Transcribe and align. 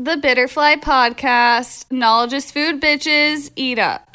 the 0.00 0.16
Bitterfly 0.16 0.76
Podcast. 0.76 1.84
Knowledge 1.92 2.32
is 2.32 2.50
food, 2.50 2.80
bitches. 2.80 3.50
Eat 3.54 3.78
up. 3.78 4.08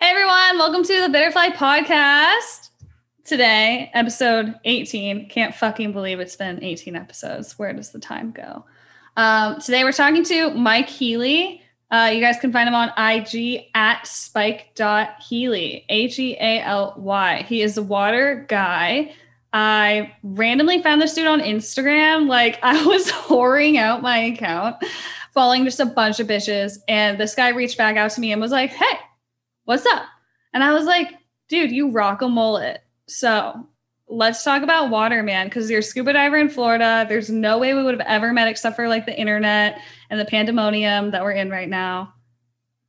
Hey 0.00 0.10
everyone, 0.10 0.58
welcome 0.58 0.82
to 0.82 1.02
the 1.02 1.10
Bitterfly 1.10 1.50
Podcast. 1.50 2.70
Today, 3.26 3.90
episode 3.92 4.54
18. 4.64 5.28
Can't 5.28 5.54
fucking 5.54 5.92
believe 5.92 6.20
it's 6.20 6.36
been 6.36 6.64
18 6.64 6.96
episodes. 6.96 7.58
Where 7.58 7.74
does 7.74 7.92
the 7.92 7.98
time 7.98 8.30
go? 8.30 8.64
Um, 9.18 9.60
today, 9.60 9.84
we're 9.84 9.92
talking 9.92 10.24
to 10.24 10.54
Mike 10.54 10.88
Healy. 10.88 11.60
Uh, 11.90 12.12
you 12.14 12.22
guys 12.22 12.38
can 12.40 12.50
find 12.50 12.66
him 12.66 12.74
on 12.74 12.88
IG 12.96 13.66
at 13.74 14.06
spike.healy, 14.06 15.84
H 15.90 16.18
E 16.18 16.34
A 16.40 16.62
L 16.62 16.94
Y. 16.96 17.44
He 17.46 17.60
is 17.60 17.74
the 17.74 17.82
water 17.82 18.46
guy. 18.48 19.12
I 19.52 20.12
randomly 20.22 20.82
found 20.82 21.00
this 21.00 21.14
dude 21.14 21.26
on 21.26 21.40
Instagram. 21.40 22.28
Like, 22.28 22.58
I 22.62 22.84
was 22.84 23.10
whoring 23.10 23.76
out 23.76 24.02
my 24.02 24.18
account, 24.18 24.76
following 25.32 25.64
just 25.64 25.80
a 25.80 25.86
bunch 25.86 26.20
of 26.20 26.26
bitches. 26.26 26.78
And 26.88 27.18
this 27.18 27.34
guy 27.34 27.50
reached 27.50 27.78
back 27.78 27.96
out 27.96 28.10
to 28.12 28.20
me 28.20 28.32
and 28.32 28.40
was 28.40 28.52
like, 28.52 28.70
Hey, 28.70 28.98
what's 29.64 29.86
up? 29.86 30.04
And 30.52 30.62
I 30.62 30.72
was 30.72 30.84
like, 30.84 31.14
Dude, 31.48 31.70
you 31.70 31.90
rock 31.90 32.22
a 32.22 32.28
mullet. 32.28 32.82
So 33.06 33.66
let's 34.08 34.42
talk 34.42 34.62
about 34.62 34.90
water, 34.90 35.22
man, 35.22 35.46
because 35.46 35.70
you're 35.70 35.80
a 35.80 35.82
scuba 35.82 36.12
diver 36.12 36.36
in 36.36 36.48
Florida. 36.48 37.06
There's 37.08 37.30
no 37.30 37.58
way 37.58 37.74
we 37.74 37.82
would 37.82 37.98
have 37.98 38.06
ever 38.06 38.32
met 38.32 38.48
except 38.48 38.76
for 38.76 38.88
like 38.88 39.06
the 39.06 39.18
internet 39.18 39.80
and 40.10 40.18
the 40.18 40.24
pandemonium 40.24 41.10
that 41.12 41.22
we're 41.22 41.32
in 41.32 41.50
right 41.50 41.68
now. 41.68 42.14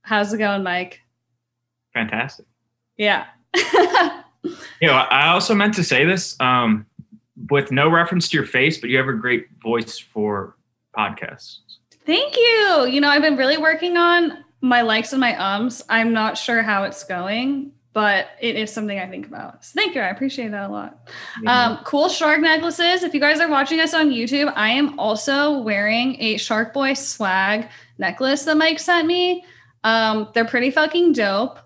How's 0.02 0.34
it 0.34 0.38
going, 0.38 0.64
Mike? 0.64 1.02
Fantastic. 1.94 2.46
Yeah. 2.98 3.26
you 4.82 4.88
know, 4.88 4.94
I 4.94 5.30
also 5.30 5.54
meant 5.56 5.74
to 5.76 5.84
say 5.84 6.06
this 6.06 6.36
um, 6.40 6.86
with 7.50 7.72
no 7.72 7.90
reference 7.90 8.30
to 8.30 8.38
your 8.38 8.46
face, 8.46 8.78
but 8.78 8.90
you 8.90 8.98
have 8.98 9.08
a 9.08 9.14
great 9.14 9.48
voice 9.62 9.98
for 9.98 10.56
podcasts. 10.98 11.60
Thank 12.06 12.36
you. 12.36 12.88
You 12.90 13.02
know, 13.02 13.10
I've 13.10 13.22
been 13.22 13.38
really 13.38 13.58
working 13.58 13.98
on 13.98 14.44
my 14.62 14.82
likes 14.82 15.12
and 15.14 15.20
my 15.20 15.38
ums. 15.56 15.84
I'm 15.90 16.14
not 16.14 16.38
sure 16.38 16.62
how 16.62 16.84
it's 16.84 17.04
going, 17.04 17.74
but 17.94 18.28
it 18.40 18.56
is 18.56 18.72
something 18.72 18.98
I 18.98 19.08
think 19.08 19.28
about. 19.28 19.66
So 19.66 19.74
thank 19.76 19.96
you. 19.96 20.02
I 20.02 20.10
appreciate 20.10 20.52
that 20.52 20.70
a 20.70 20.72
lot. 20.72 21.10
Um, 21.46 21.80
cool 21.84 22.10
shark 22.10 22.40
necklaces. 22.40 23.04
If 23.04 23.14
you 23.14 23.20
guys 23.20 23.40
are 23.40 23.50
watching 23.50 23.80
us 23.80 23.94
on 23.94 24.10
YouTube, 24.10 24.52
I 24.56 24.70
am 24.70 24.98
also 25.00 25.60
wearing 25.60 26.16
a 26.22 26.38
Shark 26.38 26.74
Boy 26.74 26.94
swag 26.94 27.68
necklace 27.98 28.44
that 28.44 28.56
Mike 28.58 28.80
sent 28.80 29.08
me. 29.08 29.44
Um, 29.84 30.30
they're 30.34 30.46
pretty 30.46 30.72
fucking 30.72 31.14
dope. 31.14 31.60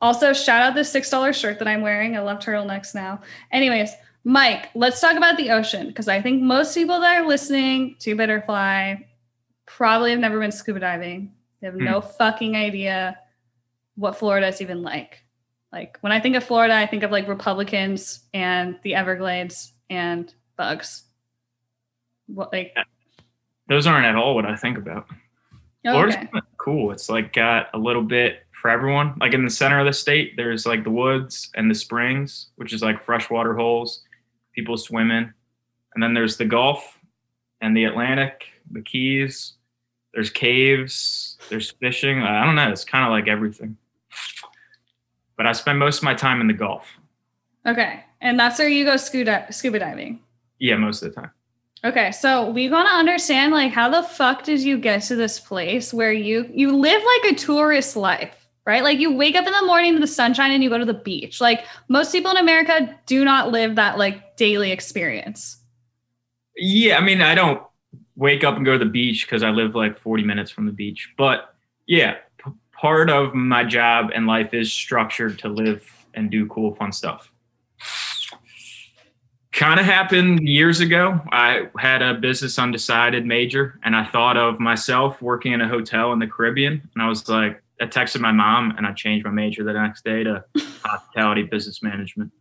Also, 0.00 0.32
shout 0.32 0.62
out 0.62 0.74
the 0.74 0.80
$6 0.80 1.34
shirt 1.34 1.58
that 1.58 1.68
I'm 1.68 1.82
wearing. 1.82 2.16
I 2.16 2.20
love 2.20 2.38
turtlenecks 2.38 2.94
now. 2.94 3.20
Anyways, 3.52 3.90
Mike, 4.24 4.70
let's 4.74 5.00
talk 5.00 5.16
about 5.16 5.36
the 5.36 5.50
ocean 5.50 5.88
because 5.88 6.08
I 6.08 6.20
think 6.20 6.42
most 6.42 6.74
people 6.74 7.00
that 7.00 7.18
are 7.18 7.26
listening 7.26 7.96
to 8.00 8.16
Butterfly 8.16 8.96
probably 9.66 10.10
have 10.10 10.20
never 10.20 10.38
been 10.38 10.52
scuba 10.52 10.80
diving. 10.80 11.32
They 11.60 11.66
have 11.66 11.76
no 11.76 12.00
hmm. 12.00 12.08
fucking 12.18 12.56
idea 12.56 13.18
what 13.96 14.16
Florida 14.16 14.48
is 14.48 14.60
even 14.60 14.82
like. 14.82 15.22
Like 15.72 15.98
when 16.00 16.12
I 16.12 16.20
think 16.20 16.36
of 16.36 16.44
Florida, 16.44 16.74
I 16.74 16.86
think 16.86 17.02
of 17.02 17.10
like 17.10 17.28
Republicans 17.28 18.20
and 18.34 18.78
the 18.82 18.94
Everglades 18.94 19.72
and 19.88 20.32
bugs. 20.56 21.04
What 22.26 22.52
like 22.52 22.74
Those 23.68 23.86
aren't 23.86 24.06
at 24.06 24.16
all 24.16 24.34
what 24.34 24.46
I 24.46 24.56
think 24.56 24.78
about. 24.78 25.06
Florida's 25.82 26.16
kind 26.16 26.28
of 26.34 26.42
cool. 26.58 26.90
It's 26.92 27.08
like 27.08 27.32
got 27.32 27.68
a 27.72 27.78
little 27.78 28.02
bit 28.02 28.42
for 28.60 28.68
everyone. 28.68 29.14
Like 29.20 29.32
in 29.32 29.44
the 29.44 29.50
center 29.50 29.80
of 29.80 29.86
the 29.86 29.92
state, 29.92 30.34
there's 30.36 30.66
like 30.66 30.84
the 30.84 30.90
woods 30.90 31.50
and 31.54 31.70
the 31.70 31.74
springs, 31.74 32.48
which 32.56 32.72
is 32.72 32.82
like 32.82 33.02
freshwater 33.02 33.54
holes, 33.54 34.02
people 34.54 34.76
swimming. 34.76 35.32
And 35.94 36.02
then 36.02 36.14
there's 36.14 36.36
the 36.36 36.44
Gulf 36.44 36.98
and 37.60 37.76
the 37.76 37.84
Atlantic, 37.84 38.46
the 38.70 38.82
Keys. 38.82 39.54
There's 40.12 40.30
caves, 40.30 41.38
there's 41.48 41.70
fishing. 41.70 42.20
I 42.20 42.44
don't 42.44 42.56
know. 42.56 42.70
It's 42.70 42.84
kind 42.84 43.04
of 43.04 43.12
like 43.12 43.28
everything. 43.28 43.76
But 45.36 45.46
I 45.46 45.52
spend 45.52 45.78
most 45.78 45.98
of 45.98 46.02
my 46.02 46.14
time 46.14 46.40
in 46.40 46.48
the 46.48 46.52
Gulf. 46.52 46.84
Okay. 47.64 48.04
And 48.20 48.38
that's 48.38 48.58
where 48.58 48.68
you 48.68 48.84
go 48.84 48.96
scuba, 48.96 49.46
scuba 49.52 49.78
diving. 49.78 50.20
Yeah, 50.58 50.76
most 50.76 51.02
of 51.02 51.14
the 51.14 51.20
time. 51.20 51.30
Okay, 51.82 52.12
so 52.12 52.50
we 52.50 52.68
want 52.68 52.88
to 52.88 52.94
understand 52.94 53.52
like 53.52 53.72
how 53.72 53.88
the 53.88 54.02
fuck 54.02 54.42
did 54.42 54.60
you 54.60 54.76
get 54.76 55.02
to 55.04 55.16
this 55.16 55.40
place 55.40 55.94
where 55.94 56.12
you 56.12 56.50
you 56.52 56.76
live 56.76 57.02
like 57.02 57.32
a 57.32 57.36
tourist 57.36 57.96
life, 57.96 58.39
right? 58.70 58.84
Like 58.84 59.00
you 59.00 59.12
wake 59.12 59.34
up 59.34 59.46
in 59.46 59.52
the 59.52 59.66
morning 59.66 59.94
to 59.94 59.98
the 59.98 60.06
sunshine 60.06 60.52
and 60.52 60.62
you 60.62 60.70
go 60.70 60.78
to 60.78 60.84
the 60.84 60.94
beach. 60.94 61.40
Like 61.40 61.64
most 61.88 62.12
people 62.12 62.30
in 62.30 62.36
America 62.36 62.96
do 63.06 63.24
not 63.24 63.50
live 63.50 63.74
that 63.74 63.98
like 63.98 64.36
daily 64.36 64.70
experience. 64.70 65.58
Yeah, 66.56 66.96
I 66.96 67.00
mean, 67.00 67.20
I 67.20 67.34
don't 67.34 67.62
wake 68.14 68.44
up 68.44 68.56
and 68.56 68.64
go 68.64 68.78
to 68.78 68.84
the 68.84 68.90
beach 68.90 69.26
because 69.26 69.42
I 69.42 69.50
live 69.50 69.74
like 69.74 69.98
40 69.98 70.22
minutes 70.22 70.52
from 70.52 70.66
the 70.66 70.72
beach. 70.72 71.12
But 71.18 71.52
yeah, 71.86 72.18
p- 72.38 72.52
part 72.72 73.10
of 73.10 73.34
my 73.34 73.64
job 73.64 74.12
and 74.14 74.26
life 74.26 74.54
is 74.54 74.72
structured 74.72 75.38
to 75.40 75.48
live 75.48 75.84
and 76.14 76.30
do 76.30 76.46
cool, 76.46 76.74
fun 76.76 76.92
stuff 76.92 77.32
kind 79.52 79.78
of 79.78 79.84
happened 79.84 80.48
years 80.48 80.80
ago. 80.80 81.20
I 81.30 81.68
had 81.78 82.00
a 82.00 82.14
business 82.14 82.58
undecided 82.58 83.26
major, 83.26 83.78
and 83.84 83.94
I 83.94 84.06
thought 84.06 84.38
of 84.38 84.58
myself 84.58 85.20
working 85.20 85.52
in 85.52 85.60
a 85.60 85.68
hotel 85.68 86.14
in 86.14 86.18
the 86.18 86.26
Caribbean. 86.26 86.88
And 86.94 87.02
I 87.02 87.08
was 87.08 87.28
like, 87.28 87.62
I 87.80 87.86
texted 87.86 88.20
my 88.20 88.32
mom, 88.32 88.74
and 88.76 88.86
I 88.86 88.92
changed 88.92 89.24
my 89.24 89.32
major 89.32 89.64
the 89.64 89.72
next 89.72 90.04
day 90.04 90.22
to 90.24 90.44
hospitality 90.84 91.44
business 91.44 91.82
management. 91.82 92.32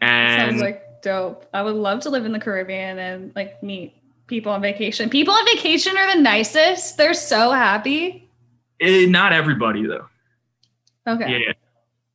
And 0.00 0.50
sounds 0.50 0.62
like 0.62 1.02
dope. 1.02 1.46
I 1.52 1.62
would 1.62 1.76
love 1.76 2.00
to 2.00 2.10
live 2.10 2.24
in 2.24 2.32
the 2.32 2.40
Caribbean 2.40 2.98
and 2.98 3.32
like 3.36 3.62
meet 3.62 3.94
people 4.26 4.52
on 4.52 4.60
vacation. 4.60 5.08
People 5.10 5.34
on 5.34 5.44
vacation 5.46 5.96
are 5.96 6.14
the 6.14 6.20
nicest. 6.20 6.96
They're 6.96 7.14
so 7.14 7.50
happy. 7.50 8.28
It, 8.80 9.10
not 9.10 9.32
everybody 9.32 9.86
though. 9.86 10.06
Okay. 11.06 11.44
Yeah. 11.46 11.52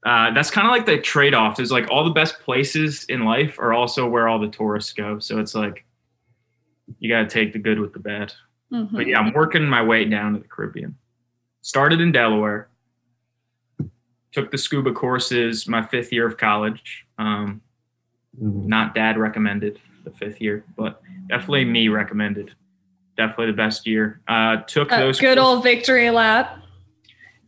Uh, 0.05 0.33
that's 0.33 0.49
kind 0.49 0.65
of 0.65 0.71
like 0.71 0.85
the 0.85 0.97
trade-off 0.97 1.59
is 1.59 1.71
like 1.71 1.89
all 1.91 2.05
the 2.05 2.09
best 2.11 2.39
places 2.39 3.03
in 3.09 3.25
life 3.25 3.59
are 3.59 3.73
also 3.73 4.07
where 4.07 4.29
all 4.29 4.39
the 4.39 4.47
tourists 4.47 4.93
go 4.93 5.19
so 5.19 5.39
it's 5.39 5.53
like 5.53 5.83
you 6.99 7.09
got 7.09 7.19
to 7.19 7.27
take 7.27 7.51
the 7.51 7.59
good 7.59 7.77
with 7.77 7.91
the 7.91 7.99
bad 7.99 8.33
mm-hmm. 8.71 8.95
but 8.95 9.05
yeah 9.07 9.19
i'm 9.19 9.33
working 9.33 9.65
my 9.65 9.83
way 9.83 10.05
down 10.05 10.31
to 10.31 10.39
the 10.39 10.47
caribbean 10.47 10.95
started 11.61 12.01
in 12.01 12.11
delaware 12.11 12.69
took 14.31 14.51
the 14.51 14.57
scuba 14.57 14.91
courses 14.91 15.67
my 15.67 15.85
fifth 15.85 16.11
year 16.11 16.27
of 16.27 16.37
college 16.37 17.05
um, 17.17 17.61
mm-hmm. 18.41 18.67
not 18.67 18.95
dad 18.95 19.17
recommended 19.17 19.79
the 20.03 20.11
fifth 20.11 20.39
year 20.41 20.63
but 20.77 21.01
definitely 21.27 21.65
me 21.65 21.87
recommended 21.87 22.53
definitely 23.17 23.47
the 23.47 23.53
best 23.53 23.85
year 23.85 24.21
uh, 24.27 24.57
took 24.67 24.91
uh, 24.91 24.99
those 24.99 25.19
good 25.19 25.37
courses. 25.37 25.43
old 25.43 25.63
victory 25.63 26.09
lap 26.09 26.59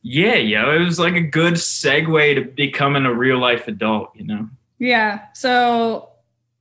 yeah, 0.04 0.36
yo, 0.36 0.72
it 0.76 0.80
was 0.80 0.98
like 0.98 1.14
a 1.14 1.22
good 1.22 1.56
segue 1.56 2.36
to 2.36 2.42
becoming 2.42 3.06
a 3.06 3.14
real 3.14 3.38
life 3.38 3.68
adult, 3.68 4.12
you 4.16 4.26
know? 4.26 4.50
Yeah. 4.80 5.26
So 5.34 6.10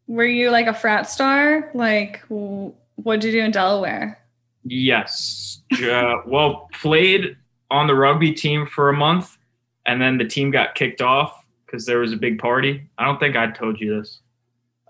were 0.07 0.27
you 0.27 0.51
like 0.51 0.67
a 0.67 0.75
frat 0.75 1.09
star? 1.09 1.71
Like, 1.73 2.23
what 2.29 3.21
did 3.21 3.25
you 3.25 3.41
do 3.41 3.45
in 3.45 3.51
Delaware? 3.51 4.19
Yes. 4.65 5.63
uh, 5.83 6.17
well, 6.27 6.69
played 6.75 7.37
on 7.71 7.87
the 7.87 7.95
rugby 7.95 8.33
team 8.33 8.67
for 8.67 8.89
a 8.89 8.93
month, 8.93 9.39
and 9.87 10.01
then 10.01 10.19
the 10.19 10.25
team 10.25 10.51
got 10.51 10.75
kicked 10.75 11.01
off 11.01 11.45
because 11.67 11.87
there 11.87 11.99
was 11.99 12.13
a 12.13 12.17
big 12.17 12.39
party. 12.39 12.89
I 12.99 13.05
don't 13.05 13.19
think 13.19 13.37
I 13.37 13.51
told 13.51 13.81
you 13.81 13.99
this. 13.99 14.21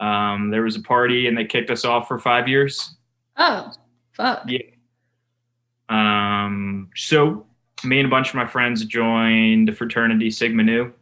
Um, 0.01 0.51
there 0.51 0.63
was 0.63 0.77
a 0.77 0.81
party, 0.81 1.27
and 1.27 1.37
they 1.37 1.45
kicked 1.45 1.71
us 1.71 1.85
off 1.85 2.09
for 2.09 2.19
five 2.19 2.49
years. 2.49 2.97
Oh, 3.37 3.71
fuck. 4.13 4.45
Yeah. 4.47 4.63
Um, 5.89 6.89
so 6.95 7.47
me 7.85 7.99
and 7.99 8.07
a 8.07 8.11
bunch 8.11 8.29
of 8.29 8.35
my 8.35 8.47
friends 8.47 8.85
joined 8.85 9.69
the 9.69 9.73
fraternity 9.73 10.31
Sigma 10.31 10.63
Nu. 10.63 10.93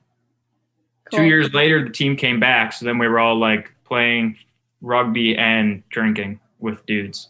Cool. 1.11 1.21
Two 1.21 1.25
years 1.27 1.53
later, 1.53 1.85
the 1.85 1.91
team 1.91 2.17
came 2.17 2.41
back. 2.41 2.73
So 2.73 2.85
then 2.85 2.99
we 2.99 3.09
were 3.09 3.19
all 3.19 3.39
like 3.39 3.73
playing 3.85 4.37
rugby 4.81 5.37
and 5.37 5.83
drinking 5.91 6.41
with 6.59 6.85
dudes, 6.87 7.29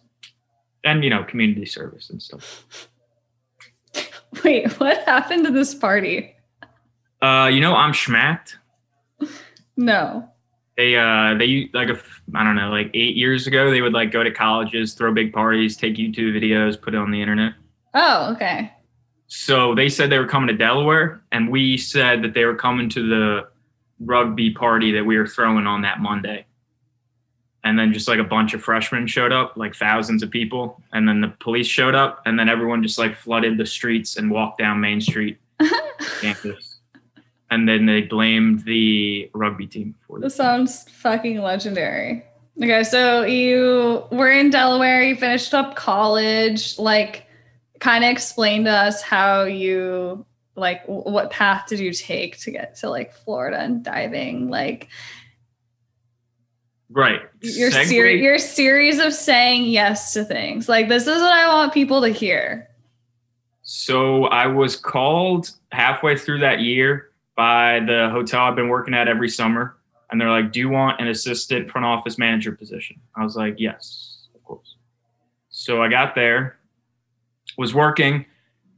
and 0.84 1.04
you 1.04 1.10
know, 1.10 1.22
community 1.24 1.66
service 1.66 2.10
and 2.10 2.22
stuff. 2.22 2.88
Wait, 4.44 4.70
what 4.80 5.04
happened 5.04 5.46
to 5.46 5.52
this 5.52 5.74
party? 5.74 6.34
Uh, 7.22 7.50
you 7.52 7.60
know, 7.60 7.74
I'm 7.74 7.92
Shmacked. 7.92 8.56
No. 9.76 10.28
They 10.76 10.96
uh 10.96 11.34
they 11.36 11.70
like 11.72 11.88
a 11.88 11.98
I 12.34 12.44
don't 12.44 12.54
know 12.54 12.70
like 12.70 12.90
eight 12.94 13.16
years 13.16 13.48
ago 13.48 13.70
they 13.70 13.80
would 13.80 13.92
like 13.92 14.12
go 14.12 14.22
to 14.22 14.30
colleges, 14.30 14.94
throw 14.94 15.12
big 15.12 15.32
parties, 15.32 15.76
take 15.76 15.96
YouTube 15.96 16.36
videos, 16.40 16.80
put 16.80 16.94
it 16.94 16.98
on 16.98 17.10
the 17.10 17.20
internet. 17.20 17.54
Oh, 17.94 18.32
okay. 18.32 18.72
So 19.26 19.74
they 19.74 19.88
said 19.88 20.10
they 20.10 20.18
were 20.18 20.26
coming 20.26 20.48
to 20.48 20.54
Delaware, 20.54 21.22
and 21.32 21.50
we 21.50 21.76
said 21.76 22.22
that 22.22 22.32
they 22.34 22.44
were 22.44 22.54
coming 22.54 22.88
to 22.90 23.08
the 23.08 23.48
rugby 24.00 24.52
party 24.52 24.92
that 24.92 25.04
we 25.04 25.18
were 25.18 25.26
throwing 25.26 25.66
on 25.66 25.82
that 25.82 26.00
Monday. 26.00 26.46
And 27.68 27.78
then 27.78 27.92
just 27.92 28.08
like 28.08 28.18
a 28.18 28.24
bunch 28.24 28.54
of 28.54 28.62
freshmen 28.62 29.06
showed 29.06 29.30
up, 29.30 29.54
like 29.58 29.74
thousands 29.74 30.22
of 30.22 30.30
people. 30.30 30.80
And 30.94 31.06
then 31.06 31.20
the 31.20 31.28
police 31.28 31.66
showed 31.66 31.94
up, 31.94 32.22
and 32.24 32.38
then 32.38 32.48
everyone 32.48 32.82
just 32.82 32.96
like 32.96 33.14
flooded 33.14 33.58
the 33.58 33.66
streets 33.66 34.16
and 34.16 34.30
walked 34.30 34.58
down 34.58 34.80
Main 34.80 35.02
Street 35.02 35.36
campus. 36.22 36.78
And 37.50 37.68
then 37.68 37.84
they 37.84 38.00
blamed 38.00 38.64
the 38.64 39.30
rugby 39.34 39.66
team 39.66 39.94
for 40.06 40.18
this. 40.18 40.32
This 40.32 40.36
sounds 40.36 40.84
fucking 40.84 41.42
legendary. 41.42 42.24
Okay, 42.56 42.84
so 42.84 43.24
you 43.24 44.02
were 44.12 44.30
in 44.30 44.48
Delaware, 44.48 45.02
you 45.02 45.14
finished 45.14 45.52
up 45.52 45.76
college, 45.76 46.78
like 46.78 47.26
kind 47.80 48.02
of 48.02 48.10
explain 48.10 48.64
to 48.64 48.70
us 48.70 49.02
how 49.02 49.42
you 49.44 50.24
like 50.56 50.86
what 50.86 51.30
path 51.30 51.66
did 51.68 51.80
you 51.80 51.92
take 51.92 52.38
to 52.40 52.50
get 52.50 52.76
to 52.76 52.88
like 52.88 53.12
Florida 53.12 53.60
and 53.60 53.84
diving 53.84 54.48
like 54.48 54.88
right 56.90 57.22
your 57.40 57.70
ser- 57.70 58.10
your 58.10 58.38
series 58.38 58.98
of 58.98 59.12
saying 59.12 59.64
yes 59.64 60.12
to 60.12 60.24
things 60.24 60.68
like 60.68 60.88
this 60.88 61.02
is 61.02 61.20
what 61.20 61.32
I 61.32 61.46
want 61.48 61.72
people 61.72 62.00
to 62.00 62.08
hear 62.08 62.68
so 63.62 64.24
I 64.24 64.46
was 64.46 64.76
called 64.76 65.50
halfway 65.72 66.16
through 66.16 66.40
that 66.40 66.60
year 66.60 67.10
by 67.36 67.80
the 67.80 68.08
hotel 68.10 68.40
I've 68.40 68.56
been 68.56 68.68
working 68.68 68.94
at 68.94 69.08
every 69.08 69.28
summer 69.28 69.76
and 70.10 70.20
they're 70.20 70.30
like, 70.30 70.52
"Do 70.52 70.60
you 70.60 70.68
want 70.68 71.00
an 71.00 71.08
assistant 71.08 71.70
front 71.70 71.84
office 71.84 72.18
manager 72.18 72.52
position?" 72.52 73.00
I 73.14 73.24
was 73.24 73.36
like, 73.36 73.56
"Yes, 73.58 74.28
of 74.34 74.42
course." 74.44 74.76
So 75.50 75.82
I 75.82 75.88
got 75.88 76.14
there, 76.14 76.58
was 77.56 77.74
working, 77.74 78.24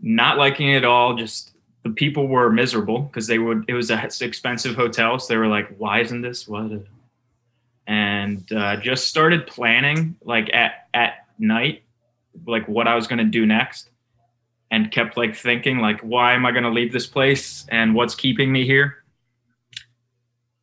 not 0.01 0.39
liking 0.39 0.69
it 0.71 0.79
at 0.79 0.85
all. 0.85 1.15
Just 1.15 1.53
the 1.85 1.91
people 1.91 2.27
were 2.27 2.51
miserable 2.51 3.03
because 3.03 3.27
they 3.27 3.39
would. 3.39 3.65
It 3.69 3.75
was 3.75 3.91
a 3.91 4.03
expensive 4.21 4.75
hotel, 4.75 5.19
so 5.19 5.33
they 5.33 5.39
were 5.39 5.47
like, 5.47 5.75
"Why 5.79 6.01
isn't 6.01 6.23
this 6.23 6.49
what?" 6.49 6.71
And 7.91 8.51
uh, 8.53 8.77
just 8.77 9.09
started 9.09 9.49
planning 9.49 10.15
like 10.23 10.49
at 10.55 10.87
at 10.95 11.27
night, 11.41 11.83
like 12.47 12.69
what 12.69 12.87
I 12.87 12.95
was 12.95 13.09
going 13.09 13.19
to 13.19 13.25
do 13.25 13.47
next, 13.47 13.91
and 14.71 14.93
kept 14.93 15.17
like 15.17 15.35
thinking 15.35 15.79
like, 15.79 16.01
"Why 16.01 16.35
am 16.35 16.47
I 16.47 16.53
going 16.53 16.63
to 16.63 16.71
leave 16.71 16.93
this 16.93 17.09
place? 17.09 17.67
And 17.69 17.95
what's 17.95 18.15
keeping 18.15 18.53
me 18.53 18.65
here?" 18.65 19.01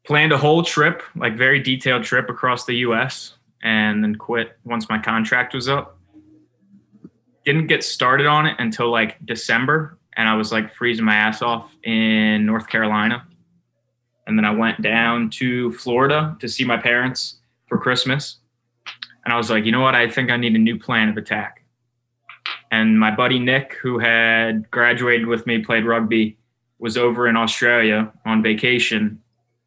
planned 0.07 0.31
a 0.31 0.37
whole 0.37 0.63
trip, 0.63 1.03
like 1.17 1.35
very 1.35 1.59
detailed 1.59 2.03
trip 2.03 2.29
across 2.29 2.65
the 2.65 2.77
US, 2.77 3.33
and 3.61 4.01
then 4.01 4.15
quit 4.15 4.57
once 4.63 4.87
my 4.89 4.97
contract 4.97 5.53
was 5.53 5.67
up. 5.67 5.99
Didn't 7.45 7.67
get 7.67 7.83
started 7.83 8.25
on 8.25 8.45
it 8.47 8.55
until 8.57 8.89
like 8.89 9.23
December, 9.25 9.97
and 10.15 10.27
I 10.27 10.35
was 10.35 10.51
like 10.51 10.73
freezing 10.73 11.03
my 11.03 11.15
ass 11.15 11.41
off 11.41 11.75
in 11.83 12.45
North 12.45 12.67
Carolina. 12.67 13.26
And 14.27 14.37
then 14.37 14.45
I 14.45 14.51
went 14.51 14.81
down 14.81 15.29
to 15.31 15.71
Florida 15.73 16.35
to 16.39 16.47
see 16.47 16.65
my 16.65 16.77
parents 16.77 17.37
for 17.67 17.77
Christmas. 17.77 18.37
And 19.25 19.33
I 19.33 19.37
was 19.37 19.49
like, 19.49 19.65
you 19.65 19.71
know 19.71 19.81
what? 19.81 19.95
I 19.95 20.09
think 20.09 20.29
I 20.29 20.37
need 20.37 20.55
a 20.55 20.59
new 20.59 20.77
plan 20.77 21.09
of 21.09 21.17
attack. 21.17 21.63
And 22.71 22.99
my 22.99 23.11
buddy 23.11 23.39
Nick, 23.39 23.73
who 23.81 23.99
had 23.99 24.69
graduated 24.71 25.27
with 25.27 25.47
me, 25.47 25.59
played 25.59 25.85
rugby, 25.85 26.37
was 26.79 26.97
over 26.97 27.27
in 27.27 27.35
Australia 27.35 28.11
on 28.25 28.43
vacation 28.43 29.21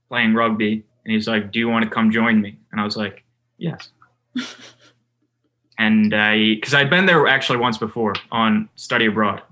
playing 0.08 0.34
rugby, 0.34 0.84
and 1.04 1.14
he's 1.14 1.26
like, 1.26 1.50
"Do 1.52 1.58
you 1.58 1.68
want 1.68 1.84
to 1.84 1.90
come 1.90 2.10
join 2.10 2.40
me?" 2.40 2.58
And 2.72 2.80
I 2.80 2.84
was 2.84 2.96
like, 2.96 3.24
"Yes." 3.58 3.88
and 5.78 6.14
I, 6.14 6.54
because 6.54 6.74
I'd 6.74 6.90
been 6.90 7.06
there 7.06 7.26
actually 7.26 7.58
once 7.58 7.78
before 7.78 8.14
on 8.30 8.68
study 8.74 9.06
abroad, 9.06 9.42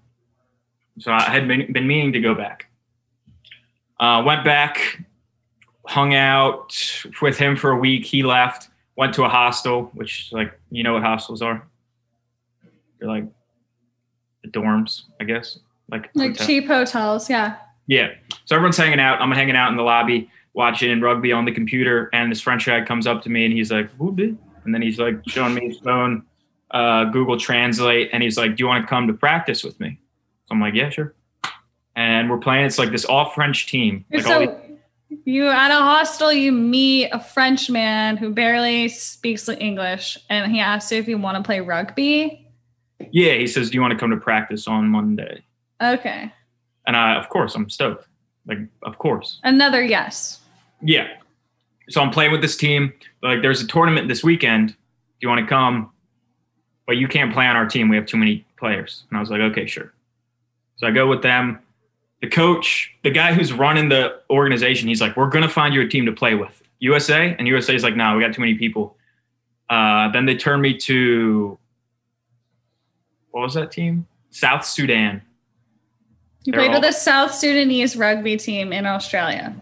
so 0.98 1.12
I 1.12 1.22
had 1.22 1.48
been, 1.48 1.72
been 1.72 1.86
meaning 1.86 2.12
to 2.12 2.20
go 2.20 2.34
back. 2.34 2.67
Uh, 4.00 4.22
went 4.24 4.44
back, 4.44 5.04
hung 5.86 6.14
out 6.14 6.76
with 7.20 7.38
him 7.38 7.56
for 7.56 7.70
a 7.70 7.76
week. 7.76 8.04
He 8.04 8.22
left, 8.22 8.68
went 8.96 9.14
to 9.14 9.24
a 9.24 9.28
hostel, 9.28 9.90
which 9.94 10.30
like 10.32 10.58
you 10.70 10.82
know 10.82 10.94
what 10.94 11.02
hostels 11.02 11.42
are. 11.42 11.66
They're 12.98 13.08
like 13.08 13.24
the 14.42 14.48
dorms, 14.48 15.02
I 15.20 15.24
guess. 15.24 15.58
Like 15.90 16.10
like 16.14 16.32
hotel. 16.32 16.46
cheap 16.46 16.66
hotels, 16.66 17.30
yeah. 17.30 17.56
Yeah. 17.86 18.08
So 18.44 18.54
everyone's 18.54 18.76
hanging 18.76 19.00
out. 19.00 19.20
I'm 19.20 19.32
hanging 19.32 19.56
out 19.56 19.70
in 19.70 19.76
the 19.76 19.82
lobby 19.82 20.30
watching 20.54 21.00
rugby 21.00 21.32
on 21.32 21.44
the 21.44 21.52
computer, 21.52 22.10
and 22.12 22.30
this 22.30 22.40
French 22.40 22.66
guy 22.66 22.84
comes 22.84 23.06
up 23.06 23.22
to 23.22 23.30
me 23.30 23.44
and 23.44 23.54
he's 23.54 23.70
like, 23.70 23.88
and 23.98 24.74
then 24.74 24.82
he's 24.82 24.98
like 24.98 25.16
showing 25.26 25.54
me 25.54 25.68
his 25.68 25.78
phone, 25.78 26.24
uh, 26.72 27.04
Google 27.04 27.38
Translate, 27.38 28.10
and 28.12 28.22
he's 28.22 28.36
like, 28.36 28.56
"Do 28.56 28.62
you 28.64 28.66
want 28.66 28.84
to 28.84 28.88
come 28.88 29.06
to 29.06 29.12
practice 29.14 29.64
with 29.64 29.78
me?" 29.80 29.98
So 30.46 30.54
I'm 30.54 30.60
like, 30.60 30.74
"Yeah, 30.74 30.90
sure." 30.90 31.14
And 31.98 32.30
we're 32.30 32.38
playing. 32.38 32.64
It's 32.64 32.78
like 32.78 32.92
this 32.92 33.04
all 33.04 33.30
French 33.30 33.66
team. 33.66 34.04
Like 34.12 34.22
so 34.22 34.38
these- 34.38 35.18
you 35.24 35.48
at 35.48 35.72
a 35.72 35.82
hostel, 35.82 36.32
you 36.32 36.52
meet 36.52 37.08
a 37.10 37.18
French 37.18 37.68
man 37.68 38.16
who 38.16 38.30
barely 38.30 38.88
speaks 38.88 39.48
English, 39.48 40.16
and 40.30 40.52
he 40.52 40.60
asks 40.60 40.92
you 40.92 40.98
if 40.98 41.08
you 41.08 41.18
want 41.18 41.36
to 41.38 41.42
play 41.42 41.60
rugby. 41.60 42.46
Yeah, 43.10 43.32
he 43.32 43.48
says, 43.48 43.70
"Do 43.70 43.74
you 43.74 43.80
want 43.80 43.94
to 43.94 43.98
come 43.98 44.10
to 44.10 44.16
practice 44.16 44.68
on 44.68 44.88
Monday?" 44.88 45.42
Okay. 45.82 46.32
And 46.86 46.96
I, 46.96 47.16
of 47.16 47.28
course, 47.30 47.56
I'm 47.56 47.68
stoked. 47.68 48.06
Like, 48.46 48.58
of 48.84 48.98
course. 48.98 49.40
Another 49.42 49.82
yes. 49.82 50.40
Yeah. 50.80 51.08
So 51.88 52.00
I'm 52.00 52.10
playing 52.10 52.30
with 52.30 52.42
this 52.42 52.56
team. 52.56 52.92
Like, 53.24 53.42
there's 53.42 53.60
a 53.60 53.66
tournament 53.66 54.06
this 54.06 54.22
weekend. 54.22 54.68
Do 54.68 54.74
you 55.22 55.28
want 55.28 55.40
to 55.40 55.46
come? 55.46 55.90
But 56.86 56.96
you 56.96 57.08
can't 57.08 57.32
play 57.32 57.46
on 57.46 57.56
our 57.56 57.66
team. 57.66 57.88
We 57.88 57.96
have 57.96 58.06
too 58.06 58.18
many 58.18 58.46
players. 58.56 59.02
And 59.10 59.16
I 59.16 59.20
was 59.20 59.30
like, 59.30 59.40
okay, 59.40 59.66
sure. 59.66 59.92
So 60.76 60.86
I 60.86 60.92
go 60.92 61.08
with 61.08 61.22
them. 61.22 61.58
The 62.20 62.28
coach, 62.28 62.94
the 63.04 63.10
guy 63.10 63.32
who's 63.32 63.52
running 63.52 63.88
the 63.88 64.20
organization, 64.28 64.88
he's 64.88 65.00
like, 65.00 65.16
we're 65.16 65.28
going 65.28 65.44
to 65.44 65.48
find 65.48 65.72
you 65.72 65.80
a 65.82 65.88
team 65.88 66.06
to 66.06 66.12
play 66.12 66.34
with. 66.34 66.62
USA? 66.80 67.34
And 67.38 67.46
USA 67.46 67.74
is 67.74 67.82
like, 67.82 67.96
no, 67.96 68.16
we 68.16 68.22
got 68.22 68.34
too 68.34 68.40
many 68.40 68.54
people. 68.54 68.96
Uh, 69.70 70.10
then 70.10 70.26
they 70.26 70.34
turn 70.34 70.60
me 70.60 70.76
to, 70.78 71.58
what 73.30 73.42
was 73.42 73.54
that 73.54 73.70
team? 73.70 74.06
South 74.30 74.64
Sudan. 74.64 75.22
You 76.44 76.52
played 76.52 76.68
all, 76.68 76.80
with 76.80 76.82
the 76.82 76.92
South 76.92 77.34
Sudanese 77.34 77.96
rugby 77.96 78.36
team 78.36 78.72
in 78.72 78.86
Australia. 78.86 79.54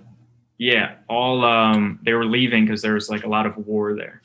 Yeah, 0.58 0.94
all 1.08 1.44
um, 1.44 1.98
they 2.02 2.12
were 2.12 2.24
leaving 2.24 2.64
because 2.64 2.80
there 2.80 2.94
was 2.94 3.10
like 3.10 3.24
a 3.24 3.28
lot 3.28 3.46
of 3.46 3.56
war 3.66 3.94
there. 3.94 4.22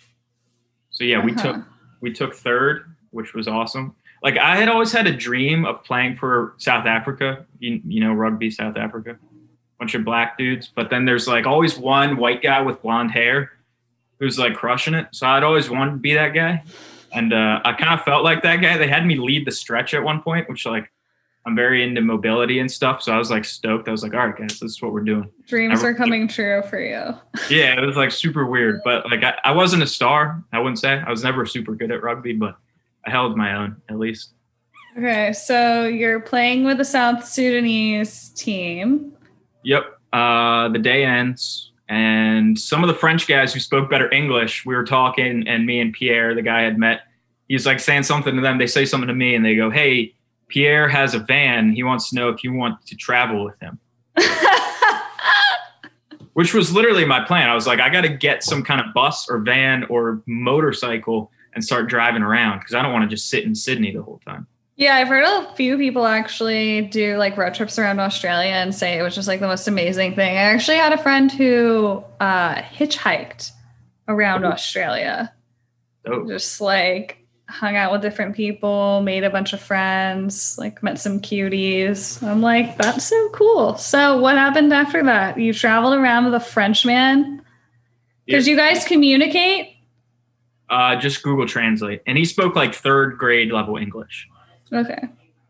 So 0.92 1.04
yeah, 1.04 1.18
uh-huh. 1.18 1.26
we 1.26 1.34
took 1.34 1.56
we 2.02 2.14
took 2.14 2.36
third, 2.36 2.96
which 3.12 3.34
was 3.34 3.48
awesome. 3.48 3.96
Like 4.22 4.38
I 4.38 4.56
had 4.56 4.70
always 4.70 4.92
had 4.92 5.08
a 5.08 5.16
dream 5.16 5.66
of 5.66 5.84
playing 5.84 6.16
for 6.16 6.54
South 6.58 6.86
Africa. 6.86 7.46
You, 7.60 7.82
you 7.86 8.02
know, 8.02 8.14
rugby 8.14 8.52
South 8.52 8.78
Africa, 8.78 9.18
bunch 9.80 9.96
of 9.96 10.06
black 10.06 10.38
dudes. 10.38 10.70
But 10.74 10.90
then 10.90 11.06
there's 11.06 11.28
like 11.28 11.46
always 11.46 11.78
one 11.78 12.18
white 12.18 12.42
guy 12.42 12.62
with 12.62 12.82
blonde 12.82 13.12
hair 13.12 13.52
who's 14.20 14.38
like 14.38 14.56
crushing 14.56 14.94
it. 14.94 15.08
So 15.12 15.26
I'd 15.28 15.44
always 15.44 15.70
wanted 15.70 15.92
to 15.92 15.98
be 15.98 16.14
that 16.14 16.30
guy, 16.30 16.64
and 17.12 17.34
uh, 17.34 17.62
I 17.66 17.74
kind 17.74 18.00
of 18.00 18.06
felt 18.06 18.24
like 18.24 18.44
that 18.44 18.58
guy. 18.58 18.78
They 18.78 18.88
had 18.88 19.06
me 19.06 19.16
lead 19.16 19.48
the 19.48 19.52
stretch 19.52 19.94
at 19.94 20.04
one 20.04 20.22
point, 20.22 20.48
which 20.48 20.66
like 20.66 20.92
I'm 21.46 21.56
very 21.56 21.84
into 21.84 22.02
mobility 22.02 22.60
and 22.60 22.72
stuff. 22.72 23.02
So 23.02 23.12
I 23.12 23.18
was 23.18 23.32
like 23.32 23.46
stoked. 23.46 23.88
I 23.88 23.92
was 23.92 24.04
like, 24.04 24.14
all 24.14 24.28
right, 24.28 24.38
guys, 24.38 24.60
this 24.60 24.74
is 24.74 24.82
what 24.82 24.94
we're 24.94 25.02
doing. 25.02 25.30
Dreams 25.48 25.84
are 25.84 25.96
coming 25.96 26.28
true 26.28 26.62
for 26.70 26.80
you. 26.80 27.16
yeah, 27.50 27.82
it 27.82 27.86
was 27.86 27.96
like 27.96 28.12
super 28.12 28.46
weird. 28.46 28.82
But 28.84 29.10
like 29.10 29.24
I, 29.24 29.34
I 29.44 29.52
wasn't 29.52 29.82
a 29.82 29.88
star, 29.88 30.44
I 30.54 30.60
wouldn't 30.60 30.78
say. 30.78 31.02
I 31.06 31.10
was 31.10 31.24
never 31.24 31.48
super 31.48 31.74
good 31.74 31.92
at 31.92 32.04
rugby, 32.04 32.34
but 32.34 32.58
I 33.06 33.10
held 33.10 33.38
my 33.38 33.56
own 33.56 33.82
at 33.90 33.98
least. 33.98 34.34
Okay, 34.98 35.32
so 35.34 35.86
you're 35.86 36.20
playing 36.20 36.66
with 36.66 36.78
the 36.78 36.86
South 36.86 37.26
Sudanese 37.26 38.30
team. 38.30 39.14
Yep. 39.64 39.86
Uh, 40.12 40.68
the 40.70 40.80
day 40.80 41.06
ends, 41.06 41.72
and 41.88 42.60
some 42.60 42.84
of 42.84 42.90
the 42.90 42.94
French 42.94 43.28
guys 43.28 43.54
who 43.54 43.62
spoke 43.62 43.90
better 43.90 44.12
English, 44.14 44.66
we 44.66 44.76
were 44.76 44.84
talking, 44.84 45.48
and 45.48 45.66
me 45.66 45.80
and 45.80 45.94
Pierre, 45.94 46.36
the 46.36 46.42
guy 46.42 46.60
I 46.60 46.64
had 46.64 46.78
met, 46.78 47.02
he's 47.48 47.66
like 47.66 47.80
saying 47.80 48.04
something 48.04 48.36
to 48.36 48.42
them. 48.42 48.58
They 48.58 48.68
say 48.68 48.84
something 48.84 49.08
to 49.08 49.14
me, 49.14 49.36
and 49.36 49.46
they 49.46 49.56
go, 49.56 49.70
"Hey, 49.70 50.14
Pierre 50.52 50.90
has 50.90 51.14
a 51.14 51.20
van. 51.20 51.72
He 51.72 51.82
wants 51.82 52.10
to 52.10 52.16
know 52.16 52.30
if 52.30 52.44
you 52.44 52.54
want 52.54 52.86
to 52.86 52.96
travel 52.96 53.46
with 53.46 53.58
him. 53.60 53.80
Which 56.34 56.54
was 56.54 56.74
literally 56.74 57.06
my 57.06 57.24
plan. 57.24 57.50
I 57.50 57.56
was 57.56 57.66
like, 57.66 57.80
I 57.80 57.90
got 57.90 58.02
to 58.02 58.10
get 58.10 58.44
some 58.44 58.64
kind 58.64 58.82
of 58.82 58.94
bus 58.94 59.30
or 59.30 59.40
van 59.40 59.86
or 59.86 60.22
motorcycle 60.26 61.32
and 61.54 61.64
start 61.64 61.90
driving 61.90 62.22
around 62.22 62.60
because 62.60 62.74
I 62.74 62.82
don't 62.82 62.94
want 62.94 63.10
to 63.10 63.14
just 63.14 63.30
sit 63.30 63.44
in 63.44 63.56
Sydney 63.56 63.92
the 63.92 64.02
whole 64.02 64.22
time. 64.26 64.48
Yeah, 64.78 64.96
I've 64.96 65.10
heard 65.10 65.24
a 65.24 65.54
few 65.56 65.78
people 65.78 66.08
actually 66.08 66.82
do 66.82 67.18
like 67.18 67.38
road 67.38 67.54
trips 67.54 67.78
around 67.78 68.00
Australia 68.00 68.52
and 68.52 68.74
say 68.74 68.98
it 68.98 69.04
was 69.04 69.14
just 69.14 69.28
like 69.28 69.40
the 69.40 69.48
most 69.48 69.68
amazing 69.68 70.16
thing. 70.16 70.38
I 70.38 70.42
actually 70.42 70.78
had 70.78 70.92
a 70.92 70.98
friend 70.98 71.32
who 71.32 72.04
uh, 72.20 72.56
hitchhiked 72.56 73.52
around 74.08 74.44
oh. 74.44 74.50
Australia. 74.50 75.32
Oh. 76.08 76.26
Just 76.28 76.62
like 76.62 77.18
hung 77.48 77.76
out 77.76 77.92
with 77.92 78.02
different 78.02 78.36
people, 78.36 79.02
made 79.02 79.24
a 79.24 79.30
bunch 79.30 79.54
of 79.54 79.62
friends, 79.62 80.58
like 80.58 80.82
met 80.82 80.98
some 80.98 81.20
cuties. 81.20 82.24
I'm 82.24 82.42
like, 82.42 82.78
that's 82.78 83.06
so 83.06 83.30
cool. 83.30 83.78
So 83.78 84.20
what 84.20 84.38
happened 84.38 84.74
after 84.74 85.04
that? 85.04 85.38
You 85.38 85.54
traveled 85.54 85.94
around 85.94 86.26
with 86.26 86.34
a 86.34 86.40
Frenchman? 86.40 87.42
Did 88.28 88.48
you 88.48 88.56
guys 88.56 88.86
communicate? 88.86 89.76
Uh, 90.72 90.96
just 90.96 91.22
Google 91.22 91.46
Translate. 91.46 92.02
And 92.08 92.18
he 92.18 92.26
spoke 92.26 92.56
like 92.56 92.74
third 92.74 93.18
grade 93.18 93.52
level 93.52 93.78
English. 93.78 94.28
Okay. 94.72 95.10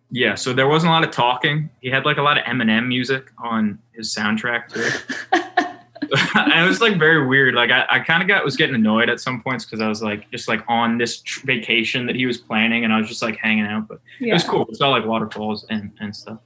Yeah, 0.09 0.35
so 0.35 0.51
there 0.51 0.67
wasn't 0.67 0.89
a 0.89 0.93
lot 0.93 1.03
of 1.05 1.11
talking. 1.11 1.69
He 1.79 1.89
had 1.89 2.03
like 2.03 2.17
a 2.17 2.21
lot 2.21 2.37
of 2.37 2.43
Eminem 2.43 2.87
music 2.87 3.31
on 3.37 3.79
his 3.93 4.13
soundtrack 4.13 4.67
too. 4.67 4.89
it 6.35 6.67
was 6.67 6.81
like 6.81 6.97
very 6.99 7.25
weird. 7.25 7.55
Like 7.55 7.71
I, 7.71 7.85
I 7.89 7.99
kind 7.99 8.21
of 8.21 8.27
got 8.27 8.43
was 8.43 8.57
getting 8.57 8.75
annoyed 8.75 9.09
at 9.09 9.21
some 9.21 9.41
points 9.41 9.63
because 9.63 9.79
I 9.79 9.87
was 9.87 10.03
like 10.03 10.29
just 10.29 10.49
like 10.49 10.61
on 10.67 10.97
this 10.97 11.21
tr- 11.21 11.45
vacation 11.45 12.05
that 12.07 12.15
he 12.15 12.25
was 12.25 12.37
planning, 12.37 12.83
and 12.83 12.91
I 12.91 12.99
was 12.99 13.07
just 13.07 13.21
like 13.21 13.37
hanging 13.37 13.65
out. 13.65 13.87
But 13.87 13.99
yeah. 14.19 14.31
it 14.31 14.33
was 14.33 14.43
cool. 14.43 14.65
It's 14.67 14.81
all 14.81 14.91
like 14.91 15.05
waterfalls 15.05 15.65
and 15.69 15.91
and 16.01 16.13
stuff. 16.13 16.39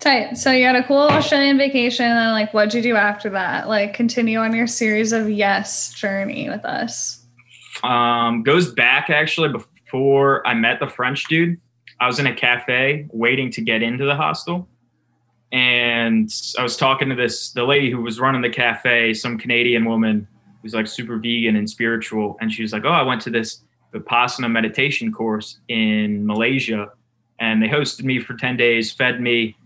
Tight. 0.00 0.38
So 0.38 0.50
you 0.50 0.64
had 0.64 0.74
a 0.74 0.82
cool 0.82 0.98
Australian 0.98 1.56
vacation, 1.56 2.06
and 2.06 2.32
like, 2.32 2.52
what'd 2.52 2.74
you 2.74 2.82
do 2.82 2.96
after 2.96 3.30
that? 3.30 3.68
Like, 3.68 3.94
continue 3.94 4.40
on 4.40 4.54
your 4.54 4.66
series 4.66 5.12
of 5.12 5.30
yes 5.30 5.92
journey 5.92 6.48
with 6.48 6.64
us. 6.64 7.19
Um, 7.82 8.42
goes 8.42 8.72
back 8.72 9.10
actually 9.10 9.48
before 9.48 10.46
I 10.46 10.54
met 10.54 10.80
the 10.80 10.86
French 10.86 11.24
dude. 11.28 11.58
I 12.00 12.06
was 12.06 12.18
in 12.18 12.26
a 12.26 12.34
cafe 12.34 13.06
waiting 13.10 13.50
to 13.52 13.60
get 13.60 13.82
into 13.82 14.04
the 14.04 14.14
hostel. 14.14 14.68
And 15.52 16.32
I 16.58 16.62
was 16.62 16.76
talking 16.76 17.08
to 17.08 17.14
this 17.14 17.50
the 17.52 17.64
lady 17.64 17.90
who 17.90 18.02
was 18.02 18.20
running 18.20 18.42
the 18.42 18.50
cafe, 18.50 19.14
some 19.14 19.38
Canadian 19.38 19.84
woman 19.84 20.28
who's 20.62 20.74
like 20.74 20.86
super 20.86 21.18
vegan 21.18 21.56
and 21.56 21.68
spiritual. 21.68 22.36
And 22.40 22.52
she 22.52 22.62
was 22.62 22.72
like, 22.72 22.84
Oh, 22.84 22.90
I 22.90 23.02
went 23.02 23.20
to 23.22 23.30
this 23.30 23.62
Vipassana 23.92 24.50
meditation 24.50 25.12
course 25.12 25.58
in 25.68 26.24
Malaysia 26.24 26.92
and 27.40 27.62
they 27.62 27.68
hosted 27.68 28.04
me 28.04 28.20
for 28.20 28.34
10 28.34 28.56
days, 28.56 28.92
fed 28.92 29.20
me, 29.20 29.56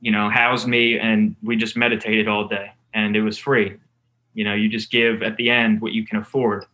you 0.00 0.12
know, 0.12 0.28
housed 0.28 0.68
me, 0.68 0.98
and 0.98 1.34
we 1.42 1.56
just 1.56 1.76
meditated 1.76 2.28
all 2.28 2.46
day. 2.46 2.70
And 2.92 3.16
it 3.16 3.22
was 3.22 3.38
free. 3.38 3.78
You 4.34 4.44
know, 4.44 4.54
you 4.54 4.68
just 4.68 4.90
give 4.90 5.22
at 5.22 5.36
the 5.36 5.48
end 5.50 5.80
what 5.80 5.92
you 5.92 6.06
can 6.06 6.18
afford. 6.18 6.66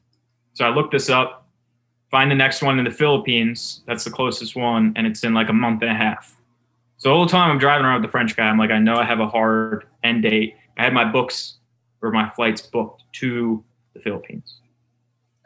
So 0.59 0.65
I 0.65 0.71
looked 0.71 0.91
this 0.91 1.09
up, 1.09 1.47
find 2.11 2.29
the 2.29 2.35
next 2.35 2.63
one 2.63 2.81
in 2.81 2.85
the 2.85 2.91
Philippines. 2.91 3.85
That's 3.87 4.03
the 4.03 4.11
closest 4.11 4.57
one, 4.57 4.93
and 4.97 5.07
it's 5.07 5.23
in 5.23 5.33
like 5.33 5.49
a 5.49 5.53
month 5.53 5.83
and 5.83 5.91
a 5.93 5.95
half. 5.95 6.37
So 6.97 7.11
the 7.11 7.15
whole 7.15 7.27
time 7.27 7.53
I'm 7.53 7.59
driving 7.59 7.87
around 7.87 8.03
with 8.03 8.09
the 8.09 8.11
French 8.11 8.35
guy, 8.37 8.49
I'm 8.49 8.59
like, 8.59 8.73
I 8.73 8.81
know 8.81 8.97
I 8.97 9.05
have 9.05 9.21
a 9.21 9.29
hard 9.29 9.87
end 10.03 10.25
date. 10.25 10.57
I 10.77 10.83
had 10.83 10.93
my 10.93 11.05
books 11.05 11.59
or 12.03 12.11
my 12.11 12.29
flights 12.31 12.61
booked 12.61 13.05
to 13.21 13.63
the 13.95 14.01
Philippines. 14.01 14.57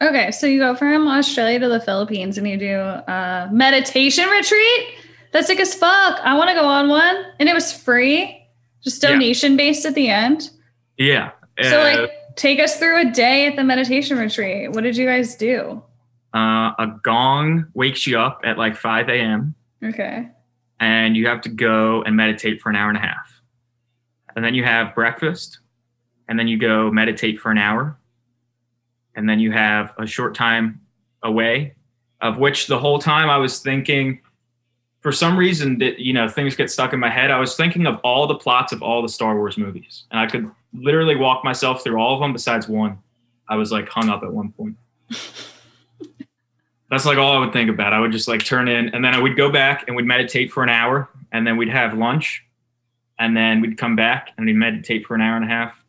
Okay, 0.01 0.31
so 0.31 0.47
you 0.47 0.59
go 0.59 0.75
from 0.75 1.07
Australia 1.07 1.59
to 1.59 1.69
the 1.69 1.81
Philippines 1.81 2.39
and 2.39 2.49
you 2.49 2.57
do 2.57 2.79
a 2.79 3.51
meditation 3.53 4.27
retreat. 4.31 4.95
That's 5.33 5.47
sick 5.47 5.61
as 5.61 5.75
fuck. 5.75 6.21
I 6.25 6.39
want 6.39 6.49
to 6.49 6.55
go 6.55 6.65
on 6.65 6.89
one, 6.89 7.23
and 7.39 7.51
it 7.51 7.55
was 7.55 7.71
free, 7.71 8.49
just 8.83 9.03
donation 9.03 9.53
yeah. 9.53 9.57
based 9.59 9.85
at 9.85 9.95
the 9.95 10.09
end. 10.09 10.49
Yeah. 10.97 11.33
So 11.61 11.83
uh, 11.83 12.01
like, 12.01 12.11
take 12.37 12.61
us 12.61 12.77
through 12.77 13.01
a 13.01 13.11
day 13.11 13.47
at 13.47 13.57
the 13.57 13.65
meditation 13.65 14.19
retreat. 14.19 14.71
What 14.73 14.85
did 14.85 14.97
you 14.97 15.07
guys 15.07 15.35
do? 15.35 15.83
Uh, 16.35 16.73
a 16.79 16.99
gong 17.03 17.67
wakes 17.75 18.07
you 18.07 18.19
up 18.19 18.41
at 18.45 18.59
like 18.59 18.77
5 18.77 19.09
a.m. 19.09 19.55
Okay. 19.85 20.29
And 20.81 21.17
you 21.17 21.27
have 21.27 21.41
to 21.43 21.49
go 21.49 22.03
and 22.03 22.17
meditate 22.17 22.61
for 22.61 22.71
an 22.71 22.77
hour 22.77 22.89
and 22.89 22.99
a 22.99 23.01
half. 23.01 23.41
And 24.35 24.45
then 24.45 24.55
you 24.55 24.65
have 24.65 24.95
breakfast. 24.95 25.59
And 26.29 26.39
then 26.39 26.49
you 26.49 26.57
go 26.57 26.91
meditate 26.91 27.39
for 27.41 27.51
an 27.51 27.59
hour. 27.59 27.99
And 29.15 29.29
then 29.29 29.39
you 29.39 29.53
have 29.53 29.93
a 29.99 30.07
short 30.07 30.35
time 30.35 30.81
away, 31.23 31.75
of 32.21 32.39
which 32.39 32.67
the 32.67 32.79
whole 32.79 32.99
time 32.99 33.29
I 33.29 33.37
was 33.37 33.61
thinking, 33.61 34.21
for 35.03 35.13
some 35.13 35.37
reason 35.37 35.79
that 35.79 35.99
you 35.99 36.13
know 36.13 36.29
things 36.29 36.57
get 36.57 36.71
stuck 36.71 36.93
in 36.93 37.01
my 37.01 37.11
head. 37.11 37.31
I 37.31 37.39
was 37.39 37.57
thinking 37.57 37.87
of 37.87 37.99
all 38.03 38.27
the 38.27 38.37
plots 38.37 38.73
of 38.73 38.83
all 38.83 39.03
the 39.03 39.09
Star 39.09 39.37
Wars 39.37 39.59
movies, 39.59 40.05
and 40.11 40.21
I 40.21 40.27
could 40.27 40.51
literally 40.73 41.17
walk 41.17 41.45
myself 41.45 41.83
through 41.83 42.01
all 42.01 42.15
of 42.15 42.21
them 42.21 42.33
besides 42.33 42.69
one. 42.69 42.99
I 43.49 43.57
was 43.57 43.73
like 43.73 43.89
hung 43.89 44.09
up 44.09 44.23
at 44.23 44.33
one 44.33 44.53
point. 44.53 44.77
That's 46.91 47.07
like 47.07 47.19
all 47.19 47.33
I 47.33 47.39
would 47.39 47.53
think 47.53 47.71
about. 47.71 47.93
I 47.93 48.01
would 48.01 48.13
just 48.13 48.29
like 48.29 48.45
turn 48.45 48.69
in 48.69 48.91
and 48.91 49.05
then 49.05 49.15
I 49.15 49.21
would 49.21 49.37
go 49.37 49.51
back 49.51 49.85
and 49.87 49.97
we'd 49.97 50.05
meditate 50.05 50.53
for 50.53 50.63
an 50.63 50.69
hour 50.69 51.09
and 51.33 51.47
then 51.47 51.57
we'd 51.57 51.71
have 51.71 51.97
lunch 51.97 52.45
and 53.19 53.37
then 53.37 53.61
we'd 53.61 53.79
come 53.79 53.97
back 53.97 54.31
and 54.37 54.47
we'd 54.47 54.57
meditate 54.57 55.07
for 55.07 55.15
an 55.15 55.21
hour 55.21 55.37
and 55.37 55.45
a 55.45 55.49
half, 55.49 55.83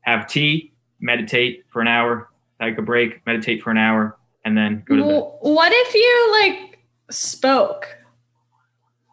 have 0.00 0.26
tea, 0.26 0.72
meditate 1.00 1.64
for 1.72 1.80
an 1.80 1.88
hour, 1.88 2.28
take 2.60 2.78
a 2.78 2.82
break, 2.82 3.24
meditate 3.26 3.62
for 3.62 3.70
an 3.70 3.78
hour, 3.78 4.16
and 4.44 4.56
then 4.56 4.82
go 4.86 4.96
to 4.96 5.02
bed. 5.02 5.22
What 5.40 5.72
if 5.72 5.94
you 5.94 6.40
like 6.40 6.78
spoke 7.10 7.96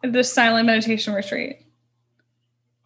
at 0.02 0.12
this 0.12 0.32
silent 0.32 0.66
meditation 0.66 1.14
retreat? 1.14 1.60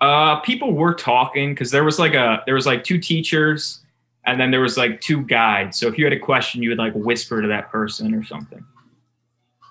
Uh, 0.05 0.39
people 0.41 0.75
were 0.75 0.93
talking 0.93 1.55
because 1.55 1.71
there 1.71 1.83
was 1.83 1.99
like 1.99 2.13
a 2.13 2.43
there 2.45 2.55
was 2.55 2.67
like 2.67 2.85
two 2.85 2.99
teachers 2.99 3.81
and 4.27 4.39
then 4.39 4.51
there 4.51 4.61
was 4.61 4.77
like 4.77 5.01
two 5.01 5.23
guides. 5.23 5.81
So 5.81 5.89
if 5.89 5.97
you 5.97 6.05
had 6.05 6.13
a 6.13 6.19
question, 6.19 6.63
you 6.63 6.69
would 6.69 6.77
like 6.77 6.93
whisper 6.93 7.41
to 7.41 7.49
that 7.49 7.71
person 7.71 8.15
or 8.15 8.23
something. 8.23 8.63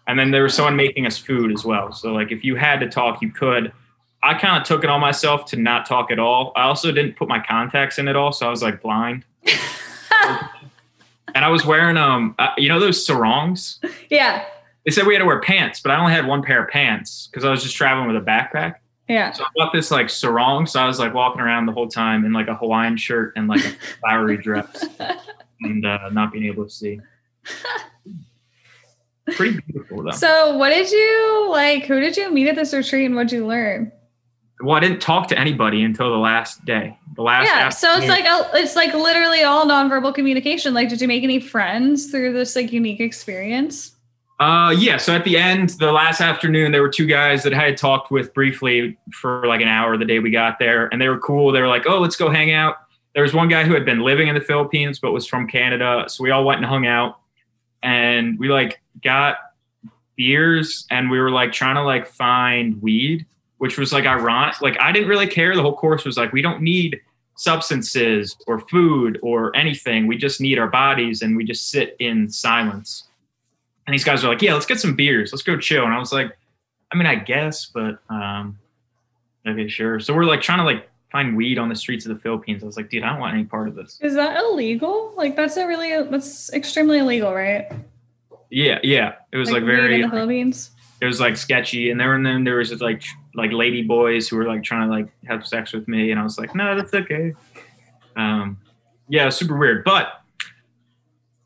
And 0.07 0.17
then 0.17 0.31
there 0.31 0.41
was 0.41 0.55
someone 0.55 0.75
making 0.75 1.05
us 1.05 1.19
food 1.19 1.51
as 1.51 1.63
well. 1.63 1.91
So 1.91 2.13
like 2.13 2.31
if 2.31 2.43
you 2.43 2.55
had 2.55 2.79
to 2.79 2.89
talk, 2.89 3.21
you 3.21 3.29
could. 3.29 3.71
I 4.23 4.33
kind 4.33 4.59
of 4.59 4.67
took 4.67 4.83
it 4.83 4.89
on 4.89 4.99
myself 4.99 5.45
to 5.51 5.55
not 5.55 5.85
talk 5.85 6.09
at 6.09 6.17
all. 6.17 6.51
I 6.55 6.63
also 6.63 6.91
didn't 6.91 7.15
put 7.15 7.27
my 7.27 7.39
contacts 7.39 7.99
in 7.99 8.07
at 8.07 8.15
all, 8.15 8.31
so 8.31 8.47
I 8.47 8.49
was 8.49 8.63
like 8.63 8.81
blind. 8.81 9.25
and 11.35 11.45
I 11.45 11.49
was 11.49 11.63
wearing 11.63 11.97
um, 11.97 12.33
uh, 12.39 12.49
you 12.57 12.69
know 12.69 12.79
those 12.79 13.05
sarongs. 13.05 13.79
Yeah. 14.09 14.45
They 14.83 14.91
said 14.91 15.05
we 15.05 15.13
had 15.13 15.19
to 15.19 15.25
wear 15.25 15.41
pants, 15.41 15.79
but 15.79 15.91
I 15.91 15.99
only 15.99 16.11
had 16.11 16.25
one 16.25 16.41
pair 16.41 16.63
of 16.63 16.71
pants 16.71 17.27
because 17.27 17.45
I 17.45 17.51
was 17.51 17.61
just 17.61 17.75
traveling 17.75 18.07
with 18.07 18.15
a 18.15 18.25
backpack. 18.25 18.77
Yeah. 19.07 19.31
So 19.31 19.43
I 19.43 19.47
bought 19.55 19.73
this 19.73 19.91
like 19.91 20.09
sarong. 20.09 20.65
So 20.65 20.79
I 20.79 20.87
was 20.87 20.99
like 20.99 21.13
walking 21.13 21.41
around 21.41 21.65
the 21.65 21.73
whole 21.73 21.87
time 21.87 22.25
in 22.25 22.31
like 22.31 22.47
a 22.47 22.55
Hawaiian 22.55 22.97
shirt 22.97 23.33
and 23.35 23.47
like 23.47 23.63
a 23.63 23.71
flowery 23.99 24.37
dress 24.37 24.85
and 25.61 25.85
uh, 25.85 26.09
not 26.11 26.31
being 26.31 26.45
able 26.45 26.63
to 26.63 26.69
see. 26.69 26.99
Pretty 29.35 29.59
beautiful 29.67 30.03
though. 30.03 30.11
So 30.11 30.57
what 30.57 30.69
did 30.69 30.89
you 30.91 31.47
like? 31.49 31.85
Who 31.85 31.99
did 31.99 32.17
you 32.17 32.31
meet 32.31 32.47
at 32.47 32.55
this 32.55 32.73
retreat 32.73 33.05
and 33.05 33.15
what 33.15 33.27
did 33.27 33.37
you 33.37 33.47
learn? 33.47 33.91
Well, 34.61 34.75
I 34.75 34.79
didn't 34.79 35.01
talk 35.01 35.27
to 35.29 35.37
anybody 35.37 35.83
until 35.83 36.09
the 36.11 36.17
last 36.17 36.63
day. 36.63 36.97
The 37.15 37.21
last 37.21 37.47
yeah. 37.47 37.69
So 37.69 37.97
it's 37.97 38.07
like 38.07 38.23
a, 38.23 38.49
it's 38.53 38.75
like 38.75 38.93
literally 38.93 39.43
all 39.43 39.65
nonverbal 39.65 40.15
communication. 40.15 40.73
Like, 40.73 40.89
did 40.89 41.01
you 41.01 41.07
make 41.07 41.23
any 41.23 41.39
friends 41.39 42.09
through 42.09 42.33
this 42.33 42.55
like 42.55 42.71
unique 42.71 43.01
experience? 43.01 43.91
Uh, 44.39 44.71
yeah. 44.77 44.97
So 44.97 45.15
at 45.15 45.23
the 45.23 45.37
end, 45.37 45.69
the 45.79 45.91
last 45.91 46.19
afternoon, 46.19 46.71
there 46.71 46.81
were 46.81 46.89
two 46.89 47.05
guys 47.05 47.43
that 47.43 47.53
I 47.53 47.65
had 47.65 47.77
talked 47.77 48.11
with 48.11 48.33
briefly 48.33 48.97
for 49.13 49.45
like 49.47 49.61
an 49.61 49.67
hour 49.67 49.95
the 49.97 50.05
day 50.05 50.19
we 50.19 50.31
got 50.31 50.59
there, 50.59 50.87
and 50.87 51.01
they 51.01 51.07
were 51.07 51.19
cool. 51.19 51.51
They 51.51 51.61
were 51.61 51.67
like, 51.67 51.85
"Oh, 51.87 51.99
let's 51.99 52.15
go 52.15 52.29
hang 52.29 52.51
out." 52.51 52.77
There 53.13 53.23
was 53.23 53.33
one 53.33 53.47
guy 53.47 53.63
who 53.63 53.73
had 53.73 53.85
been 53.85 54.01
living 54.01 54.27
in 54.27 54.35
the 54.35 54.41
Philippines 54.41 54.99
but 54.99 55.11
was 55.11 55.27
from 55.27 55.47
Canada, 55.47 56.05
so 56.07 56.23
we 56.23 56.31
all 56.31 56.43
went 56.45 56.57
and 56.57 56.65
hung 56.65 56.87
out, 56.87 57.19
and 57.83 58.39
we 58.39 58.49
like 58.49 58.81
got 59.03 59.37
beers, 60.17 60.87
and 60.89 61.11
we 61.11 61.19
were 61.19 61.31
like 61.31 61.51
trying 61.51 61.75
to 61.75 61.83
like 61.83 62.07
find 62.07 62.81
weed, 62.81 63.25
which 63.59 63.77
was 63.77 63.93
like 63.93 64.05
ironic. 64.05 64.61
Like 64.61 64.77
I 64.81 64.91
didn't 64.91 65.09
really 65.09 65.27
care. 65.27 65.55
The 65.55 65.61
whole 65.61 65.77
course 65.77 66.05
was 66.05 66.17
like, 66.17 66.33
we 66.33 66.41
don't 66.41 66.61
need 66.61 66.99
substances 67.35 68.35
or 68.47 68.59
food 68.59 69.19
or 69.21 69.55
anything. 69.55 70.07
We 70.07 70.17
just 70.17 70.41
need 70.41 70.57
our 70.57 70.67
bodies, 70.67 71.21
and 71.21 71.37
we 71.37 71.43
just 71.43 71.69
sit 71.69 71.95
in 71.99 72.29
silence 72.29 73.05
and 73.85 73.93
these 73.93 74.03
guys 74.03 74.23
are 74.23 74.29
like, 74.29 74.41
yeah, 74.41 74.53
let's 74.53 74.65
get 74.65 74.79
some 74.79 74.95
beers. 74.95 75.31
Let's 75.31 75.43
go 75.43 75.57
chill. 75.57 75.83
And 75.83 75.93
I 75.93 75.99
was 75.99 76.13
like, 76.13 76.35
I 76.91 76.95
mean, 76.95 77.07
I 77.07 77.15
guess, 77.15 77.65
but 77.65 77.99
um, 78.09 78.57
okay, 79.47 79.67
sure. 79.67 79.99
So 79.99 80.13
we're 80.13 80.25
like 80.25 80.41
trying 80.41 80.59
to 80.59 80.63
like 80.63 80.89
find 81.11 81.35
weed 81.35 81.57
on 81.57 81.69
the 81.69 81.75
streets 81.75 82.05
of 82.05 82.15
the 82.15 82.21
Philippines. 82.21 82.63
I 82.63 82.65
was 82.65 82.77
like, 82.77 82.89
dude, 82.89 83.03
I 83.03 83.09
don't 83.09 83.19
want 83.19 83.33
any 83.33 83.45
part 83.45 83.67
of 83.67 83.75
this. 83.75 83.99
Is 84.01 84.15
that 84.15 84.39
illegal? 84.39 85.13
Like 85.15 85.35
that's 85.35 85.57
a 85.57 85.67
really 85.67 85.89
that's 86.09 86.51
extremely 86.53 86.99
illegal, 86.99 87.33
right? 87.33 87.71
Yeah, 88.49 88.79
yeah. 88.83 89.15
It 89.31 89.37
was 89.37 89.49
like, 89.49 89.63
like 89.63 89.65
very 89.65 89.95
in 89.95 90.01
the 90.01 90.09
Philippines. 90.09 90.71
It 91.01 91.05
was 91.05 91.19
like 91.19 91.35
sketchy, 91.35 91.89
and 91.89 91.99
there 91.99 92.13
and 92.15 92.25
then 92.25 92.43
there 92.43 92.57
was 92.57 92.69
just 92.69 92.81
like 92.81 93.03
like 93.35 93.51
lady 93.51 93.81
boys 93.81 94.29
who 94.29 94.37
were 94.37 94.45
like 94.45 94.63
trying 94.63 94.87
to 94.87 94.93
like 94.93 95.11
have 95.25 95.45
sex 95.45 95.73
with 95.73 95.87
me, 95.87 96.11
and 96.11 96.19
I 96.19 96.23
was 96.23 96.37
like, 96.37 96.55
no, 96.55 96.75
that's 96.75 96.93
okay. 96.93 97.33
Um, 98.15 98.57
yeah, 99.09 99.29
super 99.29 99.57
weird. 99.57 99.83
But 99.83 100.22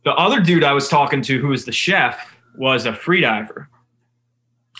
the 0.07 0.15
other 0.15 0.39
dude 0.39 0.63
I 0.63 0.71
was 0.71 0.87
talking 0.87 1.21
to, 1.23 1.37
who 1.37 1.49
was 1.49 1.65
the 1.65 1.73
chef, 1.73 2.33
was 2.55 2.85
a 2.85 2.93
freediver, 2.93 3.67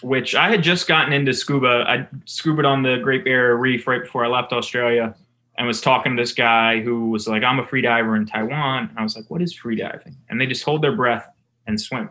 which 0.01 0.35
I 0.35 0.49
had 0.49 0.63
just 0.63 0.87
gotten 0.87 1.11
into 1.11 1.33
scuba. 1.33 1.83
I 1.85 2.07
scuba 2.23 2.65
on 2.65 2.81
the 2.81 2.99
Great 3.03 3.25
Barrier 3.25 3.57
Reef 3.57 3.87
right 3.87 4.03
before 4.03 4.23
I 4.23 4.29
left 4.29 4.53
Australia 4.53 5.13
and 5.57 5.67
was 5.67 5.81
talking 5.81 6.15
to 6.15 6.23
this 6.23 6.31
guy 6.31 6.79
who 6.79 7.09
was 7.09 7.27
like, 7.27 7.43
I'm 7.43 7.59
a 7.59 7.63
freediver 7.63 8.15
in 8.15 8.25
Taiwan. 8.25 8.87
And 8.87 8.97
I 8.97 9.03
was 9.03 9.17
like, 9.17 9.29
what 9.29 9.41
is 9.41 9.53
freediving? 9.53 10.15
And 10.29 10.39
they 10.39 10.45
just 10.45 10.63
hold 10.63 10.81
their 10.81 10.95
breath 10.95 11.27
and 11.65 11.79
swim. 11.79 12.09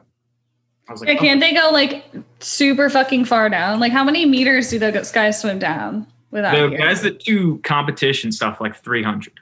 I 0.86 0.92
was 0.92 1.00
like, 1.00 1.08
yeah, 1.08 1.14
oh. 1.14 1.22
can't 1.22 1.42
oh. 1.42 1.46
they 1.46 1.54
go 1.54 1.70
like 1.70 2.04
super 2.40 2.90
fucking 2.90 3.24
far 3.24 3.48
down? 3.48 3.80
Like, 3.80 3.92
how 3.92 4.04
many 4.04 4.26
meters 4.26 4.68
do 4.68 4.78
those 4.78 5.10
guys 5.10 5.40
swim 5.40 5.58
down 5.58 6.06
without? 6.30 6.52
The 6.68 6.76
guys 6.76 7.00
that 7.00 7.20
do 7.20 7.56
competition 7.60 8.30
stuff 8.30 8.60
like 8.60 8.76
300. 8.76 9.40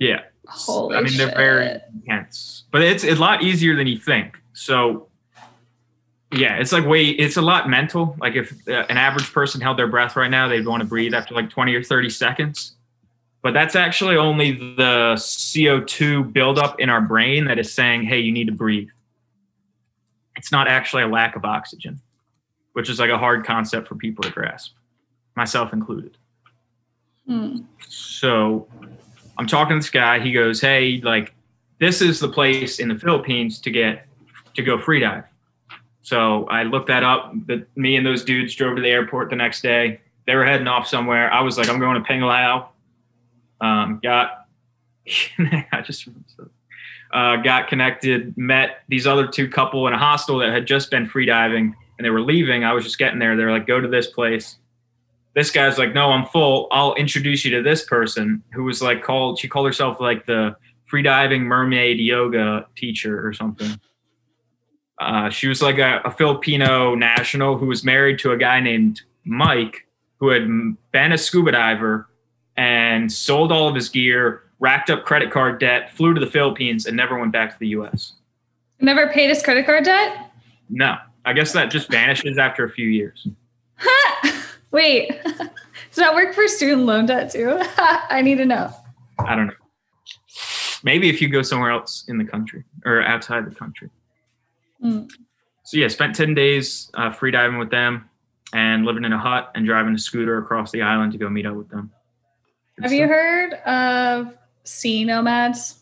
Yeah. 0.00 0.22
Holy 0.48 0.96
I 0.96 1.00
mean, 1.00 1.16
they're 1.16 1.34
very 1.34 1.80
intense, 1.92 2.64
but 2.70 2.82
it's, 2.82 3.04
it's 3.04 3.18
a 3.18 3.20
lot 3.20 3.42
easier 3.42 3.76
than 3.76 3.86
you 3.86 3.98
think. 3.98 4.38
So, 4.52 5.08
yeah, 6.32 6.56
it's 6.56 6.72
like 6.72 6.84
way, 6.86 7.06
it's 7.06 7.36
a 7.36 7.42
lot 7.42 7.68
mental. 7.68 8.16
Like 8.20 8.34
if 8.34 8.52
uh, 8.68 8.84
an 8.88 8.96
average 8.96 9.32
person 9.32 9.60
held 9.60 9.78
their 9.78 9.86
breath 9.86 10.16
right 10.16 10.30
now, 10.30 10.48
they'd 10.48 10.66
want 10.66 10.82
to 10.82 10.86
breathe 10.86 11.14
after 11.14 11.34
like 11.34 11.50
20 11.50 11.74
or 11.74 11.82
30 11.82 12.10
seconds. 12.10 12.76
But 13.42 13.52
that's 13.52 13.76
actually 13.76 14.16
only 14.16 14.52
the 14.52 15.14
CO2 15.16 16.32
buildup 16.32 16.80
in 16.80 16.90
our 16.90 17.00
brain 17.00 17.44
that 17.44 17.58
is 17.58 17.72
saying, 17.72 18.02
hey, 18.02 18.18
you 18.18 18.32
need 18.32 18.46
to 18.46 18.52
breathe. 18.52 18.88
It's 20.36 20.50
not 20.50 20.66
actually 20.68 21.04
a 21.04 21.06
lack 21.06 21.36
of 21.36 21.44
oxygen, 21.44 22.00
which 22.72 22.90
is 22.90 22.98
like 22.98 23.10
a 23.10 23.18
hard 23.18 23.44
concept 23.46 23.86
for 23.86 23.94
people 23.94 24.24
to 24.24 24.30
grasp, 24.30 24.72
myself 25.36 25.72
included. 25.72 26.16
Mm. 27.28 27.64
So 27.88 28.66
I'm 29.38 29.46
talking 29.46 29.76
to 29.76 29.78
this 29.80 29.90
guy. 29.90 30.18
He 30.18 30.32
goes, 30.32 30.60
"Hey, 30.60 31.00
like 31.02 31.34
this 31.78 32.00
is 32.00 32.20
the 32.20 32.28
place 32.28 32.78
in 32.78 32.88
the 32.88 32.94
Philippines 32.94 33.58
to 33.60 33.70
get 33.70 34.06
to 34.54 34.62
go 34.62 34.78
free 34.78 35.00
dive." 35.00 35.24
So 36.02 36.46
I 36.46 36.62
looked 36.62 36.88
that 36.88 37.02
up. 37.02 37.34
Me 37.74 37.96
and 37.96 38.06
those 38.06 38.24
dudes 38.24 38.54
drove 38.54 38.76
to 38.76 38.82
the 38.82 38.88
airport 38.88 39.30
the 39.30 39.36
next 39.36 39.62
day. 39.62 40.00
They 40.26 40.34
were 40.34 40.44
heading 40.44 40.66
off 40.66 40.86
somewhere. 40.86 41.32
I 41.32 41.40
was 41.40 41.58
like, 41.58 41.68
"I'm 41.68 41.78
going 41.78 42.02
to 42.02 42.08
Panglao." 42.08 42.68
Um, 43.60 44.00
got 44.02 44.46
I 45.38 45.82
just 45.84 46.08
uh, 47.12 47.36
got 47.36 47.68
connected, 47.68 48.36
met 48.36 48.82
these 48.88 49.06
other 49.06 49.26
two 49.26 49.48
couple 49.48 49.86
in 49.86 49.92
a 49.92 49.98
hostel 49.98 50.38
that 50.38 50.52
had 50.52 50.66
just 50.66 50.90
been 50.90 51.06
free 51.06 51.26
diving, 51.26 51.74
and 51.98 52.04
they 52.04 52.10
were 52.10 52.20
leaving. 52.20 52.64
I 52.64 52.72
was 52.72 52.84
just 52.84 52.98
getting 52.98 53.18
there. 53.18 53.36
They're 53.36 53.52
like, 53.52 53.66
go 53.66 53.80
to 53.80 53.88
this 53.88 54.08
place. 54.08 54.56
This 55.36 55.50
guy's 55.50 55.76
like, 55.76 55.92
no, 55.92 56.10
I'm 56.10 56.24
full. 56.24 56.66
I'll 56.70 56.94
introduce 56.94 57.44
you 57.44 57.50
to 57.58 57.62
this 57.62 57.84
person 57.84 58.42
who 58.54 58.64
was 58.64 58.80
like 58.80 59.02
called, 59.02 59.38
she 59.38 59.48
called 59.48 59.66
herself 59.66 60.00
like 60.00 60.24
the 60.24 60.56
freediving 60.90 61.42
mermaid 61.42 62.00
yoga 62.00 62.66
teacher 62.74 63.24
or 63.24 63.34
something. 63.34 63.78
Uh, 64.98 65.28
she 65.28 65.46
was 65.46 65.60
like 65.60 65.76
a, 65.76 66.00
a 66.06 66.10
Filipino 66.10 66.94
national 66.94 67.58
who 67.58 67.66
was 67.66 67.84
married 67.84 68.18
to 68.20 68.32
a 68.32 68.36
guy 68.38 68.60
named 68.60 69.02
Mike 69.26 69.86
who 70.20 70.30
had 70.30 70.48
been 70.92 71.12
a 71.12 71.18
scuba 71.18 71.52
diver 71.52 72.08
and 72.56 73.12
sold 73.12 73.52
all 73.52 73.68
of 73.68 73.74
his 73.74 73.90
gear, 73.90 74.44
racked 74.58 74.88
up 74.88 75.04
credit 75.04 75.30
card 75.30 75.60
debt, 75.60 75.92
flew 75.92 76.14
to 76.14 76.20
the 76.20 76.26
Philippines, 76.26 76.86
and 76.86 76.96
never 76.96 77.18
went 77.18 77.30
back 77.30 77.50
to 77.52 77.58
the 77.58 77.68
U.S. 77.68 78.14
Never 78.80 79.12
paid 79.12 79.28
his 79.28 79.42
credit 79.42 79.66
card 79.66 79.84
debt? 79.84 80.30
No. 80.70 80.96
I 81.26 81.34
guess 81.34 81.52
that 81.52 81.70
just 81.70 81.90
vanishes 81.90 82.38
after 82.38 82.64
a 82.64 82.70
few 82.70 82.86
years. 82.86 83.28
Wait, 84.70 85.08
does 85.24 85.96
that 85.96 86.14
work 86.14 86.34
for 86.34 86.46
student 86.48 86.82
loan 86.82 87.06
debt 87.06 87.30
too? 87.30 87.56
I 87.78 88.20
need 88.22 88.38
to 88.38 88.44
know. 88.44 88.72
I 89.18 89.34
don't 89.34 89.46
know. 89.46 89.52
Maybe 90.82 91.08
if 91.08 91.20
you 91.20 91.28
go 91.28 91.42
somewhere 91.42 91.70
else 91.70 92.04
in 92.08 92.18
the 92.18 92.24
country 92.24 92.64
or 92.84 93.02
outside 93.02 93.50
the 93.50 93.54
country. 93.54 93.90
Mm. 94.82 95.10
So 95.64 95.78
yeah, 95.78 95.88
spent 95.88 96.14
10 96.14 96.34
days 96.34 96.90
uh, 96.94 97.10
free 97.10 97.30
diving 97.30 97.58
with 97.58 97.70
them 97.70 98.08
and 98.52 98.84
living 98.84 99.04
in 99.04 99.12
a 99.12 99.18
hut 99.18 99.50
and 99.54 99.66
driving 99.66 99.94
a 99.94 99.98
scooter 99.98 100.38
across 100.38 100.70
the 100.70 100.82
island 100.82 101.12
to 101.12 101.18
go 101.18 101.28
meet 101.28 101.46
up 101.46 101.56
with 101.56 101.68
them. 101.70 101.90
Good 102.76 102.82
Have 102.82 102.90
stuff. 102.90 103.00
you 103.00 103.08
heard 103.08 103.54
of 103.54 104.36
sea 104.64 105.04
nomads? 105.04 105.80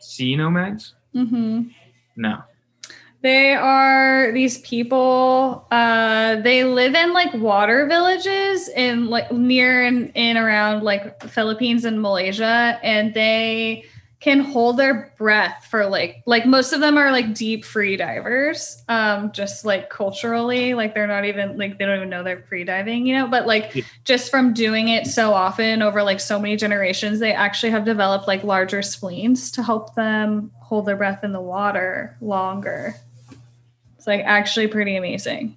Sea 0.00 0.34
nomads? 0.36 0.94
Mm-hmm. 1.14 1.68
No. 2.16 2.42
They 3.22 3.54
are 3.54 4.30
these 4.32 4.58
people. 4.58 5.66
Uh, 5.70 6.36
they 6.36 6.64
live 6.64 6.94
in 6.94 7.12
like 7.12 7.32
water 7.34 7.86
villages 7.86 8.68
in 8.68 9.06
like 9.06 9.32
near 9.32 9.84
and 9.84 10.12
in 10.14 10.36
around 10.36 10.82
like 10.82 11.22
Philippines 11.24 11.84
and 11.84 12.00
Malaysia, 12.00 12.78
and 12.82 13.14
they 13.14 13.84
can 14.20 14.40
hold 14.40 14.78
their 14.78 15.14
breath 15.18 15.66
for 15.70 15.86
like 15.86 16.22
like 16.26 16.46
most 16.46 16.72
of 16.72 16.80
them 16.80 16.96
are 16.96 17.12
like 17.12 17.34
deep 17.34 17.64
free 17.64 17.96
divers 17.96 18.82
um 18.88 19.30
just 19.30 19.64
like 19.64 19.90
culturally 19.90 20.72
like 20.72 20.94
they're 20.94 21.06
not 21.06 21.26
even 21.26 21.56
like 21.58 21.78
they 21.78 21.84
don't 21.84 21.98
even 21.98 22.08
know 22.08 22.22
they're 22.22 22.42
free 22.48 22.64
diving 22.64 23.06
you 23.06 23.14
know 23.14 23.28
but 23.28 23.46
like 23.46 23.74
yeah. 23.74 23.84
just 24.04 24.30
from 24.30 24.54
doing 24.54 24.88
it 24.88 25.06
so 25.06 25.34
often 25.34 25.82
over 25.82 26.02
like 26.02 26.18
so 26.18 26.38
many 26.38 26.56
generations 26.56 27.20
they 27.20 27.32
actually 27.32 27.70
have 27.70 27.84
developed 27.84 28.26
like 28.26 28.42
larger 28.42 28.80
spleens 28.80 29.50
to 29.50 29.62
help 29.62 29.94
them 29.94 30.50
hold 30.60 30.86
their 30.86 30.96
breath 30.96 31.22
in 31.22 31.32
the 31.32 31.40
water 31.40 32.16
longer 32.22 32.96
it's 34.06 34.08
like 34.08 34.24
actually 34.24 34.68
pretty 34.68 34.96
amazing 34.96 35.56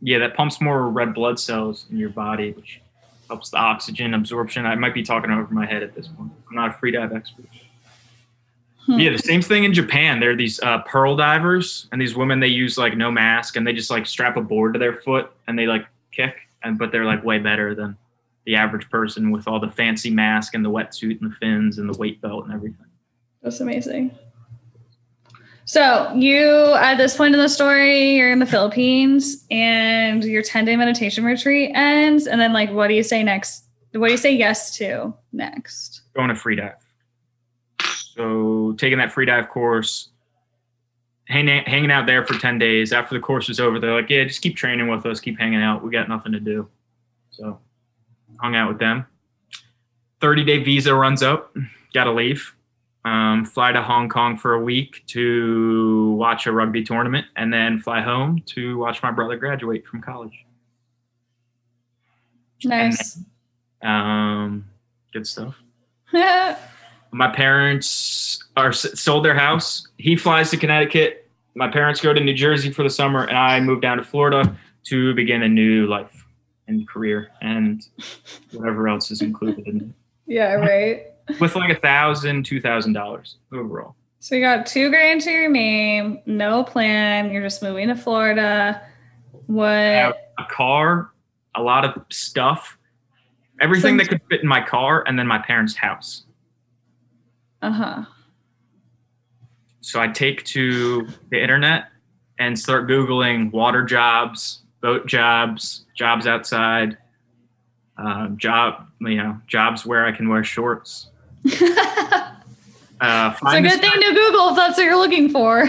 yeah 0.00 0.18
that 0.18 0.34
pumps 0.34 0.60
more 0.60 0.88
red 0.88 1.14
blood 1.14 1.38
cells 1.38 1.86
in 1.90 1.96
your 1.96 2.08
body 2.08 2.50
which 2.52 2.80
helps 3.28 3.50
the 3.50 3.56
oxygen 3.56 4.14
absorption 4.14 4.66
i 4.66 4.74
might 4.74 4.92
be 4.94 5.02
talking 5.02 5.30
over 5.30 5.54
my 5.54 5.64
head 5.64 5.82
at 5.82 5.94
this 5.94 6.08
point 6.08 6.32
i'm 6.50 6.56
not 6.56 6.70
a 6.70 6.72
free 6.74 6.90
dive 6.90 7.12
expert 7.12 7.46
Hmm. 8.86 8.98
Yeah, 8.98 9.10
the 9.10 9.18
same 9.18 9.42
thing 9.42 9.62
in 9.62 9.72
Japan. 9.72 10.18
There 10.18 10.32
are 10.32 10.36
these 10.36 10.58
uh, 10.58 10.78
pearl 10.80 11.14
divers, 11.14 11.86
and 11.92 12.00
these 12.00 12.16
women 12.16 12.40
they 12.40 12.48
use 12.48 12.76
like 12.76 12.96
no 12.96 13.12
mask, 13.12 13.54
and 13.54 13.64
they 13.64 13.72
just 13.72 13.92
like 13.92 14.06
strap 14.06 14.36
a 14.36 14.40
board 14.40 14.72
to 14.72 14.80
their 14.80 14.94
foot, 14.94 15.30
and 15.46 15.56
they 15.56 15.68
like 15.68 15.86
kick, 16.10 16.48
and 16.64 16.76
but 16.76 16.90
they're 16.90 17.04
like 17.04 17.22
way 17.22 17.38
better 17.38 17.76
than 17.76 17.96
the 18.44 18.56
average 18.56 18.90
person 18.90 19.30
with 19.30 19.46
all 19.46 19.60
the 19.60 19.70
fancy 19.70 20.10
mask 20.10 20.54
and 20.54 20.64
the 20.64 20.68
wetsuit 20.68 21.20
and 21.20 21.30
the 21.30 21.36
fins 21.36 21.78
and 21.78 21.88
the 21.88 21.96
weight 21.96 22.20
belt 22.20 22.44
and 22.44 22.52
everything. 22.52 22.86
That's 23.40 23.60
amazing. 23.60 24.18
So 25.72 26.12
you 26.14 26.74
at 26.74 26.96
this 26.96 27.16
point 27.16 27.34
in 27.34 27.40
the 27.40 27.48
story, 27.48 28.16
you're 28.16 28.30
in 28.30 28.40
the 28.40 28.44
Philippines, 28.44 29.46
and 29.50 30.22
your 30.22 30.42
10 30.42 30.66
day 30.66 30.76
meditation 30.76 31.24
retreat 31.24 31.70
ends, 31.74 32.26
and 32.26 32.38
then 32.38 32.52
like, 32.52 32.70
what 32.72 32.88
do 32.88 32.94
you 32.94 33.02
say 33.02 33.22
next? 33.22 33.64
What 33.92 34.08
do 34.08 34.12
you 34.12 34.18
say 34.18 34.34
yes 34.34 34.76
to 34.76 35.14
next? 35.32 36.02
Going 36.14 36.28
to 36.28 36.34
free 36.34 36.56
dive. 36.56 36.74
So 37.80 38.74
taking 38.76 38.98
that 38.98 39.12
free 39.12 39.24
dive 39.24 39.48
course, 39.48 40.10
hanging 41.28 41.64
hanging 41.64 41.90
out 41.90 42.04
there 42.04 42.26
for 42.26 42.34
ten 42.34 42.58
days. 42.58 42.92
After 42.92 43.14
the 43.14 43.22
course 43.22 43.48
was 43.48 43.58
over, 43.58 43.80
they're 43.80 43.94
like, 43.94 44.10
"Yeah, 44.10 44.24
just 44.24 44.42
keep 44.42 44.56
training 44.56 44.88
with 44.88 45.06
us, 45.06 45.20
keep 45.20 45.40
hanging 45.40 45.62
out. 45.62 45.82
We 45.82 45.90
got 45.90 46.06
nothing 46.06 46.32
to 46.32 46.40
do." 46.40 46.68
So 47.30 47.58
hung 48.40 48.54
out 48.54 48.68
with 48.68 48.78
them. 48.78 49.06
Thirty 50.20 50.44
day 50.44 50.62
visa 50.62 50.94
runs 50.94 51.22
up. 51.22 51.56
Got 51.94 52.04
to 52.04 52.12
leave. 52.12 52.54
Um, 53.04 53.44
fly 53.44 53.72
to 53.72 53.82
Hong 53.82 54.08
Kong 54.08 54.36
for 54.38 54.54
a 54.54 54.60
week 54.60 55.02
to 55.08 56.12
watch 56.12 56.46
a 56.46 56.52
rugby 56.52 56.84
tournament, 56.84 57.26
and 57.36 57.52
then 57.52 57.80
fly 57.80 58.00
home 58.00 58.42
to 58.46 58.78
watch 58.78 59.02
my 59.02 59.10
brother 59.10 59.36
graduate 59.36 59.86
from 59.86 60.00
college. 60.00 60.44
Nice. 62.64 63.18
Then, 63.80 63.90
um, 63.90 64.64
good 65.12 65.26
stuff. 65.26 65.56
my 67.12 67.28
parents 67.28 68.44
are 68.56 68.72
sold 68.72 69.24
their 69.24 69.34
house. 69.34 69.88
He 69.98 70.16
flies 70.16 70.50
to 70.50 70.56
Connecticut. 70.56 71.28
My 71.54 71.68
parents 71.68 72.00
go 72.00 72.14
to 72.14 72.20
New 72.20 72.34
Jersey 72.34 72.70
for 72.70 72.82
the 72.82 72.90
summer, 72.90 73.24
and 73.24 73.36
I 73.36 73.60
move 73.60 73.82
down 73.82 73.98
to 73.98 74.04
Florida 74.04 74.56
to 74.84 75.14
begin 75.14 75.42
a 75.42 75.48
new 75.48 75.86
life 75.86 76.24
and 76.66 76.88
career 76.88 77.30
and 77.42 77.86
whatever 78.52 78.88
else 78.88 79.10
is 79.10 79.22
included 79.22 79.66
in 79.66 79.76
it. 79.76 79.86
Yeah, 80.24 80.54
right. 80.54 81.11
With 81.40 81.54
like 81.54 81.76
a 81.76 81.80
thousand, 81.80 82.44
two 82.44 82.60
thousand 82.60 82.92
dollars 82.92 83.36
overall. 83.52 83.94
So 84.20 84.34
you 84.34 84.40
got 84.40 84.66
two 84.66 84.88
grand 84.88 85.20
to 85.22 85.30
your 85.30 85.50
name, 85.50 86.20
no 86.26 86.62
plan. 86.62 87.32
You're 87.32 87.42
just 87.42 87.62
moving 87.62 87.88
to 87.88 87.96
Florida. 87.96 88.82
What? 89.46 90.16
a 90.38 90.44
car, 90.48 91.12
a 91.54 91.62
lot 91.62 91.84
of 91.84 92.02
stuff, 92.10 92.78
everything 93.60 93.96
that 93.98 94.08
could 94.08 94.20
fit 94.30 94.42
in 94.42 94.48
my 94.48 94.60
car, 94.60 95.04
and 95.06 95.18
then 95.18 95.26
my 95.26 95.38
parents' 95.38 95.76
house. 95.76 96.24
Uh 97.60 97.70
huh. 97.70 98.04
So 99.80 100.00
I 100.00 100.08
take 100.08 100.44
to 100.46 101.08
the 101.30 101.40
internet 101.40 101.88
and 102.38 102.58
start 102.58 102.88
Googling 102.88 103.50
water 103.52 103.84
jobs, 103.84 104.62
boat 104.80 105.06
jobs, 105.06 105.84
jobs 105.96 106.26
outside, 106.26 106.96
uh, 107.98 108.28
job, 108.30 108.86
you 109.00 109.16
know, 109.16 109.40
jobs 109.46 109.84
where 109.84 110.06
I 110.06 110.12
can 110.12 110.28
wear 110.28 110.44
shorts. 110.44 111.08
Uh, 113.04 113.34
it's 113.42 113.52
a 113.52 113.60
good 113.60 113.80
thing 113.80 114.00
to 114.00 114.14
Google 114.14 114.50
if 114.50 114.56
that's 114.56 114.76
what 114.78 114.84
you're 114.84 114.96
looking 114.96 115.28
for. 115.28 115.64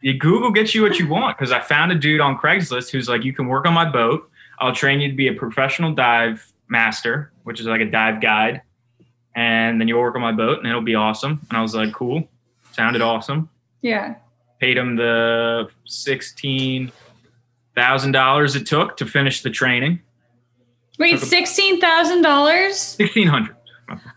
yeah, 0.00 0.12
Google 0.12 0.52
gets 0.52 0.76
you 0.76 0.82
what 0.82 0.96
you 0.96 1.08
want 1.08 1.36
because 1.36 1.50
I 1.50 1.58
found 1.58 1.90
a 1.90 1.96
dude 1.96 2.20
on 2.20 2.38
Craigslist 2.38 2.90
who's 2.90 3.08
like, 3.08 3.24
you 3.24 3.32
can 3.32 3.48
work 3.48 3.66
on 3.66 3.74
my 3.74 3.84
boat. 3.84 4.30
I'll 4.60 4.72
train 4.72 5.00
you 5.00 5.08
to 5.08 5.14
be 5.16 5.26
a 5.26 5.32
professional 5.32 5.92
dive 5.92 6.46
master, 6.68 7.32
which 7.42 7.58
is 7.58 7.66
like 7.66 7.80
a 7.80 7.90
dive 7.90 8.20
guide 8.20 8.62
and 9.36 9.80
then 9.80 9.86
you'll 9.86 10.00
work 10.00 10.14
on 10.16 10.22
my 10.22 10.32
boat 10.32 10.58
and 10.58 10.66
it'll 10.66 10.80
be 10.80 10.94
awesome. 10.94 11.40
And 11.48 11.58
I 11.58 11.62
was 11.62 11.74
like, 11.74 11.92
cool. 11.92 12.26
Sounded 12.72 13.02
awesome. 13.02 13.48
Yeah. 13.82 14.16
Paid 14.60 14.78
him 14.78 14.96
the 14.96 15.68
sixteen 15.84 16.90
thousand 17.74 18.12
dollars 18.12 18.56
it 18.56 18.66
took 18.66 18.96
to 18.96 19.06
finish 19.06 19.42
the 19.42 19.50
training. 19.50 20.00
Wait, 20.98 21.20
sixteen 21.20 21.80
thousand 21.80 22.22
dollars? 22.22 22.78
Sixteen 22.78 23.28
hundred. 23.28 23.55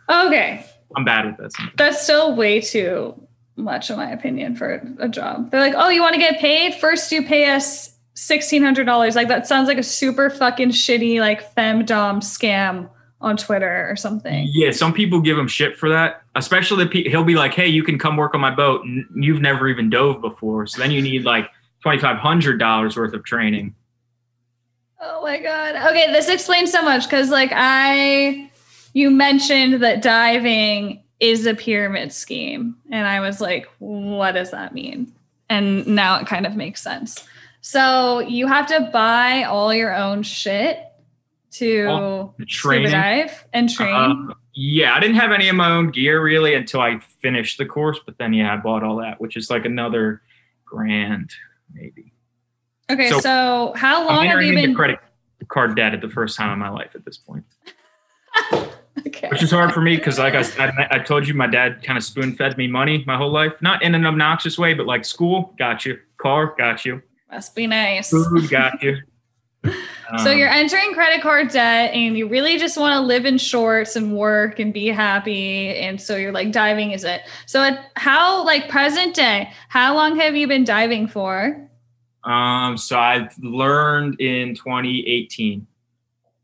Okay. 0.10 0.66
I'm 0.96 1.06
bad 1.06 1.26
with 1.26 1.38
this. 1.38 1.54
That's 1.78 2.02
still 2.02 2.36
way 2.36 2.62
too 2.62 3.22
much, 3.56 3.90
in 3.90 3.98
my 3.98 4.10
opinion, 4.12 4.56
for 4.56 4.82
a 5.00 5.08
job. 5.08 5.52
They're 5.52 5.60
like, 5.60 5.76
oh, 5.78 5.90
you 5.90 6.02
want 6.02 6.16
to 6.16 6.20
get 6.20 6.40
paid? 6.40 6.76
First, 6.76 7.12
you 7.12 7.24
pay 7.24 7.50
us 7.52 7.96
sixteen 8.16 8.64
hundred 8.64 8.86
dollars. 8.86 9.16
Like 9.16 9.28
that 9.28 9.48
sounds 9.48 9.68
like 9.68 9.78
a 9.78 9.84
super 9.84 10.30
fucking 10.30 10.70
shitty 10.70 11.20
like 11.20 11.56
femdom 11.56 12.18
scam 12.18 12.90
on 13.22 13.38
Twitter 13.38 13.88
or 13.90 13.96
something. 13.96 14.48
Yeah, 14.52 14.72
some 14.72 14.94
people 14.94 15.22
give 15.22 15.38
him 15.38 15.48
shit 15.48 15.78
for 15.78 15.90
that. 15.90 16.24
Especially 16.36 16.86
the 16.86 16.90
pe- 16.90 17.10
he'll 17.10 17.24
be 17.24 17.36
like, 17.36 17.54
"Hey, 17.54 17.68
you 17.68 17.84
can 17.84 18.00
come 18.00 18.18
work 18.18 18.34
on 18.34 18.42
my 18.42 18.54
boat, 18.54 18.84
and 18.86 19.06
you've 19.16 19.42
never 19.42 19.68
even 19.68 19.90
dove 19.90 20.22
before." 20.22 20.68
So 20.68 20.82
then 20.82 20.92
you 20.92 21.02
need 21.02 21.24
like 21.24 21.50
twenty 21.82 22.00
five 22.00 22.18
hundred 22.18 22.58
dollars 22.58 22.98
worth 22.98 23.14
of 23.14 23.24
training. 23.24 23.76
Oh 25.02 25.22
my 25.22 25.40
god. 25.40 25.76
Okay, 25.76 26.12
this 26.12 26.28
explains 26.28 26.72
so 26.72 26.82
much 26.82 27.04
because 27.06 27.30
like 27.30 27.52
I, 27.54 28.49
you 29.00 29.10
mentioned 29.10 29.82
that 29.82 30.02
diving 30.02 31.02
is 31.20 31.46
a 31.46 31.54
pyramid 31.54 32.14
scheme, 32.14 32.76
and 32.92 33.08
I 33.08 33.20
was 33.20 33.42
like, 33.42 33.68
what 33.80 34.34
does 34.34 34.52
that 34.52 34.74
mean? 34.74 35.14
And 35.50 35.88
now 35.88 36.20
it 36.20 36.28
kind 36.28 36.46
of 36.46 36.56
makes 36.56 36.82
sense. 36.82 37.26
So 37.62 38.20
you 38.20 38.48
have 38.48 38.68
to 38.68 38.90
buy 38.94 39.44
all 39.44 39.74
your 39.74 39.94
own 39.94 40.24
shit 40.24 40.80
to 41.52 41.86
oh, 41.90 42.34
scuba 42.48 42.90
dive 42.90 43.46
and 43.54 43.70
train? 43.70 44.30
Uh, 44.30 44.34
yeah, 44.54 44.94
I 44.94 45.00
didn't 45.00 45.16
have 45.16 45.32
any 45.32 45.50
of 45.50 45.56
my 45.56 45.72
own 45.72 45.90
gear 45.92 46.22
really 46.22 46.54
until 46.54 46.82
I 46.82 47.00
finished 47.22 47.58
the 47.58 47.66
course, 47.66 48.00
but 48.06 48.18
then 48.18 48.34
yeah, 48.34 48.54
I 48.54 48.58
bought 48.58 48.84
all 48.84 48.98
that, 48.98 49.20
which 49.20 49.36
is 49.36 49.50
like 49.50 49.66
another 49.66 50.22
grand 50.66 51.32
maybe. 51.74 52.14
Okay, 52.90 53.10
so, 53.10 53.20
so 53.20 53.74
how 53.76 54.08
long 54.08 54.26
have 54.26 54.42
you 54.42 54.54
been 54.54 54.76
credit 54.76 55.00
card 55.48 55.76
debt 55.76 55.94
at 55.94 56.02
the 56.02 56.10
first 56.10 56.38
time 56.38 56.52
in 56.52 56.60
my 56.60 56.70
life 56.70 56.92
at 56.96 57.06
this 57.06 57.18
point? 57.18 57.46
okay. 59.08 59.28
Which 59.30 59.44
is 59.44 59.52
hard 59.52 59.74
for 59.74 59.82
me 59.82 59.96
because, 59.96 60.20
like 60.20 60.34
I, 60.34 60.44
I, 60.64 60.88
I, 60.92 61.00
told 61.00 61.28
you, 61.28 61.34
my 61.34 61.48
dad 61.48 61.84
kind 61.84 61.98
of 61.98 62.04
spoon 62.04 62.36
fed 62.36 62.58
me 62.58 62.68
money 62.68 63.04
my 63.06 63.18
whole 63.18 63.32
life. 63.32 63.54
Not 63.62 63.82
in 63.82 63.96
an 63.96 64.06
obnoxious 64.06 64.58
way, 64.58 64.74
but 64.74 64.86
like 64.86 65.06
school, 65.06 65.54
got 65.58 65.86
you. 65.86 66.00
Car, 66.18 66.56
got 66.58 66.86
you. 66.86 67.02
Must 67.32 67.56
be 67.56 67.68
nice. 67.68 68.10
Food, 68.10 68.50
got 68.50 68.82
you. 68.82 68.98
so 70.24 70.32
you're 70.32 70.50
entering 70.50 70.94
credit 70.94 71.22
card 71.22 71.50
debt 71.50 71.94
and 71.94 72.18
you 72.18 72.28
really 72.28 72.58
just 72.58 72.78
want 72.78 72.94
to 72.94 73.02
live 73.02 73.26
in 73.26 73.38
shorts 73.38 73.96
and 73.96 74.16
work 74.16 74.60
and 74.60 74.74
be 74.74 74.88
happy. 74.88 75.76
And 75.76 76.00
so 76.00 76.16
you're 76.16 76.32
like, 76.32 76.52
diving 76.52 76.92
is 76.92 77.04
it. 77.04 77.22
So 77.46 77.62
at 77.62 77.92
how, 77.96 78.44
like 78.46 78.70
present 78.70 79.16
day, 79.16 79.52
how 79.68 79.96
long 79.96 80.16
have 80.18 80.36
you 80.36 80.48
been 80.48 80.64
diving 80.64 81.08
for? 81.08 81.70
Um, 82.24 82.78
so 82.78 82.98
I've 82.98 83.38
learned 83.40 84.20
in 84.20 84.56
2018. 84.56 85.66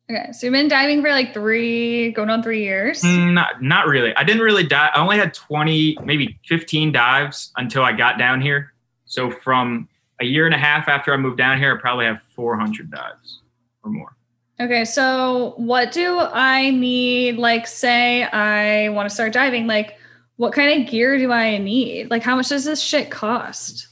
Okay, 0.10 0.32
so 0.34 0.46
you've 0.46 0.54
been 0.54 0.68
diving 0.68 1.02
for 1.02 1.10
like 1.10 1.34
three, 1.34 2.12
going 2.12 2.30
on 2.30 2.44
three 2.44 2.62
years. 2.64 3.02
Mm, 3.02 3.34
not, 3.34 3.64
not 3.64 3.88
really. 3.88 4.16
I 4.16 4.24
didn't 4.24 4.44
really 4.44 4.66
dive. 4.66 4.92
I 4.94 5.02
only 5.02 5.18
had 5.18 5.34
20, 5.34 5.98
maybe 6.04 6.40
15 6.48 6.92
dives 6.92 7.52
until 7.58 7.84
I 7.84 7.92
got 7.92 8.20
down 8.20 8.40
here. 8.40 8.74
So 9.06 9.32
from 9.32 9.90
a 10.22 10.26
year 10.26 10.46
and 10.46 10.54
a 10.54 10.60
half 10.60 10.88
after 10.88 11.12
I 11.12 11.18
moved 11.18 11.38
down 11.38 11.58
here, 11.58 11.76
I 11.76 11.82
probably 11.82 12.06
have 12.06 12.22
400 12.36 12.92
dives 12.92 13.42
or 13.84 13.92
more. 13.92 14.16
Okay, 14.60 14.86
so 14.86 15.56
what 15.58 15.92
do 15.92 16.20
I 16.20 16.70
need? 16.70 17.38
Like, 17.38 17.66
say 17.66 18.24
I 18.24 18.90
want 18.90 19.10
to 19.10 19.14
start 19.14 19.34
diving. 19.34 19.66
Like, 19.66 19.98
what 20.38 20.54
kind 20.54 20.82
of 20.82 20.90
gear 20.90 21.18
do 21.18 21.32
I 21.32 21.58
need? 21.58 22.12
Like, 22.12 22.22
how 22.22 22.36
much 22.36 22.50
does 22.50 22.64
this 22.64 22.80
shit 22.80 23.10
cost? 23.10 23.88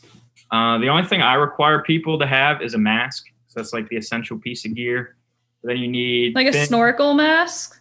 Uh, 0.51 0.77
the 0.77 0.89
only 0.89 1.07
thing 1.07 1.23
I 1.23 1.33
require 1.33 1.81
people 1.81 2.19
to 2.19 2.27
have 2.27 2.61
is 2.61 2.75
a 2.75 2.77
mask. 2.77 3.25
So 3.47 3.59
that's 3.59 3.73
like 3.73 3.89
the 3.89 3.97
essential 3.97 4.37
piece 4.37 4.63
of 4.65 4.75
gear. 4.75 5.15
Then 5.63 5.77
you 5.77 5.87
need 5.87 6.35
like 6.35 6.47
a 6.47 6.51
thin, 6.51 6.67
snorkel 6.67 7.13
mask. 7.13 7.79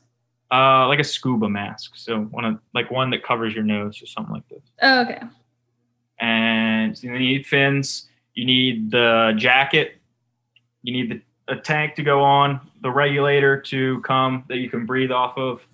Uh, 0.53 0.87
like 0.87 1.01
a 1.01 1.05
scuba 1.05 1.49
mask. 1.49 1.93
So 1.97 2.21
one 2.21 2.45
of 2.45 2.59
like 2.75 2.91
one 2.91 3.11
that 3.11 3.23
covers 3.23 3.55
your 3.55 3.65
nose 3.65 4.03
or 4.03 4.07
something 4.07 4.35
like 4.35 4.49
this. 4.49 4.63
Oh, 4.83 5.03
okay. 5.03 5.23
And 6.21 7.03
you 7.03 7.19
need 7.19 7.47
fins. 7.47 8.09
You 8.35 8.45
need 8.45 8.91
the 8.91 9.35
jacket. 9.37 9.99
You 10.83 10.93
need 10.93 11.11
the, 11.11 11.53
a 11.53 11.57
tank 11.57 11.95
to 11.97 12.03
go 12.03 12.23
on, 12.23 12.61
the 12.83 12.91
regulator 12.91 13.61
to 13.63 14.01
come 14.03 14.45
that 14.49 14.59
you 14.59 14.71
can 14.71 14.87
breathe 14.87 15.11
off 15.11 15.37
of, 15.37 15.67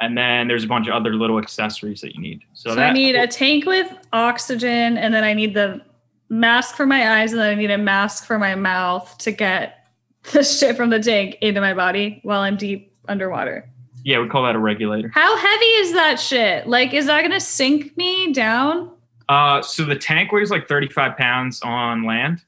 and 0.00 0.16
then 0.16 0.48
there's 0.48 0.64
a 0.64 0.66
bunch 0.66 0.88
of 0.88 0.94
other 0.94 1.14
little 1.14 1.38
accessories 1.38 2.00
that 2.00 2.14
you 2.14 2.20
need. 2.20 2.42
So, 2.52 2.70
so 2.70 2.76
that, 2.76 2.90
I 2.90 2.92
need 2.92 3.14
a 3.14 3.26
tank 3.26 3.64
with 3.64 3.92
oxygen, 4.12 4.98
and 4.98 5.14
then 5.14 5.24
I 5.24 5.32
need 5.32 5.54
the 5.54 5.80
mask 6.28 6.76
for 6.76 6.86
my 6.86 7.20
eyes, 7.20 7.32
and 7.32 7.40
then 7.40 7.50
I 7.50 7.54
need 7.54 7.70
a 7.70 7.78
mask 7.78 8.26
for 8.26 8.38
my 8.38 8.54
mouth 8.54 9.16
to 9.18 9.32
get 9.32 9.83
the 10.32 10.42
shit 10.42 10.76
from 10.76 10.90
the 10.90 11.00
tank 11.00 11.36
into 11.40 11.60
my 11.60 11.74
body 11.74 12.20
while 12.22 12.40
I'm 12.40 12.56
deep 12.56 12.92
underwater. 13.08 13.68
Yeah, 14.04 14.20
we 14.20 14.28
call 14.28 14.44
that 14.44 14.54
a 14.54 14.58
regulator. 14.58 15.10
How 15.14 15.36
heavy 15.36 15.64
is 15.64 15.92
that 15.94 16.20
shit? 16.20 16.66
Like, 16.66 16.92
is 16.92 17.06
that 17.06 17.22
gonna 17.22 17.40
sink 17.40 17.96
me 17.96 18.32
down? 18.32 18.90
Uh, 19.28 19.62
so 19.62 19.84
the 19.84 19.96
tank 19.96 20.30
weighs 20.32 20.50
like 20.50 20.68
35 20.68 21.16
pounds 21.16 21.62
on 21.62 22.04
land, 22.04 22.42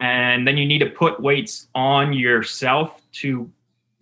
and 0.00 0.46
then 0.46 0.56
you 0.56 0.66
need 0.66 0.80
to 0.80 0.90
put 0.90 1.20
weights 1.20 1.68
on 1.74 2.12
yourself 2.12 3.00
to 3.12 3.50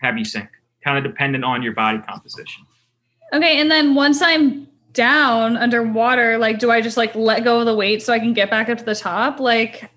have 0.00 0.16
you 0.16 0.24
sink, 0.24 0.48
kind 0.82 0.96
of 0.96 1.04
dependent 1.04 1.44
on 1.44 1.62
your 1.62 1.72
body 1.72 1.98
composition. 1.98 2.64
Okay, 3.34 3.60
and 3.60 3.70
then 3.70 3.94
once 3.94 4.22
I'm 4.22 4.66
down 4.94 5.56
underwater, 5.56 6.38
like, 6.38 6.58
do 6.58 6.70
I 6.70 6.80
just 6.80 6.96
like 6.96 7.14
let 7.14 7.44
go 7.44 7.60
of 7.60 7.66
the 7.66 7.74
weight 7.74 8.02
so 8.02 8.12
I 8.12 8.18
can 8.18 8.32
get 8.32 8.50
back 8.50 8.70
up 8.70 8.78
to 8.78 8.84
the 8.84 8.94
top? 8.94 9.40
Like, 9.40 9.90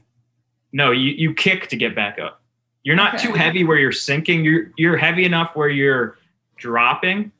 no, 0.74 0.92
you 0.92 1.12
you 1.12 1.34
kick 1.34 1.70
to 1.70 1.78
get 1.78 1.96
back 1.96 2.20
up. 2.20 2.42
You're 2.86 2.96
not 2.96 3.16
okay. 3.16 3.28
too 3.28 3.34
heavy 3.34 3.66
where 3.66 3.78
you're 3.78 3.92
sinking. 3.92 4.46
You're 4.46 4.72
you're 4.78 4.96
heavy 4.96 5.26
enough 5.26 5.56
where 5.56 5.68
you're 5.68 6.18
dropping, 6.56 7.34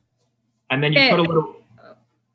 and 0.68 0.82
then 0.82 0.92
you 0.92 0.98
okay. 0.98 1.10
put 1.10 1.20
a 1.20 1.22
little 1.22 1.56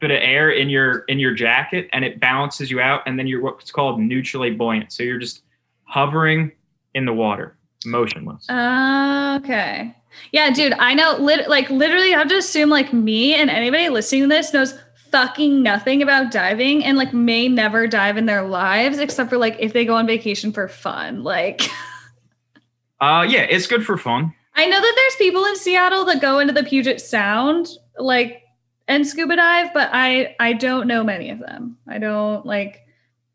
bit 0.01 0.09
of 0.09 0.17
air 0.19 0.49
in 0.49 0.67
your 0.67 0.99
in 1.09 1.19
your 1.19 1.31
jacket 1.33 1.87
and 1.93 2.03
it 2.03 2.19
balances 2.19 2.71
you 2.71 2.81
out 2.81 3.01
and 3.05 3.19
then 3.19 3.27
you're 3.27 3.39
what's 3.39 3.71
called 3.71 3.99
neutrally 3.99 4.49
buoyant 4.49 4.91
so 4.91 5.03
you're 5.03 5.19
just 5.19 5.43
hovering 5.83 6.51
in 6.95 7.05
the 7.05 7.13
water 7.13 7.55
motionless 7.85 8.49
uh, 8.49 9.39
okay 9.39 9.95
yeah 10.31 10.49
dude 10.49 10.73
i 10.79 10.95
know 10.95 11.15
lit- 11.19 11.47
like 11.47 11.69
literally 11.69 12.15
i 12.15 12.17
have 12.17 12.27
to 12.27 12.35
assume 12.35 12.67
like 12.67 12.91
me 12.91 13.35
and 13.35 13.51
anybody 13.51 13.89
listening 13.89 14.23
to 14.23 14.27
this 14.27 14.51
knows 14.51 14.73
fucking 15.11 15.61
nothing 15.61 16.01
about 16.01 16.31
diving 16.31 16.83
and 16.83 16.97
like 16.97 17.13
may 17.13 17.47
never 17.47 17.85
dive 17.85 18.17
in 18.17 18.25
their 18.25 18.41
lives 18.41 18.97
except 18.97 19.29
for 19.29 19.37
like 19.37 19.55
if 19.59 19.71
they 19.71 19.85
go 19.85 19.93
on 19.93 20.07
vacation 20.07 20.51
for 20.51 20.67
fun 20.67 21.21
like 21.21 21.61
uh 23.01 23.25
yeah 23.27 23.41
it's 23.41 23.67
good 23.67 23.85
for 23.85 23.97
fun 23.97 24.33
i 24.55 24.65
know 24.65 24.79
that 24.79 24.93
there's 24.95 25.15
people 25.15 25.43
in 25.45 25.55
seattle 25.55 26.05
that 26.05 26.21
go 26.21 26.39
into 26.39 26.53
the 26.53 26.63
puget 26.63 27.01
sound 27.01 27.67
like 27.97 28.41
and 28.91 29.07
scuba 29.07 29.37
dive, 29.37 29.73
but 29.73 29.89
I 29.93 30.35
I 30.39 30.53
don't 30.53 30.85
know 30.85 31.03
many 31.03 31.29
of 31.29 31.39
them. 31.39 31.77
I 31.87 31.97
don't 31.97 32.45
like 32.45 32.85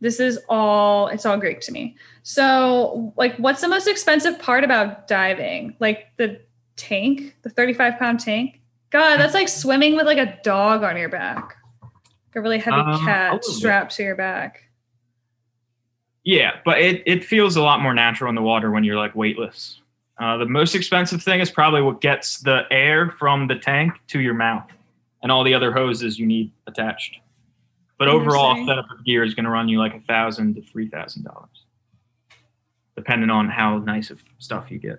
this 0.01 0.21
is 0.21 0.39
all 0.51 1.09
it's 1.09 1.25
all 1.25 1.39
Greek 1.39 1.61
to 1.63 1.73
me. 1.73 1.97
So 2.23 3.15
like 3.17 3.37
what's 3.37 3.63
the 3.63 3.69
most 3.69 3.87
expensive 3.87 4.39
part 4.39 4.65
about 4.65 5.09
diving? 5.09 5.75
Like 5.81 6.09
the 6.19 6.41
tank, 6.77 7.37
the 7.43 7.49
35 7.49 7.99
pound 7.99 8.21
tank? 8.21 8.61
God, 8.91 9.17
that's 9.17 9.33
like 9.33 9.49
swimming 9.49 9.97
with 9.97 10.05
like 10.05 10.19
a 10.19 10.39
dog 10.43 10.83
on 10.83 10.97
your 10.97 11.09
back. 11.09 11.57
Like 11.83 12.37
a 12.37 12.41
really 12.43 12.59
heavy 12.59 12.77
um, 12.77 13.05
cat 13.05 13.43
strapped 13.43 13.97
to 13.97 14.03
your 14.03 14.15
back. 14.15 14.66
Yeah, 16.27 16.57
but 16.65 16.81
it, 16.81 17.05
it 17.07 17.25
feels 17.25 17.55
a 17.55 17.63
lot 17.63 17.81
more 17.81 17.95
natural 17.95 18.29
in 18.29 18.35
the 18.35 18.43
water 18.43 18.73
when 18.73 18.83
you're 18.83 18.97
like 18.97 19.15
weightless. 19.15 19.81
Uh, 20.19 20.37
the 20.37 20.45
most 20.45 20.75
expensive 20.75 21.23
thing 21.23 21.39
is 21.39 21.53
probably 21.53 21.81
what 21.81 22.01
gets 22.01 22.41
the 22.41 22.63
air 22.73 23.11
from 23.13 23.47
the 23.47 23.55
tank 23.55 23.93
to 24.09 24.19
your 24.21 24.35
mouth 24.35 24.69
and 25.23 25.31
all 25.31 25.45
the 25.45 25.55
other 25.55 25.73
hoses 25.73 26.19
you 26.19 26.27
need 26.27 26.51
attached. 26.67 27.19
But 27.97 28.09
overall, 28.09 28.57
setup 28.67 28.91
of 28.91 29.05
gear 29.05 29.23
is 29.23 29.35
going 29.35 29.45
to 29.45 29.51
run 29.51 29.69
you 29.69 29.79
like 29.79 29.95
a 29.95 30.01
thousand 30.01 30.57
to 30.57 30.63
three 30.63 30.89
thousand 30.89 31.23
dollars, 31.23 31.65
depending 32.97 33.31
on 33.31 33.49
how 33.49 33.79
nice 33.79 34.11
of 34.11 34.21
stuff 34.39 34.69
you 34.69 34.79
get. 34.79 34.99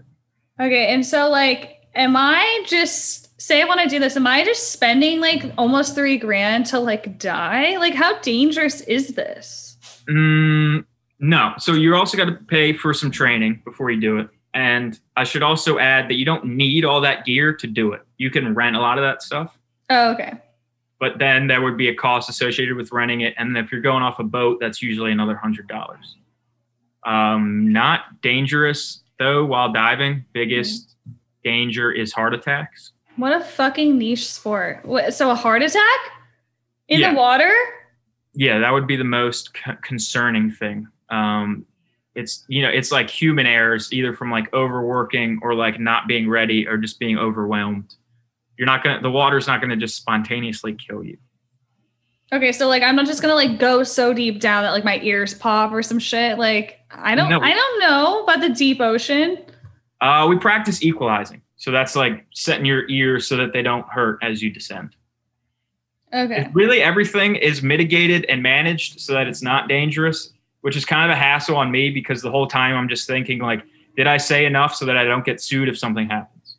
Okay, 0.61 0.93
and 0.93 1.05
so 1.05 1.29
like, 1.29 1.81
am 1.93 2.15
I 2.15 2.63
just 2.65 3.39
say 3.39 3.61
I 3.61 3.65
want 3.65 3.81
to 3.81 3.89
do 3.89 3.99
this? 3.99 4.15
Am 4.15 4.25
I 4.25 4.45
just 4.45 4.71
spending 4.71 5.19
like 5.19 5.51
almost 5.57 5.93
three 5.93 6.17
grand 6.17 6.67
to 6.67 6.79
like 6.79 7.19
die? 7.19 7.77
Like, 7.77 7.93
how 7.93 8.17
dangerous 8.21 8.79
is 8.81 9.09
this? 9.09 9.77
Mm, 10.09 10.85
no. 11.19 11.53
So 11.57 11.73
you're 11.73 11.95
also 11.95 12.17
got 12.17 12.25
to 12.25 12.33
pay 12.33 12.73
for 12.73 12.93
some 12.93 13.11
training 13.11 13.61
before 13.65 13.89
you 13.91 13.99
do 13.99 14.17
it. 14.17 14.29
And 14.53 14.99
I 15.15 15.23
should 15.23 15.43
also 15.43 15.77
add 15.77 16.09
that 16.09 16.15
you 16.15 16.25
don't 16.25 16.45
need 16.45 16.83
all 16.85 17.01
that 17.01 17.25
gear 17.25 17.53
to 17.53 17.67
do 17.67 17.91
it. 17.93 18.01
You 18.17 18.29
can 18.29 18.53
rent 18.53 18.75
a 18.75 18.79
lot 18.79 18.97
of 18.97 19.03
that 19.03 19.21
stuff. 19.21 19.57
Oh, 19.89 20.11
okay. 20.11 20.33
But 20.99 21.19
then 21.19 21.47
there 21.47 21.61
would 21.61 21.77
be 21.77 21.89
a 21.89 21.95
cost 21.95 22.29
associated 22.29 22.75
with 22.75 22.91
renting 22.91 23.21
it, 23.21 23.35
and 23.37 23.55
if 23.55 23.71
you're 23.71 23.81
going 23.81 24.01
off 24.01 24.17
a 24.19 24.23
boat, 24.23 24.57
that's 24.59 24.81
usually 24.81 25.11
another 25.11 25.35
hundred 25.35 25.67
dollars. 25.67 26.15
Um, 27.05 27.71
not 27.71 28.21
dangerous 28.21 29.03
though 29.19 29.45
while 29.45 29.71
diving. 29.71 30.25
Biggest 30.33 30.89
mm-hmm. 30.89 31.11
danger 31.43 31.91
is 31.91 32.11
heart 32.13 32.33
attacks. 32.33 32.93
What 33.15 33.33
a 33.33 33.43
fucking 33.43 33.97
niche 33.97 34.29
sport. 34.29 34.83
So 35.13 35.29
a 35.29 35.35
heart 35.35 35.61
attack 35.61 35.99
in 36.87 36.99
yeah. 36.99 37.11
the 37.11 37.17
water? 37.17 37.51
Yeah, 38.33 38.59
that 38.59 38.71
would 38.71 38.85
be 38.87 38.95
the 38.95 39.03
most 39.03 39.51
c- 39.55 39.71
concerning 39.81 40.51
thing. 40.51 40.87
Um, 41.09 41.65
it's 42.15 42.45
you 42.47 42.61
know 42.61 42.69
it's 42.69 42.91
like 42.91 43.09
human 43.09 43.45
errors 43.45 43.93
either 43.93 44.13
from 44.13 44.31
like 44.31 44.51
overworking 44.53 45.39
or 45.41 45.53
like 45.53 45.79
not 45.79 46.07
being 46.07 46.27
ready 46.27 46.67
or 46.67 46.77
just 46.77 46.99
being 46.99 47.17
overwhelmed 47.17 47.93
you're 48.57 48.65
not 48.65 48.83
gonna 48.83 49.01
the 49.01 49.11
water's 49.11 49.47
not 49.47 49.61
gonna 49.61 49.77
just 49.77 49.95
spontaneously 49.95 50.73
kill 50.73 51.03
you. 51.03 51.17
Okay, 52.33 52.51
so 52.51 52.67
like 52.67 52.83
I'm 52.83 52.95
not 52.95 53.05
just 53.05 53.21
gonna 53.21 53.35
like 53.35 53.59
go 53.59 53.83
so 53.83 54.13
deep 54.13 54.41
down 54.41 54.63
that 54.63 54.71
like 54.71 54.83
my 54.83 54.99
ears 55.01 55.33
pop 55.33 55.71
or 55.71 55.81
some 55.83 55.99
shit. 55.99 56.37
Like 56.37 56.79
I 56.91 57.15
don't 57.15 57.29
no. 57.29 57.39
I 57.39 57.53
don't 57.53 57.79
know 57.79 58.23
about 58.23 58.41
the 58.41 58.49
deep 58.49 58.81
ocean. 58.81 59.37
Uh, 60.01 60.25
we 60.29 60.37
practice 60.37 60.83
equalizing, 60.83 61.41
so 61.55 61.71
that's 61.71 61.95
like 61.95 62.25
setting 62.33 62.65
your 62.65 62.87
ears 62.89 63.27
so 63.27 63.37
that 63.37 63.53
they 63.53 63.61
don't 63.61 63.87
hurt 63.89 64.19
as 64.21 64.41
you 64.41 64.49
descend. 64.51 64.95
Okay. 66.13 66.49
really, 66.53 66.81
everything 66.81 67.35
is 67.35 67.61
mitigated 67.61 68.25
and 68.29 68.41
managed 68.41 69.01
so 69.01 69.13
that 69.13 69.27
it's 69.27 69.41
not 69.41 69.67
dangerous, 69.67 70.31
which 70.61 70.75
is 70.75 70.85
kind 70.85 71.09
of 71.09 71.15
a 71.15 71.19
hassle 71.19 71.55
on 71.55 71.71
me 71.71 71.89
because 71.89 72.21
the 72.21 72.31
whole 72.31 72.47
time 72.47 72.75
I'm 72.75 72.89
just 72.89 73.07
thinking 73.07 73.39
like, 73.39 73.63
did 73.95 74.07
I 74.07 74.17
say 74.17 74.45
enough 74.45 74.75
so 74.75 74.85
that 74.85 74.97
I 74.97 75.03
don't 75.03 75.25
get 75.25 75.41
sued 75.41 75.69
if 75.69 75.77
something 75.77 76.09
happens? 76.09 76.57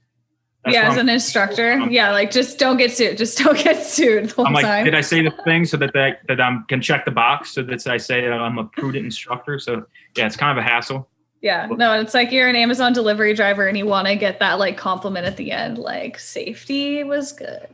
That's 0.64 0.74
yeah, 0.74 0.90
as 0.90 0.96
an 0.96 1.08
instructor. 1.08 1.78
Yeah, 1.88 2.10
like 2.10 2.30
just 2.30 2.58
don't 2.58 2.76
get 2.76 2.90
sued. 2.92 3.16
Just 3.16 3.38
don't 3.38 3.56
get 3.56 3.82
sued 3.82 4.30
the 4.30 4.34
whole 4.34 4.46
I'm 4.46 4.52
like, 4.52 4.64
time. 4.64 4.84
did 4.84 4.94
I 4.94 5.00
say 5.00 5.22
the 5.22 5.30
thing 5.44 5.64
so 5.64 5.76
that 5.76 5.92
they, 5.94 6.14
that 6.26 6.40
I 6.40 6.58
can 6.68 6.82
check 6.82 7.04
the 7.04 7.10
box 7.10 7.52
so 7.52 7.62
that 7.62 7.86
I 7.86 7.96
say 7.96 8.22
that 8.22 8.32
I'm 8.32 8.58
a 8.58 8.64
prudent 8.64 9.04
instructor? 9.04 9.58
So 9.58 9.84
yeah, 10.16 10.26
it's 10.26 10.36
kind 10.36 10.58
of 10.58 10.64
a 10.64 10.68
hassle. 10.68 11.08
Yeah, 11.40 11.66
no, 11.66 12.00
it's 12.00 12.14
like 12.14 12.32
you're 12.32 12.48
an 12.48 12.56
Amazon 12.56 12.92
delivery 12.92 13.32
driver 13.32 13.68
and 13.68 13.78
you 13.78 13.86
want 13.86 14.08
to 14.08 14.16
get 14.16 14.40
that 14.40 14.58
like 14.58 14.76
compliment 14.76 15.24
at 15.24 15.36
the 15.36 15.52
end, 15.52 15.78
like 15.78 16.18
safety 16.18 17.04
was 17.04 17.32
good. 17.32 17.68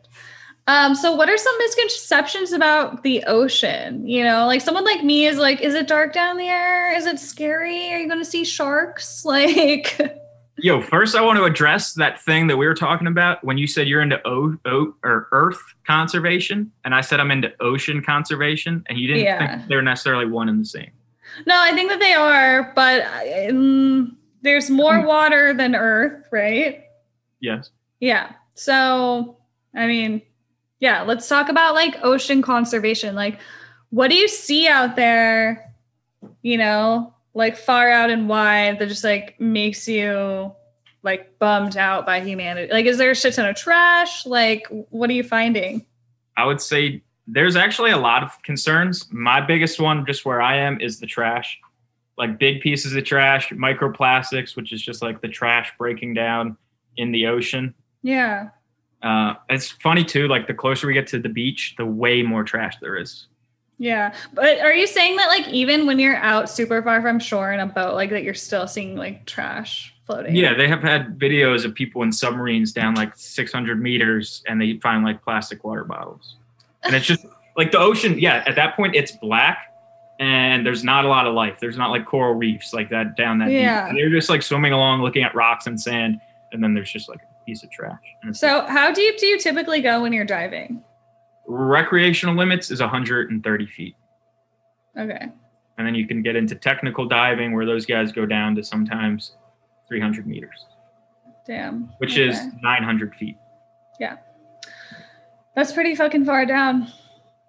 Um, 0.66 0.94
so 0.94 1.14
what 1.14 1.29
are 1.29 1.37
some 1.37 1.57
misconceptions 1.59 2.53
about 2.53 3.03
the 3.03 3.22
ocean? 3.27 4.07
You 4.07 4.24
know, 4.24 4.46
like 4.46 4.62
someone 4.62 4.85
like 4.85 5.05
me 5.05 5.27
is 5.27 5.37
like, 5.37 5.61
is 5.61 5.74
it 5.74 5.87
dark 5.87 6.12
down 6.14 6.38
there? 6.38 6.94
Is 6.96 7.05
it 7.05 7.18
scary? 7.18 7.92
Are 7.92 7.98
you 7.98 8.07
going 8.09 8.18
to 8.20 8.24
see 8.24 8.44
sharks? 8.44 9.24
Like, 9.35 10.00
Yo, 10.59 10.81
first 10.81 11.16
I 11.16 11.20
want 11.20 11.37
to 11.37 11.44
address 11.44 11.94
that 11.94 12.22
thing 12.22 12.46
that 12.46 12.57
we 12.57 12.66
were 12.66 12.74
talking 12.77 13.09
about 13.09 13.42
when 13.42 13.59
you 13.59 13.66
said 13.66 13.88
you're 13.88 14.00
into 14.00 14.20
o, 14.27 14.57
o 14.64 14.94
or 15.03 15.27
Earth 15.33 15.61
conservation, 15.85 16.70
and 16.85 16.94
I 16.94 17.00
said 17.00 17.18
I'm 17.18 17.33
into 17.33 17.53
ocean 17.61 18.00
conservation, 18.03 18.85
and 18.87 18.96
you 18.96 19.09
didn't 19.09 19.24
Yeah. 19.24 19.57
think 19.57 19.68
they're 19.68 19.83
necessarily 19.83 20.27
one 20.27 20.48
and 20.48 20.61
the 20.61 20.64
same. 20.64 20.92
No, 21.46 21.55
I 21.61 21.72
think 21.72 21.90
that 21.90 21.98
they 21.98 22.12
are, 22.12 22.72
but 22.77 23.05
um, 23.50 24.16
there's 24.42 24.70
more 24.70 25.00
Hmm. 25.00 25.07
water 25.07 25.55
than 25.55 25.74
Earth, 25.74 26.24
right? 26.31 26.85
Yes. 27.40 27.70
Yeah. 27.98 28.31
So, 28.55 29.38
I 29.74 29.88
mean, 29.88 30.22
yeah, 30.80 31.02
let's 31.02 31.28
talk 31.28 31.48
about 31.48 31.74
like 31.74 31.96
ocean 32.02 32.42
conservation. 32.42 33.14
Like, 33.14 33.38
what 33.90 34.08
do 34.08 34.16
you 34.16 34.28
see 34.28 34.66
out 34.66 34.96
there, 34.96 35.72
you 36.42 36.58
know, 36.58 37.14
like 37.34 37.56
far 37.56 37.90
out 37.90 38.10
and 38.10 38.28
wide 38.28 38.78
that 38.78 38.88
just 38.88 39.04
like 39.04 39.38
makes 39.40 39.88
you 39.88 40.52
like 41.02 41.38
bummed 41.38 41.76
out 41.76 42.06
by 42.06 42.20
humanity? 42.20 42.72
Like, 42.72 42.87
is 42.87 42.98
there 42.98 43.10
a 43.10 43.14
shit 43.14 43.34
ton 43.34 43.48
of 43.48 43.56
trash? 43.56 44.26
Like, 44.26 44.66
what 44.90 45.10
are 45.10 45.14
you 45.14 45.22
finding? 45.22 45.87
I 46.37 46.44
would 46.44 46.60
say 46.60 47.02
there's 47.26 47.56
actually 47.56 47.90
a 47.90 47.98
lot 47.98 48.22
of 48.22 48.42
concerns. 48.42 49.06
My 49.10 49.40
biggest 49.40 49.80
one, 49.80 50.04
just 50.04 50.24
where 50.24 50.42
I 50.42 50.56
am, 50.56 50.80
is 50.80 51.00
the 51.00 51.06
trash. 51.06 51.58
Like 52.16 52.38
big 52.38 52.60
pieces 52.60 52.94
of 52.94 53.04
trash, 53.04 53.50
microplastics, 53.50 54.56
which 54.56 54.72
is 54.72 54.82
just 54.82 55.02
like 55.02 55.20
the 55.20 55.28
trash 55.28 55.72
breaking 55.78 56.14
down 56.14 56.56
in 56.96 57.12
the 57.12 57.26
ocean. 57.26 57.74
Yeah. 58.02 58.50
Uh, 59.04 59.34
it's 59.50 59.68
funny 59.70 60.02
too. 60.02 60.26
Like 60.28 60.46
the 60.46 60.54
closer 60.54 60.86
we 60.86 60.94
get 60.94 61.06
to 61.08 61.18
the 61.18 61.28
beach, 61.28 61.74
the 61.76 61.84
way 61.84 62.22
more 62.22 62.42
trash 62.42 62.74
there 62.80 62.96
is. 62.96 63.26
Yeah. 63.78 64.14
But 64.32 64.60
are 64.60 64.72
you 64.72 64.86
saying 64.86 65.16
that 65.16 65.26
like 65.28 65.46
even 65.48 65.86
when 65.86 65.98
you're 65.98 66.16
out 66.16 66.48
super 66.48 66.82
far 66.82 67.02
from 67.02 67.18
shore 67.18 67.52
in 67.52 67.60
a 67.60 67.66
boat, 67.66 67.94
like 67.94 68.10
that 68.10 68.22
you're 68.22 68.32
still 68.32 68.66
seeing 68.66 68.96
like 68.96 69.26
trash 69.26 69.94
floating? 70.06 70.34
Yeah, 70.34 70.54
they 70.54 70.68
have 70.68 70.80
had 70.80 71.18
videos 71.18 71.64
of 71.66 71.74
people 71.74 72.02
in 72.02 72.12
submarines 72.12 72.72
down 72.72 72.94
like 72.94 73.12
600 73.14 73.80
meters, 73.82 74.42
and 74.48 74.60
they 74.60 74.78
find 74.78 75.04
like 75.04 75.22
plastic 75.22 75.64
water 75.64 75.84
bottles, 75.84 76.36
and 76.82 76.94
it's 76.94 77.04
just 77.06 77.26
like 77.56 77.72
the 77.72 77.78
ocean. 77.78 78.18
Yeah, 78.18 78.42
at 78.46 78.54
that 78.56 78.74
point, 78.76 78.94
it's 78.94 79.12
black, 79.12 79.74
and 80.20 80.64
there's 80.64 80.84
not 80.84 81.04
a 81.04 81.08
lot 81.08 81.26
of 81.26 81.34
life. 81.34 81.58
There's 81.60 81.76
not 81.76 81.90
like 81.90 82.06
coral 82.06 82.34
reefs 82.34 82.72
like 82.72 82.88
that 82.90 83.16
down 83.16 83.38
that 83.40 83.50
Yeah. 83.50 83.88
deep. 83.88 83.96
They're 83.98 84.10
just 84.10 84.30
like 84.30 84.42
swimming 84.42 84.72
along, 84.72 85.02
looking 85.02 85.24
at 85.24 85.34
rocks 85.34 85.66
and 85.66 85.78
sand, 85.78 86.20
and 86.52 86.62
then 86.62 86.72
there's 86.74 86.90
just 86.92 87.08
like 87.08 87.20
piece 87.44 87.62
of 87.62 87.70
trash. 87.70 87.98
So 88.33 88.66
how 88.66 88.92
deep 88.92 89.18
do 89.18 89.26
you 89.26 89.38
typically 89.38 89.80
go 89.80 90.02
when 90.02 90.12
you're 90.12 90.24
diving? 90.24 90.83
recreational 91.46 92.35
limits 92.35 92.70
is 92.70 92.80
130 92.80 93.66
feet, 93.66 93.94
Okay. 94.98 95.28
and 95.76 95.87
then 95.87 95.94
you 95.94 96.07
can 96.09 96.22
get 96.22 96.37
into 96.37 96.54
technical 96.54 97.04
diving 97.07 97.52
where 97.52 97.66
those 97.66 97.85
guys 97.85 98.12
go 98.12 98.24
down 98.24 98.54
to 98.54 98.64
sometimes 98.64 99.37
300 99.87 100.26
meters, 100.26 100.64
Damn. 101.46 101.92
which 101.98 102.16
is 102.16 102.40
900 102.62 103.14
feet. 103.16 103.37
Yeah. 104.00 104.16
That's 105.54 105.70
pretty 105.72 105.94
fucking 105.94 106.24
far 106.24 106.46
down. 106.46 106.88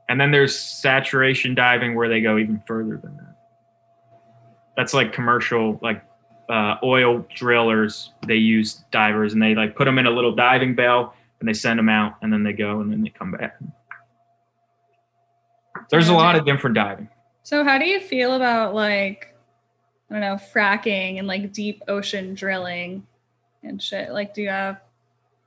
And 0.09 0.19
then 0.19 0.29
there's 0.31 0.59
saturation 0.59 1.55
diving 1.55 1.95
where 1.95 2.09
they 2.09 2.19
go 2.19 2.37
even 2.37 2.61
further 2.67 2.97
than 2.97 3.15
that. 3.15 3.35
That's 4.75 4.93
like 4.93 5.13
commercial, 5.13 5.79
like 5.81 6.03
uh, 6.49 6.75
oil 6.83 7.25
drillers. 7.35 8.11
They 8.27 8.35
use 8.35 8.83
divers 8.91 9.33
and 9.33 9.41
they 9.41 9.55
like 9.55 9.75
put 9.75 9.85
them 9.85 9.97
in 9.97 10.05
a 10.05 10.11
little 10.11 10.35
diving 10.35 10.75
bell 10.75 11.13
and 11.39 11.49
they 11.49 11.53
send 11.53 11.79
them 11.79 11.89
out 11.89 12.15
and 12.21 12.31
then 12.31 12.43
they 12.43 12.53
go 12.53 12.81
and 12.81 12.91
then 12.91 13.01
they 13.03 13.09
come 13.09 13.31
back. 13.31 13.57
There's 15.89 16.09
a 16.09 16.13
lot 16.13 16.35
of 16.35 16.45
different 16.45 16.75
diving. 16.75 17.09
So 17.43 17.63
how 17.63 17.77
do 17.77 17.85
you 17.85 17.99
feel 17.99 18.33
about 18.33 18.73
like 18.73 19.35
I 20.09 20.13
don't 20.13 20.21
know, 20.21 20.35
fracking 20.53 21.17
and 21.17 21.27
like 21.27 21.51
deep 21.51 21.83
ocean 21.87 22.35
drilling 22.35 23.05
and 23.63 23.81
shit? 23.81 24.11
Like 24.11 24.33
do 24.33 24.41
you 24.41 24.49
have 24.49 24.81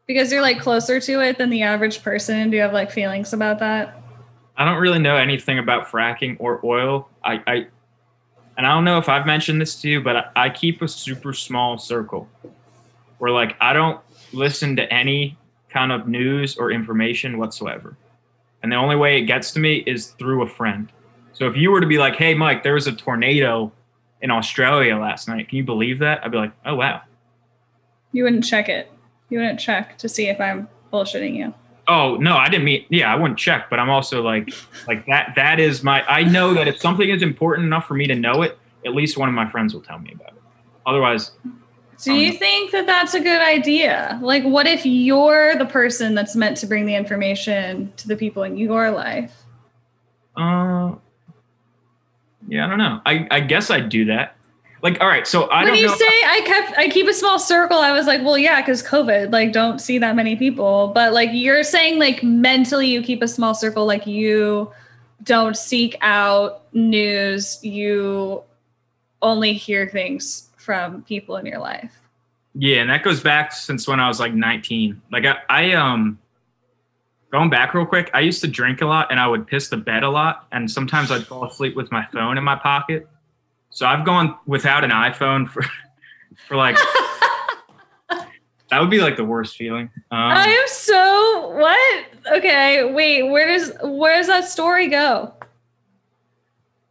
because 0.07 0.33
you're 0.33 0.43
like 0.43 0.61
closer 0.61 1.01
to 1.01 1.21
it 1.21 1.39
than 1.39 1.51
the 1.51 1.63
average 1.63 2.03
person, 2.03 2.51
do 2.51 2.57
you 2.57 2.63
have 2.63 2.73
like 2.73 2.91
feelings 2.91 3.33
about 3.33 3.59
that? 3.61 4.03
I 4.57 4.65
don't 4.65 4.81
really 4.81 4.99
know 4.99 5.17
anything 5.17 5.61
about 5.61 5.87
fracking 5.87 6.37
or 6.41 6.61
oil. 6.65 7.09
I, 7.25 7.43
I 7.47 7.67
and 8.59 8.67
I 8.67 8.75
don't 8.75 8.85
know 8.85 8.99
if 8.99 9.09
I've 9.09 9.25
mentioned 9.25 9.61
this 9.61 9.81
to 9.83 9.89
you, 9.89 10.03
but 10.03 10.33
I, 10.35 10.51
keep 10.51 10.83
a 10.83 10.89
super 10.89 11.33
small 11.33 11.79
circle 11.79 12.29
where 13.19 13.31
like 13.31 13.57
I 13.61 13.73
don't 13.73 14.01
listen 14.33 14.75
to 14.77 14.93
any 14.93 15.39
kind 15.71 15.93
of 15.93 16.09
news 16.09 16.57
or 16.57 16.73
information 16.73 17.39
whatsoever. 17.39 17.97
And 18.63 18.73
the 18.73 18.77
only 18.77 18.97
way 18.97 19.17
it 19.17 19.23
gets 19.23 19.53
to 19.53 19.61
me 19.61 19.85
is 19.87 20.09
through 20.19 20.43
a 20.43 20.49
friend. 20.49 20.91
So 21.33 21.47
if 21.47 21.57
you 21.57 21.71
were 21.71 21.81
to 21.81 21.87
be 21.87 21.99
like, 21.99 22.17
"Hey, 22.17 22.35
Mike, 22.35 22.65
there 22.65 22.75
was 22.75 22.89
a 22.89 22.93
tornado 22.93 23.71
in 24.23 24.33
Australia 24.33 24.97
last 24.97 25.29
night. 25.29 25.49
Can 25.49 25.59
you 25.59 25.65
believe 25.65 26.01
that?" 26.01 26.25
I'd 26.25 26.33
be 26.33 26.39
like, 26.39 26.53
"Oh 26.67 26.75
wow." 26.75 27.03
You 28.11 28.25
wouldn't 28.25 28.45
check 28.45 28.69
it. 28.69 28.91
You 29.29 29.39
wouldn't 29.39 29.61
check 29.61 29.97
to 29.99 30.09
see 30.09 30.27
if 30.27 30.41
I'm 30.41 30.69
bullshitting 30.93 31.37
you. 31.37 31.55
Oh 31.89 32.17
no, 32.17 32.37
I 32.37 32.49
didn't 32.51 32.65
mean. 32.65 32.85
Yeah, 32.91 33.13
I 33.13 33.17
wouldn't 33.17 33.39
check, 33.39 33.71
but 33.71 33.79
I'm 33.79 33.89
also 33.91 34.23
like, 34.23 34.53
like 34.87 35.07
that. 35.07 35.33
That 35.37 35.59
is 35.59 35.83
my. 35.83 36.03
I 36.07 36.23
know 36.23 36.53
that 36.55 36.69
if 36.69 36.79
something 36.79 37.09
is 37.09 37.23
important 37.23 37.67
enough 37.67 37.87
for 37.89 37.95
me 37.95 38.07
to 38.07 38.15
know 38.15 38.43
it, 38.43 38.59
at 38.85 38.95
least 38.95 39.17
one 39.17 39.29
of 39.29 39.35
my 39.35 39.49
friends 39.49 39.73
will 39.75 39.81
tell 39.83 39.99
me 39.99 40.13
about 40.15 40.35
it. 40.35 40.43
Otherwise, 40.87 41.33
Do 42.03 42.13
you 42.15 42.33
Um, 42.33 42.37
think 42.39 42.71
that 42.73 42.87
that's 42.87 43.15
a 43.15 43.21
good 43.21 43.41
idea? 43.43 44.19
Like, 44.23 44.45
what 44.45 44.67
if 44.67 44.85
you're 44.87 45.57
the 45.57 45.65
person 45.67 46.15
that's 46.15 46.37
meant 46.37 46.57
to 46.59 46.67
bring 46.67 46.85
the 46.87 46.95
information 46.95 47.93
to 47.97 48.07
the 48.09 48.17
people 48.17 48.43
in 48.45 48.57
your 48.59 48.91
life? 48.91 49.33
uh, 50.37 50.93
yeah, 52.49 52.65
I 52.67 52.69
don't 52.69 52.79
know. 52.79 53.01
I 53.05 53.27
I 53.31 53.41
guess 53.41 53.71
I'd 53.71 53.89
do 53.89 54.05
that. 54.07 54.37
Like, 54.83 55.01
all 55.01 55.09
right, 55.09 55.27
so 55.27 55.45
I 55.45 55.65
when 55.65 55.73
don't 55.73 55.79
you 55.79 55.87
know. 55.89 55.97
say 55.97 56.05
I 56.07 56.43
kept 56.47 56.79
I 56.79 56.89
keep 56.89 57.09
a 57.09 57.15
small 57.15 57.39
circle, 57.39 57.79
I 57.79 57.93
was 57.93 58.07
like, 58.07 58.23
well, 58.23 58.39
yeah, 58.39 58.61
because 58.61 58.83
COVID, 58.83 59.33
like, 59.33 59.53
don't 59.53 59.81
see 59.81 59.99
that 59.99 60.15
many 60.15 60.37
people. 60.37 60.89
But 60.95 61.13
like, 61.13 61.31
you're 61.33 61.65
saying, 61.65 61.99
like, 61.99 62.23
mentally, 62.23 62.87
you 62.87 63.03
keep 63.03 63.23
a 63.23 63.29
small 63.29 63.55
circle, 63.55 63.87
like, 63.87 64.07
you 64.07 64.71
don't 65.25 65.57
seek 65.57 65.97
out 66.01 66.63
news. 66.73 67.63
You 67.65 68.43
only 69.23 69.53
hear 69.53 69.89
things 69.89 70.49
from 70.57 71.03
people 71.03 71.37
in 71.37 71.47
your 71.47 71.59
life. 71.59 71.93
Yeah, 72.55 72.81
and 72.81 72.91
that 72.91 73.03
goes 73.03 73.21
back 73.21 73.53
since 73.53 73.87
when 73.87 74.01
I 74.01 74.09
was 74.09 74.21
like 74.21 74.35
19. 74.35 75.01
Like 75.13 75.25
I, 75.25 75.37
I 75.49 75.73
um 75.73 76.19
going 77.31 77.51
back 77.51 77.75
real 77.75 77.87
quick, 77.87 78.11
I 78.15 78.21
used 78.21 78.41
to 78.43 78.49
drink 78.49 78.81
a 78.81 78.87
lot 78.87 79.11
and 79.11 79.21
I 79.21 79.27
would 79.27 79.47
piss 79.47 79.69
the 79.69 79.77
bed 79.77 80.03
a 80.03 80.11
lot 80.11 80.47
and 80.53 80.71
sometimes 80.71 81.11
I'd 81.11 81.27
fall 81.27 81.45
asleep 81.45 81.77
with 81.77 81.91
my 81.93 82.07
phone 82.07 82.39
in 82.39 82.45
my 82.45 82.57
pocket. 82.57 83.09
So 83.71 83.87
I've 83.87 84.05
gone 84.05 84.37
without 84.47 84.85
an 84.85 84.91
iPhone 84.91 85.49
for 85.49 85.63
for 86.49 86.57
like 86.57 86.77
that 88.71 88.81
would 88.81 88.91
be 88.91 89.01
like 89.01 89.17
the 89.17 89.25
worst 89.25 89.57
feeling. 89.57 89.91
Um, 90.11 90.19
I 90.19 90.45
am 90.47 90.69
so 90.69 91.49
what? 91.57 92.37
Okay, 92.39 92.93
wait. 92.93 93.25
Where 93.25 93.47
does 93.49 93.73
where 93.83 94.17
does 94.17 94.27
that 94.27 94.49
story 94.49 94.89
go? 94.89 95.35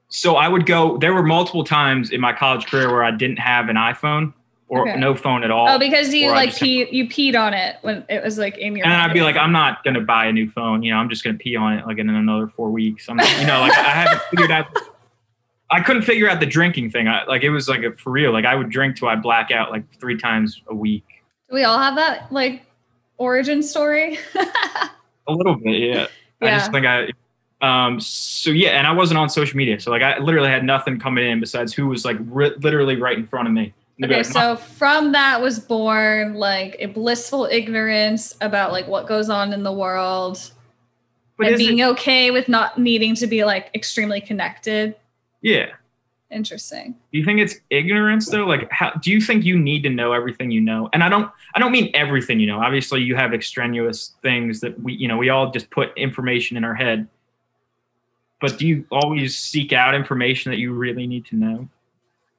so 0.09 0.37
I 0.37 0.47
would 0.47 0.65
go 0.65 0.97
there 0.97 1.13
were 1.13 1.21
multiple 1.21 1.65
times 1.65 2.11
in 2.11 2.21
my 2.21 2.31
college 2.31 2.65
career 2.65 2.89
where 2.89 3.03
I 3.03 3.11
didn't 3.11 3.39
have 3.39 3.67
an 3.67 3.75
iPhone 3.75 4.33
or 4.69 4.87
Okay. 4.87 4.97
no 4.97 5.13
phone 5.13 5.43
at 5.43 5.51
all. 5.51 5.67
Oh, 5.67 5.77
because 5.77 6.13
you 6.13 6.29
like 6.31 6.55
pee 6.55 6.87
you 6.91 7.07
peed 7.09 7.37
on 7.39 7.53
it 7.53 7.75
when 7.81 8.05
it 8.07 8.23
was 8.23 8.37
like 8.37 8.57
in 8.57 8.75
your. 8.77 8.85
and 8.85 8.93
then 8.93 8.99
I'd 9.01 9.13
be 9.13 9.21
like, 9.21 9.35
I'm 9.35 9.51
not 9.51 9.83
gonna 9.83 9.99
buy 10.01 10.27
a 10.27 10.31
new 10.31 10.49
phone. 10.49 10.81
You 10.81 10.93
know, 10.93 10.97
I'm 10.97 11.09
just 11.09 11.23
gonna 11.25 11.37
pee 11.37 11.57
on 11.57 11.73
it 11.73 11.85
like 11.85 11.97
in 11.97 12.09
another 12.09 12.47
four 12.47 12.69
weeks. 12.71 13.09
I'm, 13.09 13.19
you 13.19 13.47
know, 13.47 13.59
like 13.59 13.73
I 13.77 13.89
haven't 13.89 14.21
figured 14.29 14.49
out. 14.51 14.67
I 15.69 15.81
couldn't 15.81 16.03
figure 16.03 16.29
out 16.29 16.39
the 16.39 16.45
drinking 16.45 16.91
thing. 16.91 17.07
I, 17.07 17.25
like 17.25 17.43
it 17.43 17.49
was 17.49 17.67
like 17.67 17.83
a, 17.83 17.91
for 17.91 18.11
real. 18.11 18.31
Like 18.31 18.45
I 18.45 18.55
would 18.55 18.69
drink 18.69 18.97
till 18.97 19.07
I 19.07 19.15
black 19.15 19.51
out 19.51 19.71
like 19.71 19.83
three 19.99 20.17
times 20.17 20.61
a 20.67 20.75
week. 20.75 21.05
Do 21.49 21.55
we 21.55 21.63
all 21.63 21.77
have 21.77 21.95
that 21.95 22.31
like 22.31 22.63
origin 23.17 23.61
story? 23.61 24.17
A 25.27 25.31
little 25.31 25.55
bit, 25.55 25.79
yeah. 25.79 26.07
I 26.41 26.49
just 26.57 26.71
think 26.71 26.85
I. 26.85 27.09
Um. 27.61 27.99
So 27.99 28.51
yeah, 28.51 28.69
and 28.77 28.85
I 28.85 28.91
wasn't 28.91 29.17
on 29.17 29.29
social 29.29 29.57
media, 29.57 29.79
so 29.79 29.91
like 29.91 30.03
I 30.03 30.19
literally 30.19 30.49
had 30.49 30.63
nothing 30.63 30.99
coming 30.99 31.29
in 31.29 31.39
besides 31.39 31.73
who 31.73 31.87
was 31.87 32.05
like 32.05 32.17
ri- 32.25 32.55
literally 32.59 32.95
right 32.95 33.17
in 33.17 33.25
front 33.25 33.47
of 33.47 33.53
me. 33.53 33.63
And 33.63 34.03
they'd 34.03 34.07
be 34.07 34.13
okay, 34.15 34.23
so 34.23 34.55
from 34.55 35.11
that 35.13 35.41
was 35.41 35.59
born 35.59 36.35
like 36.35 36.75
a 36.79 36.85
blissful 36.85 37.45
ignorance 37.45 38.37
about 38.41 38.71
like 38.71 38.87
what 38.87 39.07
goes 39.07 39.29
on 39.29 39.53
in 39.53 39.63
the 39.63 39.73
world 39.73 40.51
but 41.37 41.47
and 41.47 41.55
is 41.55 41.61
it- 41.61 41.67
being 41.67 41.81
okay 41.81 42.29
with 42.31 42.47
not 42.47 42.77
needing 42.77 43.15
to 43.15 43.27
be 43.27 43.43
like 43.43 43.69
extremely 43.73 44.21
connected. 44.21 44.95
Yeah. 45.47 45.67
Interesting. 46.29 46.91
Do 46.91 47.17
you 47.17 47.23
think 47.23 47.39
it's 47.39 47.55
ignorance 47.69 48.29
though? 48.29 48.45
Like, 48.45 48.69
how 48.69 48.91
do 48.91 49.11
you 49.11 49.21
think 49.21 49.45
you 49.45 49.57
need 49.57 49.81
to 49.83 49.89
know 49.89 50.11
everything 50.11 50.51
you 50.51 50.59
know? 50.59 50.89
And 50.91 51.01
I 51.01 51.07
don't, 51.07 51.31
I 51.55 51.59
don't 51.59 51.71
mean 51.71 51.89
everything 51.93 52.41
you 52.41 52.47
know. 52.47 52.59
Obviously, 52.59 53.01
you 53.01 53.15
have 53.15 53.33
extraneous 53.33 54.15
things 54.21 54.59
that 54.59 54.77
we, 54.81 54.93
you 54.93 55.07
know, 55.07 55.15
we 55.15 55.29
all 55.29 55.51
just 55.51 55.69
put 55.69 55.97
information 55.97 56.57
in 56.57 56.65
our 56.65 56.75
head. 56.75 57.07
But 58.41 58.57
do 58.57 58.67
you 58.67 58.85
always 58.91 59.37
seek 59.37 59.71
out 59.71 59.95
information 59.95 60.51
that 60.51 60.57
you 60.57 60.73
really 60.73 61.07
need 61.07 61.25
to 61.27 61.37
know? 61.37 61.69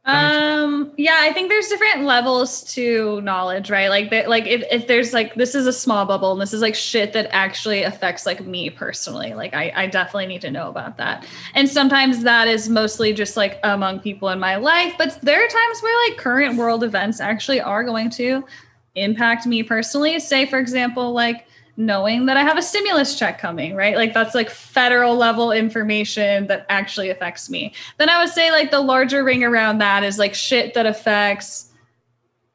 Um, 0.08 0.90
yeah, 0.96 1.18
I 1.20 1.34
think 1.34 1.50
there's 1.50 1.68
different 1.68 2.04
levels 2.04 2.62
to 2.74 3.20
knowledge, 3.20 3.70
right? 3.70 3.88
Like 3.88 4.08
that, 4.10 4.28
like 4.28 4.46
if, 4.46 4.64
if 4.70 4.86
there's 4.86 5.12
like 5.12 5.34
this 5.34 5.54
is 5.54 5.66
a 5.66 5.72
small 5.72 6.06
bubble 6.06 6.32
and 6.32 6.40
this 6.40 6.54
is 6.54 6.62
like 6.62 6.74
shit 6.74 7.12
that 7.12 7.28
actually 7.30 7.82
affects 7.82 8.24
like 8.24 8.40
me 8.46 8.70
personally. 8.70 9.34
Like 9.34 9.52
I, 9.52 9.70
I 9.76 9.86
definitely 9.86 10.26
need 10.26 10.40
to 10.42 10.50
know 10.50 10.70
about 10.70 10.96
that. 10.96 11.26
And 11.54 11.68
sometimes 11.68 12.22
that 12.22 12.48
is 12.48 12.70
mostly 12.70 13.12
just 13.12 13.36
like 13.36 13.60
among 13.64 14.00
people 14.00 14.30
in 14.30 14.40
my 14.40 14.56
life, 14.56 14.94
but 14.96 15.18
there 15.20 15.44
are 15.44 15.48
times 15.48 15.82
where 15.82 16.08
like 16.08 16.18
current 16.18 16.56
world 16.56 16.82
events 16.84 17.20
actually 17.20 17.60
are 17.60 17.84
going 17.84 18.08
to 18.10 18.44
impact 18.94 19.46
me 19.46 19.62
personally. 19.62 20.18
Say, 20.20 20.46
for 20.46 20.58
example, 20.58 21.12
like 21.12 21.47
knowing 21.78 22.26
that 22.26 22.36
I 22.36 22.42
have 22.42 22.58
a 22.58 22.62
stimulus 22.62 23.16
check 23.16 23.38
coming, 23.38 23.76
right? 23.76 23.94
Like 23.94 24.12
that's 24.12 24.34
like 24.34 24.50
federal 24.50 25.16
level 25.16 25.52
information 25.52 26.48
that 26.48 26.66
actually 26.68 27.08
affects 27.08 27.48
me. 27.48 27.72
Then 27.98 28.10
I 28.10 28.18
would 28.18 28.32
say 28.32 28.50
like 28.50 28.72
the 28.72 28.80
larger 28.80 29.22
ring 29.22 29.44
around 29.44 29.78
that 29.78 30.02
is 30.02 30.18
like 30.18 30.34
shit 30.34 30.74
that 30.74 30.86
affects 30.86 31.70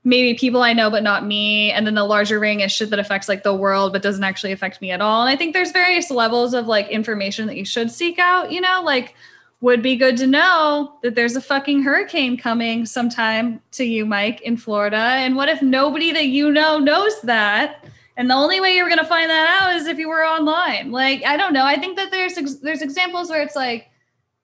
maybe 0.03 0.38
people 0.38 0.62
I 0.62 0.73
know 0.73 0.91
but 0.91 1.03
not 1.03 1.25
me. 1.25 1.71
And 1.71 1.88
then 1.88 1.95
the 1.95 2.03
larger 2.03 2.38
ring 2.38 2.59
is 2.59 2.73
shit 2.73 2.89
that 2.89 2.99
affects 2.99 3.29
like 3.29 3.43
the 3.43 3.55
world 3.55 3.93
but 3.93 4.01
doesn't 4.01 4.25
actually 4.25 4.51
affect 4.51 4.81
me 4.81 4.91
at 4.91 4.99
all. 4.99 5.21
And 5.21 5.29
I 5.29 5.38
think 5.38 5.53
there's 5.53 5.71
various 5.71 6.12
levels 6.12 6.53
of 6.53 6.67
like 6.67 6.89
information 6.89 7.47
that 7.47 7.55
you 7.55 7.63
should 7.63 7.89
seek 7.89 8.19
out, 8.19 8.51
you 8.51 8.59
know, 8.59 8.81
like 8.83 9.15
would 9.62 9.81
be 9.81 9.95
good 9.95 10.17
to 10.17 10.27
know 10.27 10.95
that 11.01 11.15
there's 11.15 11.38
a 11.38 11.41
fucking 11.41 11.83
hurricane 11.83 12.36
coming 12.36 12.86
sometime 12.86 13.62
to 13.71 13.86
you, 13.86 14.05
Mike, 14.05 14.41
in 14.41 14.57
Florida. 14.57 14.97
And 14.97 15.38
what 15.38 15.47
if 15.47 15.62
nobody 15.62 16.12
that 16.12 16.25
you 16.25 16.51
know 16.51 16.77
knows 16.77 17.21
that? 17.21 17.83
And 18.15 18.30
the 18.30 18.36
only 18.36 18.62
way 18.62 18.76
you're 18.76 18.89
going 18.89 18.99
to 18.99 19.06
find 19.06 19.30
that 19.30 19.62
out 19.62 19.76
is 19.76 19.88
if 19.88 19.97
you 19.97 20.08
were 20.08 20.23
online. 20.23 20.91
Like, 20.91 21.23
I 21.26 21.36
don't 21.36 21.54
know. 21.54 21.65
I 21.65 21.78
think 21.78 21.97
that 21.97 22.12
there's 22.12 22.36
there's 22.60 22.82
examples 22.82 23.30
where 23.30 23.41
it's 23.41 23.56
like 23.56 23.89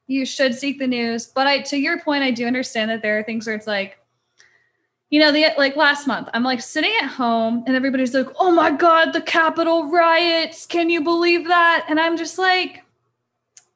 you 0.07 0.25
should 0.25 0.55
seek 0.55 0.79
the 0.79 0.87
news, 0.87 1.27
but 1.27 1.45
I 1.45 1.61
to 1.61 1.77
your 1.77 1.99
point, 1.99 2.23
I 2.23 2.31
do 2.31 2.47
understand 2.47 2.89
that 2.89 3.01
there 3.01 3.19
are 3.19 3.23
things 3.23 3.45
where 3.45 3.55
it's 3.55 3.67
like 3.67 3.97
you 5.09 5.19
know, 5.19 5.31
the 5.31 5.47
like 5.57 5.75
last 5.75 6.05
month, 6.05 6.29
I'm 6.33 6.43
like 6.43 6.61
sitting 6.61 6.91
at 7.01 7.07
home 7.07 7.63
and 7.65 7.75
everybody's 7.75 8.13
like, 8.13 8.27
"Oh 8.39 8.51
my 8.51 8.69
god, 8.71 9.11
the 9.11 9.21
Capitol 9.21 9.89
riots. 9.89 10.65
Can 10.65 10.89
you 10.89 11.01
believe 11.01 11.47
that?" 11.47 11.85
And 11.89 11.99
I'm 11.99 12.15
just 12.17 12.37
like 12.37 12.83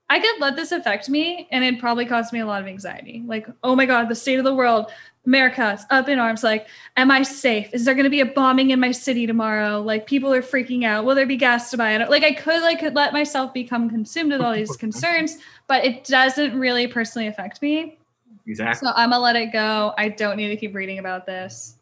I 0.10 0.20
could 0.20 0.40
let 0.40 0.56
this 0.56 0.72
affect 0.72 1.10
me 1.10 1.48
and 1.52 1.64
it 1.64 1.80
probably 1.80 2.06
cause 2.06 2.32
me 2.32 2.40
a 2.40 2.46
lot 2.46 2.62
of 2.62 2.68
anxiety. 2.68 3.24
Like, 3.26 3.48
"Oh 3.64 3.76
my 3.76 3.86
god, 3.86 4.10
the 4.10 4.16
state 4.16 4.38
of 4.38 4.44
the 4.46 4.54
world. 4.54 4.92
America's 5.26 5.86
up 5.90 6.10
in 6.10 6.20
arms. 6.20 6.44
Like, 6.44 6.68
am 6.98 7.10
I 7.10 7.24
safe? 7.24 7.74
Is 7.74 7.86
there 7.86 7.94
going 7.94 8.04
to 8.04 8.10
be 8.10 8.20
a 8.20 8.26
bombing 8.26 8.72
in 8.72 8.80
my 8.80 8.92
city 8.92 9.26
tomorrow? 9.26 9.82
Like, 9.82 10.06
people 10.06 10.34
are 10.34 10.42
freaking 10.42 10.84
out. 10.84 11.06
Will 11.06 11.16
there 11.16 11.26
be 11.26 11.38
gas 11.38 11.72
to 11.72 11.78
buy? 11.78 11.96
Like, 11.98 12.24
I 12.24 12.34
could 12.34 12.62
like 12.62 12.82
let 12.94 13.14
myself 13.14 13.54
become 13.54 13.90
consumed 13.90 14.32
with 14.32 14.42
all 14.42 14.54
these 14.54 14.76
concerns, 14.76 15.38
but 15.68 15.86
it 15.86 16.04
doesn't 16.04 16.58
really 16.58 16.88
personally 16.88 17.28
affect 17.28 17.62
me. 17.62 17.98
Exactly. 18.46 18.88
So 18.88 18.94
I'm 18.96 19.12
gonna 19.12 19.24
let 19.24 19.36
it 19.36 19.54
go. 19.54 19.94
I 19.98 20.10
don't 20.10 20.36
need 20.36 20.50
to 20.50 20.58
keep 20.58 20.76
reading 20.76 21.00
about 21.00 21.26
this. 21.26 21.78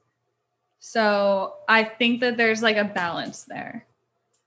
So 0.80 1.56
I 1.67 1.84
think 1.84 2.21
that 2.21 2.38
there's 2.38 2.62
like 2.62 2.77
a 2.77 2.84
balance 2.84 3.43
there. 3.43 3.86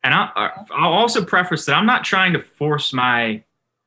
And 0.05 0.13
I'll, 0.13 0.67
I'll 0.71 0.93
also 0.93 1.25
preface 1.25 1.65
that 1.65 1.75
I'm 1.75 1.87
not 1.87 2.05
trying 2.05 2.33
to 2.35 2.39
force 2.39 2.93
my 2.93 3.43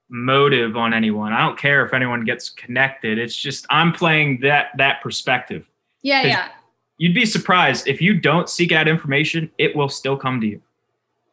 motive 0.10 0.78
on 0.78 0.94
anyone. 0.94 1.34
I 1.34 1.42
don't 1.42 1.58
care 1.58 1.86
if 1.86 1.94
anyone 1.94 2.24
gets 2.24 2.50
connected. 2.50 3.18
It's 3.18 3.36
just 3.36 3.66
I'm 3.70 3.92
playing 3.92 4.40
that 4.42 4.68
that 4.78 5.02
perspective. 5.02 5.68
Yeah, 6.02 6.24
yeah. 6.24 6.50
You'd 6.98 7.14
be 7.14 7.26
surprised 7.26 7.88
if 7.88 8.02
you 8.02 8.20
don't 8.20 8.50
seek 8.50 8.72
out 8.72 8.88
information, 8.88 9.52
it 9.58 9.76
will 9.76 9.90
still 9.90 10.18
come 10.18 10.42
to 10.42 10.48
you. 10.48 10.62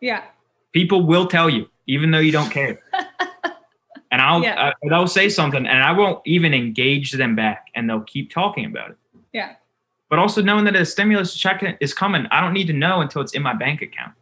Yeah. 0.00 0.24
People 0.72 1.06
will 1.06 1.26
tell 1.26 1.48
you, 1.48 1.68
even 1.86 2.10
though 2.10 2.18
you 2.18 2.32
don't 2.32 2.50
care. 2.50 2.80
and 4.10 4.20
I'll 4.20 4.42
yeah. 4.42 4.68
uh, 4.68 4.72
they'll 4.88 5.06
say 5.06 5.28
something, 5.28 5.66
and 5.66 5.82
I 5.82 5.92
won't 5.92 6.20
even 6.26 6.52
engage 6.52 7.12
them 7.12 7.34
back, 7.34 7.68
and 7.74 7.88
they'll 7.88 8.02
keep 8.02 8.30
talking 8.30 8.66
about 8.66 8.90
it. 8.90 8.96
Yeah. 9.32 9.54
But 10.10 10.18
also 10.18 10.42
knowing 10.42 10.64
that 10.66 10.76
a 10.76 10.84
stimulus 10.84 11.34
check 11.34 11.64
is 11.80 11.94
coming, 11.94 12.26
I 12.30 12.40
don't 12.40 12.52
need 12.52 12.66
to 12.66 12.72
know 12.72 13.00
until 13.00 13.22
it's 13.22 13.32
in 13.32 13.42
my 13.42 13.54
bank 13.54 13.82
account. 13.82 14.12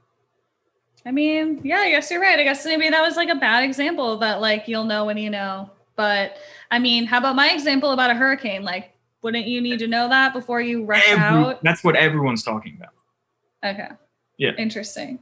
I 1.04 1.10
mean, 1.10 1.60
yeah, 1.64 1.78
I 1.78 1.90
guess 1.90 2.10
you're 2.10 2.20
right. 2.20 2.38
I 2.38 2.44
guess 2.44 2.64
maybe 2.64 2.88
that 2.88 3.02
was 3.02 3.16
like 3.16 3.28
a 3.28 3.34
bad 3.34 3.64
example 3.64 4.18
that 4.18 4.40
like 4.40 4.68
you'll 4.68 4.84
know 4.84 5.04
when 5.04 5.16
you 5.16 5.30
know. 5.30 5.70
But 5.96 6.36
I 6.70 6.78
mean, 6.78 7.06
how 7.06 7.18
about 7.18 7.36
my 7.36 7.50
example 7.50 7.90
about 7.90 8.10
a 8.10 8.14
hurricane? 8.14 8.62
Like, 8.62 8.92
wouldn't 9.22 9.46
you 9.46 9.60
need 9.60 9.78
to 9.80 9.86
know 9.86 10.08
that 10.08 10.32
before 10.32 10.60
you 10.60 10.84
rush 10.84 11.04
Every, 11.08 11.22
out? 11.22 11.62
That's 11.62 11.82
what 11.84 11.96
everyone's 11.96 12.42
talking 12.42 12.76
about. 12.76 12.92
Okay. 13.64 13.88
Yeah. 14.38 14.52
Interesting. 14.58 15.18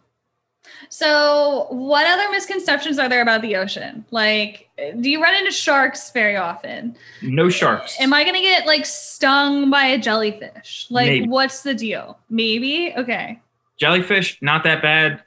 So, 0.91 1.67
what 1.71 2.07
other 2.07 2.31
misconceptions 2.31 2.99
are 2.99 3.09
there 3.09 3.23
about 3.23 3.41
the 3.41 3.57
ocean? 3.57 4.05
Like, 4.11 4.69
do 5.01 5.11
you 5.11 5.23
run 5.23 5.35
into 5.35 5.51
sharks 5.51 6.11
very 6.11 6.37
often? 6.37 6.97
No 7.23 7.49
sharks. 7.49 7.99
Am 7.99 8.13
I 8.13 8.25
going 8.25 8.37
to 8.37 8.43
get 8.43 8.67
like 8.67 8.85
stung 8.85 9.71
by 9.71 9.87
a 9.87 9.99
jellyfish? 9.99 10.87
Like, 10.91 11.07
Maybe. 11.07 11.29
what's 11.29 11.63
the 11.63 11.75
deal? 11.75 12.19
Maybe. 12.29 12.93
Okay. 12.97 13.41
Jellyfish, 13.79 14.39
not 14.43 14.63
that 14.65 14.83
bad 14.83 15.23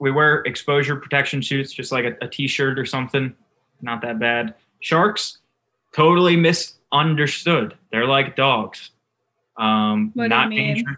we 0.00 0.10
wear 0.10 0.36
exposure 0.40 0.96
protection 0.96 1.42
suits, 1.42 1.72
just 1.72 1.92
like 1.92 2.04
a 2.04 2.24
a 2.24 2.28
t-shirt 2.28 2.78
or 2.78 2.86
something. 2.86 3.34
Not 3.80 4.02
that 4.02 4.18
bad. 4.18 4.54
Sharks, 4.80 5.38
totally 5.92 6.36
misunderstood. 6.36 7.76
They're 7.92 8.06
like 8.06 8.34
dogs. 8.34 8.90
Um, 9.56 10.10
what 10.14 10.28
not 10.28 10.50
do 10.50 10.56
you 10.56 10.62
mean? 10.62 10.74
Dangerous. 10.76 10.96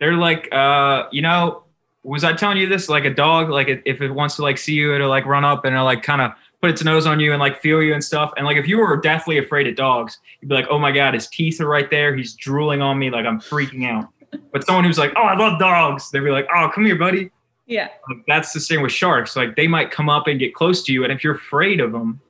They're 0.00 0.14
like, 0.14 0.52
uh, 0.52 1.08
you 1.12 1.22
know, 1.22 1.64
was 2.02 2.24
I 2.24 2.32
telling 2.32 2.58
you 2.58 2.68
this? 2.68 2.88
Like 2.88 3.04
a 3.04 3.12
dog, 3.12 3.50
like 3.50 3.68
if 3.68 4.00
it 4.00 4.10
wants 4.10 4.36
to 4.36 4.42
like 4.42 4.58
see 4.58 4.74
you, 4.74 4.94
it'll 4.94 5.08
like 5.08 5.26
run 5.26 5.44
up 5.44 5.64
and 5.64 5.74
it'll 5.74 5.84
like 5.84 6.02
kind 6.02 6.20
of 6.20 6.32
put 6.60 6.70
its 6.70 6.84
nose 6.84 7.06
on 7.06 7.20
you 7.20 7.32
and 7.32 7.40
like 7.40 7.60
feel 7.60 7.82
you 7.82 7.94
and 7.94 8.02
stuff. 8.02 8.32
And 8.36 8.46
like 8.46 8.56
if 8.56 8.68
you 8.68 8.78
were 8.78 8.96
deathly 8.96 9.38
afraid 9.38 9.66
of 9.66 9.76
dogs, 9.76 10.18
you'd 10.40 10.48
be 10.48 10.54
like, 10.54 10.66
oh 10.70 10.78
my 10.78 10.92
god, 10.92 11.14
his 11.14 11.28
teeth 11.28 11.60
are 11.60 11.66
right 11.66 11.90
there. 11.90 12.14
He's 12.14 12.34
drooling 12.34 12.82
on 12.82 12.98
me, 12.98 13.10
like 13.10 13.26
I'm 13.26 13.40
freaking 13.40 13.86
out. 13.86 14.08
But 14.52 14.66
someone 14.66 14.84
who's 14.84 14.98
like, 14.98 15.12
oh, 15.16 15.22
I 15.22 15.36
love 15.36 15.58
dogs, 15.58 16.10
they'd 16.10 16.20
be 16.20 16.30
like, 16.30 16.48
oh, 16.54 16.70
come 16.74 16.84
here, 16.84 16.96
buddy. 16.96 17.30
Yeah. 17.66 17.88
That's 18.26 18.52
the 18.52 18.60
same 18.60 18.82
with 18.82 18.92
sharks. 18.92 19.36
Like 19.36 19.56
they 19.56 19.66
might 19.66 19.90
come 19.90 20.08
up 20.08 20.26
and 20.26 20.38
get 20.38 20.54
close 20.54 20.82
to 20.84 20.92
you, 20.92 21.04
and 21.04 21.12
if 21.12 21.24
you're 21.24 21.34
afraid 21.34 21.80
of 21.80 21.92
them, 21.92 22.20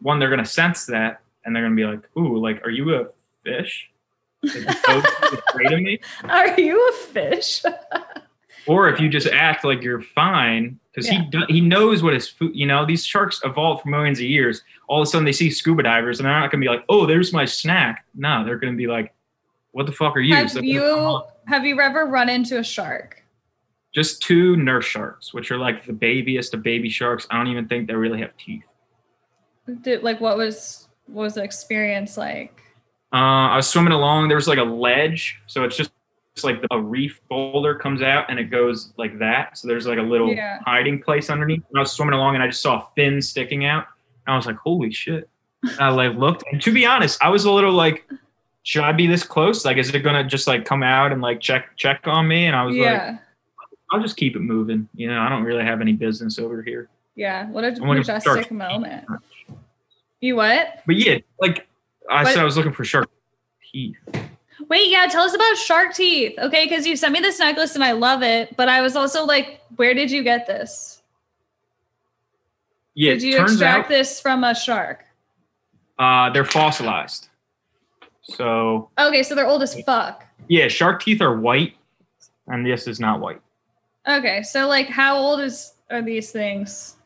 one, 0.00 0.18
they're 0.18 0.30
gonna 0.30 0.44
sense 0.44 0.86
that, 0.86 1.20
and 1.44 1.54
they're 1.54 1.62
gonna 1.62 1.76
be 1.76 1.84
like, 1.84 2.08
"Ooh, 2.16 2.38
like, 2.38 2.64
are 2.66 2.70
you 2.70 2.94
a 2.94 3.06
fish? 3.44 3.88
afraid 4.44 5.72
of 5.72 5.80
me? 5.80 6.00
Are 6.28 6.58
you 6.58 6.88
a 6.88 6.92
fish?" 6.92 7.62
or 8.66 8.88
if 8.88 9.00
you 9.00 9.08
just 9.08 9.28
act 9.28 9.64
like 9.64 9.82
you're 9.82 10.00
fine, 10.00 10.80
because 10.92 11.08
yeah. 11.08 11.24
he 11.46 11.54
he 11.54 11.60
knows 11.60 12.02
what 12.02 12.12
his 12.12 12.28
food. 12.28 12.50
You 12.54 12.66
know, 12.66 12.84
these 12.84 13.04
sharks 13.04 13.40
evolved 13.44 13.82
for 13.82 13.88
millions 13.88 14.18
of 14.18 14.24
years. 14.24 14.62
All 14.88 15.00
of 15.00 15.06
a 15.06 15.10
sudden, 15.10 15.24
they 15.24 15.32
see 15.32 15.50
scuba 15.50 15.84
divers, 15.84 16.18
and 16.18 16.26
they're 16.26 16.38
not 16.38 16.50
gonna 16.50 16.60
be 16.60 16.68
like, 16.68 16.84
"Oh, 16.88 17.06
there's 17.06 17.32
my 17.32 17.44
snack." 17.44 18.04
No, 18.14 18.44
they're 18.44 18.58
gonna 18.58 18.72
be 18.72 18.88
like, 18.88 19.14
"What 19.70 19.86
the 19.86 19.92
fuck 19.92 20.16
are 20.16 20.20
you?" 20.20 20.34
Have 20.34 20.50
so 20.50 20.60
you 20.60 21.22
have 21.46 21.64
you 21.64 21.80
ever 21.80 22.06
run 22.06 22.28
into 22.28 22.58
a 22.58 22.64
shark? 22.64 23.21
Just 23.92 24.22
two 24.22 24.56
nurse 24.56 24.86
sharks, 24.86 25.34
which 25.34 25.50
are 25.50 25.58
like 25.58 25.84
the 25.84 25.92
babiest 25.92 26.54
of 26.54 26.62
baby 26.62 26.88
sharks. 26.88 27.26
I 27.30 27.36
don't 27.36 27.48
even 27.48 27.68
think 27.68 27.88
they 27.88 27.94
really 27.94 28.20
have 28.20 28.36
teeth. 28.36 28.64
Did 29.82 30.02
like 30.02 30.20
what 30.20 30.36
was 30.36 30.88
what 31.06 31.22
was 31.22 31.34
the 31.34 31.42
experience 31.42 32.16
like? 32.16 32.60
Uh, 33.12 33.50
I 33.50 33.56
was 33.56 33.68
swimming 33.68 33.92
along. 33.92 34.28
There 34.28 34.36
was 34.36 34.48
like 34.48 34.58
a 34.58 34.64
ledge, 34.64 35.38
so 35.46 35.64
it's 35.64 35.76
just 35.76 35.92
it's 36.34 36.44
like 36.44 36.64
a 36.70 36.80
reef 36.80 37.20
boulder 37.28 37.74
comes 37.74 38.00
out 38.00 38.24
and 38.30 38.38
it 38.38 38.44
goes 38.44 38.92
like 38.96 39.18
that. 39.18 39.58
So 39.58 39.68
there's 39.68 39.86
like 39.86 39.98
a 39.98 40.02
little 40.02 40.32
yeah. 40.32 40.60
hiding 40.64 41.02
place 41.02 41.28
underneath. 41.28 41.62
And 41.68 41.78
I 41.78 41.80
was 41.80 41.92
swimming 41.92 42.14
along 42.14 42.34
and 42.34 42.42
I 42.42 42.46
just 42.46 42.62
saw 42.62 42.78
a 42.78 42.86
fin 42.96 43.20
sticking 43.20 43.66
out. 43.66 43.86
And 44.26 44.32
I 44.32 44.36
was 44.36 44.46
like, 44.46 44.56
holy 44.56 44.90
shit. 44.92 45.28
And 45.62 45.80
I 45.80 45.90
like 45.90 46.16
looked 46.16 46.44
and 46.50 46.60
to 46.62 46.72
be 46.72 46.86
honest, 46.86 47.22
I 47.22 47.28
was 47.28 47.44
a 47.44 47.50
little 47.50 47.72
like, 47.72 48.08
should 48.62 48.82
I 48.82 48.92
be 48.92 49.06
this 49.06 49.24
close? 49.24 49.64
Like, 49.64 49.76
is 49.76 49.94
it 49.94 50.00
gonna 50.00 50.24
just 50.24 50.46
like 50.46 50.64
come 50.64 50.82
out 50.82 51.12
and 51.12 51.20
like 51.20 51.40
check 51.40 51.76
check 51.76 52.00
on 52.06 52.26
me? 52.28 52.46
And 52.46 52.56
I 52.56 52.64
was 52.64 52.76
yeah. 52.76 53.10
like, 53.10 53.20
I'll 53.92 54.00
just 54.00 54.16
keep 54.16 54.34
it 54.34 54.40
moving. 54.40 54.88
You 54.94 55.08
know, 55.08 55.20
I 55.20 55.28
don't 55.28 55.44
really 55.44 55.64
have 55.64 55.80
any 55.80 55.92
business 55.92 56.38
over 56.38 56.62
here. 56.62 56.88
Yeah. 57.14 57.48
What 57.50 57.64
a 57.64 57.72
majestic 57.72 58.50
moment. 58.50 59.06
You 60.20 60.36
what? 60.36 60.82
But 60.86 60.96
yeah, 60.96 61.18
like 61.38 61.66
I 62.10 62.24
what? 62.24 62.32
said, 62.32 62.40
I 62.40 62.44
was 62.44 62.56
looking 62.56 62.72
for 62.72 62.84
shark 62.84 63.10
teeth. 63.70 63.96
Wait, 64.68 64.88
yeah, 64.88 65.06
tell 65.06 65.24
us 65.24 65.34
about 65.34 65.56
shark 65.56 65.94
teeth. 65.94 66.38
Okay, 66.38 66.64
because 66.64 66.86
you 66.86 66.96
sent 66.96 67.12
me 67.12 67.20
this 67.20 67.38
necklace 67.38 67.74
and 67.74 67.84
I 67.84 67.92
love 67.92 68.22
it, 68.22 68.56
but 68.56 68.68
I 68.68 68.80
was 68.80 68.96
also 68.96 69.24
like, 69.24 69.60
where 69.76 69.92
did 69.92 70.10
you 70.10 70.22
get 70.22 70.46
this? 70.46 71.02
Yeah, 72.94 73.12
did 73.12 73.22
you 73.22 73.42
extract 73.42 73.84
out, 73.84 73.88
this 73.88 74.20
from 74.20 74.44
a 74.44 74.54
shark? 74.54 75.04
Uh, 75.98 76.30
they're 76.30 76.44
fossilized. 76.44 77.28
So 78.22 78.90
okay, 78.98 79.22
so 79.22 79.34
they're 79.34 79.46
old 79.46 79.62
as 79.62 79.78
fuck. 79.82 80.24
Yeah, 80.48 80.68
shark 80.68 81.02
teeth 81.02 81.20
are 81.20 81.38
white, 81.38 81.74
and 82.46 82.64
this 82.64 82.86
is 82.86 83.00
not 83.00 83.20
white. 83.20 83.40
Okay, 84.06 84.42
so 84.42 84.66
like, 84.66 84.88
how 84.88 85.16
old 85.16 85.40
is 85.40 85.74
are 85.90 86.02
these 86.02 86.30
things? 86.30 86.96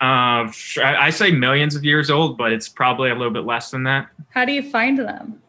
Uh, 0.00 0.50
I 0.82 1.10
say 1.10 1.30
millions 1.30 1.76
of 1.76 1.84
years 1.84 2.10
old, 2.10 2.36
but 2.36 2.52
it's 2.52 2.68
probably 2.68 3.10
a 3.10 3.14
little 3.14 3.32
bit 3.32 3.44
less 3.44 3.70
than 3.70 3.84
that. 3.84 4.08
How 4.30 4.44
do 4.44 4.52
you 4.52 4.62
find 4.62 4.98
them? 4.98 5.40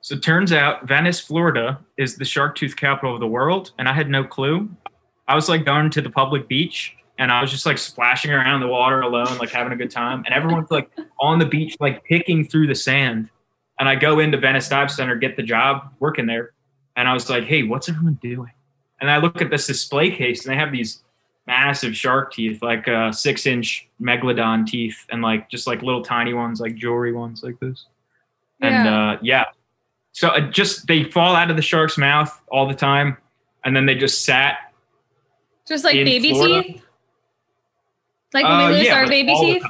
So 0.00 0.14
it 0.14 0.22
turns 0.22 0.52
out 0.52 0.88
Venice, 0.88 1.20
Florida 1.20 1.78
is 1.98 2.16
the 2.16 2.24
shark 2.24 2.56
tooth 2.56 2.76
capital 2.76 3.14
of 3.14 3.20
the 3.20 3.26
world, 3.26 3.72
and 3.78 3.88
I 3.88 3.92
had 3.92 4.08
no 4.08 4.24
clue. 4.24 4.70
I 5.28 5.34
was 5.34 5.48
like 5.48 5.64
going 5.64 5.90
to 5.90 6.00
the 6.02 6.10
public 6.10 6.48
beach 6.48 6.96
and 7.18 7.30
I 7.30 7.40
was 7.40 7.50
just 7.50 7.64
like 7.64 7.78
splashing 7.78 8.30
around 8.30 8.60
the 8.60 8.68
water 8.68 9.00
alone, 9.00 9.38
like 9.38 9.50
having 9.50 9.72
a 9.72 9.76
good 9.76 9.90
time. 9.90 10.22
And 10.26 10.34
everyone's 10.34 10.70
like 10.70 10.90
on 11.20 11.38
the 11.38 11.46
beach, 11.46 11.76
like 11.80 12.04
picking 12.04 12.44
through 12.46 12.66
the 12.66 12.74
sand 12.74 13.30
And 13.78 13.88
I 13.88 13.94
go 13.94 14.18
into 14.18 14.38
Venice 14.38 14.68
Dive 14.68 14.90
Center, 14.90 15.16
get 15.16 15.36
the 15.36 15.42
job 15.42 15.92
working 16.00 16.26
there. 16.26 16.52
And 16.96 17.08
I 17.08 17.12
was 17.12 17.28
like, 17.28 17.44
hey, 17.44 17.62
what's 17.62 17.88
everyone 17.88 18.18
doing? 18.22 18.52
And 19.00 19.10
I 19.10 19.18
look 19.18 19.42
at 19.42 19.50
this 19.50 19.66
display 19.66 20.10
case 20.10 20.44
and 20.44 20.52
they 20.52 20.58
have 20.58 20.72
these 20.72 21.02
massive 21.46 21.96
shark 21.96 22.32
teeth, 22.32 22.62
like 22.62 22.88
uh, 22.88 23.12
six 23.12 23.46
inch 23.46 23.88
megalodon 24.00 24.66
teeth, 24.66 25.04
and 25.10 25.20
like 25.22 25.50
just 25.50 25.66
like 25.66 25.82
little 25.82 26.02
tiny 26.02 26.32
ones, 26.32 26.60
like 26.60 26.74
jewelry 26.74 27.12
ones 27.12 27.42
like 27.42 27.58
this. 27.60 27.86
And 28.60 28.84
Yeah. 28.86 29.10
uh, 29.10 29.18
yeah. 29.22 29.44
So 30.12 30.32
it 30.32 30.52
just 30.52 30.86
they 30.86 31.04
fall 31.04 31.34
out 31.34 31.50
of 31.50 31.56
the 31.56 31.62
shark's 31.62 31.98
mouth 31.98 32.40
all 32.48 32.66
the 32.68 32.74
time. 32.74 33.16
And 33.64 33.74
then 33.74 33.86
they 33.86 33.94
just 33.94 34.24
sat. 34.24 34.72
Just 35.66 35.84
like 35.84 35.94
baby 35.94 36.30
Florida? 36.30 36.62
teeth? 36.62 36.82
Like 38.32 38.44
when 38.44 38.52
Uh, 38.52 38.68
we 38.68 38.74
lose 38.74 38.84
yeah, 38.86 38.96
our 38.96 39.08
baby 39.08 39.34
teeth? 39.34 39.64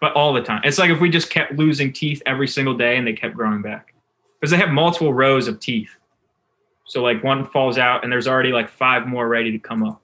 But 0.00 0.12
all 0.14 0.32
the 0.32 0.42
time. 0.42 0.60
It's 0.64 0.78
like 0.78 0.90
if 0.90 1.00
we 1.00 1.10
just 1.10 1.28
kept 1.28 1.52
losing 1.54 1.92
teeth 1.92 2.22
every 2.24 2.46
single 2.46 2.74
day 2.74 2.96
and 2.96 3.06
they 3.06 3.12
kept 3.12 3.34
growing 3.34 3.62
back. 3.62 3.94
Because 4.40 4.52
they 4.52 4.56
have 4.56 4.70
multiple 4.70 5.12
rows 5.12 5.48
of 5.48 5.58
teeth. 5.58 5.90
So 6.88 7.02
like 7.02 7.22
one 7.22 7.46
falls 7.46 7.78
out 7.78 8.02
and 8.02 8.12
there's 8.12 8.26
already 8.26 8.50
like 8.50 8.68
five 8.68 9.06
more 9.06 9.28
ready 9.28 9.52
to 9.52 9.58
come 9.58 9.84
up. 9.84 10.02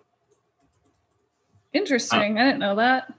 Interesting. 1.72 2.38
I 2.38 2.44
didn't 2.44 2.60
know 2.60 2.76
that. 2.76 3.12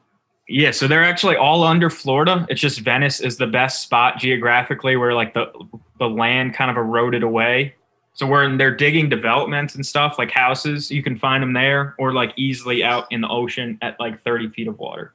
Yeah, 0.47 0.70
so 0.70 0.88
they're 0.88 1.03
actually 1.03 1.36
all 1.36 1.63
under 1.63 1.89
Florida. 1.89 2.45
It's 2.49 2.61
just 2.61 2.80
Venice 2.80 3.20
is 3.20 3.38
the 3.38 3.47
best 3.47 3.82
spot 3.82 4.20
geographically 4.20 4.95
where 4.95 5.13
like 5.13 5.34
the 5.34 5.51
the 5.99 6.07
land 6.07 6.53
kind 6.53 6.70
of 6.70 6.78
eroded 6.78 7.24
away. 7.24 7.74
So 8.13 8.28
where 8.28 8.55
they're 8.55 8.76
digging 8.76 9.09
developments 9.09 9.76
and 9.76 9.86
stuff 9.86 10.18
like 10.18 10.32
houses, 10.32 10.91
you 10.91 11.01
can 11.03 11.18
find 11.18 11.41
them 11.41 11.53
there 11.53 11.95
or 11.97 12.13
like 12.13 12.32
easily 12.38 12.84
out 12.84 13.11
in 13.11 13.22
the 13.22 13.28
ocean 13.28 13.78
at 13.82 13.99
like 13.99 14.22
30 14.22 14.49
feet 14.49 14.68
of 14.68 14.78
water. 14.78 15.13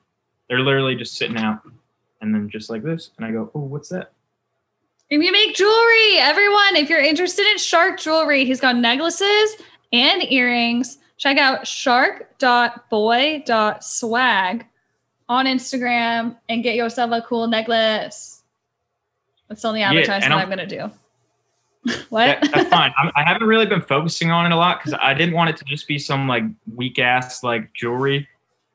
They're 0.48 0.60
literally 0.60 0.96
just 0.96 1.16
sitting 1.16 1.38
out 1.38 1.60
and 2.20 2.34
then 2.34 2.50
just 2.50 2.68
like 2.68 2.82
this. 2.82 3.10
And 3.16 3.24
I 3.24 3.30
go, 3.30 3.50
oh, 3.54 3.60
what's 3.60 3.88
that? 3.88 4.12
And 5.10 5.18
we 5.18 5.30
make 5.30 5.56
jewelry. 5.56 6.18
Everyone, 6.18 6.76
if 6.76 6.88
you're 6.88 7.00
interested 7.00 7.46
in 7.46 7.58
shark 7.58 7.98
jewelry, 7.98 8.44
he's 8.44 8.60
got 8.60 8.76
necklaces 8.76 9.56
and 9.92 10.22
earrings. 10.30 10.98
Check 11.16 11.36
out 11.36 11.66
shark.boy.swag 11.66 14.66
on 15.28 15.46
Instagram 15.46 16.36
and 16.48 16.62
get 16.62 16.76
yourself 16.76 17.10
a 17.12 17.22
cool 17.22 17.48
necklace. 17.48 18.42
That's 19.48 19.62
the 19.62 19.68
only 19.68 19.82
advertisement 19.82 20.32
I'm, 20.32 20.38
I'm- 20.38 20.48
going 20.48 20.58
to 20.58 20.66
do. 20.66 20.90
what? 22.10 22.26
Yeah, 22.26 22.40
that's 22.52 22.68
fine. 22.68 22.92
I'm, 22.98 23.10
I 23.16 23.22
haven't 23.22 23.48
really 23.48 23.64
been 23.64 23.80
focusing 23.80 24.30
on 24.30 24.44
it 24.44 24.52
a 24.52 24.56
lot 24.56 24.78
because 24.78 24.92
I 25.00 25.14
didn't 25.14 25.34
want 25.34 25.48
it 25.48 25.56
to 25.56 25.64
just 25.64 25.88
be 25.88 25.98
some 25.98 26.28
like 26.28 26.42
weak 26.74 26.98
ass 26.98 27.42
like 27.42 27.72
jewelry. 27.72 28.28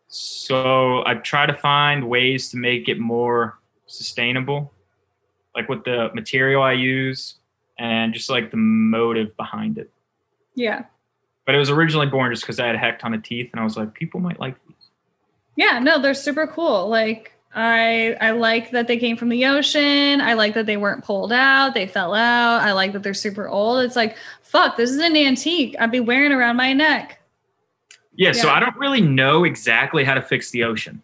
So 0.08 1.04
I 1.06 1.14
try 1.16 1.46
to 1.46 1.54
find 1.54 2.10
ways 2.10 2.50
to 2.50 2.58
make 2.58 2.90
it 2.90 3.00
more 3.00 3.60
sustainable, 3.86 4.74
like 5.56 5.70
with 5.70 5.84
the 5.84 6.10
material 6.14 6.62
I 6.62 6.74
use 6.74 7.36
and 7.80 8.14
just 8.14 8.30
like 8.30 8.52
the 8.52 8.58
motive 8.58 9.36
behind 9.38 9.78
it. 9.78 9.90
yeah. 10.56 10.86
But 11.46 11.54
it 11.54 11.60
was 11.60 11.70
originally 11.70 12.08
born 12.08 12.34
just 12.34 12.42
because 12.42 12.60
I 12.60 12.66
had 12.66 12.74
a 12.74 12.80
heck 12.80 12.98
ton 12.98 13.14
of 13.14 13.22
teeth, 13.22 13.52
and 13.54 13.60
I 13.60 13.64
was 13.64 13.78
like, 13.78 13.94
people 13.94 14.20
might 14.20 14.40
like 14.40 14.56
these. 14.68 14.76
Yeah, 15.56 15.78
no, 15.78 16.02
they're 16.02 16.16
super 16.16 16.48
cool. 16.48 16.90
Like 16.90 17.34
I 17.54 18.18
I 18.20 18.32
like 18.32 18.72
that 18.72 18.88
they 18.88 18.98
came 18.98 19.16
from 19.16 19.30
the 19.30 19.46
ocean. 19.46 20.22
I 20.22 20.34
like 20.34 20.56
that 20.56 20.66
they 20.66 20.76
weren't 20.76 21.04
pulled 21.04 21.32
out, 21.32 21.76
they 21.76 21.86
fell 21.86 22.16
out. 22.16 22.62
I 22.62 22.72
like 22.72 22.94
that 22.94 23.04
they're 23.04 23.14
super 23.14 23.48
old. 23.48 23.84
It's 23.84 23.96
like, 23.96 24.18
fuck, 24.42 24.76
this 24.76 24.90
is 24.90 24.98
an 24.98 25.16
antique. 25.16 25.76
I'd 25.80 25.92
be 25.92 26.00
wearing 26.00 26.32
around 26.32 26.56
my 26.56 26.74
neck. 26.74 27.22
Yeah, 28.16 28.32
so 28.32 28.50
I 28.50 28.60
don't 28.60 28.76
really 28.78 29.02
know 29.02 29.44
exactly 29.44 30.04
how 30.04 30.16
to 30.16 30.22
fix 30.24 30.50
the 30.50 30.64
ocean. 30.64 31.04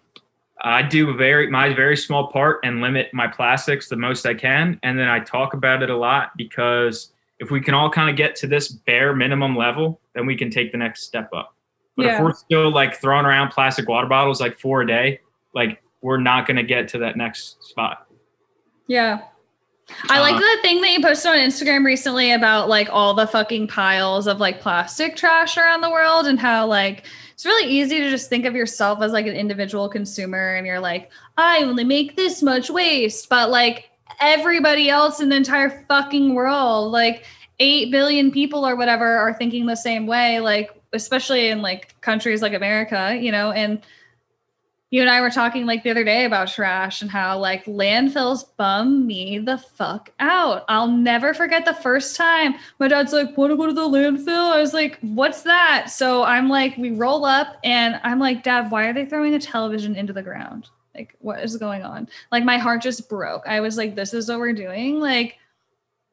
I 0.63 0.83
do 0.83 1.15
very 1.15 1.49
my 1.49 1.73
very 1.73 1.97
small 1.97 2.27
part 2.31 2.59
and 2.63 2.81
limit 2.81 3.09
my 3.13 3.27
plastics 3.27 3.89
the 3.89 3.95
most 3.95 4.25
I 4.25 4.33
can, 4.33 4.79
and 4.83 4.97
then 4.97 5.07
I 5.07 5.19
talk 5.19 5.53
about 5.53 5.81
it 5.83 5.89
a 5.89 5.97
lot 5.97 6.31
because 6.37 7.11
if 7.39 7.49
we 7.49 7.59
can 7.59 7.73
all 7.73 7.89
kind 7.89 8.09
of 8.09 8.15
get 8.15 8.35
to 8.37 8.47
this 8.47 8.67
bare 8.69 9.15
minimum 9.15 9.55
level, 9.55 9.99
then 10.13 10.25
we 10.27 10.35
can 10.35 10.51
take 10.51 10.71
the 10.71 10.77
next 10.77 11.03
step 11.03 11.29
up. 11.33 11.55
But 11.97 12.05
Yeah. 12.05 12.15
if 12.17 12.21
we're 12.21 12.33
still 12.33 12.71
like 12.71 12.95
throwing 13.01 13.25
around 13.25 13.49
plastic 13.49 13.89
water 13.89 14.07
bottles 14.07 14.39
like 14.39 14.59
four 14.59 14.81
a 14.81 14.87
day, 14.87 15.19
like 15.55 15.81
we're 16.01 16.19
not 16.19 16.45
going 16.45 16.57
to 16.57 16.63
get 16.63 16.87
to 16.89 16.99
that 16.99 17.17
next 17.17 17.63
spot. 17.63 18.05
Yeah. 18.87 19.21
I 20.09 20.19
like 20.19 20.35
Uh, 20.35 20.39
the 20.39 20.57
thing 20.61 20.81
that 20.81 20.91
you 20.91 21.01
posted 21.01 21.31
on 21.31 21.37
Instagram 21.37 21.83
recently 21.83 22.31
about 22.31 22.69
like 22.69 22.87
all 22.91 23.13
the 23.13 23.27
fucking 23.27 23.67
piles 23.67 24.27
of 24.27 24.39
like 24.39 24.61
plastic 24.61 25.15
trash 25.15 25.57
around 25.57 25.81
the 25.81 25.89
world 25.89 26.27
and 26.27 26.39
how 26.39 26.65
like 26.67 27.05
it's 27.41 27.45
really 27.47 27.71
easy 27.71 27.97
to 27.97 28.07
just 28.11 28.29
think 28.29 28.45
of 28.45 28.53
yourself 28.53 29.01
as 29.01 29.13
like 29.13 29.25
an 29.25 29.33
individual 29.33 29.89
consumer 29.89 30.53
and 30.53 30.67
you're 30.67 30.79
like, 30.79 31.09
I 31.39 31.63
only 31.63 31.83
make 31.83 32.15
this 32.15 32.43
much 32.43 32.69
waste, 32.69 33.29
but 33.29 33.49
like 33.49 33.89
everybody 34.19 34.91
else 34.91 35.19
in 35.19 35.29
the 35.29 35.37
entire 35.37 35.83
fucking 35.87 36.35
world, 36.35 36.91
like 36.91 37.25
8 37.57 37.89
billion 37.89 38.29
people 38.29 38.63
or 38.63 38.75
whatever 38.75 39.17
are 39.17 39.33
thinking 39.33 39.65
the 39.65 39.75
same 39.75 40.05
way, 40.05 40.39
like 40.39 40.69
especially 40.93 41.47
in 41.47 41.63
like 41.63 41.99
countries 42.01 42.43
like 42.43 42.53
America, 42.53 43.17
you 43.19 43.31
know, 43.31 43.51
and 43.51 43.81
you 44.91 44.99
and 45.01 45.09
I 45.09 45.21
were 45.21 45.29
talking 45.29 45.65
like 45.65 45.83
the 45.83 45.89
other 45.89 46.03
day 46.03 46.25
about 46.25 46.49
trash 46.49 47.01
and 47.01 47.09
how 47.09 47.39
like 47.39 47.65
landfills 47.65 48.45
bum 48.57 49.07
me 49.07 49.39
the 49.39 49.57
fuck 49.57 50.11
out. 50.19 50.65
I'll 50.67 50.89
never 50.89 51.33
forget 51.33 51.63
the 51.63 51.73
first 51.73 52.17
time 52.17 52.55
my 52.77 52.89
dad's 52.89 53.13
like, 53.13 53.37
want 53.37 53.51
to 53.51 53.57
go 53.57 53.65
to 53.65 53.73
the 53.73 53.81
landfill? 53.81 54.51
I 54.51 54.59
was 54.59 54.73
like, 54.73 54.99
what's 54.99 55.43
that? 55.43 55.89
So 55.89 56.23
I'm 56.23 56.49
like, 56.49 56.77
we 56.77 56.91
roll 56.91 57.25
up 57.25 57.55
and 57.63 57.99
I'm 58.03 58.19
like, 58.19 58.43
Dad, 58.43 58.69
why 58.69 58.85
are 58.85 58.93
they 58.93 59.05
throwing 59.05 59.33
a 59.33 59.39
television 59.39 59.95
into 59.95 60.11
the 60.11 60.21
ground? 60.21 60.69
Like, 60.93 61.15
what 61.19 61.41
is 61.41 61.55
going 61.55 61.83
on? 61.83 62.09
Like, 62.33 62.43
my 62.43 62.57
heart 62.57 62.81
just 62.81 63.07
broke. 63.07 63.47
I 63.47 63.61
was 63.61 63.77
like, 63.77 63.95
this 63.95 64.13
is 64.13 64.27
what 64.27 64.39
we're 64.39 64.51
doing. 64.51 64.99
Like, 64.99 65.37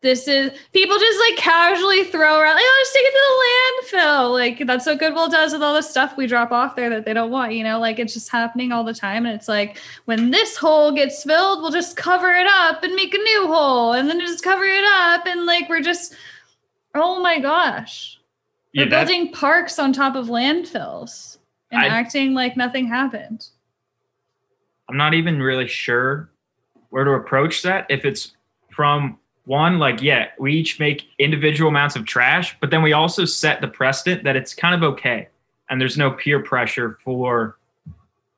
this 0.00 0.28
is 0.28 0.52
people 0.72 0.96
just 0.96 1.18
like 1.28 1.38
casually 1.38 2.04
throw 2.04 2.38
around 2.38 2.54
like 2.54 2.64
oh 2.64 2.80
just 2.82 2.94
take 2.94 3.04
it 3.04 3.10
to 3.10 3.90
the 3.90 3.98
landfill. 3.98 4.32
Like 4.32 4.66
that's 4.66 4.86
what 4.86 4.98
goodwill 4.98 5.28
does 5.28 5.52
with 5.52 5.62
all 5.62 5.74
the 5.74 5.82
stuff 5.82 6.16
we 6.16 6.26
drop 6.26 6.52
off 6.52 6.76
there 6.76 6.88
that 6.90 7.04
they 7.04 7.12
don't 7.12 7.30
want 7.30 7.54
you 7.54 7.64
know? 7.64 7.80
Like 7.80 7.98
it's 7.98 8.14
just 8.14 8.30
happening 8.30 8.70
all 8.70 8.84
the 8.84 8.94
time 8.94 9.26
and 9.26 9.34
it's 9.34 9.48
like 9.48 9.78
when 10.04 10.30
this 10.30 10.56
hole 10.56 10.92
gets 10.92 11.24
filled 11.24 11.62
we'll 11.62 11.72
just 11.72 11.96
cover 11.96 12.30
it 12.32 12.46
up 12.46 12.84
and 12.84 12.94
make 12.94 13.12
a 13.12 13.18
new 13.18 13.46
hole 13.48 13.92
and 13.92 14.08
then 14.08 14.20
just 14.20 14.44
cover 14.44 14.64
it 14.64 14.84
up 14.84 15.26
and 15.26 15.46
like 15.46 15.68
we're 15.68 15.82
just 15.82 16.14
oh 16.94 17.20
my 17.20 17.40
gosh. 17.40 18.20
We're 18.76 18.88
building 18.88 19.32
parks 19.32 19.78
on 19.80 19.92
top 19.92 20.14
of 20.14 20.26
landfills 20.26 21.38
and 21.72 21.82
I- 21.82 21.88
acting 21.88 22.34
like 22.34 22.56
nothing 22.56 22.86
happened. 22.86 23.48
I'm 24.88 24.96
not 24.96 25.12
even 25.12 25.42
really 25.42 25.66
sure 25.66 26.30
where 26.90 27.04
to 27.04 27.10
approach 27.12 27.62
that. 27.62 27.86
If 27.90 28.04
it's 28.04 28.32
from 28.70 29.18
one, 29.48 29.78
like, 29.78 30.02
yeah, 30.02 30.28
we 30.38 30.52
each 30.52 30.78
make 30.78 31.08
individual 31.18 31.70
amounts 31.70 31.96
of 31.96 32.04
trash, 32.04 32.54
but 32.60 32.70
then 32.70 32.82
we 32.82 32.92
also 32.92 33.24
set 33.24 33.62
the 33.62 33.68
precedent 33.68 34.22
that 34.24 34.36
it's 34.36 34.54
kind 34.54 34.74
of 34.74 34.82
okay. 34.92 35.28
And 35.70 35.80
there's 35.80 35.96
no 35.96 36.10
peer 36.10 36.42
pressure 36.42 36.98
for, 37.02 37.56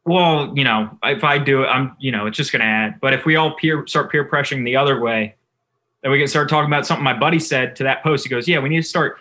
well, 0.04 0.52
you 0.56 0.62
know, 0.62 0.96
if 1.02 1.24
I 1.24 1.38
do 1.38 1.64
it, 1.64 1.66
I'm, 1.66 1.96
you 1.98 2.12
know, 2.12 2.26
it's 2.26 2.36
just 2.36 2.52
going 2.52 2.60
to 2.60 2.66
add. 2.66 3.00
But 3.00 3.12
if 3.12 3.24
we 3.24 3.34
all 3.34 3.56
peer 3.56 3.84
start 3.88 4.10
peer 4.12 4.24
pressuring 4.24 4.64
the 4.64 4.76
other 4.76 5.00
way, 5.00 5.34
then 6.02 6.12
we 6.12 6.18
can 6.18 6.28
start 6.28 6.48
talking 6.48 6.68
about 6.68 6.86
something 6.86 7.04
my 7.04 7.18
buddy 7.18 7.40
said 7.40 7.74
to 7.76 7.82
that 7.84 8.04
post. 8.04 8.24
He 8.24 8.30
goes, 8.30 8.46
yeah, 8.46 8.60
we 8.60 8.68
need 8.68 8.82
to 8.82 8.88
start 8.88 9.18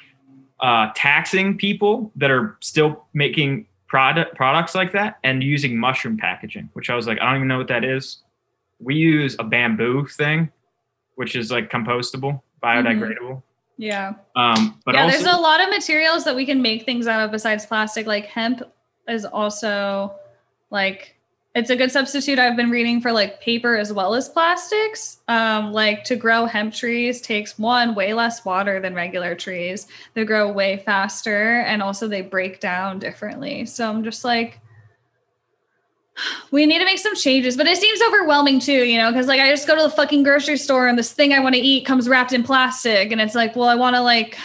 uh, 0.60 0.92
taxing 0.96 1.58
people 1.58 2.12
that 2.16 2.30
are 2.30 2.56
still 2.62 3.06
making 3.14 3.66
product 3.88 4.36
products 4.36 4.76
like 4.76 4.92
that 4.92 5.18
and 5.24 5.44
using 5.44 5.76
mushroom 5.76 6.18
packaging, 6.18 6.70
which 6.74 6.92
I 6.92 6.96
was 6.96 7.08
like, 7.08 7.20
I 7.20 7.26
don't 7.26 7.38
even 7.38 7.48
know 7.48 7.58
what 7.58 7.70
that 7.70 7.84
is. 7.84 8.20
We 8.80 8.96
use 8.96 9.36
a 9.40 9.44
bamboo 9.44 10.06
thing, 10.06 10.52
which 11.20 11.36
is 11.36 11.52
like 11.52 11.70
compostable, 11.70 12.42
biodegradable. 12.64 13.44
yeah 13.76 14.14
Um, 14.38 14.80
but 14.86 14.96
yeah, 14.96 15.04
also, 15.04 15.18
there's 15.18 15.36
a 15.36 15.38
lot 15.38 15.62
of 15.62 15.70
materials 15.70 16.24
that 16.24 16.34
we 16.34 16.46
can 16.46 16.62
make 16.62 16.86
things 16.86 17.08
out 17.08 17.20
of 17.20 17.30
besides 17.30 17.66
plastic. 17.66 18.08
Like 18.08 18.28
hemp 18.28 18.62
is 19.06 19.26
also 19.26 20.14
like 20.70 21.18
it's 21.56 21.70
a 21.70 21.76
good 21.76 21.92
substitute. 21.92 22.40
I've 22.40 22.56
been 22.56 22.70
reading 22.70 23.02
for 23.02 23.12
like 23.12 23.42
paper 23.42 23.76
as 23.76 23.92
well 23.92 24.14
as 24.14 24.30
plastics. 24.30 25.18
Um, 25.28 25.74
like 25.74 26.06
to 26.06 26.16
grow 26.16 26.46
hemp 26.46 26.74
trees 26.74 27.20
takes 27.20 27.60
one 27.60 27.96
way 27.96 28.14
less 28.14 28.46
water 28.46 28.80
than 28.80 28.96
regular 28.96 29.36
trees. 29.36 29.88
They 30.14 30.24
grow 30.24 30.50
way 30.50 30.78
faster 30.78 31.60
and 31.68 31.84
also 31.84 32.08
they 32.08 32.22
break 32.22 32.62
down 32.62 32.98
differently. 32.98 33.66
So 33.66 33.90
I'm 33.90 34.06
just 34.06 34.24
like 34.24 34.62
we 36.52 36.66
need 36.66 36.80
to 36.80 36.86
make 36.86 37.00
some 37.00 37.16
changes, 37.16 37.56
but 37.58 37.68
it 37.68 37.78
seems 37.78 38.02
overwhelming 38.02 38.60
too, 38.60 38.84
you 38.84 38.98
know, 38.98 39.12
because 39.12 39.28
like 39.28 39.40
I 39.40 39.50
just 39.50 39.68
go 39.68 39.76
to 39.76 39.84
the 39.84 39.90
fucking 39.90 40.24
grocery 40.24 40.58
store 40.58 40.88
and 40.88 40.98
this 40.98 41.12
thing 41.12 41.34
I 41.34 41.40
want 41.40 41.56
to 41.56 41.62
eat 41.62 41.86
comes 41.86 42.10
wrapped 42.10 42.34
in 42.34 42.44
plastic, 42.44 43.12
and 43.12 43.22
it's 43.22 43.36
like, 43.36 43.56
well, 43.56 43.70
I 43.70 43.76
want 43.76 43.96
to 43.96 44.02
like 44.02 44.38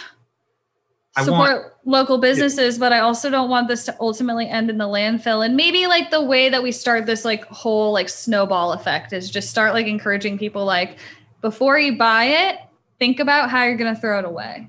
support 1.22 1.62
want- 1.62 1.72
local 1.84 2.18
businesses, 2.18 2.78
but 2.78 2.92
I 2.92 3.00
also 3.00 3.30
don't 3.30 3.50
want 3.50 3.68
this 3.68 3.84
to 3.84 3.96
ultimately 4.00 4.48
end 4.48 4.70
in 4.70 4.78
the 4.78 4.86
landfill. 4.86 5.44
And 5.44 5.56
maybe 5.56 5.86
like 5.86 6.10
the 6.10 6.22
way 6.22 6.48
that 6.48 6.62
we 6.62 6.72
start 6.72 7.06
this 7.06 7.24
like 7.24 7.44
whole 7.46 7.92
like 7.92 8.08
snowball 8.08 8.72
effect 8.72 9.12
is 9.12 9.30
just 9.30 9.50
start 9.50 9.74
like 9.74 9.86
encouraging 9.86 10.38
people 10.38 10.64
like 10.64 10.98
before 11.40 11.78
you 11.78 11.96
buy 11.96 12.24
it, 12.24 12.58
think 12.98 13.20
about 13.20 13.50
how 13.50 13.64
you're 13.64 13.76
gonna 13.76 13.96
throw 13.96 14.18
it 14.18 14.24
away. 14.24 14.68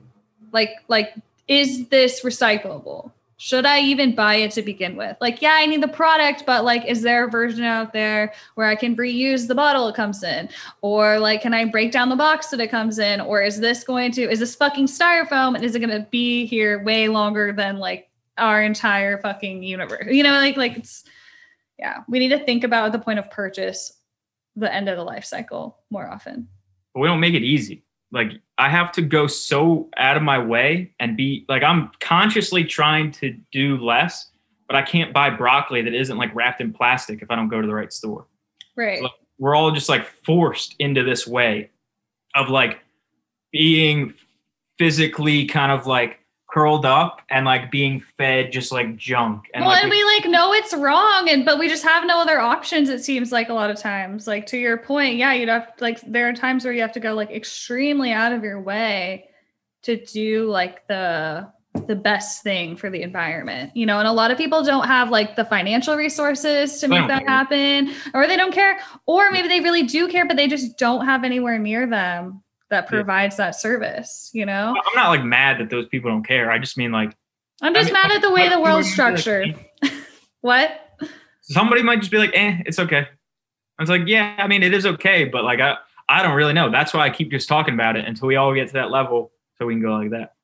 Like 0.51 0.71
like 0.87 1.13
is 1.47 1.87
this 1.87 2.21
recyclable? 2.21 3.11
Should 3.38 3.65
I 3.65 3.81
even 3.81 4.15
buy 4.15 4.36
it 4.36 4.51
to 4.51 4.61
begin 4.61 4.95
with? 4.95 5.17
Like, 5.19 5.41
yeah, 5.41 5.53
I 5.53 5.65
need 5.65 5.83
the 5.83 5.89
product, 5.89 6.45
but 6.45 6.63
like, 6.63 6.86
is 6.86 7.01
there 7.01 7.25
a 7.25 7.29
version 7.29 7.63
out 7.63 7.91
there 7.91 8.33
where 8.55 8.67
I 8.67 8.75
can 8.75 8.95
reuse 8.95 9.47
the 9.47 9.55
bottle 9.55 9.88
it 9.88 9.95
comes 9.95 10.23
in? 10.23 10.47
Or 10.81 11.19
like, 11.19 11.41
can 11.41 11.53
I 11.53 11.65
break 11.65 11.91
down 11.91 12.09
the 12.09 12.15
box 12.15 12.47
that 12.47 12.61
it 12.61 12.71
comes 12.71 12.97
in? 12.97 13.19
Or 13.19 13.41
is 13.41 13.59
this 13.59 13.83
going 13.83 14.11
to, 14.13 14.29
is 14.29 14.39
this 14.39 14.55
fucking 14.55 14.88
styrofoam 14.88 15.55
and 15.55 15.65
is 15.65 15.75
it 15.75 15.79
going 15.79 15.89
to 15.89 16.07
be 16.11 16.45
here 16.45 16.81
way 16.83 17.09
longer 17.09 17.51
than 17.51 17.77
like 17.77 18.09
our 18.38 18.63
entire 18.63 19.17
fucking 19.19 19.63
universe? 19.63 20.07
You 20.09 20.23
know, 20.23 20.33
like, 20.33 20.55
like 20.55 20.77
it's, 20.77 21.03
yeah, 21.77 22.03
we 22.07 22.19
need 22.19 22.29
to 22.29 22.39
think 22.39 22.63
about 22.63 22.93
the 22.93 22.99
point 22.99 23.19
of 23.19 23.29
purchase, 23.31 23.91
the 24.55 24.73
end 24.73 24.88
of 24.88 24.95
the 24.95 25.03
life 25.03 25.25
cycle 25.25 25.79
more 25.89 26.09
often. 26.09 26.47
But 26.93 27.01
we 27.01 27.07
don't 27.07 27.19
make 27.19 27.33
it 27.33 27.43
easy 27.43 27.83
like 28.11 28.31
I 28.57 28.69
have 28.69 28.91
to 28.93 29.01
go 29.01 29.27
so 29.27 29.89
out 29.97 30.15
of 30.15 30.23
my 30.23 30.39
way 30.39 30.93
and 30.99 31.17
be 31.17 31.45
like 31.49 31.63
I'm 31.63 31.91
consciously 31.99 32.63
trying 32.63 33.11
to 33.13 33.35
do 33.51 33.77
less, 33.77 34.29
but 34.67 34.75
I 34.75 34.81
can't 34.81 35.13
buy 35.13 35.29
broccoli 35.29 35.81
that 35.81 35.93
isn't 35.93 36.17
like 36.17 36.33
wrapped 36.33 36.61
in 36.61 36.71
plastic 36.71 37.21
if 37.21 37.29
I 37.29 37.35
don't 37.35 37.49
go 37.49 37.61
to 37.61 37.67
the 37.67 37.73
right 37.73 37.91
store. 37.91 38.27
Right. 38.75 38.99
So, 38.99 39.09
we're 39.37 39.55
all 39.55 39.71
just 39.71 39.89
like 39.89 40.05
forced 40.23 40.75
into 40.79 41.03
this 41.03 41.27
way 41.27 41.69
of 42.35 42.49
like 42.49 42.79
being 43.51 44.13
physically 44.77 45.45
kind 45.45 45.71
of 45.71 45.87
like 45.87 46.19
curled 46.55 46.85
up 46.85 47.21
and 47.29 47.45
like 47.45 47.69
being 47.69 47.99
fed 48.17 48.49
just 48.49 48.71
like 48.71 48.95
junk. 48.95 49.43
And 49.53 49.65
well, 49.65 49.73
like, 49.73 49.83
and 49.83 49.91
we 49.91 50.01
like 50.05 50.25
know 50.25 50.53
it's 50.53 50.73
wrong, 50.73 51.27
and 51.29 51.43
but 51.43 51.59
we 51.59 51.67
just 51.67 51.83
have 51.83 52.07
no 52.07 52.21
other 52.21 52.39
options. 52.39 52.87
It 52.87 53.03
seems 53.03 53.33
like 53.33 53.49
a 53.49 53.53
lot 53.53 53.69
of 53.69 53.77
times. 53.77 54.25
Like 54.25 54.45
to 54.47 54.57
your 54.57 54.77
point, 54.77 55.17
yeah, 55.17 55.33
you'd 55.33 55.49
have 55.49 55.73
like 55.81 55.99
there 56.07 56.29
are 56.29 56.33
times 56.33 56.63
where 56.63 56.73
you 56.73 56.81
have 56.81 56.93
to 56.93 57.01
go 57.01 57.13
like 57.13 57.29
extremely 57.29 58.13
out 58.13 58.31
of 58.31 58.41
your 58.43 58.61
way 58.61 59.27
to 59.83 59.97
do 60.05 60.49
like 60.49 60.87
the 60.87 61.51
the 61.87 61.95
best 61.95 62.41
thing 62.41 62.77
for 62.77 62.89
the 62.89 63.01
environment 63.01 63.69
you 63.75 63.85
know 63.85 63.99
and 63.99 64.07
a 64.07 64.11
lot 64.13 64.31
of 64.31 64.37
people 64.37 64.63
don't 64.63 64.87
have 64.87 65.09
like 65.09 65.35
the 65.35 65.43
financial 65.43 65.97
resources 65.97 66.79
to 66.79 66.87
make 66.87 67.05
that 67.09 67.19
care. 67.19 67.27
happen 67.27 67.91
or 68.13 68.27
they 68.27 68.37
don't 68.37 68.53
care 68.53 68.79
or 69.07 69.29
maybe 69.29 69.49
they 69.49 69.59
really 69.59 69.83
do 69.83 70.07
care 70.07 70.25
but 70.25 70.37
they 70.37 70.47
just 70.47 70.77
don't 70.77 71.05
have 71.05 71.25
anywhere 71.25 71.59
near 71.59 71.85
them 71.85 72.41
that 72.70 72.88
provides 72.88 73.38
yeah. 73.38 73.45
that 73.45 73.51
service, 73.51 74.30
you 74.34 74.45
know? 74.45 74.76
I'm 74.76 74.95
not 74.95 75.09
like 75.09 75.24
mad 75.24 75.59
that 75.59 75.70
those 75.70 75.88
people 75.88 76.09
don't 76.09 76.26
care. 76.26 76.51
I 76.51 76.57
just 76.57 76.78
mean 76.78 76.91
like 76.91 77.16
I'm 77.61 77.74
just 77.74 77.91
I 77.91 77.93
mean, 77.93 78.01
mad 78.01 78.11
at 78.11 78.22
the 78.22 78.32
way 78.32 78.49
the 78.49 78.59
world's 78.59 78.91
structured. 78.91 79.55
What? 80.45 80.99
Somebody 81.41 81.82
might 81.82 82.01
just 82.01 82.11
be 82.11 82.20
like, 82.20 82.30
eh, 82.36 82.59
it's 82.68 82.78
okay. 82.78 83.07
I 83.80 83.82
was 83.82 83.89
like, 83.89 84.03
yeah, 84.05 84.36
I 84.38 84.45
mean 84.45 84.61
it 84.61 84.76
is 84.76 84.86
okay, 84.86 85.26
but 85.26 85.43
like 85.43 85.59
I 85.59 85.78
I 86.07 86.22
don't 86.22 86.36
really 86.36 86.53
know. 86.53 86.70
That's 86.70 86.93
why 86.93 86.99
I 86.99 87.09
keep 87.09 87.32
just 87.32 87.49
talking 87.49 87.74
about 87.74 87.95
it 87.95 88.05
until 88.05 88.28
we 88.28 88.36
all 88.36 88.53
get 88.53 88.68
to 88.68 88.74
that 88.74 88.91
level 88.91 89.32
so 89.57 89.66
we 89.66 89.74
can 89.74 89.82
go 89.82 89.97
like 89.97 90.11
that. 90.11 90.36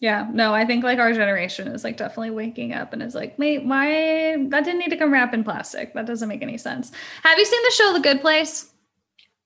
Yeah, 0.00 0.28
no, 0.30 0.52
I 0.52 0.66
think 0.66 0.84
like 0.84 0.98
our 0.98 1.14
generation 1.14 1.66
is 1.68 1.82
like 1.82 1.96
definitely 1.96 2.30
waking 2.30 2.74
up 2.74 2.92
and 2.92 3.02
is 3.02 3.14
like, 3.14 3.38
wait, 3.38 3.64
why 3.64 4.36
that 4.48 4.64
didn't 4.64 4.80
need 4.80 4.90
to 4.90 4.98
come 4.98 5.14
wrapped 5.14 5.32
in 5.32 5.44
plastic? 5.44 5.94
That 5.94 6.04
doesn't 6.04 6.28
make 6.28 6.42
any 6.42 6.58
sense. 6.58 6.92
Have 7.22 7.38
you 7.38 7.46
seen 7.46 7.62
the 7.64 7.70
show 7.70 7.92
The 7.94 8.00
Good 8.00 8.20
Place? 8.20 8.70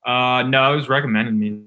Uh 0.04 0.42
no, 0.48 0.72
it 0.72 0.76
was 0.76 0.88
recommended 0.88 1.34
me 1.34 1.62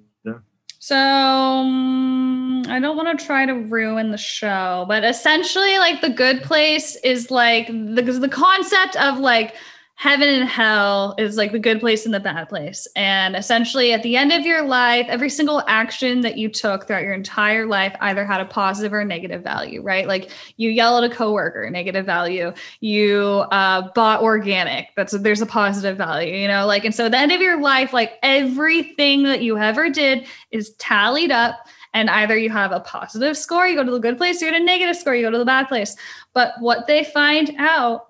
so 0.86 0.95
um, 0.95 2.61
I 2.67 2.79
don't 2.79 2.95
want 2.95 3.17
to 3.17 3.25
try 3.25 3.43
to 3.47 3.53
ruin 3.55 4.11
the 4.11 4.19
show, 4.19 4.86
but 4.88 5.03
essentially, 5.03 5.79
like 5.79 6.01
the 6.01 6.11
good 6.11 6.43
place 6.43 6.95
is 6.97 7.31
like 7.31 7.65
the 7.65 8.03
the 8.03 8.29
concept 8.29 8.95
of 8.97 9.17
like 9.17 9.55
heaven 9.97 10.27
and 10.27 10.47
hell 10.47 11.15
is 11.17 11.37
like 11.37 11.53
the 11.53 11.59
good 11.59 11.79
place 11.79 12.05
and 12.05 12.13
the 12.13 12.19
bad 12.19 12.49
place. 12.49 12.85
And 12.97 13.35
essentially, 13.35 13.93
at 13.93 14.03
the 14.03 14.17
end 14.17 14.33
of 14.33 14.45
your 14.45 14.61
life, 14.61 15.05
every 15.07 15.29
single 15.29 15.63
action 15.67 16.19
that 16.21 16.37
you 16.37 16.49
took 16.49 16.85
throughout 16.85 17.03
your 17.03 17.13
entire 17.13 17.65
life 17.65 17.95
either 18.01 18.25
had 18.25 18.41
a 18.41 18.45
positive 18.45 18.93
or 18.93 19.05
negative 19.05 19.41
value, 19.41 19.81
right? 19.81 20.05
Like 20.05 20.31
you 20.57 20.69
yell 20.69 20.97
at 20.97 21.09
a 21.09 21.15
coworker, 21.15 21.69
negative 21.69 22.05
value. 22.05 22.53
You 22.81 23.45
uh, 23.51 23.89
bought 23.95 24.21
organic, 24.21 24.89
that's 24.97 25.13
there's 25.13 25.41
a 25.41 25.45
positive 25.45 25.97
value, 25.97 26.35
you 26.35 26.47
know. 26.47 26.65
Like, 26.65 26.83
and 26.83 26.93
so 26.93 27.05
at 27.05 27.11
the 27.11 27.17
end 27.17 27.31
of 27.31 27.41
your 27.41 27.61
life, 27.61 27.93
like 27.93 28.19
everything 28.21 29.23
that 29.23 29.43
you 29.43 29.57
ever 29.57 29.89
did 29.89 30.27
is 30.51 30.75
tallied 30.75 31.31
up. 31.31 31.55
And 31.93 32.09
either 32.09 32.37
you 32.37 32.49
have 32.49 32.73
a 32.73 32.81
positive 32.81 33.37
score, 33.37 33.65
you 33.65 33.75
go 33.75 33.83
to 33.85 33.91
the 33.91 33.99
good 33.99 34.17
place, 34.17 34.41
you 34.41 34.51
get 34.51 34.61
a 34.61 34.63
negative 34.63 34.97
score, 34.97 35.15
you 35.15 35.21
go 35.21 35.31
to 35.31 35.37
the 35.37 35.45
bad 35.45 35.69
place. 35.69 35.95
But 36.33 36.53
what 36.59 36.87
they 36.87 37.05
find 37.05 37.55
out 37.57 38.07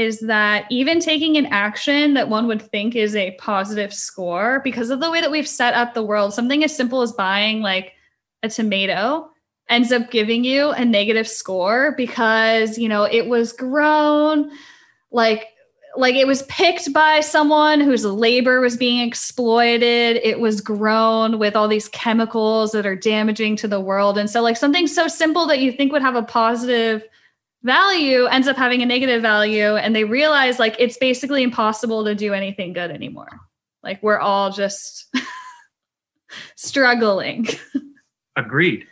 is 0.00 0.20
that 0.20 0.64
even 0.70 0.98
taking 0.98 1.36
an 1.36 1.46
action 1.46 2.14
that 2.14 2.28
one 2.28 2.46
would 2.46 2.62
think 2.62 2.96
is 2.96 3.14
a 3.14 3.32
positive 3.32 3.92
score, 3.92 4.60
because 4.64 4.90
of 4.90 5.00
the 5.00 5.10
way 5.10 5.20
that 5.20 5.30
we've 5.30 5.48
set 5.48 5.74
up 5.74 5.92
the 5.92 6.02
world, 6.02 6.32
something 6.32 6.64
as 6.64 6.74
simple 6.74 7.02
as 7.02 7.12
buying 7.12 7.60
like 7.60 7.92
a 8.42 8.48
tomato 8.48 9.30
ends 9.68 9.92
up 9.92 10.10
giving 10.10 10.42
you 10.42 10.70
a 10.70 10.84
negative 10.84 11.28
score 11.28 11.94
because, 11.96 12.78
you 12.78 12.88
know, 12.88 13.04
it 13.04 13.26
was 13.26 13.52
grown 13.52 14.50
like 15.12 15.46
like 15.96 16.14
it 16.14 16.26
was 16.26 16.42
picked 16.44 16.92
by 16.92 17.18
someone 17.20 17.80
whose 17.80 18.04
labor 18.04 18.60
was 18.60 18.76
being 18.76 19.06
exploited. 19.06 20.20
It 20.22 20.38
was 20.38 20.60
grown 20.60 21.38
with 21.38 21.56
all 21.56 21.66
these 21.66 21.88
chemicals 21.88 22.72
that 22.72 22.86
are 22.86 22.94
damaging 22.94 23.56
to 23.56 23.68
the 23.68 23.80
world. 23.80 24.16
And 24.16 24.30
so 24.30 24.40
like 24.40 24.56
something 24.56 24.86
so 24.86 25.08
simple 25.08 25.46
that 25.46 25.58
you 25.58 25.72
think 25.72 25.92
would 25.92 26.02
have 26.02 26.14
a 26.14 26.22
positive 26.22 27.02
value 27.62 28.26
ends 28.26 28.48
up 28.48 28.56
having 28.56 28.82
a 28.82 28.86
negative 28.86 29.22
value 29.22 29.76
and 29.76 29.94
they 29.94 30.04
realize 30.04 30.58
like 30.58 30.76
it's 30.78 30.96
basically 30.96 31.42
impossible 31.42 32.04
to 32.04 32.14
do 32.14 32.32
anything 32.32 32.72
good 32.72 32.90
anymore. 32.90 33.28
Like 33.82 34.02
we're 34.02 34.18
all 34.18 34.50
just 34.50 35.06
struggling. 36.56 37.48
Agreed. 38.36 38.86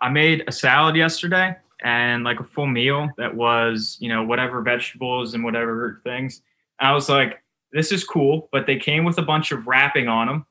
I 0.00 0.10
made 0.10 0.44
a 0.46 0.52
salad 0.52 0.96
yesterday 0.96 1.56
and 1.82 2.24
like 2.24 2.40
a 2.40 2.44
full 2.44 2.66
meal 2.66 3.08
that 3.18 3.34
was 3.34 3.96
you 4.00 4.08
know 4.08 4.22
whatever 4.22 4.62
vegetables 4.62 5.34
and 5.34 5.44
whatever 5.44 6.00
things. 6.04 6.42
I 6.80 6.92
was 6.92 7.08
like 7.08 7.42
this 7.74 7.92
is 7.92 8.04
cool 8.04 8.48
but 8.52 8.66
they 8.66 8.78
came 8.78 9.04
with 9.04 9.18
a 9.18 9.22
bunch 9.22 9.52
of 9.52 9.66
wrapping 9.66 10.08
on 10.08 10.28
them 10.28 10.46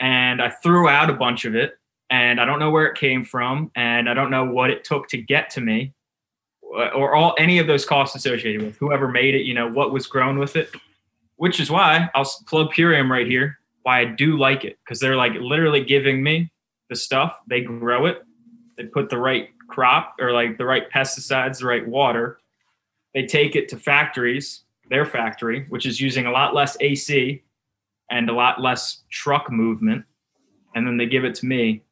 and 0.00 0.42
i 0.42 0.48
threw 0.48 0.88
out 0.88 1.08
a 1.08 1.12
bunch 1.12 1.44
of 1.44 1.54
it 1.54 1.74
and 2.10 2.40
i 2.40 2.44
don't 2.44 2.58
know 2.58 2.70
where 2.70 2.86
it 2.86 2.98
came 2.98 3.24
from 3.24 3.70
and 3.76 4.08
i 4.08 4.14
don't 4.14 4.30
know 4.30 4.44
what 4.44 4.70
it 4.70 4.82
took 4.82 5.06
to 5.06 5.18
get 5.18 5.50
to 5.50 5.60
me 5.60 5.92
Uh, 6.74 6.88
or 6.88 7.14
all 7.14 7.34
any 7.38 7.58
of 7.58 7.66
those 7.66 7.84
costs 7.84 8.16
associated 8.16 8.62
with 8.62 8.76
whoever 8.76 9.08
made 9.08 9.34
it, 9.34 9.42
you 9.42 9.52
know, 9.52 9.68
what 9.68 9.92
was 9.92 10.06
grown 10.06 10.38
with 10.38 10.56
it. 10.56 10.70
Which 11.36 11.60
is 11.60 11.70
why 11.70 12.08
I'll 12.14 12.30
plug 12.46 12.72
Purium 12.72 13.10
right 13.10 13.26
here. 13.26 13.58
Why 13.82 14.00
I 14.00 14.04
do 14.04 14.38
like 14.38 14.64
it 14.64 14.78
because 14.84 15.00
they're 15.00 15.16
like 15.16 15.32
literally 15.34 15.84
giving 15.84 16.22
me 16.22 16.50
the 16.88 16.96
stuff. 16.96 17.36
They 17.48 17.62
grow 17.62 18.06
it. 18.06 18.22
They 18.76 18.84
put 18.84 19.10
the 19.10 19.18
right 19.18 19.48
crop 19.68 20.14
or 20.20 20.32
like 20.32 20.58
the 20.58 20.64
right 20.64 20.90
pesticides, 20.90 21.58
the 21.58 21.66
right 21.66 21.86
water. 21.86 22.38
They 23.14 23.26
take 23.26 23.56
it 23.56 23.68
to 23.70 23.76
factories, 23.76 24.62
their 24.88 25.04
factory, 25.04 25.66
which 25.68 25.86
is 25.86 26.00
using 26.00 26.26
a 26.26 26.30
lot 26.30 26.54
less 26.54 26.76
AC 26.80 27.42
and 28.10 28.30
a 28.30 28.32
lot 28.32 28.60
less 28.60 29.02
truck 29.10 29.50
movement. 29.50 30.04
And 30.74 30.86
then 30.86 30.96
they 30.96 31.06
give 31.06 31.24
it 31.24 31.34
to 31.36 31.46
me 31.46 31.82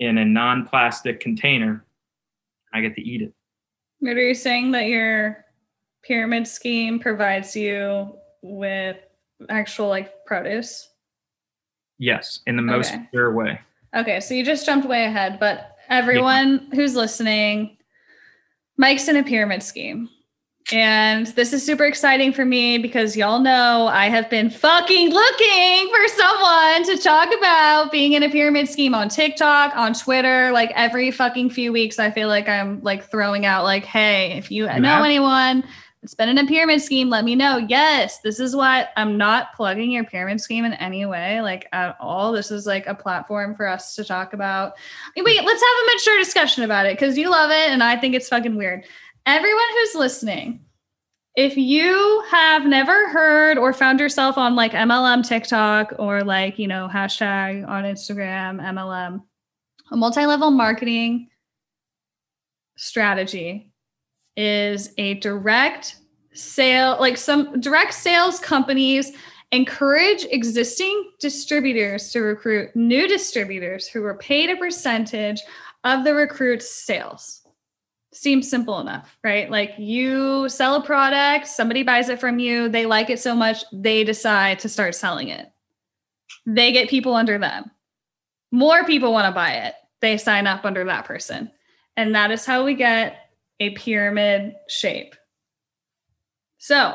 in 0.00 0.18
a 0.18 0.24
non 0.24 0.66
plastic 0.66 1.20
container. 1.20 1.84
I 2.72 2.80
get 2.80 2.94
to 2.96 3.02
eat 3.02 3.22
it. 3.22 3.32
What 4.00 4.16
are 4.16 4.26
you 4.26 4.34
saying 4.34 4.72
that 4.72 4.86
your 4.86 5.44
pyramid 6.02 6.46
scheme 6.46 6.98
provides 6.98 7.56
you 7.56 8.16
with 8.42 8.96
actual 9.48 9.88
like 9.88 10.24
produce? 10.24 10.88
Yes, 11.98 12.40
in 12.46 12.56
the 12.56 12.62
most 12.62 12.92
okay. 12.92 13.08
pure 13.10 13.34
way. 13.34 13.60
Okay, 13.94 14.20
so 14.20 14.34
you 14.34 14.44
just 14.44 14.66
jumped 14.66 14.86
way 14.86 15.04
ahead, 15.04 15.40
but 15.40 15.76
everyone 15.88 16.68
yeah. 16.68 16.76
who's 16.76 16.94
listening, 16.94 17.76
Mike's 18.76 19.08
in 19.08 19.16
a 19.16 19.24
pyramid 19.24 19.62
scheme. 19.62 20.08
And 20.70 21.28
this 21.28 21.54
is 21.54 21.64
super 21.64 21.86
exciting 21.86 22.30
for 22.30 22.44
me 22.44 22.76
because 22.76 23.16
y'all 23.16 23.40
know 23.40 23.86
I 23.86 24.10
have 24.10 24.28
been 24.28 24.50
fucking 24.50 25.10
looking 25.10 25.88
for 25.88 26.08
someone 26.08 26.84
to 26.84 26.98
talk 27.02 27.30
about 27.38 27.90
being 27.90 28.12
in 28.12 28.22
a 28.22 28.28
pyramid 28.28 28.68
scheme 28.68 28.94
on 28.94 29.08
TikTok, 29.08 29.74
on 29.74 29.94
Twitter. 29.94 30.52
Like 30.52 30.70
every 30.74 31.10
fucking 31.10 31.50
few 31.50 31.72
weeks, 31.72 31.98
I 31.98 32.10
feel 32.10 32.28
like 32.28 32.50
I'm 32.50 32.82
like 32.82 33.10
throwing 33.10 33.46
out, 33.46 33.64
like, 33.64 33.84
hey, 33.84 34.32
if 34.32 34.50
you 34.50 34.66
know 34.66 35.02
anyone 35.02 35.64
that's 36.02 36.14
been 36.14 36.28
in 36.28 36.36
a 36.36 36.46
pyramid 36.46 36.82
scheme, 36.82 37.08
let 37.08 37.24
me 37.24 37.34
know. 37.34 37.56
Yes, 37.56 38.20
this 38.20 38.38
is 38.38 38.54
what 38.54 38.90
I'm 38.94 39.16
not 39.16 39.54
plugging 39.54 39.90
your 39.90 40.04
pyramid 40.04 40.40
scheme 40.40 40.66
in 40.66 40.74
any 40.74 41.06
way, 41.06 41.40
like 41.40 41.66
at 41.72 41.96
all. 41.98 42.30
This 42.30 42.50
is 42.50 42.66
like 42.66 42.86
a 42.86 42.94
platform 42.94 43.54
for 43.54 43.66
us 43.66 43.94
to 43.96 44.04
talk 44.04 44.34
about. 44.34 44.74
Wait, 45.16 45.44
let's 45.44 45.62
have 45.62 45.76
a 45.82 45.94
mature 45.94 46.18
discussion 46.18 46.62
about 46.62 46.84
it 46.84 46.98
because 46.98 47.16
you 47.16 47.30
love 47.30 47.50
it 47.50 47.70
and 47.70 47.82
I 47.82 47.96
think 47.96 48.14
it's 48.14 48.28
fucking 48.28 48.56
weird 48.56 48.84
everyone 49.28 49.68
who's 49.74 49.94
listening, 49.94 50.64
if 51.36 51.54
you 51.58 52.24
have 52.30 52.64
never 52.64 53.10
heard 53.10 53.58
or 53.58 53.74
found 53.74 54.00
yourself 54.00 54.38
on 54.38 54.56
like 54.56 54.72
MLM 54.72 55.22
TikTok 55.22 55.92
or 55.98 56.24
like, 56.24 56.58
you 56.58 56.66
know, 56.66 56.88
hashtag 56.90 57.68
on 57.68 57.84
Instagram, 57.84 58.58
MLM, 58.58 59.22
a 59.92 59.96
multi 59.96 60.24
level 60.24 60.50
marketing 60.50 61.28
strategy 62.78 63.70
is 64.34 64.94
a 64.96 65.14
direct 65.14 65.96
sale, 66.32 66.96
like 66.98 67.18
some 67.18 67.60
direct 67.60 67.92
sales 67.92 68.40
companies 68.40 69.12
encourage 69.52 70.24
existing 70.30 71.10
distributors 71.20 72.10
to 72.12 72.20
recruit 72.20 72.74
new 72.74 73.06
distributors 73.06 73.86
who 73.86 74.02
are 74.04 74.16
paid 74.16 74.48
a 74.48 74.56
percentage 74.56 75.42
of 75.84 76.04
the 76.04 76.14
recruit's 76.14 76.70
sales. 76.70 77.42
Seems 78.18 78.50
simple 78.50 78.80
enough, 78.80 79.16
right? 79.22 79.50
Like 79.50 79.74
you 79.78 80.48
sell 80.48 80.76
a 80.76 80.82
product, 80.82 81.46
somebody 81.46 81.82
buys 81.82 82.08
it 82.08 82.20
from 82.20 82.38
you, 82.38 82.68
they 82.68 82.86
like 82.86 83.10
it 83.10 83.20
so 83.20 83.34
much, 83.34 83.64
they 83.72 84.04
decide 84.04 84.58
to 84.60 84.68
start 84.68 84.94
selling 84.94 85.28
it. 85.28 85.50
They 86.44 86.72
get 86.72 86.88
people 86.88 87.14
under 87.14 87.38
them. 87.38 87.70
More 88.50 88.84
people 88.84 89.12
want 89.12 89.26
to 89.26 89.32
buy 89.32 89.52
it. 89.52 89.74
They 90.00 90.16
sign 90.16 90.46
up 90.46 90.64
under 90.64 90.84
that 90.84 91.04
person. 91.04 91.50
And 91.96 92.14
that 92.14 92.30
is 92.30 92.44
how 92.44 92.64
we 92.64 92.74
get 92.74 93.30
a 93.60 93.70
pyramid 93.70 94.54
shape. 94.68 95.14
So, 96.58 96.94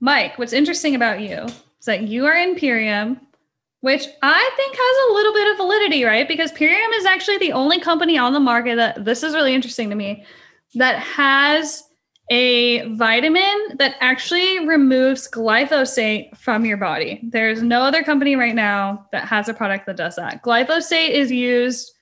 Mike, 0.00 0.38
what's 0.38 0.52
interesting 0.52 0.94
about 0.94 1.20
you 1.20 1.44
is 1.44 1.86
that 1.86 2.02
you 2.02 2.26
are 2.26 2.36
in 2.36 2.54
Purium, 2.54 3.20
which 3.80 4.06
I 4.22 4.50
think 4.56 4.76
has 4.76 4.96
a 5.08 5.12
little 5.14 5.32
bit 5.32 5.50
of 5.52 5.56
validity, 5.56 6.04
right? 6.04 6.26
Because 6.26 6.52
Purium 6.52 6.96
is 6.96 7.06
actually 7.06 7.38
the 7.38 7.52
only 7.52 7.80
company 7.80 8.18
on 8.18 8.32
the 8.32 8.40
market 8.40 8.76
that 8.76 9.04
this 9.04 9.22
is 9.22 9.34
really 9.34 9.54
interesting 9.54 9.88
to 9.90 9.96
me 9.96 10.24
that 10.74 10.98
has 10.98 11.84
a 12.30 12.86
vitamin 12.94 13.76
that 13.78 13.94
actually 14.00 14.66
removes 14.66 15.30
glyphosate 15.30 16.36
from 16.36 16.66
your 16.66 16.76
body. 16.76 17.20
There's 17.30 17.62
no 17.62 17.80
other 17.80 18.02
company 18.02 18.36
right 18.36 18.54
now 18.54 19.06
that 19.12 19.26
has 19.26 19.48
a 19.48 19.54
product 19.54 19.86
that 19.86 19.96
does 19.96 20.16
that. 20.16 20.42
Glyphosate 20.42 21.10
is 21.10 21.30
used 21.30 21.92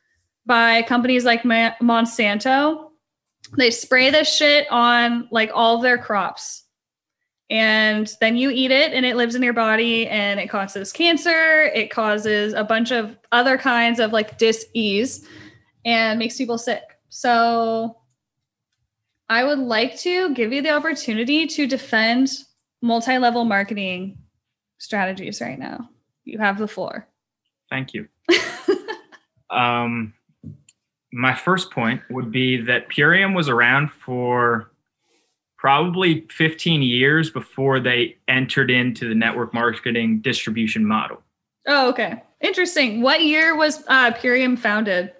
by 0.45 0.83
companies 0.83 1.25
like 1.25 1.43
Monsanto. 1.43 2.89
They 3.57 3.71
spray 3.71 4.11
this 4.11 4.35
shit 4.35 4.67
on 4.71 5.29
like 5.31 5.51
all 5.55 5.81
their 5.81 5.99
crops 5.99 6.65
and 7.51 8.13
then 8.21 8.37
you 8.37 8.51
eat 8.51 8.71
it 8.71 8.93
and 8.93 9.07
it 9.07 9.17
lives 9.17 9.35
in 9.35 9.43
your 9.43 9.53
body 9.53 10.07
and 10.09 10.41
it 10.41 10.49
causes 10.49 10.93
cancer. 10.93 11.63
It 11.75 11.91
causes 11.91 12.53
a 12.55 12.65
bunch 12.65 12.91
of 12.91 13.17
other 13.31 13.57
kinds 13.57 14.01
of 14.01 14.13
like 14.13 14.37
dis-ease 14.39 15.27
and 15.85 16.19
makes 16.19 16.37
people 16.37 16.59
sick. 16.59 16.83
So 17.09 17.97
i 19.29 19.43
would 19.43 19.59
like 19.59 19.99
to 19.99 20.33
give 20.35 20.53
you 20.53 20.63
the 20.63 20.71
opportunity 20.71 21.49
to 21.49 21.67
defend 21.67 22.29
multi-level 22.81 23.45
marketing 23.45 24.17
strategies 24.79 25.41
right 25.41 25.59
now. 25.59 25.89
You 26.25 26.39
have 26.39 26.59
the 26.59 26.69
floor. 26.69 27.09
Thank 27.71 27.95
you. 27.95 28.09
Um 29.49 30.13
my 31.13 31.35
first 31.35 31.71
point 31.71 32.03
would 32.11 32.33
be 32.33 32.61
that 32.63 32.89
purium 32.89 33.35
was 33.35 33.49
around 33.49 33.93
for 33.93 34.73
probably 35.59 36.27
15 36.31 36.83
years 36.83 37.31
before 37.31 37.81
they 37.81 38.17
entered 38.29 38.71
into 38.71 39.09
the 39.09 39.15
network 39.15 39.55
marketing 39.55 40.21
distribution 40.21 40.85
model. 40.85 41.23
Oh, 41.67 41.89
okay. 41.89 42.23
Interesting. 42.41 43.01
What 43.01 43.23
year 43.23 43.57
was 43.57 43.83
uh, 43.89 44.13
Purium 44.13 44.59
founded? 44.59 45.13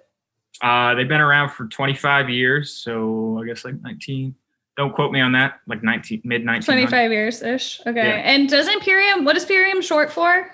Uh, 0.61 0.95
they've 0.95 1.07
been 1.07 1.21
around 1.21 1.49
for 1.49 1.67
25 1.67 2.29
years. 2.29 2.71
So 2.71 3.39
I 3.41 3.45
guess 3.45 3.65
like 3.65 3.81
19. 3.81 4.33
Don't 4.75 4.93
quote 4.93 5.11
me 5.11 5.19
on 5.19 5.31
that. 5.33 5.59
Like 5.67 5.83
19, 5.83 6.21
mid 6.23 6.45
19. 6.45 6.63
25 6.63 7.11
years 7.11 7.41
ish. 7.41 7.81
Okay. 7.85 7.95
Yeah. 7.95 8.15
And 8.15 8.47
doesn't 8.47 8.81
Purium, 8.83 9.25
what 9.25 9.35
is 9.35 9.45
Purium 9.45 9.81
short 9.81 10.11
for? 10.11 10.51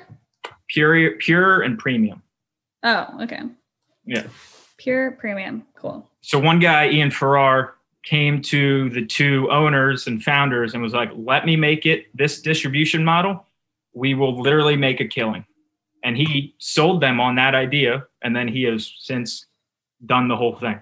Pure, 0.69 1.17
pure 1.17 1.61
and 1.61 1.77
premium. 1.77 2.21
Oh, 2.84 3.07
okay. 3.21 3.41
Yeah. 4.05 4.23
Pure 4.77 5.11
premium. 5.11 5.65
Cool. 5.75 6.09
So 6.21 6.39
one 6.39 6.59
guy, 6.59 6.89
Ian 6.89 7.11
Farrar, 7.11 7.75
came 8.03 8.41
to 8.41 8.89
the 8.89 9.05
two 9.05 9.49
owners 9.49 10.07
and 10.07 10.21
founders 10.21 10.73
and 10.73 10.83
was 10.83 10.93
like, 10.93 11.09
let 11.15 11.45
me 11.45 11.55
make 11.55 11.85
it 11.85 12.05
this 12.15 12.41
distribution 12.41 13.03
model. 13.03 13.45
We 13.93 14.13
will 14.13 14.41
literally 14.41 14.75
make 14.75 14.99
a 14.99 15.07
killing. 15.07 15.45
And 16.03 16.17
he 16.17 16.53
sold 16.57 17.01
them 17.01 17.21
on 17.21 17.35
that 17.35 17.55
idea. 17.55 18.05
And 18.21 18.35
then 18.35 18.47
he 18.47 18.63
has 18.63 18.93
since 18.99 19.45
done 20.05 20.27
the 20.27 20.35
whole 20.35 20.57
thing. 20.57 20.79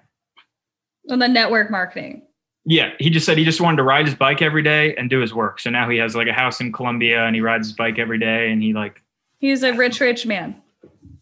On 1.09 1.19
the 1.19 1.28
network 1.28 1.69
marketing. 1.69 2.24
Yeah. 2.65 2.91
He 2.99 3.09
just 3.09 3.26
said 3.26 3.38
he 3.38 3.45
just 3.45 3.61
wanted 3.61 3.78
to 3.78 3.84
ride 3.84 4.05
his 4.05 4.15
bike 4.15 4.41
every 4.41 4.63
day 4.63 4.95
and 4.95 5.09
do 5.09 5.19
his 5.19 5.34
work. 5.34 5.59
So 5.59 5.69
now 5.69 5.89
he 5.89 5.97
has 5.97 6.15
like 6.15 6.28
a 6.28 6.34
house 6.34 6.59
in 6.59 6.72
Columbia 6.72 7.24
and 7.26 7.36
he 7.36 7.41
rides 7.41 7.67
his 7.67 7.76
bike 7.76 7.99
every 7.99 8.17
day 8.17 8.51
and 8.51 8.61
he 8.61 8.74
like. 8.74 9.01
He's 9.38 9.63
a 9.63 9.74
rich, 9.74 9.99
rich 9.99 10.26
man. 10.26 10.59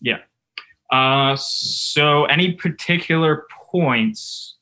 Yeah. 0.01 0.19
Uh, 0.91 1.35
so 1.37 2.25
any 2.25 2.53
particular 2.53 3.45
points 3.71 4.55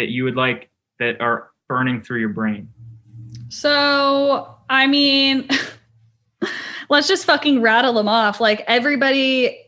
that 0.00 0.08
you 0.08 0.24
would 0.24 0.36
like 0.36 0.70
that 0.98 1.20
are 1.20 1.50
burning 1.68 2.00
through 2.00 2.20
your 2.20 2.30
brain? 2.30 2.68
So, 3.50 4.56
I 4.70 4.86
mean, 4.86 5.48
let's 6.88 7.06
just 7.06 7.26
fucking 7.26 7.60
rattle 7.60 7.92
them 7.92 8.08
off. 8.08 8.40
Like 8.40 8.64
everybody, 8.66 9.58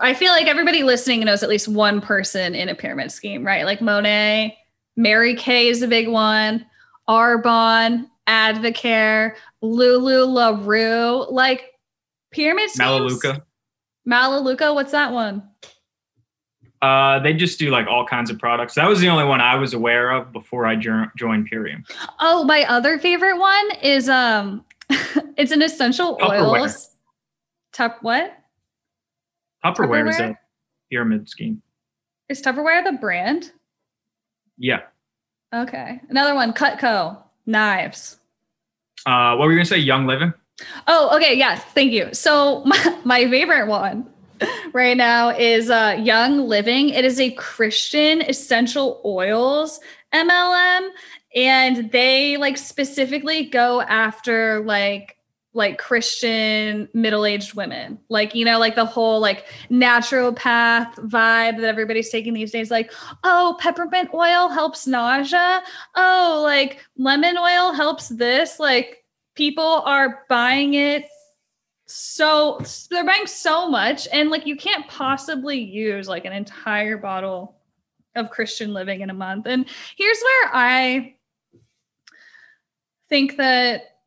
I 0.00 0.14
feel 0.14 0.32
like 0.32 0.46
everybody 0.46 0.82
listening 0.82 1.20
knows 1.20 1.42
at 1.42 1.48
least 1.48 1.68
one 1.68 2.00
person 2.00 2.54
in 2.54 2.68
a 2.68 2.74
pyramid 2.74 3.12
scheme, 3.12 3.44
right? 3.46 3.64
Like 3.64 3.80
Monat, 3.80 4.52
Mary 4.96 5.34
Kay 5.34 5.68
is 5.68 5.82
a 5.82 5.88
big 5.88 6.08
one, 6.08 6.66
Arbonne, 7.08 8.08
Advocare, 8.28 9.34
LuLaRoe, 9.62 11.30
like 11.30 11.72
pyramid 12.32 12.70
schemes. 12.70 12.78
Melaleuca. 12.78 13.46
Melaleuca, 14.04 14.74
what's 14.74 14.92
that 14.92 15.12
one? 15.12 15.48
Uh, 16.82 17.18
they 17.20 17.32
just 17.32 17.58
do 17.58 17.70
like 17.70 17.86
all 17.86 18.04
kinds 18.06 18.30
of 18.30 18.38
products. 18.38 18.74
That 18.74 18.88
was 18.88 19.00
the 19.00 19.08
only 19.08 19.24
one 19.24 19.40
I 19.40 19.56
was 19.56 19.72
aware 19.72 20.10
of 20.10 20.32
before 20.32 20.66
I 20.66 20.76
jo- 20.76 21.06
joined 21.16 21.50
Purium. 21.50 21.82
Oh, 22.20 22.44
my 22.44 22.64
other 22.64 22.98
favorite 22.98 23.38
one 23.38 23.70
is 23.82 24.08
um, 24.08 24.64
it's 25.36 25.50
an 25.50 25.62
essential 25.62 26.18
Tupperware. 26.18 26.60
oils. 26.60 26.90
Tup 27.72 27.98
what? 28.02 28.36
Tupperware, 29.64 29.74
Tupperware 29.76 30.08
is 30.10 30.20
a 30.20 30.38
pyramid 30.90 31.28
scheme. 31.28 31.62
Is 32.28 32.42
Tupperware 32.42 32.84
the 32.84 32.92
brand? 32.92 33.52
Yeah. 34.58 34.80
Okay. 35.54 36.00
Another 36.10 36.34
one, 36.34 36.52
Cutco 36.52 37.16
knives. 37.46 38.18
Uh, 39.06 39.36
what 39.36 39.46
were 39.46 39.52
you 39.52 39.58
gonna 39.58 39.66
say? 39.66 39.78
Young 39.78 40.06
Living. 40.06 40.32
Oh, 40.86 41.16
okay. 41.16 41.34
Yes. 41.34 41.62
Thank 41.74 41.92
you. 41.92 42.12
So 42.12 42.62
my, 42.66 42.98
my 43.04 43.28
favorite 43.28 43.68
one 43.68 44.08
right 44.72 44.96
now 44.96 45.30
is 45.30 45.70
uh, 45.70 45.98
Young 46.02 46.48
Living. 46.48 46.90
It 46.90 47.04
is 47.04 47.20
a 47.20 47.30
Christian 47.32 48.22
essential 48.22 49.00
oils 49.04 49.80
MLM, 50.12 50.90
and 51.34 51.90
they 51.90 52.36
like 52.36 52.58
specifically 52.58 53.44
go 53.46 53.82
after 53.82 54.60
like 54.64 55.16
like 55.56 55.78
Christian 55.78 56.88
middle-aged 56.94 57.54
women. 57.54 57.96
Like, 58.08 58.34
you 58.34 58.44
know, 58.44 58.58
like 58.58 58.74
the 58.74 58.84
whole 58.84 59.20
like 59.20 59.46
naturopath 59.70 60.94
vibe 60.96 61.60
that 61.60 61.64
everybody's 61.64 62.10
taking 62.10 62.34
these 62.34 62.50
days 62.50 62.70
like, 62.70 62.92
"Oh, 63.22 63.56
peppermint 63.60 64.10
oil 64.12 64.48
helps 64.48 64.86
nausea. 64.86 65.62
Oh, 65.94 66.40
like 66.44 66.84
lemon 66.96 67.38
oil 67.38 67.72
helps 67.72 68.08
this." 68.08 68.58
Like 68.58 69.04
people 69.36 69.82
are 69.84 70.24
buying 70.28 70.74
it 70.74 71.06
so 71.96 72.58
they're 72.90 73.04
buying 73.04 73.24
so 73.24 73.70
much 73.70 74.08
and 74.12 74.28
like 74.28 74.46
you 74.46 74.56
can't 74.56 74.88
possibly 74.88 75.60
use 75.60 76.08
like 76.08 76.24
an 76.24 76.32
entire 76.32 76.98
bottle 76.98 77.54
of 78.16 78.30
christian 78.30 78.72
living 78.72 79.00
in 79.00 79.10
a 79.10 79.14
month. 79.14 79.46
And 79.46 79.64
here's 79.96 80.20
where 80.20 80.50
i 80.52 81.14
think 83.08 83.36
that 83.36 83.98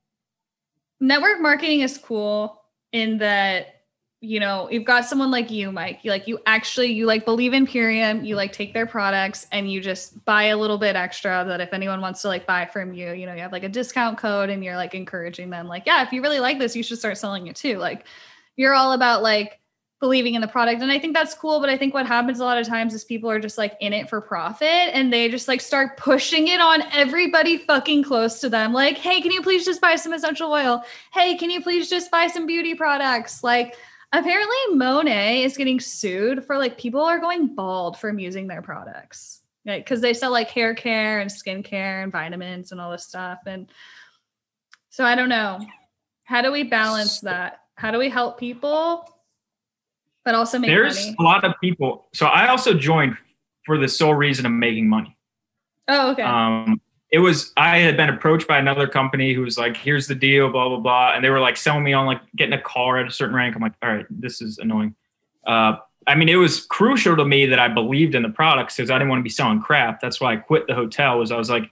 network 1.00 1.40
marketing 1.40 1.80
is 1.80 1.98
cool 1.98 2.62
in 2.92 3.20
that 3.20 3.77
you 4.20 4.40
know, 4.40 4.68
you've 4.72 4.84
got 4.84 5.06
someone 5.06 5.30
like 5.30 5.52
you, 5.52 5.72
Mike. 5.72 6.00
You 6.02 6.10
like 6.10 6.28
you 6.28 6.40
actually 6.48 6.88
you 6.88 7.06
like 7.06 7.24
believe 7.24 7.54
in 7.54 7.68
Purium, 7.68 8.26
you 8.26 8.36
like 8.36 8.52
take 8.52 8.74
their 8.74 8.88
products 8.88 9.46
and 9.52 9.72
you 9.72 9.80
just 9.80 10.24
buy 10.26 10.46
a 10.46 10.58
little 10.58 10.80
bit 10.80 10.96
extra 10.96 11.46
that 11.48 11.62
if 11.62 11.72
anyone 11.72 12.02
wants 12.02 12.24
to 12.24 12.28
like 12.28 12.48
buy 12.48 12.66
from 12.66 12.94
you, 12.94 13.14
you 13.14 13.28
know, 13.28 13.34
you 13.34 13.42
have 13.42 13.52
like 13.52 13.64
a 13.64 13.70
discount 13.70 14.18
code 14.18 14.50
and 14.50 14.64
you're 14.64 14.76
like 14.76 14.96
encouraging 14.96 15.52
them 15.52 15.68
like, 15.68 15.84
yeah, 15.86 16.04
if 16.04 16.12
you 16.12 16.24
really 16.24 16.40
like 16.40 16.58
this, 16.58 16.76
you 16.76 16.82
should 16.82 16.98
start 16.98 17.18
selling 17.18 17.46
it 17.46 17.56
too. 17.56 17.78
Like 17.78 18.08
you're 18.56 18.74
all 18.74 18.94
about 18.94 19.22
like 19.22 19.60
believing 20.00 20.34
in 20.34 20.42
the 20.42 20.48
product 20.48 20.82
and 20.82 20.92
I 20.92 20.98
think 20.98 21.14
that's 21.14 21.36
cool, 21.36 21.60
but 21.60 21.70
I 21.70 21.78
think 21.78 21.94
what 21.94 22.08
happens 22.08 22.40
a 22.40 22.44
lot 22.44 22.58
of 22.58 22.66
times 22.66 22.96
is 22.96 23.04
people 23.04 23.30
are 23.30 23.40
just 23.40 23.58
like 23.60 23.78
in 23.82 23.94
it 23.94 24.10
for 24.10 24.20
profit 24.20 24.68
and 24.68 25.14
they 25.14 25.30
just 25.30 25.48
like 25.48 25.62
start 25.62 25.96
pushing 25.96 26.48
it 26.48 26.60
on 26.60 26.82
everybody 26.92 27.60
fucking 27.60 28.02
close 28.02 28.40
to 28.40 28.50
them. 28.50 28.74
Like, 28.74 28.98
"Hey, 28.98 29.22
can 29.22 29.32
you 29.32 29.44
please 29.44 29.64
just 29.64 29.80
buy 29.80 29.96
some 29.96 30.14
essential 30.14 30.52
oil? 30.52 30.84
Hey, 31.14 31.36
can 31.38 31.52
you 31.52 31.62
please 31.62 31.88
just 31.88 32.10
buy 32.10 32.26
some 32.26 32.48
beauty 32.48 32.74
products?" 32.74 33.44
Like 33.44 33.76
Apparently, 34.14 34.56
Monat 34.74 35.44
is 35.44 35.58
getting 35.58 35.80
sued 35.80 36.46
for 36.46 36.58
like 36.58 36.78
people 36.78 37.02
are 37.02 37.20
going 37.20 37.54
bald 37.56 38.00
from 38.00 38.20
using 38.20 38.48
their 38.48 38.62
products, 38.62 39.42
right? 39.66 39.84
Because 39.84 40.00
they 40.00 40.14
sell 40.14 40.32
like 40.32 40.50
hair 40.50 40.74
care 40.74 41.20
and 41.20 41.32
skin 41.32 41.62
care 41.62 42.02
and 42.02 42.12
vitamins 42.12 42.72
and 42.72 42.80
all 42.80 42.92
this 42.92 43.06
stuff. 43.06 43.40
And 43.46 43.70
so 44.90 45.04
I 45.04 45.16
don't 45.16 45.30
know. 45.30 45.60
How 46.24 46.42
do 46.42 46.52
we 46.52 46.64
balance 46.64 47.20
that? 47.22 47.62
How 47.76 47.92
do 47.92 48.00
we 48.00 48.10
help 48.10 48.40
people, 48.40 49.08
but 50.24 50.36
also 50.36 50.58
make 50.58 50.70
There's 50.70 50.98
money? 50.98 51.16
a 51.20 51.24
lot 51.24 51.44
of 51.44 51.54
people. 51.62 52.08
So 52.14 52.28
I 52.28 52.48
also 52.48 52.74
joined 52.74 53.18
for 53.66 53.78
the 53.78 53.88
sole 53.88 54.16
reason 54.16 54.46
of 54.46 54.54
making 54.54 54.88
money. 54.88 55.18
Oh, 55.90 56.12
okay. 56.12 56.24
Um, 56.24 56.82
it 57.12 57.20
was 57.20 57.54
I 57.56 57.80
had 57.80 57.96
been 57.96 58.10
approached 58.10 58.48
by 58.48 58.58
another 58.58 58.88
company 58.88 59.34
who 59.34 59.42
was 59.42 59.58
like, 59.58 59.78
"Here's 59.78 60.08
the 60.08 60.16
deal," 60.16 60.50
blah 60.50 60.68
blah 60.68 60.80
blah, 60.80 61.14
and 61.14 61.24
they 61.24 61.30
were 61.30 61.40
like 61.40 61.58
selling 61.58 61.84
me 61.84 61.94
on 61.94 62.06
like 62.06 62.22
getting 62.36 62.54
a 62.54 62.62
car 62.62 62.98
at 63.00 63.08
a 63.08 63.12
certain 63.12 63.36
rank. 63.36 63.56
I'm 63.56 63.62
like, 63.62 63.74
"All 63.82 63.90
right, 63.90 64.06
this 64.10 64.42
is 64.42 64.58
annoying." 64.58 64.96
Uh, 65.46 65.78
I 66.06 66.16
mean, 66.16 66.30
it 66.30 66.36
was 66.36 66.66
crucial 66.66 67.16
to 67.18 67.26
me 67.26 67.46
that 67.46 67.60
I 67.60 67.68
believed 67.68 68.16
in 68.16 68.24
the 68.24 68.30
products 68.30 68.76
because 68.76 68.90
I 68.90 68.96
didn't 68.96 69.10
want 69.10 69.20
to 69.20 69.24
be 69.24 69.30
selling 69.30 69.62
crap. 69.62 70.02
That's 70.02 70.20
why 70.20 70.34
I 70.34 70.36
quit 70.38 70.68
the 70.68 70.76
hotel. 70.76 71.20
Was 71.20 71.32
I 71.32 71.38
was 71.38 71.50
like, 71.50 71.70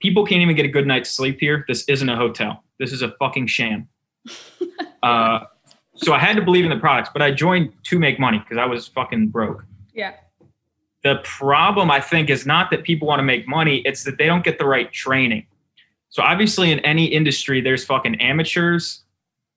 people 0.00 0.26
can't 0.26 0.42
even 0.42 0.56
get 0.56 0.66
a 0.66 0.70
good 0.70 0.86
night's 0.86 1.10
sleep 1.10 1.38
here. 1.40 1.64
This 1.68 1.84
isn't 1.84 2.08
a 2.08 2.16
hotel. 2.16 2.64
This 2.78 2.92
is 2.92 3.02
a 3.02 3.12
fucking 3.18 3.46
sham. 3.46 3.88
uh, 5.02 5.40
so 5.94 6.12
I 6.12 6.18
had 6.18 6.36
to 6.36 6.42
believe 6.42 6.64
in 6.64 6.70
the 6.70 6.78
products, 6.78 7.10
but 7.12 7.22
I 7.22 7.30
joined 7.30 7.72
to 7.84 7.98
make 7.98 8.18
money 8.18 8.38
because 8.38 8.58
I 8.58 8.66
was 8.66 8.88
fucking 8.88 9.28
broke. 9.28 9.64
Yeah. 9.94 10.14
The 11.04 11.16
problem 11.24 11.90
I 11.90 12.00
think 12.00 12.30
is 12.30 12.46
not 12.46 12.70
that 12.70 12.84
people 12.84 13.08
want 13.08 13.18
to 13.18 13.24
make 13.24 13.48
money; 13.48 13.78
it's 13.84 14.04
that 14.04 14.18
they 14.18 14.26
don't 14.26 14.44
get 14.44 14.58
the 14.58 14.66
right 14.66 14.90
training. 14.92 15.46
So 16.10 16.22
obviously, 16.22 16.70
in 16.70 16.78
any 16.80 17.06
industry, 17.06 17.60
there's 17.60 17.84
fucking 17.84 18.20
amateurs 18.20 19.02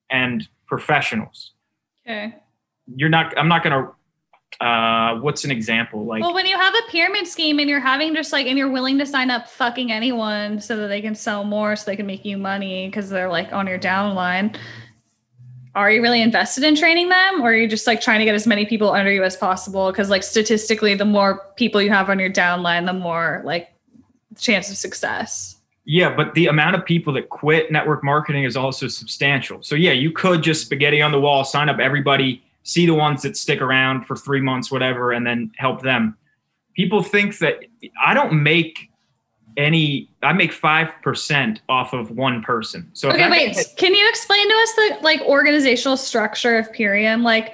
and 0.10 0.48
professionals. 0.68 1.52
Okay. 2.06 2.36
You're 2.96 3.10
not. 3.10 3.38
I'm 3.38 3.48
not 3.48 3.64
gonna. 3.64 3.92
Uh, 4.62 5.20
what's 5.20 5.44
an 5.44 5.52
example? 5.52 6.06
Like, 6.06 6.22
well, 6.22 6.34
when 6.34 6.46
you 6.46 6.58
have 6.58 6.74
a 6.74 6.90
pyramid 6.90 7.28
scheme 7.28 7.60
and 7.60 7.70
you're 7.70 7.82
having 7.82 8.16
just 8.16 8.32
like, 8.32 8.48
and 8.48 8.58
you're 8.58 8.72
willing 8.72 8.98
to 9.00 9.06
sign 9.06 9.30
up 9.30 9.50
fucking 9.50 9.92
anyone 9.92 10.62
so 10.62 10.78
that 10.78 10.88
they 10.88 11.02
can 11.02 11.14
sell 11.14 11.44
more, 11.44 11.76
so 11.76 11.86
they 11.86 11.98
can 11.98 12.06
make 12.06 12.24
you 12.24 12.38
money 12.38 12.88
because 12.88 13.10
they're 13.10 13.30
like 13.30 13.52
on 13.52 13.68
your 13.68 13.80
downline. 13.80 14.56
Are 15.76 15.92
you 15.92 16.02
really 16.02 16.22
invested 16.22 16.64
in 16.64 16.76
training 16.76 17.10
them, 17.10 17.42
or 17.42 17.50
are 17.50 17.56
you 17.56 17.68
just 17.68 17.86
like 17.86 18.00
trying 18.00 18.20
to 18.20 18.26
get 18.26 18.34
as 18.34 18.48
many 18.48 18.66
people 18.66 18.92
under 18.92 19.12
you 19.12 19.24
as 19.24 19.36
possible? 19.36 19.92
Because 19.92 20.10
like 20.10 20.24
statistically, 20.24 20.96
the 20.96 21.06
more 21.06 21.42
people 21.58 21.82
you 21.82 21.90
have 21.90 22.10
on 22.10 22.18
your 22.18 22.30
downline, 22.30 22.86
the 22.86 22.94
more 22.94 23.42
like 23.44 23.74
chance 24.38 24.70
of 24.72 24.78
success. 24.78 25.58
Yeah, 25.84 26.16
but 26.16 26.34
the 26.34 26.48
amount 26.48 26.76
of 26.76 26.86
people 26.86 27.14
that 27.14 27.30
quit 27.30 27.72
network 27.72 28.04
marketing 28.04 28.46
is 28.46 28.56
also 28.58 28.88
substantial. 28.88 29.62
So 29.62 29.76
yeah, 29.76 29.92
you 29.92 30.12
could 30.12 30.42
just 30.42 30.66
spaghetti 30.66 31.02
on 31.02 31.12
the 31.12 31.20
wall, 31.20 31.44
sign 31.44 31.70
up 31.70 31.80
everybody, 31.80 32.42
see 32.64 32.86
the 32.86 32.96
ones 32.96 33.22
that 33.22 33.38
stick 33.38 33.62
around 33.62 34.06
for 34.06 34.16
three 34.16 34.42
months, 34.42 34.72
whatever, 34.72 35.12
and 35.12 35.28
then 35.28 35.52
help 35.58 35.82
them. 35.82 36.18
People 36.74 37.04
think 37.04 37.38
that 37.40 37.60
I 38.04 38.14
don't 38.14 38.42
make 38.42 38.90
any 39.58 40.10
I 40.24 40.34
make 40.34 40.52
five 40.52 40.90
percent 41.02 41.62
off 41.70 41.94
of 41.94 42.12
one 42.12 42.42
person. 42.42 42.90
So 42.94 43.10
okay, 43.10 43.30
wait. 43.30 43.58
can 43.78 43.94
you 43.94 44.10
explain 44.10 44.48
to 44.48 44.56
us 44.56 44.74
the 44.74 44.98
like 45.02 45.22
organizational 45.22 45.98
structure 45.98 46.58
of 46.58 46.72
Purium? 46.72 47.24
Like 47.24 47.54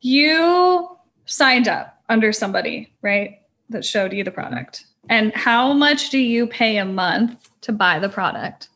you 0.00 0.96
signed 1.26 1.68
up 1.68 2.00
under 2.08 2.32
somebody, 2.32 2.92
right? 3.02 3.40
That 3.70 3.84
showed 3.84 4.12
you 4.12 4.24
the 4.24 4.30
product. 4.30 4.84
And 5.10 5.34
how 5.34 5.72
much 5.72 6.10
do 6.10 6.18
you 6.18 6.46
pay 6.46 6.78
a 6.78 6.84
month 6.84 7.50
to 7.62 7.72
buy 7.72 7.98
the 7.98 8.08
product? 8.08 8.68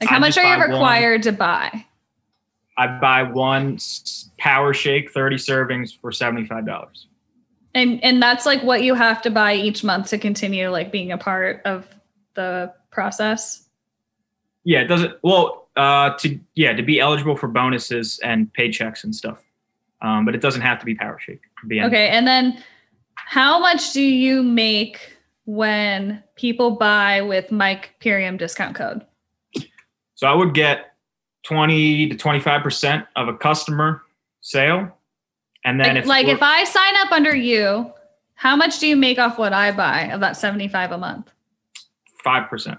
Like 0.00 0.10
how 0.10 0.16
I 0.16 0.20
much 0.20 0.38
are 0.38 0.56
you 0.56 0.62
required 0.62 1.20
one, 1.20 1.22
to 1.22 1.32
buy? 1.32 1.86
I 2.76 2.98
buy 2.98 3.22
one 3.22 3.78
power 4.38 4.74
shake, 4.74 5.12
30 5.12 5.36
servings 5.36 5.96
for 5.96 6.10
$75 6.10 7.06
and 7.74 8.02
and 8.04 8.22
that's 8.22 8.46
like 8.46 8.62
what 8.62 8.82
you 8.82 8.94
have 8.94 9.22
to 9.22 9.30
buy 9.30 9.54
each 9.54 9.82
month 9.82 10.08
to 10.10 10.18
continue 10.18 10.68
like 10.68 10.92
being 10.92 11.12
a 11.12 11.18
part 11.18 11.62
of 11.64 11.86
the 12.34 12.72
process? 12.90 13.66
Yeah 14.64 14.80
it 14.80 14.86
doesn't 14.86 15.14
well 15.22 15.68
uh 15.76 16.14
to 16.18 16.38
yeah 16.54 16.72
to 16.72 16.82
be 16.82 17.00
eligible 17.00 17.36
for 17.36 17.48
bonuses 17.48 18.20
and 18.22 18.52
paychecks 18.52 19.04
and 19.04 19.14
stuff. 19.14 19.42
Um 20.00 20.24
but 20.24 20.34
it 20.34 20.40
doesn't 20.40 20.62
have 20.62 20.78
to 20.80 20.84
be 20.84 20.94
power 20.94 21.18
shake 21.18 21.40
okay 21.70 22.08
and 22.08 22.26
then 22.26 22.62
how 23.14 23.58
much 23.58 23.92
do 23.92 24.02
you 24.02 24.42
make 24.42 25.16
when 25.44 26.22
people 26.36 26.72
buy 26.72 27.22
with 27.22 27.50
mike 27.50 27.94
purium 28.00 28.38
discount 28.38 28.76
code? 28.76 29.04
So 30.14 30.26
i 30.26 30.34
would 30.34 30.54
get 30.54 30.94
20 31.44 32.08
to 32.08 32.16
25 32.16 32.62
percent 32.62 33.06
of 33.16 33.28
a 33.28 33.36
customer 33.36 34.02
sale 34.40 34.96
and 35.64 35.80
then 35.80 35.94
like, 35.94 35.96
if 35.96 36.06
like 36.06 36.26
if 36.26 36.42
I 36.42 36.64
sign 36.64 36.96
up 36.96 37.12
under 37.12 37.34
you, 37.34 37.92
how 38.34 38.56
much 38.56 38.78
do 38.78 38.86
you 38.86 38.96
make 38.96 39.18
off 39.18 39.38
what 39.38 39.52
I 39.52 39.70
buy 39.72 40.10
of 40.12 40.20
that 40.20 40.36
75 40.36 40.92
a 40.92 40.98
month? 40.98 41.30
5%. 42.24 42.78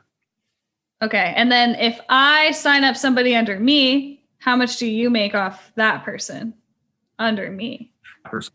Okay. 1.02 1.34
And 1.36 1.52
then 1.52 1.76
if 1.76 2.00
I 2.10 2.52
sign 2.52 2.84
up 2.84 2.96
somebody 2.96 3.36
under 3.36 3.60
me, 3.60 4.24
how 4.40 4.56
much 4.56 4.78
do 4.78 4.86
you 4.86 5.10
make 5.10 5.36
off 5.36 5.72
that 5.76 6.04
person 6.04 6.54
under 7.20 7.50
me? 7.50 7.92
Person. 8.26 8.54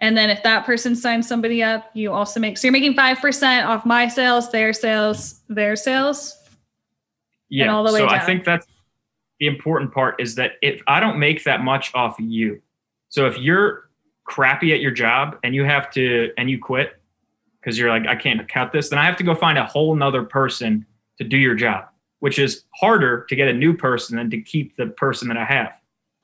And 0.00 0.16
then 0.16 0.28
if 0.28 0.42
that 0.42 0.66
person 0.66 0.96
signs 0.96 1.28
somebody 1.28 1.62
up, 1.62 1.90
you 1.94 2.12
also 2.12 2.40
make 2.40 2.58
so 2.58 2.66
you're 2.66 2.72
making 2.72 2.94
5% 2.94 3.66
off 3.66 3.86
my 3.86 4.08
sales, 4.08 4.50
their 4.50 4.72
sales, 4.72 5.40
their 5.48 5.76
sales. 5.76 6.36
Yeah. 7.48 7.72
all 7.72 7.84
the 7.84 7.92
way 7.92 8.00
so 8.00 8.08
down. 8.08 8.18
I 8.18 8.24
think 8.24 8.44
that's 8.44 8.66
the 9.38 9.46
important 9.46 9.92
part 9.92 10.20
is 10.20 10.34
that 10.34 10.52
if 10.62 10.80
I 10.86 11.00
don't 11.00 11.18
make 11.18 11.44
that 11.44 11.62
much 11.62 11.94
off 11.94 12.16
you, 12.18 12.60
so 13.14 13.26
if 13.26 13.38
you're 13.38 13.90
crappy 14.24 14.72
at 14.72 14.80
your 14.80 14.90
job 14.90 15.38
and 15.44 15.54
you 15.54 15.62
have 15.62 15.88
to 15.92 16.32
and 16.36 16.50
you 16.50 16.58
quit 16.58 17.00
because 17.60 17.78
you're 17.78 17.88
like, 17.88 18.08
I 18.08 18.16
can't 18.16 18.48
cut 18.48 18.72
this, 18.72 18.88
then 18.88 18.98
I 18.98 19.04
have 19.04 19.16
to 19.18 19.22
go 19.22 19.36
find 19.36 19.56
a 19.56 19.64
whole 19.64 19.94
nother 19.94 20.24
person 20.24 20.84
to 21.18 21.24
do 21.24 21.36
your 21.36 21.54
job, 21.54 21.84
which 22.18 22.40
is 22.40 22.64
harder 22.74 23.24
to 23.28 23.36
get 23.36 23.46
a 23.46 23.52
new 23.52 23.72
person 23.72 24.16
than 24.16 24.30
to 24.30 24.40
keep 24.40 24.74
the 24.74 24.88
person 24.88 25.28
that 25.28 25.36
I 25.36 25.44
have. 25.44 25.74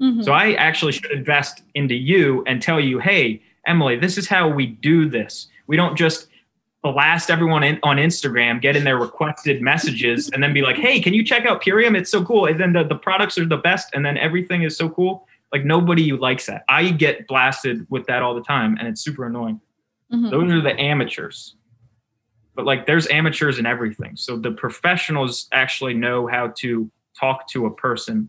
Mm-hmm. 0.02 0.22
So 0.22 0.32
I 0.32 0.54
actually 0.54 0.90
should 0.90 1.12
invest 1.12 1.62
into 1.76 1.94
you 1.94 2.42
and 2.48 2.60
tell 2.60 2.80
you, 2.80 2.98
hey, 2.98 3.40
Emily, 3.68 3.94
this 3.96 4.18
is 4.18 4.26
how 4.26 4.48
we 4.48 4.66
do 4.66 5.08
this. 5.08 5.46
We 5.68 5.76
don't 5.76 5.96
just 5.96 6.26
blast 6.82 7.30
everyone 7.30 7.62
in, 7.62 7.78
on 7.84 7.98
Instagram, 7.98 8.60
get 8.60 8.74
in 8.74 8.82
their 8.82 8.98
requested 8.98 9.62
messages, 9.62 10.28
and 10.30 10.42
then 10.42 10.52
be 10.52 10.62
like, 10.62 10.74
hey, 10.74 10.98
can 10.98 11.14
you 11.14 11.22
check 11.22 11.46
out 11.46 11.62
Purium? 11.62 11.96
It's 11.96 12.10
so 12.10 12.24
cool. 12.24 12.46
And 12.46 12.58
then 12.58 12.72
the, 12.72 12.82
the 12.82 12.96
products 12.96 13.38
are 13.38 13.46
the 13.46 13.58
best, 13.58 13.90
and 13.94 14.04
then 14.04 14.18
everything 14.18 14.64
is 14.64 14.76
so 14.76 14.88
cool. 14.88 15.28
Like 15.52 15.64
nobody 15.64 16.12
likes 16.12 16.46
that. 16.46 16.64
I 16.68 16.90
get 16.90 17.26
blasted 17.26 17.86
with 17.90 18.06
that 18.06 18.22
all 18.22 18.34
the 18.34 18.42
time, 18.42 18.76
and 18.78 18.86
it's 18.86 19.00
super 19.00 19.26
annoying. 19.26 19.60
Mm-hmm. 20.12 20.30
Those 20.30 20.52
are 20.52 20.60
the 20.60 20.78
amateurs. 20.80 21.56
But 22.54 22.66
like 22.66 22.86
there's 22.86 23.08
amateurs 23.08 23.58
in 23.58 23.66
everything. 23.66 24.16
So 24.16 24.36
the 24.36 24.50
professionals 24.52 25.48
actually 25.52 25.94
know 25.94 26.26
how 26.26 26.48
to 26.58 26.90
talk 27.18 27.48
to 27.48 27.66
a 27.66 27.70
person 27.74 28.28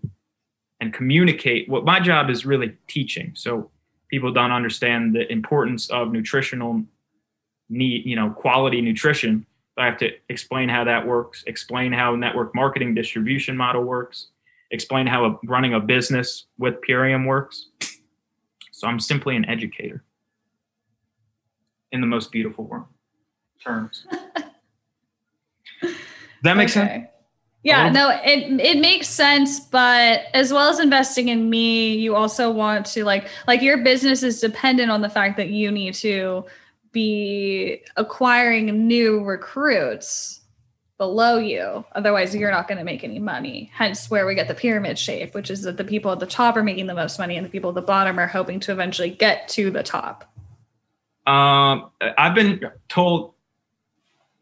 and 0.80 0.94
communicate. 0.94 1.70
What 1.70 1.86
my 1.86 2.00
job 2.00 2.30
is 2.30 2.46
really 2.46 2.76
teaching. 2.88 3.34
So 3.36 3.70
people 4.10 4.32
don't 4.32 4.52
understand 4.52 5.16
the 5.16 5.32
importance 5.32 5.90
of 5.90 6.12
nutritional 6.12 6.84
need, 7.70 8.06
you 8.06 8.16
know, 8.16 8.30
quality 8.32 8.82
nutrition. 8.82 9.46
I 9.78 9.86
have 9.86 9.98
to 10.00 10.12
explain 10.30 10.70
how 10.70 10.84
that 10.84 11.08
works, 11.08 11.44
explain 11.48 11.94
how 11.94 12.16
network 12.16 12.54
marketing 12.54 12.94
distribution 12.94 13.56
model 13.56 13.84
works, 13.84 14.28
explain 14.72 15.08
how 15.08 15.26
a, 15.26 15.40
running 15.46 15.74
a 15.74 15.80
business 15.80 16.46
with 16.58 16.76
Purium 16.88 17.28
works. 17.28 17.70
So 18.72 18.88
I'm 18.88 19.00
simply 19.00 19.36
an 19.36 19.46
educator 19.46 20.04
in 21.92 22.02
the 22.02 22.08
most 22.08 22.32
beautiful 22.32 22.66
word, 22.66 22.86
terms. 23.64 24.08
that 26.44 26.58
makes 26.58 26.76
okay. 26.76 26.88
sense? 26.88 27.08
Yeah, 27.64 27.90
no, 27.90 28.10
it 28.10 28.60
it 28.60 28.80
makes 28.80 29.08
sense, 29.08 29.60
but 29.60 30.22
as 30.34 30.52
well 30.52 30.70
as 30.70 30.80
investing 30.80 31.28
in 31.28 31.48
me, 31.48 31.94
you 31.94 32.16
also 32.16 32.50
want 32.50 32.88
to 32.88 33.06
like 33.06 33.28
like 33.48 33.62
your 33.62 33.84
business 33.84 34.24
is 34.24 34.42
dependent 34.42 34.90
on 34.90 35.02
the 35.02 35.10
fact 35.10 35.38
that 35.38 35.50
you 35.50 35.70
need 35.70 35.94
to 35.96 36.44
be 36.92 37.84
acquiring 37.98 38.88
new 38.88 39.24
recruits 39.24 40.41
below 41.02 41.40
you. 41.40 41.84
Otherwise, 41.94 42.36
you're 42.36 42.52
not 42.52 42.68
going 42.68 42.78
to 42.78 42.84
make 42.84 43.04
any 43.04 43.18
money. 43.18 43.72
Hence, 43.74 44.12
where 44.12 44.28
we 44.28 44.36
get 44.36 44.48
the 44.48 44.54
pyramid 44.54 45.00
shape, 45.00 45.34
which 45.34 45.50
is 45.50 45.64
that 45.64 45.76
the 45.76 45.84
people 45.84 46.12
at 46.12 46.20
the 46.20 46.28
top 46.28 46.56
are 46.56 46.62
making 46.62 46.86
the 46.86 46.94
most 46.94 47.18
money 47.18 47.38
and 47.38 47.44
the 47.44 47.50
people 47.50 47.70
at 47.72 47.74
the 47.74 47.82
bottom 47.82 48.20
are 48.20 48.28
hoping 48.28 48.60
to 48.60 48.72
eventually 48.72 49.10
get 49.10 49.48
to 49.48 49.72
the 49.72 49.82
top. 49.82 50.32
Um, 51.26 51.90
I've 52.20 52.36
been 52.36 52.70
told 52.88 53.34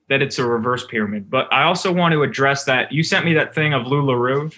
that 0.10 0.22
it's 0.22 0.38
a 0.38 0.46
reverse 0.46 0.86
pyramid, 0.86 1.30
but 1.30 1.48
I 1.50 1.64
also 1.64 1.94
want 1.94 2.12
to 2.12 2.24
address 2.24 2.66
that. 2.66 2.92
You 2.92 3.04
sent 3.04 3.24
me 3.24 3.34
that 3.36 3.56
thing 3.56 3.74
of 3.74 3.84
LuLaRoe. 3.84 4.54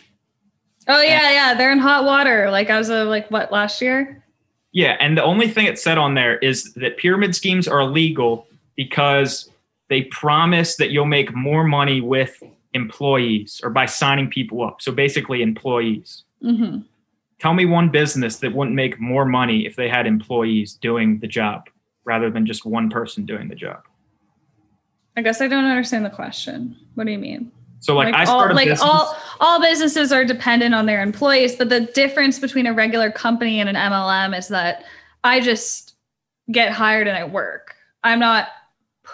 Oh 0.87 1.01
yeah, 1.03 1.31
yeah, 1.31 1.53
they're 1.53 1.71
in 1.71 1.77
hot 1.77 2.03
water. 2.03 2.49
Like 2.49 2.71
I 2.71 2.79
was 2.79 2.89
uh, 2.89 3.05
like 3.05 3.29
what 3.29 3.51
last 3.51 3.79
year? 3.79 4.23
Yeah, 4.71 4.97
and 4.99 5.15
the 5.15 5.23
only 5.23 5.47
thing 5.47 5.67
it 5.67 5.77
said 5.77 5.99
on 5.99 6.15
there 6.15 6.39
is 6.39 6.73
that 6.73 6.97
pyramid 6.97 7.35
schemes 7.35 7.67
are 7.67 7.81
illegal 7.81 8.47
because 8.75 9.50
they 9.91 10.03
promise 10.03 10.77
that 10.77 10.91
you'll 10.91 11.05
make 11.05 11.35
more 11.35 11.65
money 11.65 11.99
with 11.99 12.41
employees 12.73 13.59
or 13.61 13.69
by 13.69 13.85
signing 13.85 14.29
people 14.29 14.63
up. 14.63 14.81
So 14.81 14.89
basically, 14.89 15.41
employees. 15.41 16.23
Mm-hmm. 16.41 16.83
Tell 17.39 17.53
me 17.53 17.65
one 17.65 17.89
business 17.89 18.37
that 18.37 18.53
wouldn't 18.55 18.73
make 18.73 19.01
more 19.01 19.25
money 19.25 19.65
if 19.65 19.75
they 19.75 19.89
had 19.89 20.07
employees 20.07 20.75
doing 20.75 21.19
the 21.19 21.27
job 21.27 21.67
rather 22.05 22.29
than 22.29 22.45
just 22.45 22.65
one 22.65 22.89
person 22.89 23.25
doing 23.25 23.49
the 23.49 23.55
job. 23.55 23.83
I 25.17 25.23
guess 25.23 25.41
I 25.41 25.49
don't 25.49 25.65
understand 25.65 26.05
the 26.05 26.09
question. 26.09 26.77
What 26.95 27.03
do 27.05 27.11
you 27.11 27.19
mean? 27.19 27.51
So 27.81 27.93
like, 27.93 28.13
like 28.13 28.15
I 28.15 28.23
started 28.23 28.51
all, 28.51 28.55
like 28.55 28.69
business. 28.69 28.81
all 28.81 29.17
all 29.41 29.59
businesses 29.59 30.13
are 30.13 30.23
dependent 30.23 30.73
on 30.73 30.85
their 30.85 31.01
employees, 31.01 31.57
but 31.57 31.67
the 31.67 31.81
difference 31.81 32.39
between 32.39 32.65
a 32.65 32.71
regular 32.71 33.11
company 33.11 33.59
and 33.59 33.67
an 33.67 33.75
MLM 33.75 34.37
is 34.37 34.47
that 34.47 34.85
I 35.25 35.41
just 35.41 35.95
get 36.49 36.71
hired 36.71 37.09
and 37.09 37.17
I 37.17 37.25
work. 37.25 37.75
I'm 38.05 38.19
not 38.19 38.47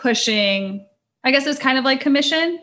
pushing 0.01 0.85
i 1.23 1.31
guess 1.31 1.45
it's 1.45 1.59
kind 1.59 1.77
of 1.77 1.85
like 1.85 1.99
commission 2.01 2.59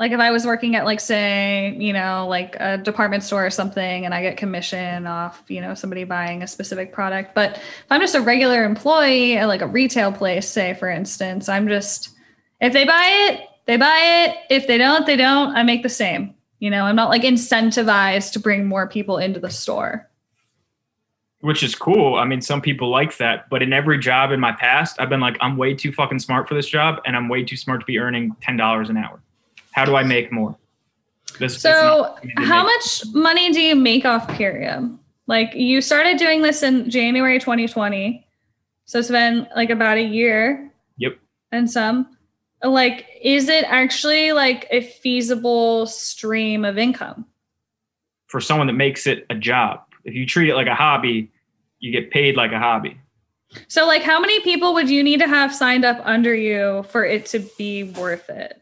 Like 0.00 0.10
if 0.10 0.18
I 0.18 0.32
was 0.32 0.44
working 0.44 0.74
at 0.74 0.84
like 0.84 0.98
say, 0.98 1.76
you 1.78 1.92
know, 1.92 2.26
like 2.28 2.56
a 2.58 2.78
department 2.78 3.22
store 3.22 3.46
or 3.46 3.50
something 3.50 4.04
and 4.04 4.12
I 4.12 4.22
get 4.22 4.36
commission 4.36 5.06
off, 5.06 5.44
you 5.46 5.60
know, 5.60 5.74
somebody 5.74 6.02
buying 6.02 6.42
a 6.42 6.48
specific 6.48 6.92
product. 6.92 7.32
But 7.32 7.58
if 7.58 7.86
I'm 7.90 8.00
just 8.00 8.16
a 8.16 8.20
regular 8.20 8.64
employee 8.64 9.36
at 9.36 9.46
like 9.46 9.62
a 9.62 9.68
retail 9.68 10.10
place, 10.10 10.48
say 10.48 10.74
for 10.74 10.90
instance, 10.90 11.48
I'm 11.48 11.68
just 11.68 12.10
if 12.60 12.72
they 12.72 12.84
buy 12.84 13.06
it, 13.28 13.48
they 13.66 13.76
buy 13.76 14.26
it. 14.26 14.36
If 14.50 14.66
they 14.66 14.78
don't, 14.78 15.06
they 15.06 15.16
don't. 15.16 15.54
I 15.54 15.62
make 15.62 15.84
the 15.84 15.88
same. 15.88 16.34
You 16.58 16.70
know, 16.70 16.86
I'm 16.86 16.96
not 16.96 17.10
like 17.10 17.22
incentivized 17.22 18.32
to 18.32 18.40
bring 18.40 18.66
more 18.66 18.88
people 18.88 19.18
into 19.18 19.38
the 19.38 19.50
store. 19.50 20.10
Which 21.44 21.62
is 21.62 21.74
cool. 21.74 22.14
I 22.14 22.24
mean, 22.24 22.40
some 22.40 22.62
people 22.62 22.88
like 22.88 23.18
that, 23.18 23.50
but 23.50 23.62
in 23.62 23.74
every 23.74 23.98
job 23.98 24.32
in 24.32 24.40
my 24.40 24.52
past, 24.52 24.98
I've 24.98 25.10
been 25.10 25.20
like, 25.20 25.36
I'm 25.42 25.58
way 25.58 25.74
too 25.74 25.92
fucking 25.92 26.20
smart 26.20 26.48
for 26.48 26.54
this 26.54 26.66
job 26.66 27.02
and 27.04 27.14
I'm 27.14 27.28
way 27.28 27.44
too 27.44 27.56
smart 27.58 27.80
to 27.80 27.86
be 27.86 27.98
earning 27.98 28.34
$10 28.42 28.88
an 28.88 28.96
hour. 28.96 29.20
How 29.72 29.84
do 29.84 29.94
I 29.94 30.04
make 30.04 30.32
more? 30.32 30.56
This, 31.38 31.60
so, 31.60 32.16
how 32.38 32.62
much 32.62 33.02
money 33.12 33.52
do 33.52 33.60
you 33.60 33.76
make 33.76 34.06
off 34.06 34.26
Purium? 34.28 34.98
Like, 35.26 35.54
you 35.54 35.82
started 35.82 36.16
doing 36.16 36.40
this 36.40 36.62
in 36.62 36.88
January 36.88 37.38
2020. 37.38 38.26
So, 38.86 38.98
it's 38.98 39.10
been 39.10 39.46
like 39.54 39.68
about 39.68 39.98
a 39.98 40.02
year. 40.02 40.70
Yep. 40.96 41.18
And 41.52 41.70
some 41.70 42.16
like 42.62 43.06
is 43.20 43.50
it 43.50 43.64
actually 43.64 44.32
like 44.32 44.66
a 44.70 44.80
feasible 44.80 45.84
stream 45.86 46.64
of 46.64 46.78
income 46.78 47.26
for 48.28 48.40
someone 48.40 48.66
that 48.66 48.72
makes 48.72 49.06
it 49.06 49.26
a 49.28 49.34
job 49.34 49.80
if 50.04 50.14
you 50.14 50.24
treat 50.24 50.48
it 50.48 50.54
like 50.54 50.66
a 50.66 50.74
hobby 50.74 51.30
you 51.84 51.92
get 51.92 52.10
paid 52.10 52.34
like 52.34 52.50
a 52.50 52.58
hobby. 52.58 52.98
So 53.68 53.86
like 53.86 54.02
how 54.02 54.18
many 54.18 54.40
people 54.40 54.72
would 54.72 54.88
you 54.88 55.04
need 55.04 55.20
to 55.20 55.28
have 55.28 55.54
signed 55.54 55.84
up 55.84 56.00
under 56.02 56.34
you 56.34 56.84
for 56.88 57.04
it 57.04 57.26
to 57.26 57.40
be 57.58 57.84
worth 57.84 58.30
it? 58.30 58.60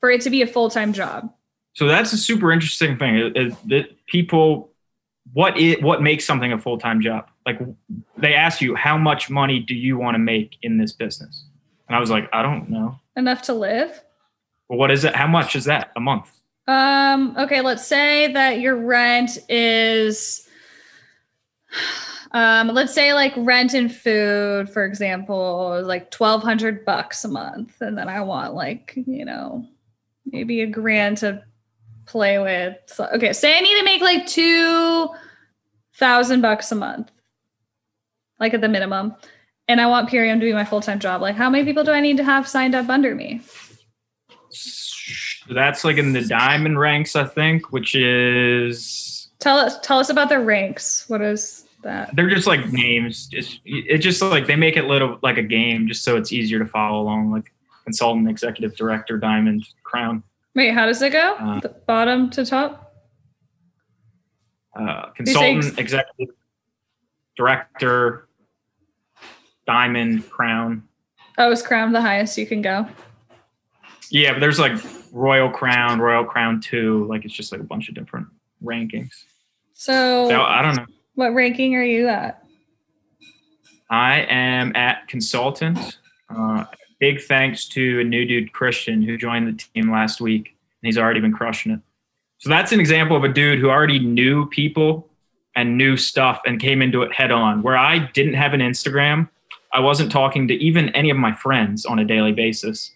For 0.00 0.10
it 0.10 0.20
to 0.22 0.30
be 0.30 0.42
a 0.42 0.46
full-time 0.46 0.92
job? 0.92 1.32
So 1.74 1.86
that's 1.86 2.12
a 2.12 2.18
super 2.18 2.50
interesting 2.50 2.98
thing. 2.98 3.32
That 3.68 3.88
people 4.06 4.72
what 5.32 5.56
it 5.56 5.80
what 5.80 6.02
makes 6.02 6.24
something 6.24 6.52
a 6.52 6.58
full-time 6.58 7.00
job? 7.00 7.30
Like 7.46 7.60
they 8.16 8.34
ask 8.34 8.60
you 8.60 8.74
how 8.74 8.98
much 8.98 9.30
money 9.30 9.60
do 9.60 9.74
you 9.74 9.96
want 9.96 10.16
to 10.16 10.18
make 10.18 10.56
in 10.62 10.76
this 10.76 10.92
business? 10.92 11.44
And 11.88 11.96
i 11.96 12.00
was 12.00 12.10
like 12.10 12.28
i 12.32 12.42
don't 12.42 12.68
know. 12.68 12.98
Enough 13.16 13.42
to 13.42 13.54
live. 13.54 14.02
Well, 14.68 14.78
what 14.78 14.90
is 14.90 15.04
it? 15.04 15.14
How 15.14 15.28
much 15.28 15.54
is 15.54 15.66
that? 15.66 15.92
A 15.94 16.00
month? 16.00 16.30
Um, 16.66 17.36
okay, 17.38 17.60
let's 17.60 17.86
say 17.86 18.32
that 18.32 18.60
your 18.60 18.76
rent 18.76 19.38
is 19.48 20.48
um, 22.32 22.68
let's 22.68 22.94
say 22.94 23.12
like 23.12 23.32
rent 23.36 23.74
and 23.74 23.94
food, 23.94 24.70
for 24.70 24.84
example, 24.84 25.82
like 25.84 26.10
twelve 26.10 26.42
hundred 26.42 26.84
bucks 26.84 27.24
a 27.24 27.28
month, 27.28 27.80
and 27.80 27.96
then 27.96 28.08
I 28.08 28.20
want 28.20 28.54
like 28.54 28.94
you 28.96 29.24
know 29.24 29.66
maybe 30.26 30.60
a 30.62 30.66
grand 30.66 31.18
to 31.18 31.42
play 32.06 32.38
with. 32.38 32.76
So, 32.86 33.06
okay, 33.14 33.32
say 33.32 33.56
I 33.56 33.60
need 33.60 33.78
to 33.78 33.84
make 33.84 34.02
like 34.02 34.26
two 34.26 35.08
thousand 35.94 36.40
bucks 36.40 36.70
a 36.72 36.76
month, 36.76 37.10
like 38.38 38.54
at 38.54 38.60
the 38.60 38.68
minimum 38.68 39.16
and 39.70 39.80
I 39.80 39.86
want 39.86 40.10
Purium 40.10 40.40
to 40.40 40.44
be 40.44 40.52
my 40.52 40.64
full 40.64 40.80
time 40.80 40.98
job, 40.98 41.22
like 41.22 41.36
how 41.36 41.48
many 41.48 41.64
people 41.64 41.84
do 41.84 41.92
I 41.92 42.00
need 42.00 42.16
to 42.16 42.24
have 42.24 42.48
signed 42.48 42.74
up 42.74 42.88
under 42.88 43.14
me? 43.14 43.40
That's 45.48 45.84
like 45.84 45.96
in 45.96 46.12
the 46.12 46.22
diamond 46.22 46.78
ranks, 46.78 47.14
I 47.14 47.24
think, 47.24 47.72
which 47.72 47.94
is 47.94 49.28
tell 49.38 49.58
us 49.58 49.78
tell 49.80 50.00
us 50.00 50.10
about 50.10 50.28
the 50.28 50.40
ranks. 50.40 51.08
What 51.08 51.22
is 51.22 51.59
that? 51.82 52.14
They're 52.14 52.30
just 52.30 52.46
like 52.46 52.72
names. 52.72 53.28
It's 53.32 53.60
it's 53.64 54.04
just 54.04 54.22
like 54.22 54.46
they 54.46 54.56
make 54.56 54.76
it 54.76 54.84
little 54.84 55.18
like 55.22 55.38
a 55.38 55.42
game, 55.42 55.88
just 55.88 56.04
so 56.04 56.16
it's 56.16 56.32
easier 56.32 56.58
to 56.58 56.66
follow 56.66 57.00
along. 57.00 57.30
Like 57.30 57.52
consultant, 57.84 58.28
executive 58.28 58.76
director, 58.76 59.18
diamond, 59.18 59.66
crown. 59.82 60.22
Wait, 60.54 60.72
how 60.72 60.86
does 60.86 61.00
it 61.02 61.12
go? 61.12 61.34
Uh, 61.34 61.60
bottom 61.86 62.30
to 62.30 62.44
top. 62.44 62.94
Uh, 64.74 65.10
consultant, 65.10 65.78
executive 65.78 66.34
director, 67.36 68.28
diamond, 69.66 70.28
crown. 70.30 70.82
Oh, 71.38 71.50
is 71.50 71.62
crown 71.62 71.92
the 71.92 72.00
highest 72.00 72.36
you 72.36 72.46
can 72.46 72.62
go? 72.62 72.86
Yeah, 74.10 74.32
but 74.32 74.40
there's 74.40 74.58
like 74.58 74.72
royal 75.12 75.48
crown, 75.48 76.00
royal 76.00 76.24
crown 76.24 76.60
two. 76.60 77.06
Like 77.08 77.24
it's 77.24 77.34
just 77.34 77.52
like 77.52 77.60
a 77.60 77.64
bunch 77.64 77.88
of 77.88 77.94
different 77.94 78.26
rankings. 78.62 79.24
So, 79.74 80.28
so 80.28 80.42
I 80.42 80.62
don't 80.62 80.76
know. 80.76 80.86
What 81.20 81.34
ranking 81.34 81.74
are 81.74 81.84
you 81.84 82.08
at? 82.08 82.42
I 83.90 84.20
am 84.30 84.74
at 84.74 85.06
consultant. 85.06 85.98
Uh, 86.34 86.64
big 86.98 87.20
thanks 87.20 87.68
to 87.68 88.00
a 88.00 88.04
new 88.04 88.24
dude, 88.24 88.54
Christian, 88.54 89.02
who 89.02 89.18
joined 89.18 89.46
the 89.46 89.52
team 89.52 89.92
last 89.92 90.22
week, 90.22 90.46
and 90.46 90.88
he's 90.88 90.96
already 90.96 91.20
been 91.20 91.34
crushing 91.34 91.72
it. 91.72 91.80
So 92.38 92.48
that's 92.48 92.72
an 92.72 92.80
example 92.80 93.18
of 93.18 93.24
a 93.24 93.28
dude 93.28 93.58
who 93.58 93.68
already 93.68 93.98
knew 93.98 94.48
people 94.48 95.10
and 95.54 95.76
knew 95.76 95.98
stuff 95.98 96.40
and 96.46 96.58
came 96.58 96.80
into 96.80 97.02
it 97.02 97.12
head 97.12 97.32
on. 97.32 97.60
Where 97.60 97.76
I 97.76 97.98
didn't 98.14 98.32
have 98.32 98.54
an 98.54 98.60
Instagram, 98.60 99.28
I 99.74 99.80
wasn't 99.80 100.10
talking 100.10 100.48
to 100.48 100.54
even 100.54 100.88
any 100.96 101.10
of 101.10 101.18
my 101.18 101.34
friends 101.34 101.84
on 101.84 101.98
a 101.98 102.04
daily 102.06 102.32
basis. 102.32 102.92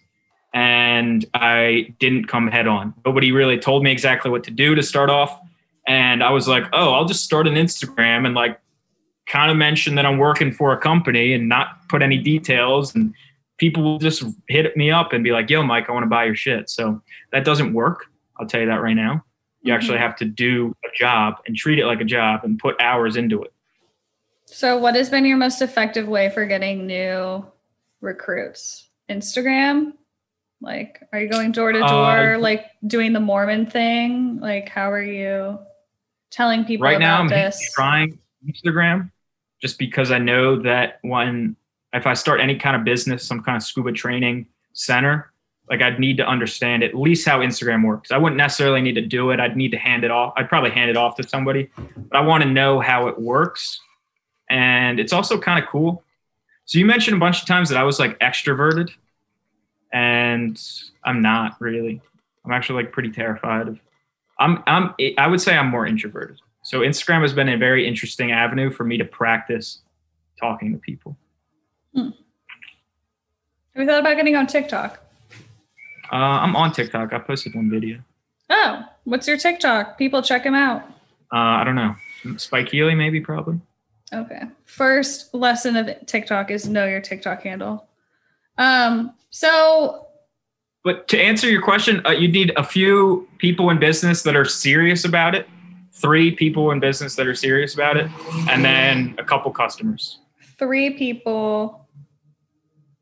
And 0.51 1.23
I 1.35 1.93
didn't 1.99 2.25
come 2.25 2.47
head 2.47 2.65
on. 2.65 2.95
Nobody 3.05 3.31
really 3.31 3.59
told 3.59 3.83
me 3.83 3.91
exactly 3.91 4.31
what 4.31 4.43
to 4.45 4.51
do 4.51 4.73
to 4.73 4.81
start 4.81 5.11
off. 5.11 5.39
And 5.87 6.23
I 6.23 6.31
was 6.31 6.47
like, 6.47 6.63
oh, 6.73 6.93
I'll 6.93 7.05
just 7.05 7.23
start 7.23 7.47
an 7.47 7.55
Instagram 7.55 8.25
and 8.25 8.33
like 8.33 8.59
kind 9.27 9.51
of 9.51 9.57
mention 9.57 9.95
that 9.95 10.05
I'm 10.05 10.17
working 10.17 10.51
for 10.51 10.71
a 10.73 10.77
company 10.77 11.33
and 11.33 11.49
not 11.49 11.87
put 11.89 12.01
any 12.01 12.17
details. 12.17 12.93
And 12.95 13.13
people 13.57 13.83
will 13.83 13.99
just 13.99 14.23
hit 14.47 14.75
me 14.75 14.91
up 14.91 15.13
and 15.13 15.23
be 15.23 15.31
like, 15.31 15.49
yo, 15.49 15.63
Mike, 15.63 15.89
I 15.89 15.93
want 15.93 16.03
to 16.03 16.09
buy 16.09 16.25
your 16.25 16.35
shit. 16.35 16.69
So 16.69 17.01
that 17.31 17.45
doesn't 17.45 17.73
work. 17.73 18.05
I'll 18.37 18.47
tell 18.47 18.61
you 18.61 18.67
that 18.67 18.81
right 18.81 18.93
now. 18.93 19.23
You 19.61 19.71
mm-hmm. 19.71 19.77
actually 19.77 19.97
have 19.99 20.15
to 20.17 20.25
do 20.25 20.75
a 20.83 20.89
job 20.97 21.35
and 21.47 21.55
treat 21.55 21.79
it 21.79 21.85
like 21.85 22.01
a 22.01 22.05
job 22.05 22.41
and 22.43 22.59
put 22.59 22.79
hours 22.81 23.15
into 23.15 23.41
it. 23.43 23.51
So, 24.47 24.77
what 24.77 24.93
has 24.95 25.09
been 25.09 25.25
your 25.25 25.37
most 25.37 25.61
effective 25.63 26.07
way 26.07 26.29
for 26.29 26.45
getting 26.45 26.85
new 26.85 27.43
recruits? 27.99 28.87
Instagram? 29.09 29.93
Like, 30.61 31.03
are 31.11 31.19
you 31.19 31.27
going 31.27 31.51
door 31.51 31.71
to 31.71 31.79
door, 31.79 32.35
uh, 32.35 32.39
like 32.39 32.65
doing 32.85 33.13
the 33.13 33.19
Mormon 33.19 33.65
thing? 33.65 34.39
Like, 34.39 34.69
how 34.69 34.91
are 34.91 35.01
you 35.01 35.59
telling 36.35 36.65
people 36.65 36.83
right 36.83 36.99
now? 36.99 37.19
I'm 37.19 37.27
this? 37.27 37.71
trying 37.73 38.17
Instagram 38.47 39.11
just 39.61 39.79
because 39.79 40.11
I 40.11 40.17
know 40.17 40.61
that 40.61 40.99
when 41.01 41.55
if 41.93 42.05
I 42.05 42.13
start 42.13 42.41
any 42.41 42.57
kind 42.57 42.75
of 42.75 42.83
business, 42.83 43.25
some 43.25 43.41
kind 43.41 43.55
of 43.55 43.63
scuba 43.63 43.91
training 43.91 44.47
center, 44.73 45.31
like 45.69 45.81
I'd 45.81 45.99
need 45.99 46.17
to 46.17 46.27
understand 46.27 46.83
at 46.83 46.93
least 46.93 47.25
how 47.25 47.39
Instagram 47.39 47.85
works. 47.85 48.11
I 48.11 48.17
wouldn't 48.17 48.37
necessarily 48.37 48.81
need 48.81 48.95
to 48.95 49.01
do 49.01 49.31
it. 49.31 49.39
I'd 49.39 49.55
need 49.55 49.71
to 49.71 49.77
hand 49.77 50.03
it 50.03 50.11
off. 50.11 50.33
I'd 50.35 50.49
probably 50.49 50.71
hand 50.71 50.89
it 50.89 50.97
off 50.97 51.15
to 51.15 51.27
somebody, 51.27 51.69
but 51.77 52.17
I 52.17 52.21
want 52.21 52.43
to 52.43 52.49
know 52.49 52.81
how 52.81 53.07
it 53.07 53.19
works 53.19 53.79
and 54.49 54.99
it's 54.99 55.13
also 55.13 55.39
kind 55.39 55.63
of 55.63 55.69
cool. 55.69 56.03
So 56.65 56.79
you 56.79 56.85
mentioned 56.85 57.15
a 57.15 57.19
bunch 57.19 57.41
of 57.41 57.47
times 57.47 57.69
that 57.69 57.77
I 57.77 57.83
was 57.83 57.99
like 57.99 58.17
extroverted, 58.19 58.89
and 59.93 60.61
I'm 61.03 61.21
not 61.21 61.55
really. 61.59 62.01
I'm 62.43 62.51
actually 62.51 62.83
like 62.83 62.91
pretty 62.91 63.11
terrified 63.11 63.67
of. 63.67 63.79
I'm 64.39 64.63
I'm 64.67 64.93
I 65.17 65.27
would 65.27 65.41
say 65.41 65.57
I'm 65.57 65.69
more 65.69 65.85
introverted. 65.85 66.39
So 66.63 66.79
Instagram 66.79 67.21
has 67.21 67.33
been 67.33 67.49
a 67.49 67.57
very 67.57 67.87
interesting 67.87 68.31
avenue 68.31 68.71
for 68.71 68.83
me 68.83 68.97
to 68.97 69.05
practice 69.05 69.81
talking 70.39 70.71
to 70.73 70.79
people. 70.79 71.15
Hmm. 71.93 72.09
Have 73.75 73.83
you 73.83 73.85
thought 73.85 73.99
about 73.99 74.15
getting 74.15 74.35
on 74.35 74.47
TikTok? 74.47 74.99
Uh, 76.11 76.15
I'm 76.15 76.55
on 76.55 76.71
TikTok. 76.71 77.13
I 77.13 77.19
posted 77.19 77.55
one 77.55 77.69
video. 77.69 77.99
Oh, 78.49 78.83
what's 79.03 79.27
your 79.27 79.37
TikTok? 79.37 79.97
People 79.97 80.21
check 80.21 80.43
him 80.43 80.55
out. 80.55 80.83
Uh, 81.33 81.59
I 81.59 81.63
don't 81.63 81.75
know. 81.75 81.95
Spike 82.37 82.69
Healy, 82.69 82.95
maybe, 82.95 83.19
probably. 83.19 83.59
Okay. 84.13 84.43
First 84.65 85.33
lesson 85.33 85.75
of 85.75 85.89
TikTok 86.05 86.51
is 86.51 86.67
know 86.67 86.85
your 86.85 87.01
TikTok 87.01 87.41
handle. 87.41 87.87
Um, 88.57 89.13
so 89.29 90.04
but 90.85 91.07
to 91.07 91.19
answer 91.19 91.49
your 91.49 91.63
question, 91.63 92.05
uh, 92.05 92.11
you 92.11 92.27
need 92.27 92.53
a 92.57 92.63
few 92.63 93.27
people 93.39 93.71
in 93.71 93.79
business 93.79 94.21
that 94.21 94.35
are 94.35 94.45
serious 94.45 95.03
about 95.03 95.33
it, 95.33 95.49
three 95.91 96.29
people 96.29 96.69
in 96.69 96.79
business 96.79 97.15
that 97.15 97.25
are 97.25 97.33
serious 97.33 97.73
about 97.73 97.97
it, 97.97 98.07
and 98.51 98.63
then 98.63 99.15
a 99.17 99.23
couple 99.23 99.51
customers. 99.51 100.19
Three 100.59 100.91
people. 100.91 101.87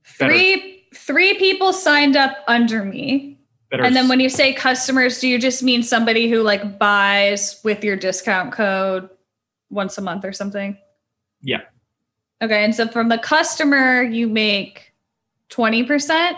Three 0.05 0.53
are, 0.55 0.95
three 0.95 1.33
people 1.33 1.73
signed 1.73 2.15
up 2.15 2.37
under 2.47 2.85
me. 2.85 3.37
And 3.73 3.93
then 3.93 4.07
when 4.07 4.21
you 4.21 4.29
say 4.29 4.53
customers, 4.53 5.19
do 5.19 5.27
you 5.27 5.37
just 5.37 5.61
mean 5.61 5.83
somebody 5.83 6.29
who 6.29 6.41
like 6.41 6.79
buys 6.79 7.59
with 7.65 7.83
your 7.83 7.97
discount 7.97 8.53
code 8.53 9.09
once 9.69 9.97
a 9.97 10.01
month 10.01 10.23
or 10.23 10.31
something? 10.31 10.77
Yeah. 11.41 11.61
Okay. 12.41 12.63
And 12.63 12.73
so 12.73 12.87
from 12.87 13.09
the 13.09 13.17
customer, 13.17 14.03
you 14.03 14.29
make 14.29 14.93
20%. 15.49 16.35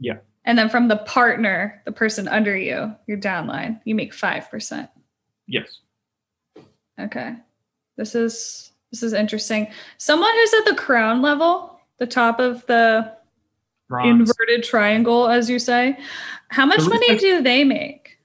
Yeah. 0.00 0.14
And 0.44 0.58
then 0.58 0.68
from 0.68 0.88
the 0.88 0.96
partner, 0.96 1.80
the 1.84 1.92
person 1.92 2.26
under 2.26 2.56
you, 2.56 2.94
your 3.06 3.18
downline, 3.18 3.80
you 3.84 3.94
make 3.94 4.12
5%. 4.12 4.88
Yes. 5.46 5.78
Okay. 6.98 7.36
This 7.96 8.14
is 8.14 8.72
this 8.90 9.02
is 9.02 9.14
interesting. 9.14 9.68
Someone 9.96 10.32
who's 10.34 10.54
at 10.54 10.64
the 10.66 10.74
crown 10.74 11.22
level, 11.22 11.80
the 11.98 12.06
top 12.06 12.40
of 12.40 12.66
the 12.66 13.12
Bronze. 13.88 14.30
inverted 14.30 14.64
triangle, 14.64 15.28
as 15.28 15.48
you 15.48 15.58
say. 15.58 15.98
How 16.48 16.66
much 16.66 16.86
money 16.86 17.16
do 17.16 17.42
they 17.42 17.64
make? 17.64 18.18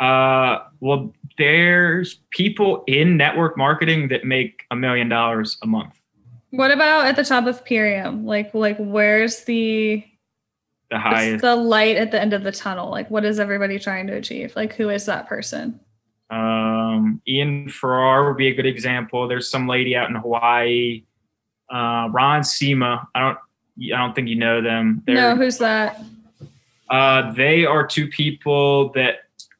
Uh, 0.00 0.58
well, 0.80 1.12
there's 1.38 2.20
people 2.30 2.82
in 2.86 3.16
network 3.16 3.58
marketing 3.58 4.08
that 4.08 4.24
make 4.24 4.64
a 4.70 4.76
million 4.76 5.08
dollars 5.08 5.58
a 5.62 5.66
month. 5.66 6.00
What 6.50 6.70
about 6.70 7.06
at 7.06 7.16
the 7.16 7.24
top 7.24 7.46
of 7.46 7.64
Purium? 7.64 8.24
Like, 8.24 8.54
like 8.54 8.78
where's 8.78 9.44
the 9.44 10.02
The 10.90 10.98
highest. 10.98 11.42
the 11.42 11.56
light 11.56 11.96
at 11.96 12.12
the 12.12 12.20
end 12.20 12.32
of 12.32 12.44
the 12.44 12.52
tunnel? 12.52 12.90
Like, 12.90 13.10
what 13.10 13.24
is 13.24 13.40
everybody 13.40 13.78
trying 13.78 14.06
to 14.06 14.14
achieve? 14.14 14.54
Like, 14.54 14.74
who 14.74 14.88
is 14.88 15.06
that 15.06 15.26
person? 15.26 15.80
Um, 16.30 17.20
Ian 17.26 17.68
Farrar 17.68 18.28
would 18.28 18.36
be 18.36 18.48
a 18.48 18.54
good 18.54 18.66
example. 18.66 19.26
There's 19.28 19.50
some 19.50 19.66
lady 19.66 19.96
out 19.96 20.08
in 20.08 20.14
Hawaii. 20.16 21.04
Uh, 21.72 22.08
Ron 22.10 22.44
Sema. 22.44 23.08
I 23.14 23.20
don't. 23.20 23.38
I 23.94 23.98
don't 23.98 24.14
think 24.14 24.28
you 24.28 24.36
know 24.36 24.62
them. 24.62 25.02
They're, 25.06 25.16
no, 25.16 25.36
who's 25.36 25.58
that? 25.58 26.00
Uh, 26.88 27.32
they 27.32 27.66
are 27.66 27.86
two 27.86 28.08
people 28.08 28.90
that 28.92 29.16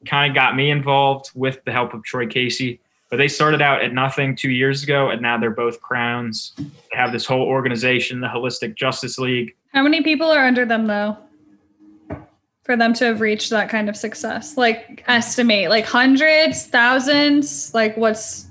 kind 0.07 0.31
of 0.31 0.35
got 0.35 0.55
me 0.55 0.71
involved 0.71 1.31
with 1.35 1.63
the 1.65 1.71
help 1.71 1.93
of 1.93 2.03
Troy 2.03 2.25
Casey. 2.25 2.79
But 3.09 3.17
they 3.17 3.27
started 3.27 3.61
out 3.61 3.83
at 3.83 3.93
nothing 3.93 4.35
two 4.35 4.49
years 4.49 4.83
ago, 4.83 5.09
and 5.09 5.21
now 5.21 5.37
they're 5.37 5.51
both 5.51 5.81
crowns. 5.81 6.53
They 6.57 6.97
have 6.97 7.11
this 7.11 7.25
whole 7.25 7.43
organization, 7.43 8.19
the 8.19 8.27
Holistic 8.27 8.75
Justice 8.75 9.17
League. 9.17 9.55
How 9.77 9.83
many 9.83 10.01
people 10.01 10.31
are 10.31 10.43
under 10.43 10.65
them 10.65 10.87
though? 10.87 11.15
For 12.63 12.75
them 12.75 12.95
to 12.95 13.05
have 13.05 13.21
reached 13.21 13.51
that 13.51 13.69
kind 13.69 13.89
of 13.89 13.95
success, 13.95 14.57
like 14.57 15.03
estimate, 15.07 15.69
like 15.69 15.85
hundreds, 15.85 16.65
thousands, 16.65 17.71
like 17.75 17.95
what's 17.95 18.47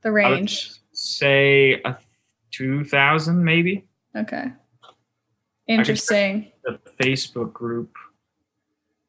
the 0.00 0.10
range? 0.10 0.72
say 0.94 1.82
a 1.84 1.94
two 2.50 2.86
thousand, 2.86 3.44
maybe. 3.44 3.84
Okay, 4.16 4.46
interesting. 5.68 6.50
The 6.64 6.80
Facebook 6.98 7.52
group. 7.52 7.94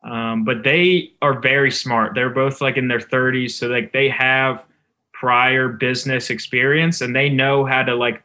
Um, 0.04 0.44
but 0.44 0.64
they 0.64 1.14
are 1.22 1.40
very 1.40 1.72
smart. 1.72 2.14
They're 2.14 2.30
both 2.30 2.60
like 2.60 2.76
in 2.76 2.90
their 2.90 3.00
30s, 3.00 3.52
so 3.52 3.68
like 3.68 3.94
they 3.94 4.10
have 4.10 4.66
prior 5.14 5.70
business 5.70 6.30
experience 6.30 7.00
and 7.00 7.16
they 7.16 7.30
know 7.30 7.64
how 7.64 7.84
to 7.84 7.96
like 7.96 8.22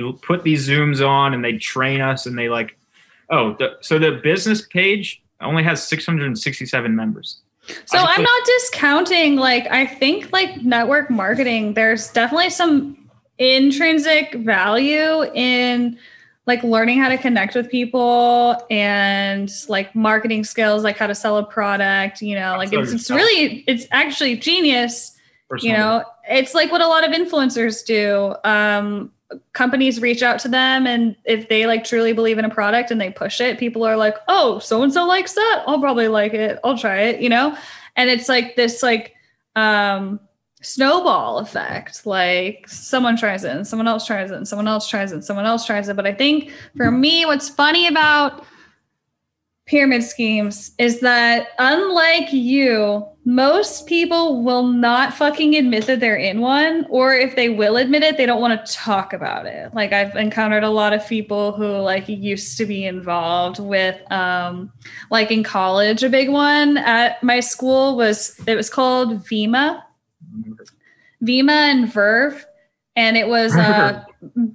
they 0.00 0.12
put 0.22 0.42
these 0.42 0.68
zooms 0.68 1.06
on 1.06 1.34
and 1.34 1.44
they 1.44 1.56
train 1.58 2.00
us 2.00 2.26
and 2.26 2.38
they 2.38 2.48
like 2.48 2.76
oh 3.30 3.54
the, 3.58 3.76
so 3.80 3.98
the 3.98 4.20
business 4.22 4.66
page 4.66 5.22
only 5.40 5.62
has 5.62 5.86
667 5.86 6.94
members 6.94 7.40
So 7.86 7.98
I'm 7.98 8.16
put- 8.16 8.22
not 8.22 8.46
discounting 8.46 9.36
like 9.36 9.66
I 9.70 9.86
think 9.86 10.32
like 10.32 10.62
network 10.62 11.10
marketing 11.10 11.74
there's 11.74 12.10
definitely 12.10 12.50
some 12.50 12.96
intrinsic 13.38 14.34
value 14.34 15.24
in 15.34 15.98
like 16.46 16.62
learning 16.64 17.00
how 17.00 17.08
to 17.08 17.16
connect 17.16 17.54
with 17.54 17.70
people 17.70 18.60
and 18.70 19.50
like 19.68 19.94
marketing 19.94 20.42
skills 20.44 20.82
like 20.82 20.96
how 20.98 21.06
to 21.06 21.14
sell 21.14 21.38
a 21.38 21.44
product, 21.44 22.20
you 22.20 22.34
know, 22.34 22.56
like 22.56 22.72
it's, 22.72 22.92
it's 22.92 23.10
really 23.10 23.64
it's 23.68 23.86
actually 23.92 24.36
genius, 24.36 25.16
you 25.60 25.72
know. 25.72 26.04
It's 26.28 26.54
like 26.54 26.72
what 26.72 26.80
a 26.80 26.86
lot 26.86 27.04
of 27.04 27.14
influencers 27.14 27.84
do. 27.84 28.34
Um 28.48 29.12
companies 29.52 30.00
reach 30.00 30.22
out 30.22 30.38
to 30.40 30.48
them 30.48 30.86
and 30.86 31.16
if 31.24 31.48
they 31.48 31.66
like 31.66 31.84
truly 31.84 32.12
believe 32.12 32.38
in 32.38 32.44
a 32.44 32.50
product 32.50 32.90
and 32.90 33.00
they 33.00 33.10
push 33.10 33.40
it 33.40 33.58
people 33.58 33.84
are 33.84 33.96
like 33.96 34.16
oh 34.28 34.58
so 34.58 34.82
and 34.82 34.92
so 34.92 35.06
likes 35.06 35.34
that. 35.34 35.64
I'll 35.66 35.80
probably 35.80 36.08
like 36.08 36.34
it. 36.34 36.58
I'll 36.64 36.78
try 36.78 37.02
it 37.02 37.20
you 37.20 37.28
know? 37.28 37.56
And 37.96 38.08
it's 38.10 38.28
like 38.28 38.56
this 38.56 38.82
like 38.82 39.14
um 39.56 40.20
snowball 40.62 41.38
effect. 41.38 42.06
Like 42.06 42.66
someone 42.68 43.16
tries 43.16 43.44
it 43.44 43.54
and 43.54 43.66
someone 43.66 43.88
else 43.88 44.06
tries 44.06 44.30
it 44.30 44.36
and 44.36 44.48
someone 44.48 44.68
else 44.68 44.88
tries 44.88 45.12
it 45.12 45.16
and 45.16 45.24
someone 45.24 45.46
else 45.46 45.66
tries 45.66 45.88
it. 45.88 45.96
But 45.96 46.06
i 46.06 46.14
think 46.14 46.52
for 46.76 46.90
me 46.90 47.26
what's 47.26 47.48
funny 47.48 47.86
about 47.86 48.44
pyramid 49.72 50.02
schemes 50.02 50.72
is 50.76 51.00
that 51.00 51.48
unlike 51.58 52.30
you 52.30 53.02
most 53.24 53.86
people 53.86 54.42
will 54.42 54.66
not 54.66 55.14
fucking 55.14 55.56
admit 55.56 55.86
that 55.86 55.98
they're 55.98 56.14
in 56.14 56.40
one 56.40 56.84
or 56.90 57.14
if 57.14 57.36
they 57.36 57.48
will 57.48 57.78
admit 57.78 58.02
it 58.02 58.18
they 58.18 58.26
don't 58.26 58.42
want 58.42 58.66
to 58.66 58.72
talk 58.74 59.14
about 59.14 59.46
it. 59.46 59.72
Like 59.72 59.94
i've 59.94 60.14
encountered 60.14 60.62
a 60.62 60.68
lot 60.68 60.92
of 60.92 61.08
people 61.08 61.52
who 61.52 61.78
like 61.78 62.06
used 62.06 62.58
to 62.58 62.66
be 62.66 62.84
involved 62.84 63.60
with 63.60 63.98
um 64.12 64.70
like 65.10 65.30
in 65.30 65.42
college 65.42 66.02
a 66.02 66.10
big 66.10 66.28
one 66.28 66.76
at 66.76 67.22
my 67.22 67.40
school 67.40 67.96
was 67.96 68.38
it 68.46 68.54
was 68.54 68.68
called 68.68 69.24
Vemma. 69.24 69.82
Vemma 71.24 71.50
and 71.72 71.90
verve 71.90 72.44
and 72.94 73.16
it 73.16 73.26
was 73.26 73.56
uh 73.56 74.04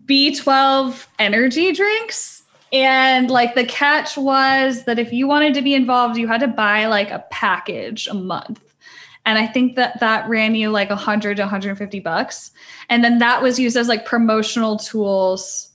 b12 0.05 1.07
energy 1.18 1.72
drinks 1.72 2.37
and 2.74 3.30
like 3.30 3.55
the 3.55 3.65
catch 3.65 4.18
was 4.18 4.84
that 4.84 4.99
if 4.99 5.13
you 5.13 5.28
wanted 5.28 5.53
to 5.53 5.61
be 5.61 5.74
involved 5.74 6.18
you 6.18 6.28
had 6.28 6.41
to 6.41 6.47
buy 6.47 6.86
like 6.86 7.11
a 7.11 7.26
package 7.32 8.07
a 8.07 8.13
month. 8.13 8.61
And 9.26 9.38
i 9.38 9.45
think 9.45 9.76
that 9.76 9.99
that 9.99 10.28
ran 10.30 10.55
you 10.55 10.70
like 10.70 10.89
100 10.89 11.38
to 11.38 11.43
150 11.43 11.99
bucks. 11.99 12.51
And 12.89 13.03
then 13.03 13.20
that 13.20 13.41
was 13.41 13.59
used 13.59 13.78
as 13.78 13.88
like 13.88 14.05
promotional 14.05 14.78
tools 14.78 15.70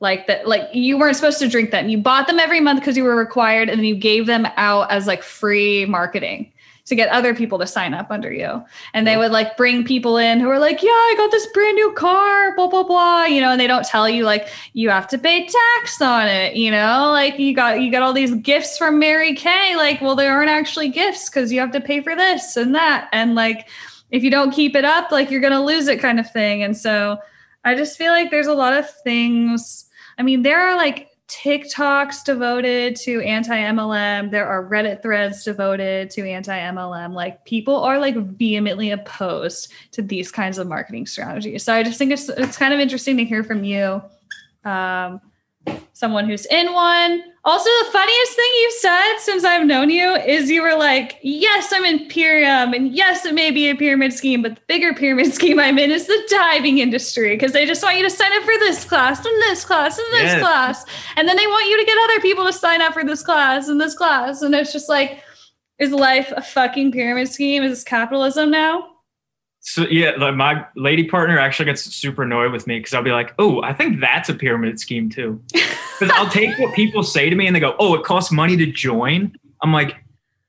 like 0.00 0.26
that 0.26 0.46
like 0.46 0.68
you 0.72 0.98
weren't 0.98 1.16
supposed 1.16 1.38
to 1.38 1.48
drink 1.48 1.70
them. 1.70 1.88
You 1.88 1.98
bought 1.98 2.26
them 2.26 2.38
every 2.38 2.60
month 2.60 2.80
because 2.80 2.96
you 2.96 3.04
were 3.04 3.16
required 3.16 3.68
and 3.68 3.78
then 3.78 3.86
you 3.86 3.96
gave 3.96 4.26
them 4.26 4.46
out 4.56 4.90
as 4.90 5.06
like 5.06 5.22
free 5.22 5.86
marketing 5.86 6.52
to 6.86 6.94
get 6.94 7.08
other 7.08 7.34
people 7.34 7.58
to 7.58 7.66
sign 7.66 7.94
up 7.94 8.10
under 8.10 8.32
you. 8.32 8.62
And 8.92 9.06
they 9.06 9.16
would 9.16 9.32
like 9.32 9.56
bring 9.56 9.84
people 9.84 10.16
in 10.18 10.40
who 10.40 10.48
are 10.48 10.58
like 10.58 10.82
yeah 10.82 10.90
i 10.90 11.14
got 11.16 11.30
this 11.30 11.46
brand 11.48 11.76
new 11.76 11.92
car 11.92 12.54
blah 12.54 12.68
blah 12.68 12.82
blah 12.82 13.24
you 13.24 13.40
know 13.40 13.52
and 13.52 13.60
they 13.60 13.66
don't 13.66 13.86
tell 13.86 14.08
you 14.08 14.24
like 14.24 14.48
you 14.74 14.90
have 14.90 15.08
to 15.08 15.18
pay 15.18 15.46
tax 15.46 16.00
on 16.02 16.28
it 16.28 16.56
you 16.56 16.70
know? 16.70 17.10
Like 17.10 17.38
you 17.38 17.54
got 17.54 17.80
you 17.80 17.90
got 17.90 18.02
all 18.02 18.12
these 18.12 18.34
gifts 18.34 18.76
from 18.76 18.98
mary 18.98 19.34
kay 19.34 19.76
like 19.76 20.00
well 20.00 20.16
they 20.16 20.26
aren't 20.26 20.50
actually 20.50 20.88
gifts 20.88 21.28
because 21.28 21.52
you 21.52 21.60
have 21.60 21.72
to 21.72 21.80
pay 21.80 22.00
for 22.00 22.14
this 22.14 22.56
and 22.56 22.74
that. 22.74 23.08
And 23.12 23.34
like 23.34 23.68
if 24.10 24.22
you 24.22 24.30
don't 24.30 24.52
keep 24.52 24.76
it 24.76 24.84
up 24.84 25.10
like 25.10 25.30
you're 25.30 25.40
gonna 25.40 25.64
lose 25.64 25.88
it 25.88 26.00
kind 26.00 26.20
of 26.20 26.30
thing. 26.30 26.62
And 26.62 26.76
so 26.76 27.18
i 27.64 27.74
just 27.74 27.96
feel 27.96 28.12
like 28.12 28.30
there's 28.30 28.46
a 28.46 28.54
lot 28.54 28.74
of 28.74 28.88
things 29.02 29.86
i 30.18 30.22
mean 30.22 30.42
there 30.42 30.60
are 30.60 30.76
like 30.76 31.13
TikToks 31.28 32.24
devoted 32.24 32.96
to 32.96 33.20
anti 33.22 33.56
MLM. 33.56 34.30
There 34.30 34.46
are 34.46 34.68
Reddit 34.68 35.00
threads 35.00 35.42
devoted 35.42 36.10
to 36.10 36.28
anti 36.28 36.56
MLM. 36.56 37.14
Like 37.14 37.44
people 37.46 37.76
are 37.76 37.98
like 37.98 38.14
vehemently 38.14 38.90
opposed 38.90 39.72
to 39.92 40.02
these 40.02 40.30
kinds 40.30 40.58
of 40.58 40.66
marketing 40.66 41.06
strategies. 41.06 41.64
So 41.64 41.72
I 41.72 41.82
just 41.82 41.98
think 41.98 42.12
it's 42.12 42.28
it's 42.28 42.58
kind 42.58 42.74
of 42.74 42.80
interesting 42.80 43.16
to 43.16 43.24
hear 43.24 43.42
from 43.42 43.64
you, 43.64 44.02
um, 44.64 45.20
someone 45.92 46.28
who's 46.28 46.46
in 46.46 46.72
one. 46.72 47.22
Also, 47.46 47.68
the 47.84 47.90
funniest 47.92 48.32
thing 48.34 48.50
you've 48.62 48.72
said 48.74 49.16
since 49.18 49.44
I've 49.44 49.66
known 49.66 49.90
you 49.90 50.14
is 50.14 50.50
you 50.50 50.62
were 50.62 50.76
like, 50.76 51.18
"Yes, 51.22 51.72
I'm 51.72 51.84
in 51.84 52.08
Purium, 52.08 52.74
and 52.74 52.94
yes, 52.94 53.24
it 53.26 53.34
may 53.34 53.50
be 53.50 53.68
a 53.68 53.74
pyramid 53.74 54.12
scheme, 54.12 54.40
but 54.42 54.54
the 54.56 54.60
bigger 54.66 54.94
pyramid 54.94 55.32
scheme 55.38 55.60
I'm 55.60 55.78
in 55.78 55.90
is 55.90 56.06
the 56.06 56.22
diving 56.30 56.78
industry 56.78 57.34
because 57.36 57.52
they 57.52 57.66
just 57.66 57.82
want 57.82 57.96
you 57.98 58.02
to 58.02 58.10
sign 58.10 58.32
up 58.32 58.42
for 58.44 58.58
this 58.60 58.84
class 58.84 59.18
and 59.24 59.42
this 59.42 59.64
class 59.64 59.98
and 59.98 60.06
this 60.14 60.22
Yes. 60.22 60.40
class, 60.40 60.86
and 61.16 61.28
then 61.28 61.36
they 61.36 61.46
want 61.46 61.68
you 61.68 61.78
to 61.78 61.84
get 61.84 61.98
other 62.04 62.20
people 62.20 62.44
to 62.46 62.52
sign 62.52 62.80
up 62.80 62.94
for 62.94 63.04
this 63.04 63.22
class 63.22 63.68
and 63.68 63.80
this 63.80 63.94
class, 63.94 64.40
and 64.42 64.54
it's 64.54 64.72
just 64.72 64.88
like, 64.88 65.22
is 65.78 65.90
life 65.92 66.32
a 66.36 66.40
fucking 66.42 66.92
pyramid 66.92 67.28
scheme? 67.28 67.62
Is 67.62 67.72
this 67.72 67.84
capitalism 67.84 68.50
now? 68.50 68.88
So 69.66 69.86
yeah, 69.90 70.10
like 70.18 70.34
my 70.34 70.66
lady 70.76 71.04
partner 71.04 71.38
actually 71.38 71.64
gets 71.64 71.82
super 71.82 72.22
annoyed 72.22 72.52
with 72.52 72.66
me 72.66 72.78
because 72.78 72.92
I'll 72.92 73.02
be 73.02 73.12
like, 73.12 73.32
"Oh, 73.38 73.62
I 73.62 73.72
think 73.72 73.98
that's 73.98 74.28
a 74.28 74.34
pyramid 74.34 74.78
scheme 74.78 75.08
too." 75.10 75.42
Because 76.00 76.12
I'll 76.16 76.28
take 76.28 76.58
what 76.58 76.74
people 76.74 77.04
say 77.04 77.30
to 77.30 77.36
me 77.36 77.46
and 77.46 77.54
they 77.54 77.60
go, 77.60 77.76
"Oh, 77.78 77.94
it 77.94 78.02
costs 78.02 78.32
money 78.32 78.56
to 78.56 78.66
join." 78.66 79.32
I'm 79.62 79.72
like, 79.72 79.94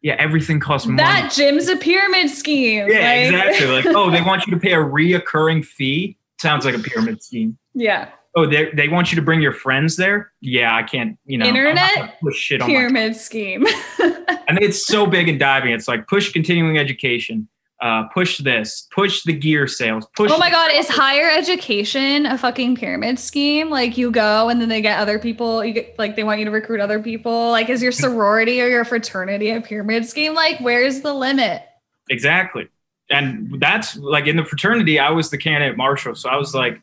"Yeah, 0.01 0.15
everything 0.17 0.59
costs 0.59 0.87
money." 0.87 0.97
That 0.97 1.31
gym's 1.31 1.67
a 1.69 1.77
pyramid 1.77 2.31
scheme. 2.31 2.87
yeah, 2.89 2.95
like- 3.09 3.25
exactly. 3.51 3.67
Like, 3.67 3.85
oh, 3.95 4.09
they 4.09 4.21
want 4.23 4.45
you 4.47 4.53
to 4.53 4.59
pay 4.59 4.73
a 4.73 4.77
reoccurring 4.77 5.63
fee. 5.63 6.17
Sounds 6.41 6.65
like 6.65 6.75
a 6.75 6.79
pyramid 6.79 7.21
scheme. 7.23 7.57
yeah, 7.75 8.09
Oh, 8.35 8.45
they 8.47 8.71
they 8.71 8.89
want 8.89 9.11
you 9.11 9.15
to 9.17 9.21
bring 9.21 9.39
your 9.39 9.53
friends 9.53 9.95
there. 9.97 10.31
Yeah, 10.41 10.75
I 10.75 10.81
can't. 10.83 11.17
You 11.25 11.37
know, 11.37 11.45
Internet 11.45 12.19
push 12.21 12.35
shit 12.37 12.59
pyramid 12.61 13.15
scheme. 13.15 13.65
I 13.67 14.45
think 14.49 14.61
it's 14.61 14.85
so 14.85 15.05
big 15.07 15.29
in 15.29 15.37
diving. 15.37 15.71
It's 15.73 15.87
like 15.87 16.07
push 16.07 16.33
continuing 16.33 16.77
education. 16.79 17.47
Uh, 17.81 18.07
push 18.13 18.37
this. 18.37 18.87
Push 18.93 19.23
the 19.23 19.33
gear 19.33 19.67
sales. 19.67 20.07
Push. 20.15 20.31
Oh 20.31 20.37
my 20.37 20.49
god, 20.49 20.71
is 20.73 20.87
higher 20.87 21.29
education 21.29 22.25
a 22.25 22.37
fucking 22.37 22.77
pyramid 22.77 23.19
scheme? 23.19 23.69
Like 23.69 23.97
you 23.97 24.11
go 24.11 24.47
and 24.47 24.61
then 24.61 24.69
they 24.69 24.81
get 24.81 24.97
other 24.97 25.19
people, 25.19 25.63
you 25.63 25.73
get 25.73 25.99
like 25.99 26.15
they 26.15 26.23
want 26.23 26.39
you 26.39 26.45
to 26.45 26.51
recruit 26.51 26.79
other 26.79 27.01
people. 27.01 27.51
Like 27.51 27.69
is 27.69 27.83
your 27.83 27.91
sorority 27.91 28.61
or 28.61 28.67
your 28.67 28.85
fraternity 28.85 29.49
a 29.49 29.59
pyramid 29.59 30.05
scheme? 30.05 30.33
Like 30.33 30.59
where's 30.59 31.01
the 31.01 31.13
limit? 31.13 31.63
Exactly. 32.09 32.69
And 33.09 33.59
that's 33.59 33.97
like 33.97 34.27
in 34.27 34.37
the 34.37 34.45
fraternity, 34.45 34.97
I 34.97 35.11
was 35.11 35.29
the 35.29 35.37
candidate 35.37 35.77
marshal. 35.77 36.15
So 36.15 36.29
I 36.29 36.37
was 36.37 36.55
like, 36.55 36.81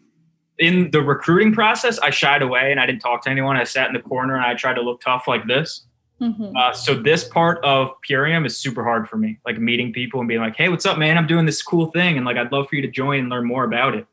in 0.58 0.90
the 0.90 1.00
recruiting 1.00 1.52
process, 1.52 1.98
I 1.98 2.10
shied 2.10 2.42
away 2.42 2.70
and 2.70 2.78
I 2.78 2.86
didn't 2.86 3.00
talk 3.00 3.22
to 3.22 3.30
anyone. 3.30 3.56
I 3.56 3.64
sat 3.64 3.88
in 3.88 3.94
the 3.94 4.00
corner 4.00 4.36
and 4.36 4.44
I 4.44 4.54
tried 4.54 4.74
to 4.74 4.82
look 4.82 5.00
tough 5.00 5.26
like 5.26 5.46
this. 5.46 5.86
Mhm. 6.22 6.56
Uh, 6.56 6.72
so 6.72 6.94
this 6.94 7.24
part 7.24 7.62
of 7.64 7.90
Purium 8.08 8.46
is 8.46 8.56
super 8.56 8.84
hard 8.84 9.08
for 9.08 9.16
me, 9.16 9.38
like 9.44 9.58
meeting 9.58 9.92
people 9.92 10.20
and 10.20 10.28
being 10.28 10.40
like, 10.40 10.54
"Hey, 10.54 10.68
what's 10.68 10.86
up, 10.86 10.96
man? 10.96 11.18
I'm 11.18 11.26
doing 11.26 11.46
this 11.46 11.60
cool 11.62 11.86
thing, 11.86 12.16
and 12.16 12.24
like 12.24 12.36
I'd 12.36 12.52
love 12.52 12.68
for 12.68 12.76
you 12.76 12.82
to 12.82 12.88
join 12.88 13.18
and 13.20 13.28
learn 13.28 13.44
more 13.44 13.64
about 13.64 13.96
it." 13.96 14.06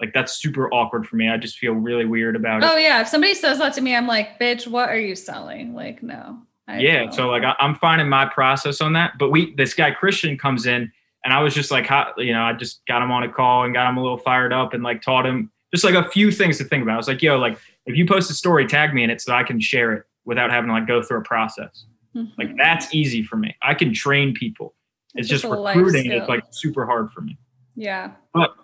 Like 0.00 0.14
that's 0.14 0.34
super 0.34 0.72
awkward 0.72 1.06
for 1.06 1.16
me. 1.16 1.28
I 1.28 1.36
just 1.36 1.58
feel 1.58 1.72
really 1.74 2.06
weird 2.06 2.34
about 2.34 2.62
it. 2.62 2.70
Oh 2.70 2.76
yeah, 2.76 3.02
if 3.02 3.08
somebody 3.08 3.34
says 3.34 3.58
that 3.58 3.74
to 3.74 3.82
me, 3.82 3.94
I'm 3.94 4.06
like, 4.06 4.38
bitch, 4.38 4.66
what 4.66 4.88
are 4.88 4.98
you 4.98 5.14
selling? 5.14 5.74
Like, 5.74 6.02
no. 6.02 6.38
I 6.66 6.78
yeah, 6.78 7.10
so 7.10 7.28
like 7.28 7.42
I, 7.42 7.54
am 7.60 7.74
finding 7.74 8.08
my 8.08 8.26
process 8.26 8.80
on 8.80 8.94
that. 8.94 9.18
But 9.18 9.30
we, 9.30 9.54
this 9.56 9.74
guy 9.74 9.90
Christian 9.90 10.38
comes 10.38 10.66
in, 10.66 10.90
and 11.24 11.34
I 11.34 11.42
was 11.42 11.54
just 11.54 11.70
like, 11.70 11.86
how, 11.86 12.12
you 12.16 12.32
know, 12.32 12.42
I 12.42 12.52
just 12.54 12.80
got 12.86 13.02
him 13.02 13.10
on 13.10 13.22
a 13.22 13.28
call 13.30 13.64
and 13.64 13.74
got 13.74 13.88
him 13.88 13.96
a 13.96 14.02
little 14.02 14.18
fired 14.18 14.52
up, 14.52 14.72
and 14.72 14.82
like 14.82 15.02
taught 15.02 15.26
him 15.26 15.50
just 15.74 15.84
like 15.84 15.94
a 15.94 16.08
few 16.10 16.30
things 16.30 16.56
to 16.58 16.64
think 16.64 16.82
about. 16.82 16.94
I 16.94 16.96
was 16.96 17.08
like, 17.08 17.22
yo, 17.22 17.38
like 17.38 17.58
if 17.86 17.96
you 17.96 18.06
post 18.06 18.30
a 18.30 18.34
story, 18.34 18.66
tag 18.66 18.94
me 18.94 19.02
in 19.02 19.10
it 19.10 19.20
so 19.20 19.34
I 19.34 19.42
can 19.42 19.60
share 19.60 19.92
it 19.92 20.04
without 20.28 20.50
having 20.50 20.68
to 20.68 20.74
like 20.74 20.86
go 20.86 21.02
through 21.02 21.18
a 21.18 21.22
process. 21.22 21.86
Mm-hmm. 22.14 22.32
Like 22.36 22.56
that's 22.56 22.94
easy 22.94 23.22
for 23.22 23.36
me. 23.36 23.56
I 23.62 23.72
can 23.72 23.92
train 23.94 24.34
people. 24.34 24.74
It's, 25.14 25.30
it's 25.30 25.42
just, 25.42 25.44
recruiting. 25.44 26.12
It's 26.12 26.28
like 26.28 26.44
super 26.50 26.84
hard 26.84 27.10
for 27.10 27.22
me. 27.22 27.38
Yeah. 27.74 28.12
But 28.34 28.54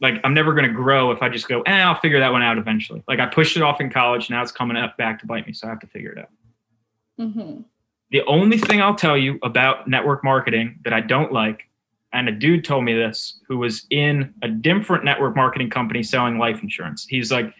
like 0.00 0.14
I'm 0.22 0.32
never 0.32 0.54
gonna 0.54 0.72
grow 0.72 1.10
if 1.10 1.20
I 1.20 1.28
just 1.28 1.48
go, 1.48 1.62
eh, 1.62 1.82
I'll 1.82 1.98
figure 1.98 2.20
that 2.20 2.30
one 2.30 2.42
out 2.42 2.58
eventually. 2.58 3.02
Like 3.08 3.18
I 3.18 3.26
pushed 3.26 3.56
it 3.56 3.62
off 3.62 3.80
in 3.80 3.90
college, 3.90 4.30
now 4.30 4.40
it's 4.40 4.52
coming 4.52 4.76
up 4.76 4.96
back 4.96 5.18
to 5.20 5.26
bite 5.26 5.46
me, 5.48 5.52
so 5.52 5.66
I 5.66 5.70
have 5.70 5.80
to 5.80 5.88
figure 5.88 6.12
it 6.12 6.18
out. 6.18 6.30
Mm-hmm. 7.20 7.62
The 8.12 8.22
only 8.26 8.58
thing 8.58 8.80
I'll 8.80 8.94
tell 8.94 9.16
you 9.16 9.38
about 9.42 9.88
network 9.88 10.22
marketing 10.22 10.78
that 10.84 10.92
I 10.92 11.00
don't 11.00 11.32
like, 11.32 11.68
and 12.12 12.28
a 12.28 12.32
dude 12.32 12.64
told 12.64 12.84
me 12.84 12.94
this 12.94 13.40
who 13.48 13.58
was 13.58 13.86
in 13.90 14.32
a 14.42 14.48
different 14.48 15.04
network 15.04 15.34
marketing 15.34 15.70
company 15.70 16.04
selling 16.04 16.38
life 16.38 16.62
insurance. 16.62 17.04
He's 17.08 17.32
like, 17.32 17.52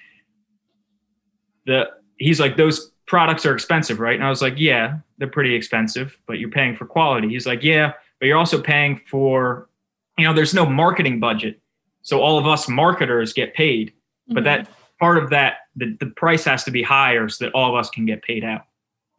the 1.66 1.88
he's 2.18 2.38
like 2.38 2.56
those 2.56 2.89
products 3.10 3.44
are 3.44 3.52
expensive, 3.52 3.98
right? 3.98 4.14
And 4.14 4.22
I 4.22 4.30
was 4.30 4.40
like, 4.40 4.54
yeah, 4.56 4.98
they're 5.18 5.26
pretty 5.26 5.52
expensive, 5.52 6.16
but 6.28 6.38
you're 6.38 6.48
paying 6.48 6.76
for 6.76 6.86
quality. 6.86 7.28
He's 7.28 7.44
like, 7.44 7.60
yeah, 7.60 7.94
but 8.20 8.26
you're 8.26 8.38
also 8.38 8.62
paying 8.62 9.00
for, 9.04 9.68
you 10.16 10.24
know, 10.24 10.32
there's 10.32 10.54
no 10.54 10.64
marketing 10.64 11.18
budget, 11.18 11.58
so 12.02 12.20
all 12.20 12.38
of 12.38 12.46
us 12.46 12.68
marketers 12.68 13.32
get 13.32 13.52
paid, 13.52 13.88
mm-hmm. 13.88 14.34
but 14.34 14.44
that 14.44 14.68
part 15.00 15.18
of 15.18 15.28
that 15.30 15.54
the, 15.74 15.96
the 15.98 16.06
price 16.06 16.44
has 16.44 16.62
to 16.62 16.70
be 16.70 16.84
higher 16.84 17.28
so 17.28 17.46
that 17.46 17.52
all 17.52 17.68
of 17.68 17.74
us 17.74 17.90
can 17.90 18.06
get 18.06 18.22
paid 18.22 18.44
out. 18.44 18.66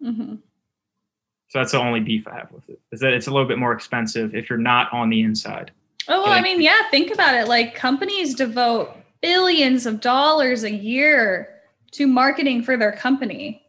Mm-hmm. 0.01 0.35
So 1.49 1.59
that's 1.59 1.73
the 1.73 1.79
only 1.79 1.99
beef 1.99 2.25
I 2.29 2.35
have 2.35 2.51
with 2.53 2.69
it 2.69 2.79
is 2.93 3.01
that 3.01 3.11
it's 3.11 3.27
a 3.27 3.31
little 3.31 3.47
bit 3.47 3.57
more 3.57 3.73
expensive 3.73 4.33
if 4.33 4.49
you're 4.49 4.57
not 4.57 4.91
on 4.93 5.09
the 5.09 5.21
inside. 5.21 5.71
Oh, 6.07 6.23
well, 6.23 6.31
I 6.31 6.39
mean, 6.39 6.61
yeah, 6.61 6.89
think 6.91 7.11
about 7.11 7.35
it. 7.35 7.49
Like 7.49 7.75
companies 7.75 8.35
devote 8.35 8.95
billions 9.21 9.85
of 9.85 9.99
dollars 9.99 10.63
a 10.63 10.71
year 10.71 11.49
to 11.91 12.07
marketing 12.07 12.63
for 12.63 12.77
their 12.77 12.93
company. 12.93 13.60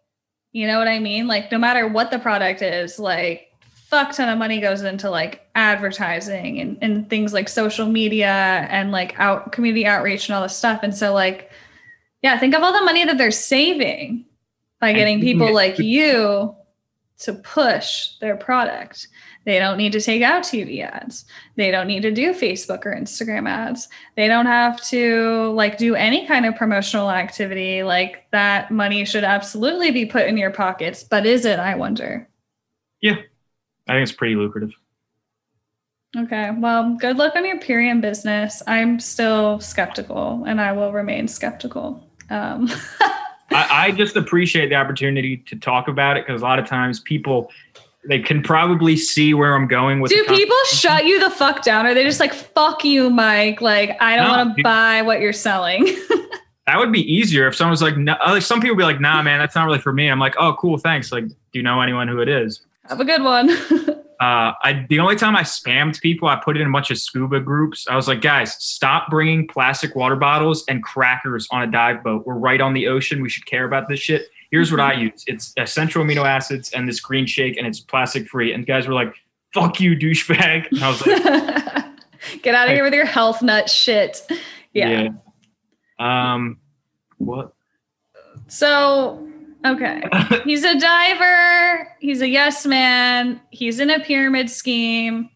You 0.53 0.67
know 0.67 0.79
what 0.79 0.89
I 0.89 0.99
mean? 0.99 1.27
Like 1.27 1.51
no 1.51 1.59
matter 1.59 1.89
what 1.89 2.11
the 2.11 2.19
product 2.19 2.63
is, 2.63 2.99
like 2.99 3.49
fuck 3.93 4.15
ton 4.15 4.31
of 4.31 4.39
money 4.39 4.59
goes 4.59 4.81
into 4.81 5.11
like 5.11 5.47
advertising 5.55 6.59
and, 6.61 6.79
and 6.81 7.11
things 7.11 7.35
like 7.35 7.47
social 7.47 7.87
media 7.87 8.67
and 8.71 8.91
like 8.91 9.19
out 9.21 9.53
community 9.53 9.85
outreach 9.85 10.29
and 10.29 10.35
all 10.35 10.43
this 10.43 10.57
stuff. 10.57 10.81
And 10.83 10.97
so 10.97 11.13
like, 11.13 11.51
yeah, 12.23 12.39
think 12.39 12.55
of 12.55 12.63
all 12.63 12.73
the 12.73 12.85
money 12.87 13.05
that 13.05 13.19
they're 13.19 13.31
saving 13.31 14.25
by 14.81 14.95
getting 14.95 15.21
people 15.21 15.53
like 15.53 15.79
you 15.79 16.57
to 17.23 17.33
push 17.33 18.19
their 18.19 18.37
product. 18.37 19.09
They 19.45 19.59
don't 19.59 19.77
need 19.77 19.93
to 19.93 20.01
take 20.01 20.23
out 20.23 20.45
TV 20.45 20.85
ads. 20.85 21.25
They 21.57 21.71
don't 21.71 21.87
need 21.87 22.03
to 22.03 22.13
do 22.13 22.33
Facebook 22.33 22.87
or 22.87 22.95
Instagram 22.95 23.49
ads. 23.49 23.89
They 24.17 24.29
don't 24.29 24.47
have 24.47 24.81
to 24.89 25.51
like 25.53 25.79
do 25.79 25.95
any 25.95 26.27
kind 26.27 26.47
of 26.47 26.55
promotional 26.55 27.11
activity. 27.11 27.83
Like 27.83 28.27
that 28.31 28.71
money 28.71 29.05
should 29.05 29.25
absolutely 29.25 29.91
be 29.91 30.07
put 30.07 30.27
in 30.27 30.37
your 30.37 30.53
pockets. 30.53 31.03
But 31.03 31.27
is 31.27 31.45
it, 31.45 31.59
I 31.59 31.75
wonder? 31.75 32.29
Yeah. 33.01 33.17
I 33.89 33.95
think 33.95 34.03
it's 34.05 34.13
pretty 34.13 34.37
lucrative. 34.37 34.71
Okay. 36.17 36.51
Well, 36.57 36.97
good 37.01 37.17
luck 37.17 37.35
on 37.35 37.45
your 37.45 37.59
Purium 37.59 38.01
business. 38.01 38.63
I'm 38.67 39.01
still 39.01 39.59
skeptical 39.61 40.45
and 40.47 40.61
I 40.61 40.73
will 40.73 40.93
remain 40.93 41.27
skeptical. 41.27 42.07
Um, 42.31 42.71
I, 43.55 43.87
I, 43.87 43.91
just 43.91 44.17
appreciate 44.17 44.69
the 44.69 44.75
opportunity 44.75 45.39
to 45.39 45.57
talk 45.57 45.89
about 45.89 46.17
it 46.17 46.27
because 46.27 46.43
a 46.43 46.45
lot 46.45 46.59
of 46.59 46.67
times 46.67 47.01
people 47.01 47.51
they 48.05 48.19
can 48.19 48.43
probably 48.43 48.97
see 48.97 49.33
where 49.33 49.55
I'm 49.55 49.69
going 49.69 50.01
with. 50.01 50.11
It. 50.11 50.27
Do 50.27 50.35
people 50.35 50.57
shut 50.71 51.07
you 51.07 51.21
the 51.21 51.31
fuck 51.31 51.63
down? 51.63 51.87
Or 51.87 51.95
they 51.95 52.03
just 52.03 52.21
like 52.21 52.35
fuck 52.35 52.85
you, 52.85 53.11
Mike? 53.11 53.61
Like 53.61 53.97
I 54.01 54.17
don't 54.17 54.27
no, 54.27 54.37
want 54.37 54.57
to 54.57 54.63
buy 54.63 55.03
what 55.03 55.21
you're 55.21 55.33
selling. 55.33 55.85
that 56.67 56.79
would 56.79 56.93
be 56.93 57.01
easier 57.01 57.47
if 57.47 57.55
someone 57.55 57.73
was 57.73 57.83
like, 57.83 57.97
no, 57.97 58.17
like 58.27 58.43
some 58.43 58.61
people 58.61 58.77
be 58.77 58.85
like, 58.85 59.01
nah, 59.01 59.23
man, 59.23 59.39
that's 59.39 59.55
not 59.55 59.67
really 59.67 59.79
for 59.79 59.93
me. 59.93 60.09
I'm 60.09 60.19
like, 60.19 60.35
oh, 60.39 60.55
cool, 60.59 60.79
thanks. 60.79 61.13
Like, 61.13 61.29
do 61.29 61.35
you 61.53 61.63
know 61.63 61.81
anyone 61.81 62.09
who 62.09 62.21
it 62.21 62.29
is? 62.29 62.63
Have 62.89 63.01
a 63.01 63.05
good 63.05 63.23
one. 63.23 63.51
uh, 64.23 64.55
I 64.63 64.87
the 64.89 65.01
only 65.01 65.17
time 65.17 65.35
I 65.35 65.43
spammed 65.43 66.01
people, 66.01 66.29
I 66.29 66.37
put 66.37 66.57
it 66.57 66.61
in 66.61 66.69
a 66.69 66.71
bunch 66.71 66.93
of 66.93 66.99
scuba 66.99 67.41
groups. 67.41 67.89
I 67.89 67.97
was 67.97 68.07
like, 68.07 68.21
guys, 68.21 68.55
stop 68.63 69.11
bringing 69.11 69.49
plastic 69.49 69.97
water 69.97 70.15
bottles 70.15 70.65
and 70.69 70.81
crackers 70.81 71.49
on 71.51 71.63
a 71.63 71.67
dive 71.67 72.05
boat. 72.05 72.25
We're 72.25 72.37
right 72.37 72.61
on 72.61 72.73
the 72.73 72.87
ocean. 72.87 73.21
We 73.21 73.29
should 73.29 73.47
care 73.47 73.65
about 73.65 73.89
this 73.89 73.99
shit. 73.99 74.29
Here's 74.53 74.71
what 74.71 74.79
I 74.79 74.93
mm-hmm. 74.93 75.03
use: 75.07 75.25
it's 75.27 75.53
essential 75.57 76.05
amino 76.05 76.25
acids 76.25 76.71
and 76.71 76.89
this 76.89 77.01
green 77.01 77.27
shake, 77.27 77.57
and 77.57 77.67
it's 77.67 77.81
plastic 77.81 78.29
free. 78.29 78.53
And 78.53 78.65
guys 78.65 78.87
were 78.87 78.95
like, 78.95 79.13
"Fuck 79.55 79.81
you, 79.81 79.97
douchebag!" 79.97 80.69
And 80.71 80.85
I 80.85 80.89
was 80.89 81.05
like, 81.05 81.85
"Get 82.43 82.55
out 82.55 82.69
of 82.69 82.75
here 82.75 82.85
with 82.85 82.95
your 82.95 83.07
health 83.07 83.43
nut 83.43 83.69
shit." 83.69 84.25
Yeah. 84.73 85.09
yeah. 85.99 86.33
Um. 86.35 86.59
What? 87.19 87.55
So 88.47 89.32
Okay. 89.65 90.03
He's 90.45 90.65
a 90.65 90.79
diver. 90.79 91.89
He's 92.01 92.21
a 92.21 92.29
yes 92.29 92.67
man. 92.67 93.41
He's 93.51 93.81
in 93.81 93.91
a 93.91 94.01
pyramid 94.01 94.51
scheme. 94.51 95.31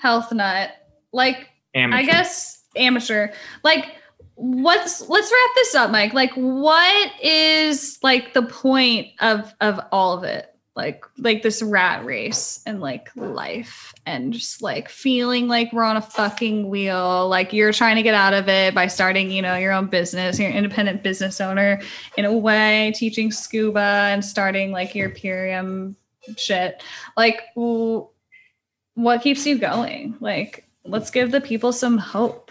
Health 0.00 0.32
nut. 0.32 0.70
Like 1.12 1.48
amateur. 1.74 1.98
I 1.98 2.04
guess 2.04 2.62
amateur. 2.76 3.28
Like 3.62 3.96
what's 4.34 5.08
let's 5.08 5.30
wrap 5.30 5.50
this 5.54 5.74
up, 5.74 5.90
Mike. 5.90 6.14
Like 6.14 6.32
what 6.34 7.12
is 7.22 7.98
like 8.02 8.32
the 8.32 8.42
point 8.42 9.08
of 9.20 9.54
of 9.60 9.80
all 9.92 10.16
of 10.16 10.24
it? 10.24 10.46
Like 10.76 11.04
like 11.18 11.42
this 11.42 11.62
rat 11.62 12.04
race 12.04 12.62
and 12.64 12.80
like 12.80 13.10
life 13.16 13.92
and 14.06 14.32
just 14.32 14.62
like 14.62 14.88
feeling 14.88 15.48
like 15.48 15.72
we're 15.72 15.82
on 15.82 15.96
a 15.96 16.02
fucking 16.02 16.68
wheel 16.68 17.28
like 17.28 17.52
you're 17.52 17.72
trying 17.72 17.96
to 17.96 18.02
get 18.02 18.14
out 18.14 18.32
of 18.32 18.48
it 18.48 18.74
by 18.74 18.86
starting 18.86 19.30
you 19.30 19.42
know 19.42 19.56
your 19.56 19.72
own 19.72 19.86
business 19.86 20.38
you're 20.38 20.48
an 20.48 20.56
independent 20.56 21.02
business 21.02 21.40
owner 21.40 21.80
in 22.16 22.24
a 22.24 22.32
way 22.32 22.92
teaching 22.94 23.32
scuba 23.32 23.80
and 23.80 24.24
starting 24.24 24.70
like 24.70 24.94
your 24.94 25.10
purium 25.10 25.94
shit. 26.36 26.82
Like 27.16 27.42
what 27.54 29.22
keeps 29.22 29.46
you 29.46 29.58
going? 29.58 30.16
Like 30.20 30.66
let's 30.84 31.10
give 31.10 31.30
the 31.30 31.40
people 31.40 31.72
some 31.72 31.98
hope 31.98 32.50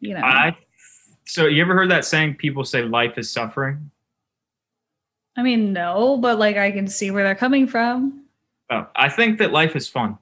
you 0.00 0.14
know? 0.14 0.22
I, 0.22 0.56
so 1.26 1.46
you 1.46 1.62
ever 1.62 1.74
heard 1.74 1.90
that 1.90 2.04
saying 2.04 2.36
people 2.36 2.64
say 2.64 2.82
life 2.82 3.18
is 3.18 3.30
suffering 3.30 3.90
I 5.40 5.42
mean, 5.42 5.72
no, 5.72 6.18
but 6.18 6.38
like 6.38 6.58
I 6.58 6.70
can 6.70 6.86
see 6.86 7.10
where 7.10 7.24
they're 7.24 7.34
coming 7.34 7.66
from. 7.66 8.24
Oh, 8.68 8.86
I 8.94 9.08
think 9.08 9.38
that 9.38 9.52
life 9.52 9.74
is 9.74 9.88
fun. 9.88 10.18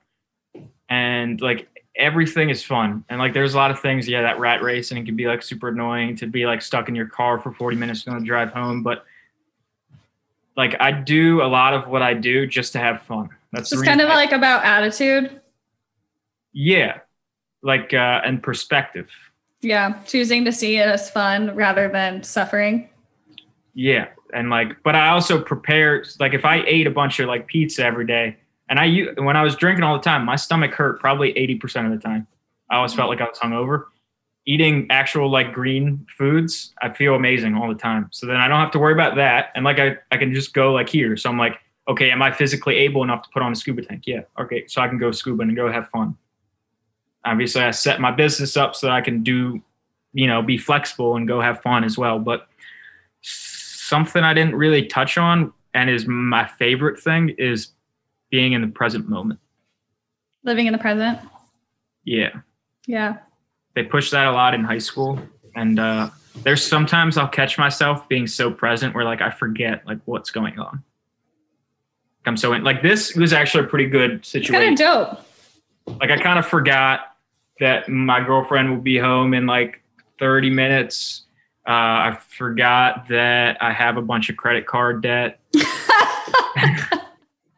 And 0.89 1.41
like 1.41 1.69
everything 1.97 2.51
is 2.51 2.63
fun. 2.63 3.05
And 3.09 3.19
like 3.19 3.35
there's 3.35 3.55
a 3.55 3.57
lot 3.57 3.73
of 3.73 3.81
things, 3.81 4.09
yeah, 4.09 4.23
that 4.23 4.39
rat 4.39 4.63
race 4.63 4.93
and 4.93 5.01
it 5.01 5.07
can 5.07 5.17
be 5.17 5.27
like 5.27 5.43
super 5.43 5.71
annoying 5.71 6.15
to 6.19 6.29
be 6.29 6.47
like 6.47 6.63
stuck 6.63 6.89
in 6.89 6.95
your 6.95 7.09
car 7.09 7.41
for 7.41 7.53
40 7.53 7.77
minutes 7.77 8.05
going 8.05 8.17
to 8.17 8.25
drive 8.25 8.53
home. 8.53 8.85
But 8.85 9.05
like 10.57 10.77
I 10.79 10.93
do 10.93 11.43
a 11.43 11.49
lot 11.51 11.75
of 11.75 11.89
what 11.89 12.01
I 12.01 12.15
do 12.15 12.47
just 12.47 12.73
to 12.75 12.79
have 12.79 13.03
fun. 13.03 13.31
That's 13.51 13.73
it's 13.73 13.83
kind 13.83 14.01
of 14.01 14.11
I, 14.11 14.15
like 14.15 14.31
about 14.31 14.65
attitude. 14.65 15.41
Yeah. 16.53 16.99
Like 17.61 17.93
uh 17.93 18.21
and 18.25 18.41
perspective. 18.41 19.11
Yeah. 19.63 20.01
Choosing 20.07 20.45
to 20.45 20.53
see 20.53 20.77
it 20.77 20.87
as 20.87 21.11
fun 21.11 21.57
rather 21.57 21.89
than 21.89 22.23
suffering. 22.23 22.89
Yeah 23.79 24.09
and 24.33 24.51
like 24.51 24.83
but 24.83 24.95
i 24.95 25.09
also 25.09 25.41
prepare 25.41 26.05
like 26.21 26.35
if 26.35 26.45
i 26.45 26.63
ate 26.67 26.87
a 26.87 26.91
bunch 26.91 27.19
of 27.21 27.29
like 27.29 27.47
pizza 27.47 27.85
every 27.85 28.07
day 28.07 28.37
and 28.69 28.79
i 28.79 28.89
when 29.19 29.37
i 29.37 29.43
was 29.43 29.57
drinking 29.57 29.85
all 29.85 29.97
the 29.97 30.03
time 30.03 30.25
my 30.25 30.37
stomach 30.37 30.73
hurt 30.73 31.01
probably 31.01 31.33
80% 31.35 31.87
of 31.87 31.93
the 31.93 31.99
time. 31.99 32.27
I 32.71 32.77
always 32.77 32.93
felt 32.93 33.09
like 33.09 33.21
i 33.21 33.25
was 33.25 33.39
hungover. 33.39 33.87
Eating 34.47 34.87
actual 34.91 35.31
like 35.31 35.53
green 35.53 36.07
foods 36.17 36.75
i 36.83 36.91
feel 36.91 37.15
amazing 37.15 37.55
all 37.55 37.69
the 37.69 37.79
time. 37.79 38.09
So 38.11 38.27
then 38.27 38.37
i 38.37 38.49
don't 38.49 38.61
have 38.61 38.71
to 38.73 38.79
worry 38.79 38.93
about 38.93 39.17
that 39.17 39.51
and 39.55 39.65
like 39.65 39.79
i, 39.79 39.97
I 40.11 40.17
can 40.17 40.33
just 40.33 40.55
go 40.55 40.73
like 40.73 40.89
here. 40.89 41.17
So 41.17 41.31
i'm 41.31 41.39
like 41.39 41.59
okay 41.89 42.11
am 42.11 42.23
i 42.23 42.31
physically 42.31 42.77
able 42.77 43.03
enough 43.03 43.23
to 43.23 43.29
put 43.33 43.43
on 43.43 43.53
a 43.53 43.57
scuba 43.57 43.83
tank? 43.83 44.05
Yeah 44.07 44.23
okay 44.39 44.67
so 44.67 44.83
i 44.83 44.89
can 44.89 44.99
go 44.99 45.11
scuba 45.11 45.43
and 45.43 45.57
go 45.57 45.71
have 45.71 45.89
fun. 45.91 46.17
Obviously 47.25 47.63
i 47.63 47.71
set 47.71 48.01
my 48.01 48.11
business 48.11 48.57
up 48.57 48.75
so 48.75 48.91
i 48.91 49.01
can 49.01 49.23
do 49.23 49.63
you 50.13 50.27
know 50.27 50.43
be 50.43 50.59
flexible 50.59 51.17
and 51.17 51.29
go 51.29 51.41
have 51.41 51.63
fun 51.63 51.85
as 51.85 51.97
well 51.97 52.19
but 52.19 52.49
something 53.89 54.23
I 54.23 54.35
didn't 54.35 54.55
really 54.55 54.87
touch 54.87 55.17
on 55.17 55.53
and 55.75 55.89
is 55.89 56.07
my 56.07 56.47
favorite 56.47 57.01
thing 57.01 57.31
is 57.39 57.69
being 58.31 58.53
in 58.53 58.61
the 58.61 58.69
present 58.69 59.09
moment. 59.09 59.41
Living 60.45 60.67
in 60.67 60.73
the 60.73 60.79
present. 60.79 61.19
Yeah. 62.05 62.41
Yeah. 62.87 63.19
They 63.75 63.83
push 63.83 64.11
that 64.11 64.27
a 64.27 64.33
lot 64.33 64.55
in 64.55 64.65
high 64.65 64.79
school. 64.79 65.19
And 65.55 65.81
uh, 65.81 66.11
there's 66.43 66.65
sometimes 66.65 67.17
I'll 67.17 67.29
catch 67.29 67.59
myself 67.59 68.09
being 68.09 68.27
so 68.27 68.51
present 68.51 68.95
where 68.95 69.05
like 69.05 69.23
I 69.23 69.31
forget 69.31 69.87
like 69.87 69.99
what's 70.05 70.31
going 70.31 70.59
on. 70.59 70.85
I'm 72.27 72.37
so 72.37 72.53
in 72.53 72.63
like 72.63 72.83
this 72.83 73.15
was 73.15 73.33
actually 73.33 73.65
a 73.65 73.69
pretty 73.69 73.87
good 73.87 74.25
situation. 74.27 74.55
Kind 74.55 74.73
of 74.73 74.79
dope. 74.79 76.01
Like 76.01 76.11
I 76.11 76.19
kind 76.19 76.39
of 76.39 76.47
forgot 76.47 77.17
that 77.59 77.89
my 77.89 78.21
girlfriend 78.21 78.71
will 78.71 78.83
be 78.83 78.99
home 78.99 79.33
in 79.33 79.47
like 79.47 79.83
30 80.19 80.51
minutes. 80.51 81.23
Uh, 81.69 82.09
I 82.11 82.19
forgot 82.31 83.09
that 83.09 83.63
I 83.63 83.75
have 83.75 83.99
a 83.99 84.03
bunch 84.03 84.31
of 84.31 84.39
credit 84.39 84.67
card 84.67 85.03
debt. 85.03 85.39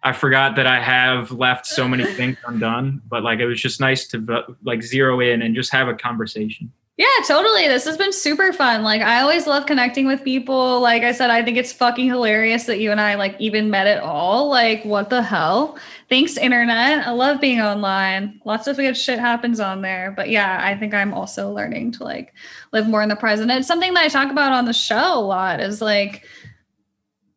I 0.02 0.12
forgot 0.12 0.56
that 0.56 0.66
I 0.66 0.80
have 0.80 1.30
left 1.30 1.64
so 1.64 1.86
many 1.86 2.04
things 2.04 2.36
undone, 2.44 3.02
but 3.08 3.22
like 3.22 3.38
it 3.38 3.46
was 3.46 3.60
just 3.60 3.78
nice 3.78 4.08
to 4.08 4.56
like 4.64 4.82
zero 4.82 5.20
in 5.20 5.42
and 5.42 5.54
just 5.54 5.70
have 5.70 5.86
a 5.86 5.94
conversation. 5.94 6.72
Yeah, 7.00 7.24
totally. 7.26 7.66
This 7.66 7.86
has 7.86 7.96
been 7.96 8.12
super 8.12 8.52
fun. 8.52 8.82
Like 8.82 9.00
I 9.00 9.22
always 9.22 9.46
love 9.46 9.64
connecting 9.64 10.06
with 10.06 10.22
people. 10.22 10.82
Like 10.82 11.02
I 11.02 11.12
said, 11.12 11.30
I 11.30 11.42
think 11.42 11.56
it's 11.56 11.72
fucking 11.72 12.06
hilarious 12.06 12.64
that 12.64 12.78
you 12.78 12.90
and 12.90 13.00
I 13.00 13.14
like 13.14 13.36
even 13.38 13.70
met 13.70 13.86
at 13.86 14.02
all. 14.02 14.50
Like 14.50 14.84
what 14.84 15.08
the 15.08 15.22
hell? 15.22 15.78
Thanks 16.10 16.36
internet. 16.36 17.06
I 17.06 17.12
love 17.12 17.40
being 17.40 17.58
online. 17.58 18.38
Lots 18.44 18.66
of 18.66 18.76
good 18.76 18.98
shit 18.98 19.18
happens 19.18 19.60
on 19.60 19.80
there. 19.80 20.12
But 20.14 20.28
yeah, 20.28 20.60
I 20.62 20.76
think 20.76 20.92
I'm 20.92 21.14
also 21.14 21.50
learning 21.50 21.92
to 21.92 22.04
like 22.04 22.34
live 22.74 22.86
more 22.86 23.02
in 23.02 23.08
the 23.08 23.16
present. 23.16 23.50
It's 23.50 23.66
something 23.66 23.94
that 23.94 24.04
I 24.04 24.08
talk 24.08 24.30
about 24.30 24.52
on 24.52 24.66
the 24.66 24.74
show 24.74 25.18
a 25.18 25.24
lot 25.24 25.58
is 25.60 25.80
like 25.80 26.26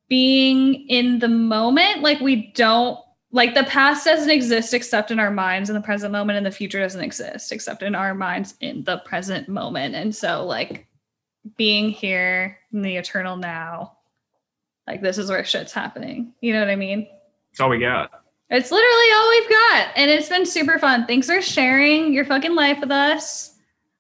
being 0.10 0.74
in 0.90 1.20
the 1.20 1.30
moment. 1.30 2.02
Like 2.02 2.20
we 2.20 2.52
don't 2.52 3.00
like 3.34 3.56
the 3.56 3.64
past 3.64 4.06
doesn't 4.06 4.30
exist 4.30 4.76
except 4.76 5.10
in 5.10 5.20
our 5.20 5.32
minds 5.32 5.68
in 5.68 5.76
the 5.76 5.82
present 5.82 6.12
moment 6.12 6.38
and 6.38 6.46
the 6.46 6.52
future 6.52 6.80
doesn't 6.80 7.02
exist 7.02 7.52
except 7.52 7.82
in 7.82 7.96
our 7.96 8.14
minds 8.14 8.54
in 8.62 8.84
the 8.84 9.00
present 9.00 9.50
moment. 9.50 9.96
And 9.96 10.16
so 10.16 10.46
like 10.46 10.88
being 11.58 11.90
here 11.90 12.60
in 12.72 12.84
the 12.84 12.96
eternal 12.96 13.36
now 13.36 13.98
like 14.88 15.02
this 15.02 15.18
is 15.18 15.30
where 15.30 15.44
shit's 15.44 15.74
happening. 15.74 16.34
You 16.42 16.54
know 16.54 16.60
what 16.60 16.70
i 16.70 16.76
mean? 16.76 17.08
It's 17.52 17.60
all 17.60 17.70
we 17.70 17.80
got. 17.80 18.12
It's 18.50 18.72
literally 18.72 19.16
all 19.16 19.30
we've 19.30 19.50
got 19.50 19.88
and 19.96 20.12
it's 20.12 20.30
been 20.30 20.46
super 20.46 20.78
fun. 20.78 21.08
Thanks 21.08 21.26
for 21.26 21.42
sharing 21.42 22.14
your 22.14 22.26
fucking 22.26 22.54
life 22.54 22.80
with 22.82 22.92
us. 22.92 23.56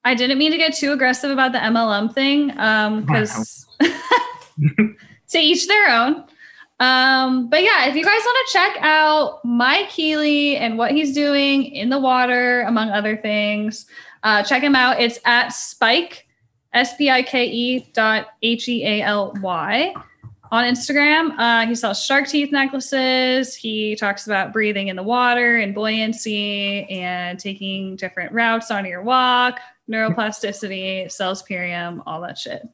I 0.06 0.14
didn't 0.14 0.38
mean 0.38 0.52
to 0.52 0.58
get 0.58 0.76
too 0.76 0.92
aggressive 0.92 1.32
about 1.32 1.54
the 1.54 1.58
mlm 1.58 2.14
thing 2.14 2.56
um 2.60 3.02
because 3.06 3.66
to 5.30 5.40
each 5.40 5.68
their 5.68 5.90
own 5.90 6.26
um, 6.80 7.50
but 7.50 7.64
yeah, 7.64 7.86
if 7.86 7.96
you 7.96 8.04
guys 8.04 8.22
want 8.24 8.48
to 8.48 8.54
check 8.54 8.78
out 8.82 9.44
Mike 9.46 9.90
Healy 9.90 10.58
and 10.58 10.78
what 10.78 10.92
he's 10.92 11.14
doing 11.14 11.66
in 11.66 11.90
the 11.90 12.00
water, 12.00 12.62
among 12.62 12.90
other 12.90 13.16
things, 13.16 13.86
uh, 14.24 14.44
check 14.44 14.64
him 14.64 14.76
out. 14.76 15.00
It's 15.00 15.20
at 15.26 15.50
Spike, 15.50 16.28
S 16.74 16.96
P 16.96 17.10
I 17.10 17.22
K 17.22 17.46
E 17.46 17.90
dot 17.94 18.28
H 18.42 18.68
E 18.68 18.86
A 18.86 19.02
L 19.04 19.34
Y 19.42 19.94
on 20.52 20.64
Instagram. 20.66 21.38
Uh, 21.38 21.66
he 21.68 21.76
sells 21.76 22.04
shark 22.04 22.28
teeth 22.28 22.52
necklaces. 22.52 23.56
He 23.56 23.96
talks 23.96 24.28
about 24.28 24.54
breathing 24.54 24.88
in 24.88 24.96
the 24.96 25.04
water 25.04 25.58
and 25.58 25.74
buoyancy 25.74 26.84
and 26.90 27.40
taking 27.40 27.96
different 27.96 28.32
routes 28.32 28.72
on 28.72 28.86
your 28.86 29.02
walk, 29.02 29.60
neuroplasticity, 29.90 31.12
sells 31.12 31.44
Purium, 31.44 32.02
all 32.06 32.22
that 32.22 32.38
shit. 32.38 32.68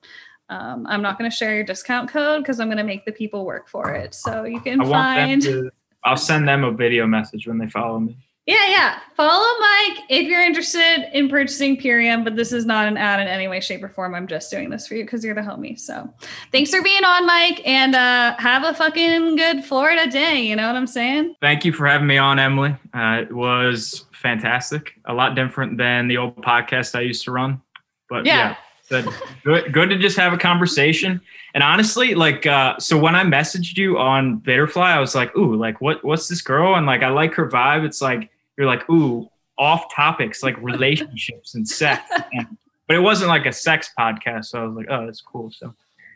Um, 0.50 0.86
I'm 0.88 1.02
not 1.02 1.18
going 1.18 1.30
to 1.30 1.36
share 1.36 1.54
your 1.54 1.64
discount 1.64 2.10
code 2.10 2.42
because 2.42 2.60
I'm 2.60 2.68
going 2.68 2.78
to 2.78 2.84
make 2.84 3.06
the 3.06 3.12
people 3.12 3.46
work 3.46 3.70
for 3.70 3.94
it. 3.94 4.16
So 4.16 4.44
you 4.46 4.60
can 4.60 4.84
find. 4.84 5.42
To, 5.44 5.72
I'll 6.04 6.18
send 6.18 6.48
them 6.48 6.64
a 6.64 6.72
video 6.72 7.06
message 7.06 7.48
when 7.48 7.58
they 7.58 7.68
follow 7.68 8.00
me. 8.00 8.18
Yeah, 8.46 8.68
yeah. 8.68 9.00
Follow 9.16 9.46
Mike 9.60 10.06
if 10.10 10.28
you're 10.28 10.42
interested 10.42 11.08
in 11.14 11.30
purchasing 11.30 11.78
Purium, 11.78 12.24
but 12.24 12.36
this 12.36 12.52
is 12.52 12.66
not 12.66 12.88
an 12.88 12.98
ad 12.98 13.20
in 13.20 13.28
any 13.28 13.48
way, 13.48 13.60
shape, 13.60 13.84
or 13.84 13.90
form. 13.90 14.16
I'm 14.16 14.26
just 14.26 14.50
doing 14.50 14.72
this 14.72 14.88
for 14.88 14.96
you 14.96 15.04
because 15.04 15.24
you're 15.24 15.36
the 15.36 15.42
homie. 15.42 15.80
So 15.80 16.12
thanks 16.52 16.72
for 16.72 16.82
being 16.82 17.04
on, 17.04 17.28
Mike, 17.28 17.62
and 17.64 17.94
uh, 17.94 18.36
have 18.40 18.64
a 18.64 18.74
fucking 18.74 19.36
good 19.36 19.64
Florida 19.64 20.10
day. 20.10 20.42
You 20.42 20.56
know 20.56 20.66
what 20.66 20.76
I'm 20.76 20.88
saying? 20.88 21.36
Thank 21.42 21.64
you 21.64 21.72
for 21.72 21.86
having 21.86 22.08
me 22.08 22.18
on, 22.18 22.40
Emily. 22.40 22.76
Uh, 22.92 23.20
it 23.22 23.32
was 23.32 24.06
fantastic. 24.14 24.94
A 25.06 25.14
lot 25.14 25.36
different 25.36 25.78
than 25.78 26.08
the 26.08 26.18
old 26.18 26.38
podcast 26.38 26.96
I 26.96 27.02
used 27.02 27.26
to 27.26 27.32
run. 27.32 27.62
But 28.10 28.26
yeah. 28.26 28.50
yeah 28.50 28.56
Good. 28.90 29.08
good. 29.44 29.74
Good 29.74 29.90
to 29.90 29.98
just 29.98 30.18
have 30.18 30.34
a 30.34 30.38
conversation. 30.38 31.22
And 31.54 31.64
honestly, 31.64 32.16
like, 32.16 32.46
uh, 32.46 32.78
so 32.80 32.98
when 32.98 33.16
I 33.16 33.24
messaged 33.24 33.78
you 33.78 33.98
on 33.98 34.38
Bitterfly, 34.38 34.92
I 34.92 35.00
was 35.00 35.16
like, 35.16 35.36
ooh, 35.36 35.56
like, 35.56 35.80
what, 35.82 36.04
what's 36.04 36.28
this 36.28 36.42
girl? 36.42 36.76
And 36.76 36.86
like, 36.86 37.04
I 37.04 37.10
like 37.10 37.34
her 37.36 37.50
vibe. 37.50 37.86
It's 37.86 38.02
like, 38.02 38.30
you're 38.58 38.68
like, 38.68 38.90
ooh, 38.90 39.30
off 39.58 39.94
topics, 39.94 40.44
like 40.44 40.58
relationships 40.62 41.56
and 41.56 41.68
sex. 41.68 42.02
And, 42.34 42.58
but 42.88 42.96
it 42.96 43.02
wasn't 43.02 43.30
like 43.30 43.46
a 43.46 43.54
sex 43.54 43.92
podcast. 43.98 44.46
So 44.46 44.64
I 44.64 44.66
was 44.66 44.76
like, 44.76 44.88
oh, 44.90 45.06
that's 45.06 45.22
cool. 45.22 45.52
So 45.52 45.76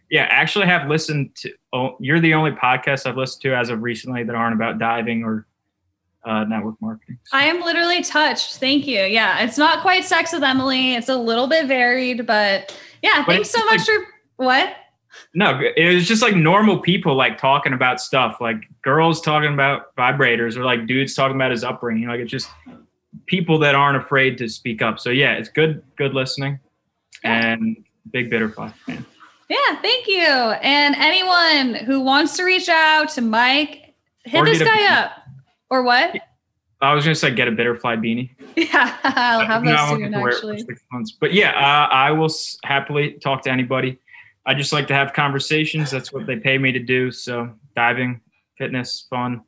yeah, 0.10 0.24
actually 0.30 0.66
have 0.66 0.90
listened 0.90 1.36
to, 1.36 1.54
oh, 1.72 1.96
you're 2.00 2.20
the 2.20 2.34
only 2.34 2.52
podcast 2.52 3.06
I've 3.06 3.18
listened 3.18 3.44
to 3.44 3.56
as 3.56 3.70
of 3.70 3.84
recently 3.84 4.24
that 4.24 4.36
aren't 4.36 4.56
about 4.56 4.80
diving 4.80 5.24
or 5.24 5.46
uh, 6.26 6.44
network 6.46 6.76
marketing. 6.82 7.18
I 7.32 7.46
am 7.46 7.62
literally 7.62 8.02
touched. 8.02 8.58
Thank 8.58 8.88
you. 8.88 9.02
Yeah, 9.02 9.44
it's 9.44 9.58
not 9.58 9.82
quite 9.82 10.06
sex 10.06 10.34
with 10.34 10.44
Emily. 10.44 10.96
It's 10.96 11.10
a 11.10 11.18
little 11.18 11.48
bit 11.48 11.68
varied, 11.68 12.26
but 12.26 12.78
yeah, 13.02 13.24
but 13.26 13.34
thanks 13.34 13.50
so 13.50 13.64
much 13.66 13.80
like, 13.80 13.86
for 13.86 14.06
what? 14.38 14.76
No, 15.36 15.60
it 15.76 15.94
was 15.94 16.08
just 16.08 16.22
like 16.22 16.36
normal 16.36 16.80
people 16.80 17.16
like 17.16 17.38
talking 17.38 17.74
about 17.74 18.00
stuff, 18.00 18.38
like 18.40 18.64
girls 18.82 19.22
talking 19.22 19.54
about 19.54 19.96
vibrators 19.96 20.56
or 20.56 20.64
like 20.64 20.88
dudes 20.88 21.14
talking 21.14 21.36
about 21.36 21.52
his 21.52 21.64
upbringing. 21.64 22.08
Like 22.08 22.20
it's 22.20 22.32
just 22.32 22.50
people 23.26 23.60
that 23.60 23.76
aren't 23.76 23.98
afraid 23.98 24.38
to 24.40 24.50
speak 24.50 24.82
up. 24.82 25.00
So 25.00 25.10
yeah, 25.10 25.34
it's 25.34 25.50
good, 25.50 25.84
good 25.98 26.14
listening, 26.14 26.60
and 27.24 27.84
big 28.12 28.30
Bitterfly 28.30 28.72
fan. 28.86 29.06
Yeah, 29.50 29.82
thank 29.82 30.08
you. 30.08 30.24
And 30.24 30.96
anyone 30.96 31.76
who 31.86 32.00
wants 32.00 32.38
to 32.38 32.44
reach 32.44 32.70
out 32.70 33.10
to 33.10 33.22
Mike, 33.22 33.94
hit 34.24 34.46
this 34.46 34.64
guy 34.64 34.88
a- 34.88 35.00
up 35.02 35.12
or 35.74 35.82
what? 35.82 36.16
I 36.82 36.94
was 36.94 37.04
gonna 37.04 37.16
say 37.16 37.34
get 37.34 37.48
a 37.48 37.52
Bitterfly 37.52 37.96
beanie. 37.98 38.30
Yeah, 38.56 38.96
I'll 39.04 39.46
have 39.46 39.66
those 39.66 39.90
soon 39.90 40.14
actually. 40.14 40.60
Six 40.60 40.82
months. 40.92 41.12
But 41.12 41.34
yeah, 41.34 41.50
uh, 41.52 41.92
I 41.92 42.12
will 42.12 42.30
happily 42.64 43.14
talk 43.14 43.42
to 43.44 43.52
anybody. 43.52 43.98
I 44.46 44.54
just 44.54 44.72
like 44.72 44.88
to 44.90 44.94
have 44.94 45.14
conversations. 45.14 45.90
That's 45.90 46.14
what 46.14 46.28
they 46.28 46.36
pay 46.36 46.60
me 46.60 46.72
to 46.72 46.80
do. 46.80 47.10
So 47.10 47.52
diving, 47.76 48.22
fitness, 48.60 49.08
fun, 49.10 49.42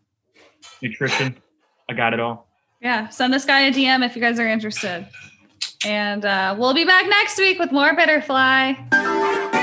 nutrition, 0.81 1.35
I 1.87 1.93
got 1.93 2.13
it 2.13 2.19
all. 2.19 2.47
Yeah, 2.81 3.09
send 3.09 3.31
this 3.31 3.45
guy 3.45 3.61
a 3.61 3.71
DM 3.71 4.03
if 4.03 4.15
you 4.15 4.21
guys 4.21 4.39
are 4.39 4.47
interested. 4.47 5.07
And 5.85 6.25
uh, 6.25 6.55
we'll 6.57 6.73
be 6.73 6.85
back 6.85 7.07
next 7.07 7.37
week 7.37 7.59
with 7.59 7.71
more 7.71 7.95
Bitterfly. 7.95 9.53